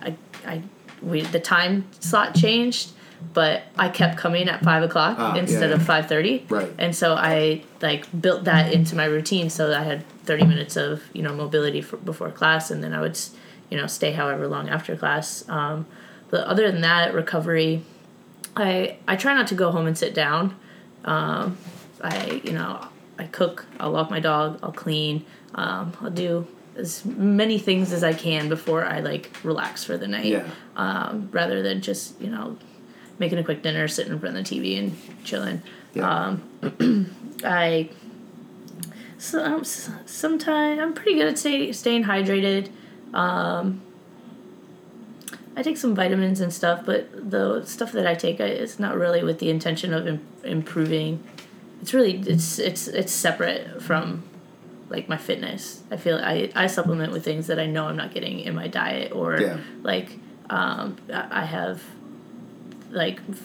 I 0.00 0.16
I 0.46 0.62
we 1.02 1.20
the 1.22 1.40
time 1.40 1.86
slot 2.00 2.34
changed, 2.34 2.92
but 3.32 3.62
I 3.76 3.88
kept 3.88 4.16
coming 4.18 4.48
at 4.48 4.62
five 4.62 4.82
o'clock 4.82 5.16
Ah, 5.18 5.34
instead 5.36 5.70
yeah. 5.70 5.76
of 5.76 5.82
five 5.82 6.06
thirty. 6.06 6.44
Right. 6.48 6.70
And 6.78 6.94
so 6.94 7.14
I 7.14 7.62
like 7.80 8.06
built 8.20 8.44
that 8.44 8.72
into 8.72 8.94
my 8.96 9.04
routine 9.06 9.50
so 9.50 9.68
that 9.68 9.80
I 9.80 9.84
had 9.84 10.06
thirty 10.24 10.44
minutes 10.44 10.76
of 10.76 11.02
you 11.12 11.22
know 11.22 11.34
mobility 11.34 11.80
for, 11.80 11.96
before 11.96 12.30
class, 12.30 12.70
and 12.70 12.82
then 12.82 12.92
I 12.92 13.00
would 13.00 13.18
you 13.70 13.76
know 13.76 13.86
stay 13.86 14.12
however 14.12 14.46
long 14.48 14.68
after 14.68 14.96
class. 14.96 15.48
Um, 15.48 15.86
but 16.30 16.46
other 16.46 16.70
than 16.70 16.80
that, 16.82 17.14
recovery, 17.14 17.82
I 18.56 18.96
I 19.08 19.16
try 19.16 19.34
not 19.34 19.46
to 19.48 19.54
go 19.54 19.70
home 19.70 19.86
and 19.86 19.96
sit 19.96 20.14
down. 20.14 20.54
Um, 21.04 21.56
I 22.02 22.40
you 22.44 22.52
know 22.52 22.86
I 23.18 23.24
cook. 23.24 23.66
I'll 23.80 23.92
walk 23.92 24.10
my 24.10 24.20
dog. 24.20 24.58
I'll 24.62 24.72
clean. 24.72 25.24
Um, 25.54 25.92
I'll 26.00 26.10
do 26.10 26.46
as 26.76 27.04
many 27.04 27.56
things 27.58 27.92
as 27.92 28.02
I 28.02 28.12
can 28.12 28.48
before 28.48 28.84
I 28.84 28.98
like 28.98 29.30
relax 29.44 29.84
for 29.84 29.96
the 29.96 30.08
night. 30.08 30.24
Yeah. 30.26 30.48
Um, 30.76 31.28
rather 31.30 31.62
than 31.62 31.80
just 31.80 32.20
you 32.20 32.28
know 32.30 32.56
making 33.18 33.38
a 33.38 33.44
quick 33.44 33.62
dinner, 33.62 33.86
sitting 33.88 34.12
in 34.12 34.18
front 34.20 34.36
of 34.36 34.44
the 34.44 34.50
TV 34.60 34.78
and 34.78 34.96
chilling. 35.24 35.62
Yeah. 35.94 36.36
I 37.44 37.88
so, 39.18 39.62
sometimes 39.62 40.80
I'm 40.80 40.92
pretty 40.92 41.14
good 41.14 41.28
at 41.28 41.38
stay, 41.38 41.72
staying 41.72 42.04
hydrated. 42.04 42.68
Um, 43.14 43.80
I 45.56 45.62
take 45.62 45.76
some 45.76 45.94
vitamins 45.94 46.40
and 46.40 46.52
stuff, 46.52 46.82
but 46.84 47.30
the 47.30 47.64
stuff 47.64 47.92
that 47.92 48.06
I 48.06 48.14
take 48.14 48.40
I- 48.40 48.44
it's 48.44 48.78
not 48.78 48.96
really 48.96 49.22
with 49.22 49.38
the 49.38 49.50
intention 49.50 49.94
of 49.94 50.06
Im- 50.06 50.26
improving. 50.42 51.22
It's 51.80 51.94
really 51.94 52.18
it's 52.26 52.58
it's 52.58 52.88
it's 52.88 53.12
separate 53.12 53.80
from 53.82 54.24
like 54.90 55.08
my 55.08 55.16
fitness. 55.16 55.82
I 55.90 55.96
feel 55.96 56.16
I 56.18 56.50
I 56.54 56.66
supplement 56.66 57.12
with 57.12 57.24
things 57.24 57.46
that 57.46 57.58
I 57.58 57.66
know 57.66 57.86
I'm 57.86 57.96
not 57.96 58.12
getting 58.12 58.40
in 58.40 58.54
my 58.54 58.68
diet 58.68 59.12
or 59.12 59.40
Yeah. 59.40 59.58
like 59.82 60.18
um, 60.50 60.96
I 61.12 61.44
have 61.44 61.82
like 62.94 63.20
f- 63.28 63.40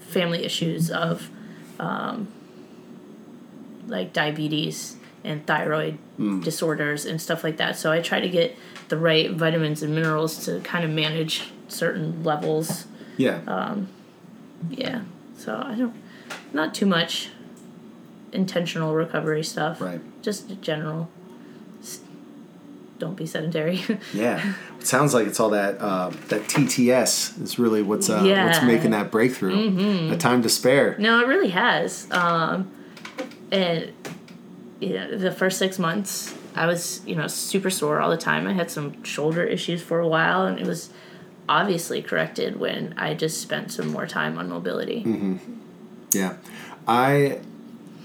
family 0.00 0.44
issues 0.44 0.90
of 0.90 1.30
um, 1.80 2.28
like 3.86 4.12
diabetes 4.12 4.96
and 5.24 5.46
thyroid 5.46 5.98
disorders 6.42 7.04
and 7.06 7.20
stuff 7.20 7.44
like 7.44 7.56
that. 7.56 7.76
So 7.76 7.90
I 7.92 8.00
try 8.00 8.20
to 8.20 8.28
get 8.28 8.56
the 8.88 8.96
right 8.98 9.30
vitamins 9.30 9.82
and 9.82 9.94
minerals 9.94 10.44
to 10.46 10.60
kind 10.60 10.84
of 10.84 10.90
manage 10.90 11.50
certain 11.68 12.22
levels. 12.24 12.86
Yeah. 13.16 13.40
Yeah. 14.70 15.02
So 15.36 15.62
I 15.64 15.74
don't 15.74 15.94
not 16.52 16.74
too 16.74 16.86
much 16.86 17.30
intentional 18.32 18.94
recovery 18.94 19.42
stuff. 19.44 19.80
Right. 19.80 20.00
Just 20.22 20.60
general. 20.60 21.08
Don't 23.02 23.16
be 23.16 23.26
sedentary. 23.26 23.82
Yeah, 24.14 24.54
it 24.78 24.86
sounds 24.86 25.12
like 25.12 25.26
it's 25.26 25.40
all 25.40 25.50
that 25.50 25.80
uh, 25.80 26.10
that 26.28 26.42
TTS 26.42 27.42
is 27.42 27.58
really 27.58 27.82
what's 27.82 28.08
uh, 28.08 28.14
what's 28.18 28.26
Yeah. 28.28 28.52
Mm-hmm. 28.52 28.66
making 28.68 28.90
that 28.92 29.10
breakthrough. 29.10 30.12
A 30.12 30.16
time 30.16 30.40
to 30.42 30.48
spare. 30.48 30.94
No, 30.98 31.18
it 31.20 31.26
really 31.26 31.48
has. 31.50 32.06
Um, 32.12 32.70
and 33.50 33.90
you 34.78 34.90
know, 34.94 35.18
the 35.18 35.32
first 35.32 35.58
six 35.58 35.80
months, 35.80 36.32
I 36.54 36.66
was 36.66 37.02
you 37.04 37.16
know 37.16 37.26
super 37.26 37.70
sore 37.70 38.00
all 38.00 38.08
the 38.10 38.16
time. 38.16 38.46
I 38.46 38.52
had 38.52 38.70
some 38.70 39.02
shoulder 39.02 39.42
issues 39.42 39.82
for 39.82 39.98
a 39.98 40.06
while, 40.06 40.46
and 40.46 40.60
it 40.60 40.66
was 40.66 40.90
obviously 41.48 42.02
corrected 42.02 42.60
when 42.60 42.94
I 42.96 43.14
just 43.14 43.40
spent 43.40 43.72
some 43.72 43.88
more 43.88 44.06
time 44.06 44.38
on 44.38 44.48
mobility. 44.48 45.02
Yeah, 46.12 46.36
I 46.86 47.40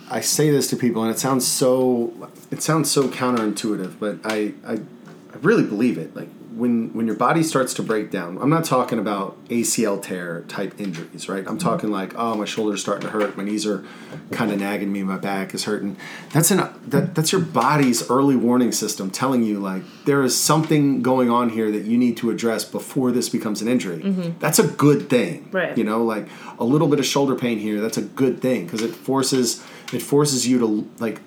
I 0.09 0.21
say 0.21 0.49
this 0.49 0.69
to 0.69 0.75
people, 0.77 1.03
and 1.03 1.11
it 1.11 1.19
sounds 1.19 1.45
so 1.45 2.29
it 2.51 2.61
sounds 2.63 2.89
so 2.89 3.07
counterintuitive, 3.09 3.99
but 3.99 4.19
I 4.23 4.53
I, 4.65 4.73
I 4.73 5.37
really 5.41 5.63
believe 5.63 5.97
it. 5.97 6.15
Like 6.15 6.29
when 6.57 6.93
when 6.93 7.07
your 7.07 7.15
body 7.15 7.43
starts 7.43 7.73
to 7.75 7.83
break 7.83 8.11
down, 8.11 8.37
I'm 8.39 8.49
not 8.49 8.65
talking 8.65 8.99
about 8.99 9.37
ACL 9.47 10.01
tear 10.01 10.41
type 10.47 10.79
injuries, 10.79 11.29
right? 11.29 11.45
I'm 11.47 11.57
talking 11.57 11.91
like 11.91 12.13
oh 12.15 12.35
my 12.35 12.45
shoulder's 12.45 12.81
starting 12.81 13.03
to 13.03 13.09
hurt, 13.09 13.37
my 13.37 13.43
knees 13.43 13.65
are 13.65 13.85
kind 14.31 14.51
of 14.51 14.59
nagging 14.59 14.91
me, 14.91 15.03
my 15.03 15.17
back 15.17 15.53
is 15.53 15.65
hurting. 15.65 15.97
That's 16.33 16.51
an 16.51 16.67
that 16.87 17.15
that's 17.15 17.31
your 17.31 17.41
body's 17.41 18.09
early 18.09 18.35
warning 18.35 18.71
system 18.71 19.11
telling 19.11 19.43
you 19.43 19.59
like 19.59 19.83
there 20.05 20.23
is 20.23 20.37
something 20.37 21.01
going 21.01 21.29
on 21.29 21.49
here 21.49 21.71
that 21.71 21.83
you 21.85 21.97
need 21.97 22.17
to 22.17 22.29
address 22.29 22.65
before 22.65 23.11
this 23.11 23.29
becomes 23.29 23.61
an 23.61 23.67
injury. 23.67 23.99
Mm-hmm. 23.99 24.39
That's 24.39 24.59
a 24.59 24.67
good 24.67 25.09
thing, 25.09 25.49
Right. 25.51 25.77
You 25.77 25.83
know, 25.83 26.03
like 26.03 26.27
a 26.59 26.63
little 26.63 26.87
bit 26.87 26.99
of 26.99 27.05
shoulder 27.05 27.35
pain 27.35 27.59
here. 27.59 27.81
That's 27.81 27.97
a 27.97 28.01
good 28.01 28.41
thing 28.41 28.65
because 28.65 28.81
it 28.81 28.93
forces 28.93 29.63
it 29.93 30.01
forces 30.01 30.47
you 30.47 30.59
to 30.59 30.89
like 30.99 31.21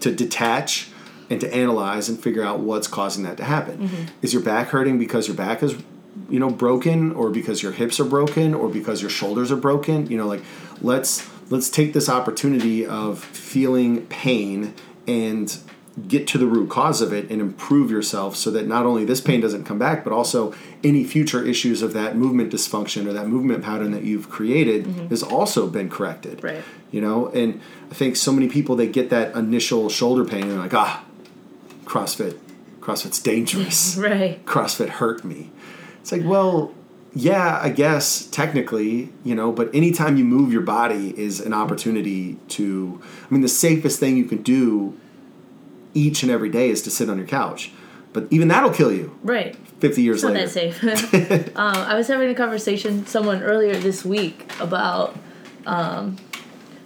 to 0.00 0.12
detach 0.14 0.88
and 1.30 1.40
to 1.40 1.54
analyze 1.54 2.08
and 2.08 2.18
figure 2.20 2.42
out 2.42 2.60
what's 2.60 2.86
causing 2.88 3.24
that 3.24 3.36
to 3.38 3.44
happen. 3.44 4.08
Is 4.22 4.32
your 4.32 4.42
back 4.42 4.68
hurting 4.68 4.98
because 4.98 5.28
your 5.28 5.36
back 5.36 5.62
is 5.62 5.74
you 6.28 6.38
know 6.38 6.50
broken 6.50 7.12
or 7.12 7.30
because 7.30 7.62
your 7.62 7.72
hips 7.72 7.98
are 8.00 8.04
broken 8.04 8.54
or 8.54 8.68
because 8.68 9.00
your 9.00 9.10
shoulders 9.10 9.50
are 9.52 9.56
broken? 9.56 10.06
You 10.08 10.18
know, 10.18 10.26
like 10.26 10.42
let's 10.80 11.28
let's 11.50 11.68
take 11.70 11.92
this 11.92 12.08
opportunity 12.08 12.86
of 12.86 13.18
feeling 13.22 14.06
pain 14.06 14.74
and 15.06 15.58
get 16.08 16.26
to 16.26 16.38
the 16.38 16.46
root 16.46 16.70
cause 16.70 17.02
of 17.02 17.12
it 17.12 17.30
and 17.30 17.38
improve 17.42 17.90
yourself 17.90 18.34
so 18.34 18.50
that 18.50 18.66
not 18.66 18.86
only 18.86 19.04
this 19.04 19.20
pain 19.20 19.42
doesn't 19.42 19.64
come 19.64 19.78
back 19.78 20.02
but 20.04 20.10
also 20.10 20.54
any 20.82 21.04
future 21.04 21.44
issues 21.44 21.82
of 21.82 21.92
that 21.92 22.16
movement 22.16 22.50
dysfunction 22.50 23.06
or 23.06 23.12
that 23.12 23.26
movement 23.28 23.62
pattern 23.62 23.90
that 23.90 24.02
you've 24.02 24.30
created 24.30 24.86
has 25.10 25.22
also 25.22 25.66
been 25.66 25.90
corrected 25.90 26.42
Right. 26.42 26.62
you 26.90 27.02
know 27.02 27.26
and 27.28 27.60
i 27.90 27.94
think 27.94 28.16
so 28.16 28.32
many 28.32 28.48
people 28.48 28.74
they 28.74 28.86
get 28.88 29.10
that 29.10 29.34
initial 29.36 29.90
shoulder 29.90 30.24
pain 30.24 30.44
and 30.44 30.52
they're 30.52 30.58
like 30.60 30.72
ah 30.72 31.04
crossfit 31.92 32.34
crossfit's 32.80 33.20
dangerous 33.20 33.96
Right. 34.10 34.44
crossfit 34.52 34.88
hurt 35.00 35.24
me 35.24 35.50
it's 36.00 36.10
like 36.12 36.22
well 36.24 36.72
yeah 37.14 37.58
i 37.62 37.68
guess 37.68 38.26
technically 38.26 39.12
you 39.24 39.34
know 39.34 39.52
but 39.52 39.66
anytime 39.74 40.16
you 40.16 40.24
move 40.24 40.52
your 40.52 40.62
body 40.62 41.06
is 41.26 41.40
an 41.48 41.52
opportunity 41.52 42.38
to 42.56 43.00
i 43.24 43.28
mean 43.32 43.42
the 43.42 43.48
safest 43.66 44.00
thing 44.00 44.16
you 44.16 44.24
can 44.24 44.42
do 44.42 44.98
each 45.94 46.22
and 46.22 46.32
every 46.32 46.48
day 46.48 46.70
is 46.70 46.80
to 46.82 46.90
sit 46.90 47.10
on 47.10 47.18
your 47.18 47.26
couch 47.26 47.70
but 48.14 48.26
even 48.30 48.48
that'll 48.48 48.72
kill 48.80 48.92
you 48.92 49.06
Right. 49.22 49.54
50 49.80 50.00
years 50.02 50.22
It's 50.22 50.24
not 50.24 50.34
later 50.34 50.70
that 50.70 51.46
safe. 51.50 51.56
um, 51.56 51.74
I 51.76 51.94
was 51.96 52.06
having 52.08 52.30
a 52.30 52.34
conversation 52.36 52.98
with 53.00 53.08
someone 53.08 53.42
earlier 53.42 53.74
this 53.74 54.04
week 54.04 54.48
about, 54.60 55.16
um, 55.66 56.16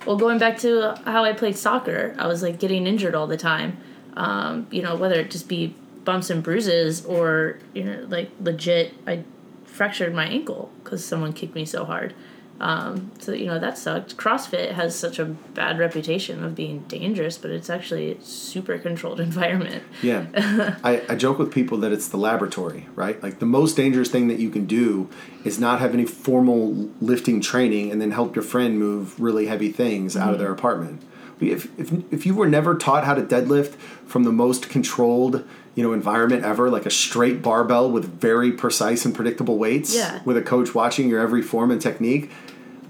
well, 0.06 0.16
going 0.16 0.38
back 0.38 0.56
to 0.60 0.94
how 1.04 1.24
I 1.24 1.34
played 1.34 1.56
soccer. 1.58 2.14
I 2.18 2.26
was 2.26 2.42
like 2.42 2.58
getting 2.58 2.86
injured 2.86 3.14
all 3.14 3.26
the 3.26 3.36
time. 3.36 3.76
Um, 4.16 4.66
you 4.70 4.82
know, 4.82 4.96
whether 4.96 5.20
it 5.20 5.30
just 5.30 5.48
be 5.48 5.74
bumps 6.04 6.30
and 6.30 6.42
bruises 6.42 7.04
or 7.04 7.58
you 7.74 7.84
know, 7.84 8.06
like 8.08 8.30
legit, 8.40 8.94
I 9.06 9.24
fractured 9.64 10.14
my 10.14 10.26
ankle 10.26 10.70
because 10.82 11.04
someone 11.04 11.32
kicked 11.32 11.54
me 11.54 11.64
so 11.64 11.84
hard. 11.84 12.14
Um, 12.58 13.10
so 13.18 13.32
you 13.32 13.46
know 13.46 13.58
that 13.58 13.76
sucked. 13.76 14.16
CrossFit 14.16 14.72
has 14.72 14.98
such 14.98 15.18
a 15.18 15.26
bad 15.26 15.78
reputation 15.78 16.42
of 16.42 16.54
being 16.54 16.80
dangerous, 16.88 17.36
but 17.36 17.50
it's 17.50 17.68
actually 17.68 18.12
a 18.12 18.20
super 18.22 18.78
controlled 18.78 19.20
environment. 19.30 19.82
Yeah. 20.02 20.78
I, 20.84 21.02
I 21.08 21.16
joke 21.16 21.38
with 21.38 21.52
people 21.52 21.78
that 21.78 21.92
it's 21.92 22.08
the 22.08 22.16
laboratory, 22.16 22.86
right? 22.94 23.22
Like 23.22 23.38
the 23.40 23.46
most 23.46 23.76
dangerous 23.76 24.08
thing 24.08 24.28
that 24.28 24.38
you 24.38 24.48
can 24.48 24.64
do 24.64 25.10
is 25.44 25.58
not 25.58 25.80
have 25.80 25.92
any 25.92 26.06
formal 26.06 26.90
lifting 27.00 27.40
training 27.40 27.92
and 27.92 28.00
then 28.00 28.12
help 28.12 28.34
your 28.34 28.44
friend 28.44 28.78
move 28.78 29.20
really 29.20 29.46
heavy 29.46 29.70
things 29.70 30.16
out 30.16 30.32
of 30.32 30.38
their 30.38 30.52
apartment. 30.52 31.02
If, 31.40 31.66
if, 31.78 31.92
if 32.12 32.24
you 32.26 32.34
were 32.34 32.48
never 32.48 32.74
taught 32.76 33.04
how 33.04 33.14
to 33.14 33.22
deadlift 33.22 33.74
from 34.06 34.24
the 34.24 34.32
most 34.32 34.68
controlled 34.70 35.44
you 35.74 35.82
know 35.82 35.92
environment 35.92 36.44
ever 36.44 36.70
like 36.70 36.86
a 36.86 36.90
straight 36.90 37.42
barbell 37.42 37.90
with 37.90 38.06
very 38.20 38.50
precise 38.52 39.04
and 39.04 39.14
predictable 39.14 39.58
weights 39.58 39.94
Yeah. 39.94 40.20
with 40.24 40.38
a 40.38 40.42
coach 40.42 40.74
watching 40.74 41.10
your 41.10 41.20
every 41.20 41.42
form 41.42 41.70
and 41.70 41.80
technique 41.80 42.30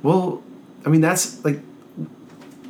well 0.05 0.43
i 0.85 0.89
mean 0.89 1.01
that's 1.01 1.45
like 1.45 1.59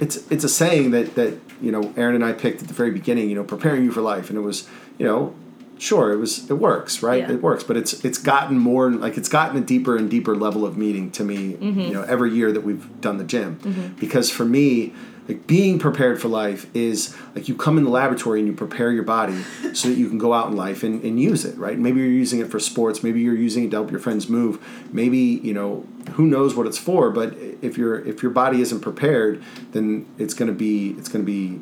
it's 0.00 0.16
it's 0.30 0.44
a 0.44 0.48
saying 0.48 0.90
that 0.92 1.14
that 1.14 1.34
you 1.60 1.70
know 1.72 1.92
Aaron 1.96 2.14
and 2.14 2.24
I 2.24 2.32
picked 2.32 2.62
at 2.62 2.68
the 2.68 2.74
very 2.74 2.90
beginning. 2.90 3.30
You 3.30 3.36
know, 3.36 3.44
preparing 3.44 3.82
you 3.84 3.90
for 3.92 4.02
life, 4.02 4.28
and 4.28 4.38
it 4.38 4.42
was 4.42 4.68
you 4.98 5.06
know, 5.06 5.34
sure 5.78 6.12
it 6.12 6.16
was 6.16 6.50
it 6.50 6.54
works 6.54 7.02
right 7.02 7.20
Yeah. 7.22 7.32
it 7.32 7.42
works, 7.42 7.64
but 7.64 7.76
it's 7.78 8.04
it's 8.04 8.18
gotten 8.18 8.58
more 8.58 8.90
like 8.90 9.16
it's 9.16 9.28
gotten 9.30 9.56
a 9.56 9.64
deeper 9.64 9.96
and 9.96 10.10
deeper 10.10 10.36
level 10.36 10.66
of 10.66 10.76
meaning 10.76 11.10
to 11.12 11.24
me. 11.24 11.54
Mm-hmm. 11.54 11.80
You 11.80 11.92
know, 11.94 12.02
every 12.02 12.30
year 12.32 12.52
that 12.52 12.60
we've 12.62 12.86
done 13.00 13.16
the 13.18 13.24
gym, 13.24 13.94
because 13.98 14.30
for 14.30 14.44
me. 14.44 14.92
Like 15.28 15.46
being 15.46 15.78
prepared 15.80 16.20
for 16.20 16.28
life 16.28 16.66
is 16.72 17.16
like 17.34 17.48
you 17.48 17.56
come 17.56 17.78
in 17.78 17.84
the 17.84 17.90
laboratory 17.90 18.38
and 18.38 18.46
you 18.48 18.54
prepare 18.54 18.92
your 18.92 19.02
body 19.02 19.42
so 19.74 19.88
that 19.88 19.96
you 19.98 20.08
can 20.08 20.18
go 20.18 20.32
out 20.32 20.48
in 20.48 20.56
life 20.56 20.84
and, 20.84 21.02
and 21.02 21.20
use 21.20 21.44
it, 21.44 21.58
right? 21.58 21.76
Maybe 21.76 21.98
you're 22.00 22.08
using 22.08 22.38
it 22.40 22.48
for 22.48 22.60
sports, 22.60 23.02
maybe 23.02 23.20
you're 23.20 23.34
using 23.34 23.64
it 23.64 23.70
to 23.72 23.76
help 23.78 23.90
your 23.90 23.98
friends 23.98 24.28
move, 24.28 24.64
maybe, 24.92 25.18
you 25.18 25.52
know, 25.52 25.84
who 26.12 26.26
knows 26.26 26.54
what 26.54 26.66
it's 26.68 26.78
for, 26.78 27.10
but 27.10 27.34
if 27.60 27.76
your 27.76 27.98
if 28.06 28.22
your 28.22 28.30
body 28.30 28.60
isn't 28.60 28.80
prepared, 28.80 29.42
then 29.72 30.06
it's 30.16 30.32
gonna 30.32 30.52
be 30.52 30.90
it's 30.98 31.08
gonna 31.08 31.24
be 31.24 31.58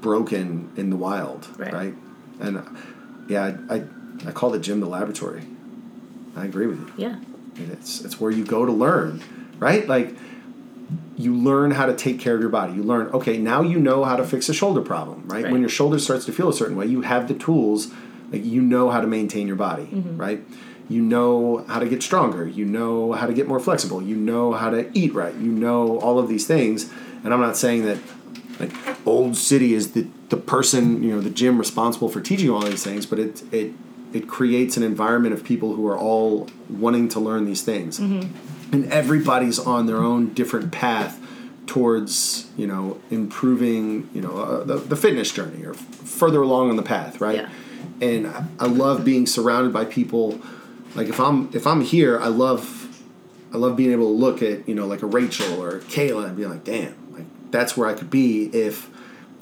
broken 0.00 0.70
in 0.76 0.90
the 0.90 0.96
wild, 0.96 1.48
Right. 1.58 1.72
right? 1.72 1.94
And 2.40 2.62
yeah, 3.28 3.56
I, 3.70 3.76
I 3.76 3.82
I 4.26 4.32
call 4.32 4.50
the 4.50 4.58
gym 4.58 4.80
the 4.80 4.86
laboratory. 4.86 5.42
I 6.36 6.44
agree 6.44 6.66
with 6.66 6.78
you. 6.80 6.92
Yeah. 6.96 7.16
It's 7.72 8.00
it's 8.04 8.20
where 8.20 8.30
you 8.30 8.44
go 8.44 8.64
to 8.66 8.72
learn, 8.72 9.22
right? 9.58 9.88
Like 9.88 10.14
you 11.18 11.34
learn 11.34 11.72
how 11.72 11.84
to 11.86 11.94
take 11.94 12.18
care 12.20 12.34
of 12.36 12.40
your 12.40 12.48
body. 12.48 12.72
You 12.74 12.82
learn, 12.84 13.08
okay, 13.08 13.36
now 13.38 13.60
you 13.60 13.78
know 13.80 14.04
how 14.04 14.16
to 14.16 14.24
fix 14.24 14.48
a 14.48 14.54
shoulder 14.54 14.80
problem, 14.80 15.24
right? 15.26 15.42
Right. 15.44 15.52
When 15.52 15.60
your 15.60 15.68
shoulder 15.68 15.98
starts 15.98 16.24
to 16.26 16.32
feel 16.32 16.48
a 16.48 16.52
certain 16.54 16.76
way, 16.76 16.86
you 16.86 17.00
have 17.02 17.26
the 17.28 17.34
tools, 17.34 17.88
like 18.32 18.44
you 18.44 18.62
know 18.62 18.88
how 18.90 19.00
to 19.00 19.06
maintain 19.06 19.46
your 19.46 19.56
body, 19.56 19.86
Mm-hmm. 19.86 20.16
right? 20.16 20.42
You 20.88 21.02
know 21.02 21.64
how 21.68 21.80
to 21.80 21.88
get 21.88 22.02
stronger. 22.02 22.46
You 22.46 22.64
know 22.64 23.12
how 23.12 23.26
to 23.26 23.34
get 23.34 23.46
more 23.46 23.60
flexible. 23.60 24.00
You 24.00 24.16
know 24.16 24.52
how 24.54 24.70
to 24.70 24.90
eat 24.98 25.12
right. 25.12 25.34
You 25.34 25.52
know 25.52 25.98
all 25.98 26.18
of 26.18 26.28
these 26.28 26.46
things. 26.46 26.90
And 27.24 27.34
I'm 27.34 27.40
not 27.40 27.58
saying 27.58 27.84
that 27.84 27.98
like 28.58 28.72
Old 29.06 29.36
City 29.36 29.74
is 29.74 29.92
the, 29.92 30.06
the 30.30 30.38
person, 30.38 31.02
you 31.02 31.10
know, 31.14 31.20
the 31.20 31.28
gym 31.30 31.58
responsible 31.58 32.08
for 32.08 32.20
teaching 32.22 32.48
all 32.48 32.62
these 32.62 32.82
things, 32.84 33.04
but 33.04 33.18
it 33.18 33.42
it 33.52 33.72
it 34.14 34.28
creates 34.28 34.78
an 34.78 34.82
environment 34.82 35.34
of 35.34 35.44
people 35.44 35.74
who 35.74 35.86
are 35.86 35.98
all 35.98 36.48
wanting 36.70 37.08
to 37.10 37.20
learn 37.20 37.44
these 37.44 37.60
things. 37.62 37.98
And 38.72 38.92
everybody's 38.92 39.58
on 39.58 39.86
their 39.86 39.98
own 39.98 40.34
different 40.34 40.72
path 40.72 41.18
towards, 41.66 42.50
you 42.56 42.66
know, 42.66 43.00
improving, 43.10 44.08
you 44.14 44.20
know, 44.20 44.38
uh, 44.38 44.64
the, 44.64 44.76
the 44.76 44.96
fitness 44.96 45.30
journey 45.30 45.64
or 45.64 45.72
f- 45.72 45.78
further 45.78 46.42
along 46.42 46.70
on 46.70 46.76
the 46.76 46.82
path, 46.82 47.20
right? 47.20 47.36
Yeah. 47.36 47.48
And 48.00 48.26
I, 48.26 48.44
I 48.60 48.66
love 48.66 49.04
being 49.04 49.26
surrounded 49.26 49.72
by 49.72 49.84
people 49.84 50.40
like 50.94 51.08
if 51.08 51.20
I'm 51.20 51.50
if 51.52 51.66
I'm 51.66 51.82
here, 51.82 52.18
I 52.18 52.28
love 52.28 52.84
I 53.52 53.56
love 53.56 53.76
being 53.76 53.92
able 53.92 54.06
to 54.06 54.18
look 54.18 54.42
at, 54.42 54.68
you 54.68 54.74
know, 54.74 54.86
like 54.86 55.02
a 55.02 55.06
Rachel 55.06 55.62
or 55.62 55.80
Kayla 55.80 56.26
and 56.26 56.36
be 56.36 56.46
like, 56.46 56.64
damn, 56.64 57.12
like 57.12 57.24
that's 57.50 57.76
where 57.76 57.88
I 57.88 57.94
could 57.94 58.10
be 58.10 58.46
if 58.46 58.90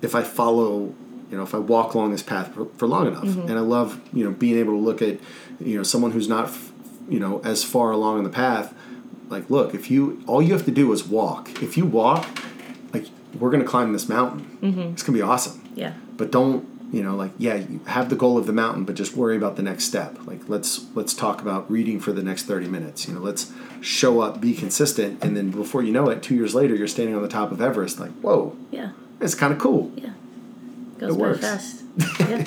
if 0.03 0.15
I 0.15 0.23
follow, 0.23 0.95
you 1.31 1.37
know, 1.37 1.43
if 1.43 1.55
I 1.55 1.59
walk 1.59 1.95
along 1.95 2.13
this 2.13 2.23
path 2.23 2.53
for, 2.55 2.67
for 2.77 2.87
long 2.87 3.07
enough. 3.07 3.25
And 3.25 3.53
I 3.53 3.61
love, 3.61 4.01
you 4.13 4.25
know, 4.25 4.31
being 4.33 4.59
able 4.59 4.73
to 4.75 4.79
look 4.79 5.01
at, 5.03 5.19
you 5.61 5.77
know, 5.77 5.83
someone 5.83 6.11
who's 6.11 6.29
not, 6.29 6.47
f- 6.47 6.71
you 7.09 7.19
know, 7.19 7.41
as 7.45 7.65
far 7.65 7.91
along 7.93 8.19
in 8.19 8.25
the 8.25 8.31
path. 8.31 8.75
Like, 9.29 9.51
look, 9.51 9.75
if 9.75 9.91
you 9.91 10.23
all 10.27 10.41
you 10.43 10.53
have 10.53 10.65
to 10.67 10.71
do 10.71 10.93
is 10.93 11.05
walk. 11.05 11.63
If 11.63 11.77
you 11.77 11.85
walk, 11.87 12.27
like 12.95 13.07
we're 13.39 13.51
gonna 13.51 13.65
climb 13.65 13.93
this 13.93 14.09
mountain. 14.09 14.93
It's 14.93 15.03
gonna 15.03 15.17
be 15.19 15.23
awesome 15.23 15.61
Yeah. 15.75 15.95
but 16.17 16.31
don't 16.31 16.67
you 16.93 17.03
know 17.03 17.17
like 17.17 17.33
yeah 17.37 17.55
you 17.57 17.81
have 17.87 18.09
the 18.11 18.15
goal 18.17 18.39
of 18.39 18.47
the 18.47 18.53
mountain 18.53 18.85
but 18.85 18.95
just 18.95 19.17
worry 19.17 19.37
about 19.37 19.57
the 19.57 19.63
next 19.63 19.85
step 19.85 20.17
like 20.25 20.49
let's 20.49 20.87
let's 20.95 21.13
talk 21.15 21.41
about 21.43 21.69
reading 21.69 21.99
for 21.99 22.13
the 22.13 22.23
next 22.23 22.45
30 22.45 22.69
minutes 22.69 23.09
you 23.09 23.15
know 23.15 23.19
let's 23.21 23.53
show 23.81 24.21
up 24.21 24.41
be 24.41 24.55
consistent 24.55 25.23
and 25.23 25.37
then 25.37 25.51
before 25.51 25.83
you 25.83 25.91
know 25.93 26.09
it 26.09 26.23
two 26.23 26.37
years 26.37 26.55
later 26.55 26.77
you're 26.77 26.87
standing 26.87 27.17
on 27.17 27.23
the 27.23 27.29
top 27.29 27.51
of 27.51 27.61
everest 27.61 27.99
like 27.99 28.13
whoa 28.21 28.57
Yeah. 28.71 28.91
it's 29.21 29.35
kind 29.35 29.53
of 29.53 29.59
cool 29.59 29.91
Yeah. 29.97 30.11
Goes 30.99 31.11
It 31.17 31.19
by 31.19 31.21
works. 31.21 31.41
fast. 31.41 31.83
yeah. 32.21 32.45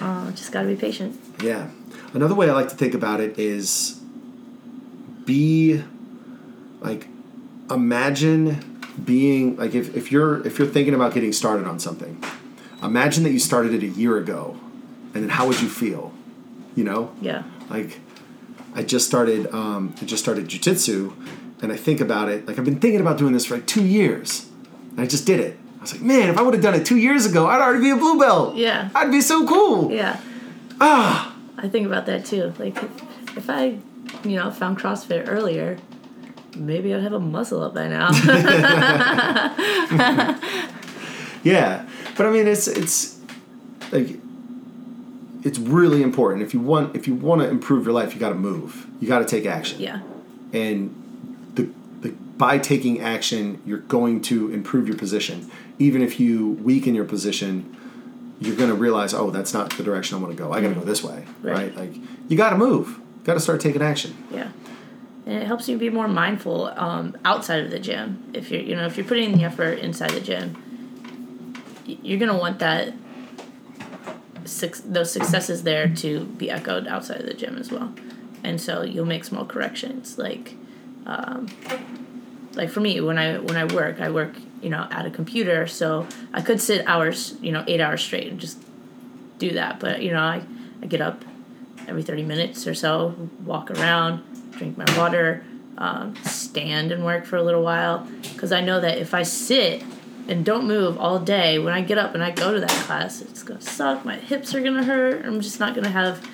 Uh, 0.00 0.30
just 0.30 0.52
gotta 0.52 0.68
be 0.68 0.76
patient. 0.76 1.18
yeah 1.42 1.68
another 2.14 2.36
way 2.36 2.48
i 2.48 2.52
like 2.52 2.68
to 2.68 2.76
think 2.76 2.94
about 2.94 3.20
it 3.20 3.36
is 3.36 4.00
be 5.26 5.82
like 6.80 7.08
imagine 7.70 8.78
being 9.04 9.56
like 9.56 9.74
if, 9.74 9.96
if 9.96 10.12
you're 10.12 10.46
if 10.46 10.58
you're 10.58 10.68
thinking 10.68 10.94
about 10.94 11.14
getting 11.14 11.32
started 11.32 11.66
on 11.66 11.78
something 11.80 12.22
imagine 12.82 13.24
that 13.24 13.30
you 13.30 13.38
started 13.38 13.72
it 13.74 13.82
a 13.82 13.86
year 13.88 14.18
ago 14.18 14.56
and 15.14 15.22
then 15.22 15.30
how 15.30 15.46
would 15.46 15.60
you 15.60 15.68
feel 15.68 16.12
you 16.76 16.84
know 16.84 17.12
Yeah. 17.20 17.42
like 17.70 18.00
I 18.74 18.82
just 18.82 19.06
started 19.06 19.52
um, 19.54 19.94
I 20.00 20.04
just 20.04 20.22
started 20.22 20.46
jujitsu 20.48 21.12
and 21.62 21.72
I 21.72 21.76
think 21.76 22.00
about 22.00 22.28
it 22.28 22.46
like 22.46 22.58
I've 22.58 22.64
been 22.64 22.80
thinking 22.80 23.00
about 23.00 23.18
doing 23.18 23.32
this 23.32 23.46
for 23.46 23.54
like 23.54 23.66
two 23.66 23.84
years 23.84 24.46
and 24.90 25.00
I 25.00 25.06
just 25.06 25.26
did 25.26 25.40
it 25.40 25.58
I 25.78 25.82
was 25.82 25.92
like 25.92 26.02
man 26.02 26.28
if 26.28 26.36
I 26.38 26.42
would 26.42 26.54
have 26.54 26.62
done 26.62 26.74
it 26.74 26.84
two 26.84 26.98
years 26.98 27.24
ago 27.26 27.46
I'd 27.46 27.60
already 27.62 27.80
be 27.82 27.90
a 27.90 27.96
blue 27.96 28.18
belt 28.18 28.56
Yeah. 28.56 28.90
I'd 28.94 29.10
be 29.10 29.20
so 29.22 29.46
cool 29.46 29.90
Yeah. 29.90 30.20
ah 30.80 31.30
I 31.56 31.68
think 31.68 31.86
about 31.86 32.04
that 32.06 32.26
too. 32.26 32.52
Like, 32.58 32.76
if 33.38 33.48
I, 33.48 33.78
you 34.24 34.36
know, 34.36 34.50
found 34.50 34.78
CrossFit 34.78 35.24
earlier, 35.28 35.78
maybe 36.56 36.94
I'd 36.94 37.02
have 37.02 37.12
a 37.12 37.20
muscle 37.20 37.62
up 37.62 37.74
by 37.74 37.88
now. 37.88 38.10
yeah 41.42 41.86
but 42.16 42.26
I 42.26 42.30
mean 42.30 42.46
it's 42.46 42.68
it's 42.68 43.18
like 43.92 44.16
it's 45.42 45.58
really 45.58 46.02
important. 46.02 46.42
If 46.42 46.54
you 46.54 46.60
want 46.60 46.96
if 46.96 47.06
you 47.06 47.14
want 47.14 47.42
to 47.42 47.48
improve 47.48 47.84
your 47.84 47.94
life 47.94 48.14
you 48.14 48.20
got 48.20 48.30
to 48.30 48.34
move. 48.34 48.86
You 49.00 49.08
got 49.08 49.18
to 49.18 49.24
take 49.26 49.46
action. 49.46 49.80
Yeah. 49.80 50.00
and 50.52 50.94
the, 51.54 51.68
the 52.00 52.12
by 52.12 52.58
taking 52.58 53.00
action 53.00 53.60
you're 53.66 53.78
going 53.78 54.22
to 54.22 54.52
improve 54.52 54.88
your 54.88 54.96
position. 54.96 55.50
Even 55.78 56.02
if 56.02 56.20
you 56.20 56.50
weaken 56.62 56.94
your 56.94 57.04
position 57.04 57.76
you're 58.40 58.56
going 58.56 58.70
to 58.70 58.74
realize 58.74 59.14
oh 59.14 59.30
that's 59.30 59.54
not 59.54 59.70
the 59.76 59.82
direction 59.82 60.18
i 60.18 60.20
want 60.20 60.36
to 60.36 60.42
go. 60.42 60.52
I 60.52 60.60
got 60.60 60.68
to 60.68 60.74
go 60.74 60.80
mm-hmm. 60.80 60.88
this 60.88 61.04
way 61.04 61.24
right, 61.42 61.54
Right. 61.54 61.76
like 61.76 61.94
you 62.28 62.36
got 62.36 62.50
to 62.50 62.56
move 62.56 62.98
got 63.24 63.34
to 63.34 63.40
start 63.40 63.60
taking 63.60 63.82
action 63.82 64.16
Yeah. 64.30 64.50
And 65.26 65.42
it 65.42 65.46
helps 65.46 65.68
you 65.68 65.78
be 65.78 65.88
more 65.88 66.06
mindful 66.08 66.66
um, 66.76 67.16
outside 67.24 67.64
of 67.64 67.70
the 67.70 67.78
gym. 67.78 68.30
If 68.34 68.50
you're, 68.50 68.60
you 68.60 68.76
know, 68.76 68.84
if 68.84 68.98
you're 68.98 69.06
putting 69.06 69.32
in 69.32 69.38
the 69.38 69.44
effort 69.44 69.78
inside 69.78 70.10
the 70.10 70.20
gym, 70.20 71.54
you're 71.86 72.18
gonna 72.18 72.36
want 72.36 72.58
that, 72.58 72.92
those 74.84 75.10
successes 75.10 75.62
there 75.62 75.88
to 75.88 76.24
be 76.24 76.50
echoed 76.50 76.86
outside 76.86 77.20
of 77.20 77.26
the 77.26 77.34
gym 77.34 77.56
as 77.56 77.70
well. 77.70 77.94
And 78.42 78.60
so 78.60 78.82
you'll 78.82 79.06
make 79.06 79.24
small 79.24 79.46
corrections, 79.46 80.18
like, 80.18 80.54
um, 81.06 81.48
like 82.54 82.68
for 82.68 82.80
me 82.80 83.00
when 83.00 83.16
I 83.16 83.38
when 83.38 83.56
I 83.56 83.64
work, 83.64 84.00
I 84.00 84.10
work, 84.10 84.34
you 84.60 84.68
know, 84.68 84.86
at 84.90 85.06
a 85.06 85.10
computer, 85.10 85.66
so 85.66 86.06
I 86.34 86.42
could 86.42 86.60
sit 86.60 86.86
hours, 86.86 87.34
you 87.40 87.52
know, 87.52 87.64
eight 87.66 87.80
hours 87.80 88.02
straight 88.02 88.30
and 88.30 88.38
just 88.38 88.62
do 89.38 89.52
that. 89.52 89.80
But 89.80 90.02
you 90.02 90.12
know, 90.12 90.20
I, 90.20 90.42
I 90.82 90.86
get 90.86 91.00
up 91.00 91.24
every 91.88 92.02
30 92.02 92.22
minutes 92.22 92.66
or 92.66 92.74
so, 92.74 93.14
walk 93.44 93.70
around, 93.70 94.22
drink 94.52 94.76
my 94.76 94.86
water, 94.96 95.44
um, 95.78 96.14
stand 96.24 96.92
and 96.92 97.04
work 97.04 97.24
for 97.24 97.36
a 97.36 97.42
little 97.42 97.62
while. 97.62 98.08
Because 98.22 98.52
I 98.52 98.60
know 98.60 98.80
that 98.80 98.98
if 98.98 99.14
I 99.14 99.22
sit 99.22 99.82
and 100.28 100.44
don't 100.44 100.66
move 100.66 100.98
all 100.98 101.18
day, 101.18 101.58
when 101.58 101.74
I 101.74 101.80
get 101.82 101.98
up 101.98 102.14
and 102.14 102.22
I 102.22 102.30
go 102.30 102.54
to 102.54 102.60
that 102.60 102.70
class, 102.86 103.20
it's 103.20 103.42
going 103.42 103.60
to 103.60 103.66
suck. 103.66 104.04
My 104.04 104.16
hips 104.16 104.54
are 104.54 104.60
going 104.60 104.76
to 104.76 104.84
hurt. 104.84 105.24
I'm 105.24 105.40
just 105.40 105.60
not 105.60 105.74
going 105.74 105.84
to 105.84 105.90
have 105.90 106.26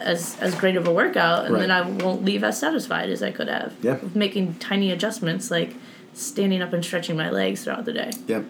as, 0.00 0.38
as 0.40 0.54
great 0.54 0.76
of 0.76 0.86
a 0.86 0.92
workout. 0.92 1.46
And 1.46 1.56
then 1.56 1.70
I 1.70 1.82
won't 1.82 2.24
leave 2.24 2.44
as 2.44 2.58
satisfied 2.58 3.08
as 3.10 3.22
I 3.22 3.30
could 3.30 3.48
have. 3.48 3.74
Yeah. 3.82 3.94
With 3.94 4.14
making 4.14 4.54
tiny 4.56 4.90
adjustments 4.90 5.50
like 5.50 5.74
standing 6.14 6.60
up 6.62 6.72
and 6.72 6.84
stretching 6.84 7.16
my 7.16 7.30
legs 7.30 7.64
throughout 7.64 7.84
the 7.84 7.92
day. 7.92 8.10
yeah 8.26 8.42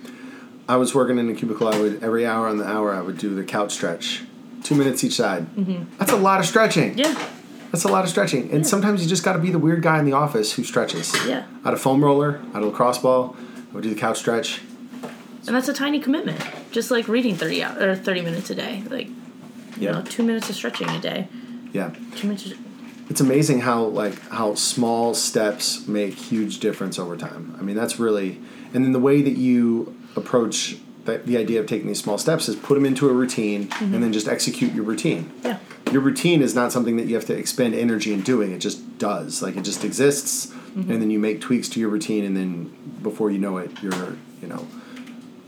i 0.68 0.76
was 0.76 0.94
working 0.94 1.18
in 1.18 1.28
a 1.28 1.35
cubicle 1.35 1.68
i 1.68 1.78
would 1.78 2.02
every 2.02 2.24
hour 2.24 2.48
on 2.48 2.56
the 2.56 2.66
hour 2.66 2.94
i 2.94 3.01
would 3.01 3.18
do 3.18 3.35
the 3.35 3.44
couch 3.44 3.72
stretch 3.72 4.22
two 4.62 4.74
minutes 4.74 5.02
each 5.05 5.14
side 5.14 5.47
mm-hmm. 5.56 5.85
that's 5.98 6.12
a 6.12 6.16
lot 6.16 6.40
of 6.40 6.47
stretching 6.47 6.97
Yeah. 6.98 7.14
that's 7.70 7.85
a 7.85 7.89
lot 7.89 8.05
of 8.05 8.10
stretching 8.10 8.51
and 8.52 8.66
sometimes 8.66 9.02
you 9.02 9.09
just 9.09 9.24
got 9.24 9.35
to 9.35 9.39
be 9.39 9.51
the 9.51 9.59
weird 9.59 9.82
guy 9.82 9.98
in 9.98 10.05
the 10.05 10.12
office 10.12 10.52
who 10.55 10.64
stretches 10.64 11.14
Yeah. 11.26 11.44
out 11.64 11.72
of 11.74 11.80
a 11.80 11.82
foam 11.82 12.02
roller 12.05 12.39
out 12.55 12.56
of 12.56 12.62
a 12.62 12.66
lacrosse 12.66 12.98
ball 12.98 13.36
would 13.72 13.82
do 13.82 13.90
the 13.90 14.01
couch 14.01 14.18
stretch 14.18 14.60
And 15.47 15.55
that's 15.56 15.68
a 15.68 15.72
tiny 15.74 16.01
commitment. 16.01 16.40
Just 16.72 16.90
like 16.90 17.09
reading 17.09 17.35
30 17.36 17.62
hours, 17.64 17.82
or 17.82 17.97
30 17.97 18.20
minutes 18.22 18.51
a 18.51 18.55
day. 18.55 18.82
Like, 18.90 19.06
you 19.09 19.14
Yeah. 19.78 19.93
know, 19.93 20.02
two 20.02 20.22
minutes 20.22 20.51
of 20.51 20.56
stretching 20.56 20.89
a 20.90 21.01
day. 21.01 21.28
yeah 21.72 21.90
Two 22.16 22.26
minutes. 22.28 22.52
it's 23.10 23.20
amazing 23.20 23.60
how 23.60 23.85
like 23.85 24.18
how 24.28 24.55
small 24.55 25.14
steps 25.14 25.86
make 25.89 26.14
huge 26.14 26.59
difference 26.60 26.98
over 26.98 27.16
time 27.16 27.55
i 27.59 27.62
mean 27.62 27.76
that's 27.76 27.98
really 27.98 28.39
and 28.74 28.85
then 28.85 28.93
the 28.93 28.98
way 29.09 29.22
that 29.22 29.36
you 29.39 29.94
approach 30.16 30.76
the, 31.09 31.18
the 31.18 31.36
idea 31.36 31.59
of 31.60 31.66
taking 31.66 31.89
these 31.89 32.01
small 32.01 32.18
steps 32.18 32.48
is 32.48 32.56
put 32.56 32.74
them 32.74 32.85
into 32.85 33.09
a 33.09 33.12
routine 33.12 33.62
and 33.62 33.70
mm-hmm. 33.70 34.01
then 34.01 34.12
just 34.12 34.28
execute 34.28 34.72
your 34.74 34.85
routine 34.85 35.32
Yeah. 35.43 35.59
your 35.90 36.02
routine 36.02 36.43
is 36.43 36.55
not 36.55 36.70
something 36.72 36.97
that 36.98 37.06
you 37.06 37.14
have 37.14 37.26
to 37.26 37.36
expend 37.36 37.74
energy 37.74 38.12
in 38.12 38.20
doing 38.20 38.52
it 38.52 38.59
just 38.59 38.98
does 38.98 39.43
like 39.43 39.56
it 39.56 39.62
just 39.62 39.85
exists 39.85 40.47
mm-hmm. 40.47 40.90
and 40.90 41.02
then 41.02 41.10
you 41.10 41.18
make 41.18 41.40
tweaks 41.40 41.68
to 41.70 41.80
your 41.80 41.89
routine 41.89 42.24
and 42.24 42.36
then 42.36 42.52
before 43.02 43.30
you 43.30 43.39
know 43.39 43.56
it 43.56 43.70
you're 43.82 44.16
you 44.43 44.48
know 44.48 44.66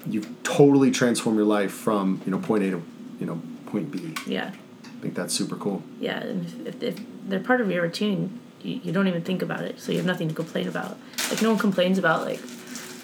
you've 0.07 0.29
totally 0.43 0.91
transformed 0.91 1.37
your 1.37 1.47
life 1.47 1.73
from 1.73 2.21
you 2.25 2.31
know 2.33 2.39
point 2.39 2.65
a 2.65 2.71
to 2.71 2.83
you 3.21 3.27
know 3.27 3.41
point 3.67 3.91
b 3.91 4.15
Yeah. 4.27 4.51
i 4.85 5.01
think 5.03 5.15
that's 5.15 5.35
super 5.35 5.57
cool 5.57 5.83
Yeah. 6.01 6.21
And 6.21 6.47
if, 6.47 6.83
if, 6.83 6.83
if 6.83 7.01
they're 7.27 7.41
part 7.41 7.61
of 7.61 7.71
your 7.71 7.83
routine, 7.83 8.41
you, 8.63 8.81
you 8.83 8.93
don't 8.93 9.07
even 9.09 9.23
think 9.23 9.43
about 9.43 9.63
it. 9.63 9.79
So 9.81 9.93
you 9.93 9.99
have 9.99 10.07
nothing 10.07 10.29
to 10.29 10.35
complain 10.35 10.67
about. 10.69 10.99
Like, 11.31 11.41
no 11.43 11.51
one 11.51 11.59
complains 11.59 11.99
about, 11.99 12.23
like, 12.27 12.41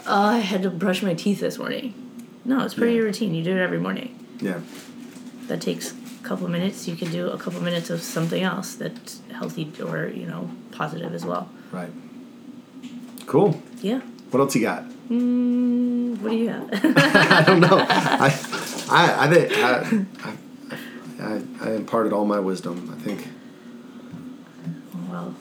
oh, 0.07 0.23
I 0.23 0.39
had 0.39 0.63
to 0.63 0.71
brush 0.71 1.03
my 1.03 1.15
teeth 1.15 1.41
this 1.41 1.59
morning. 1.59 1.95
No, 2.47 2.65
it's 2.65 2.75
pretty 2.75 2.95
Yeah. 2.95 3.03
routine. 3.03 3.35
You 3.35 3.43
do 3.45 3.53
it 3.57 3.61
every 3.61 3.79
morning. 3.79 4.15
yeah 4.41 4.61
That 5.49 5.61
takes 5.61 5.93
a 5.93 6.23
couple 6.23 6.49
minutes. 6.49 6.87
You 6.89 6.97
can 6.97 7.11
do 7.11 7.29
a 7.29 7.39
couple 7.39 7.61
minutes 7.61 7.91
of 7.91 8.01
something 8.03 8.43
else 8.43 8.75
that's 8.75 9.21
healthy 9.33 9.71
or, 9.83 10.07
you 10.09 10.27
know, 10.27 10.51
positive 10.73 11.13
as 11.15 11.25
well. 11.25 11.49
right 11.73 11.91
cool 13.27 13.61
Yeah. 13.83 14.01
what 14.31 14.41
else 14.41 14.55
you 14.55 14.63
got 14.63 14.85
Mm, 15.11 16.19
what 16.21 16.31
do 16.31 16.37
you 16.37 16.49
have? 16.49 16.69
I 16.73 17.45
don't 17.47 17.61
know. 17.61 17.79
I, 17.89 18.29
I, 18.91 19.03
I 19.25 19.27
think 19.33 19.53
I, 19.53 19.69
I, 20.29 20.31
I, 21.29 21.43
I 21.71 21.75
imparted 21.77 22.13
all 22.13 22.25
my 22.25 22.41
wisdom. 22.41 22.91
I 22.93 22.97
think. 23.05 23.29
well, 25.09 25.33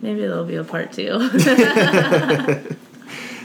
maybe 0.00 0.20
there'll 0.22 0.46
be 0.46 0.56
a 0.56 0.64
part 0.64 0.92
two. 0.94 1.18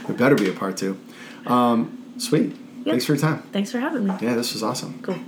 it 0.08 0.16
better 0.16 0.34
be 0.36 0.48
a 0.48 0.54
part 0.54 0.78
two. 0.78 0.98
Um, 1.46 2.14
sweet. 2.18 2.56
Thanks 2.92 3.04
for 3.04 3.12
your 3.12 3.20
time. 3.20 3.42
Thanks 3.52 3.70
for 3.70 3.78
having 3.78 4.06
me. 4.06 4.14
Yeah, 4.20 4.34
this 4.34 4.52
was 4.54 4.62
awesome. 4.62 5.00
Cool. 5.02 5.18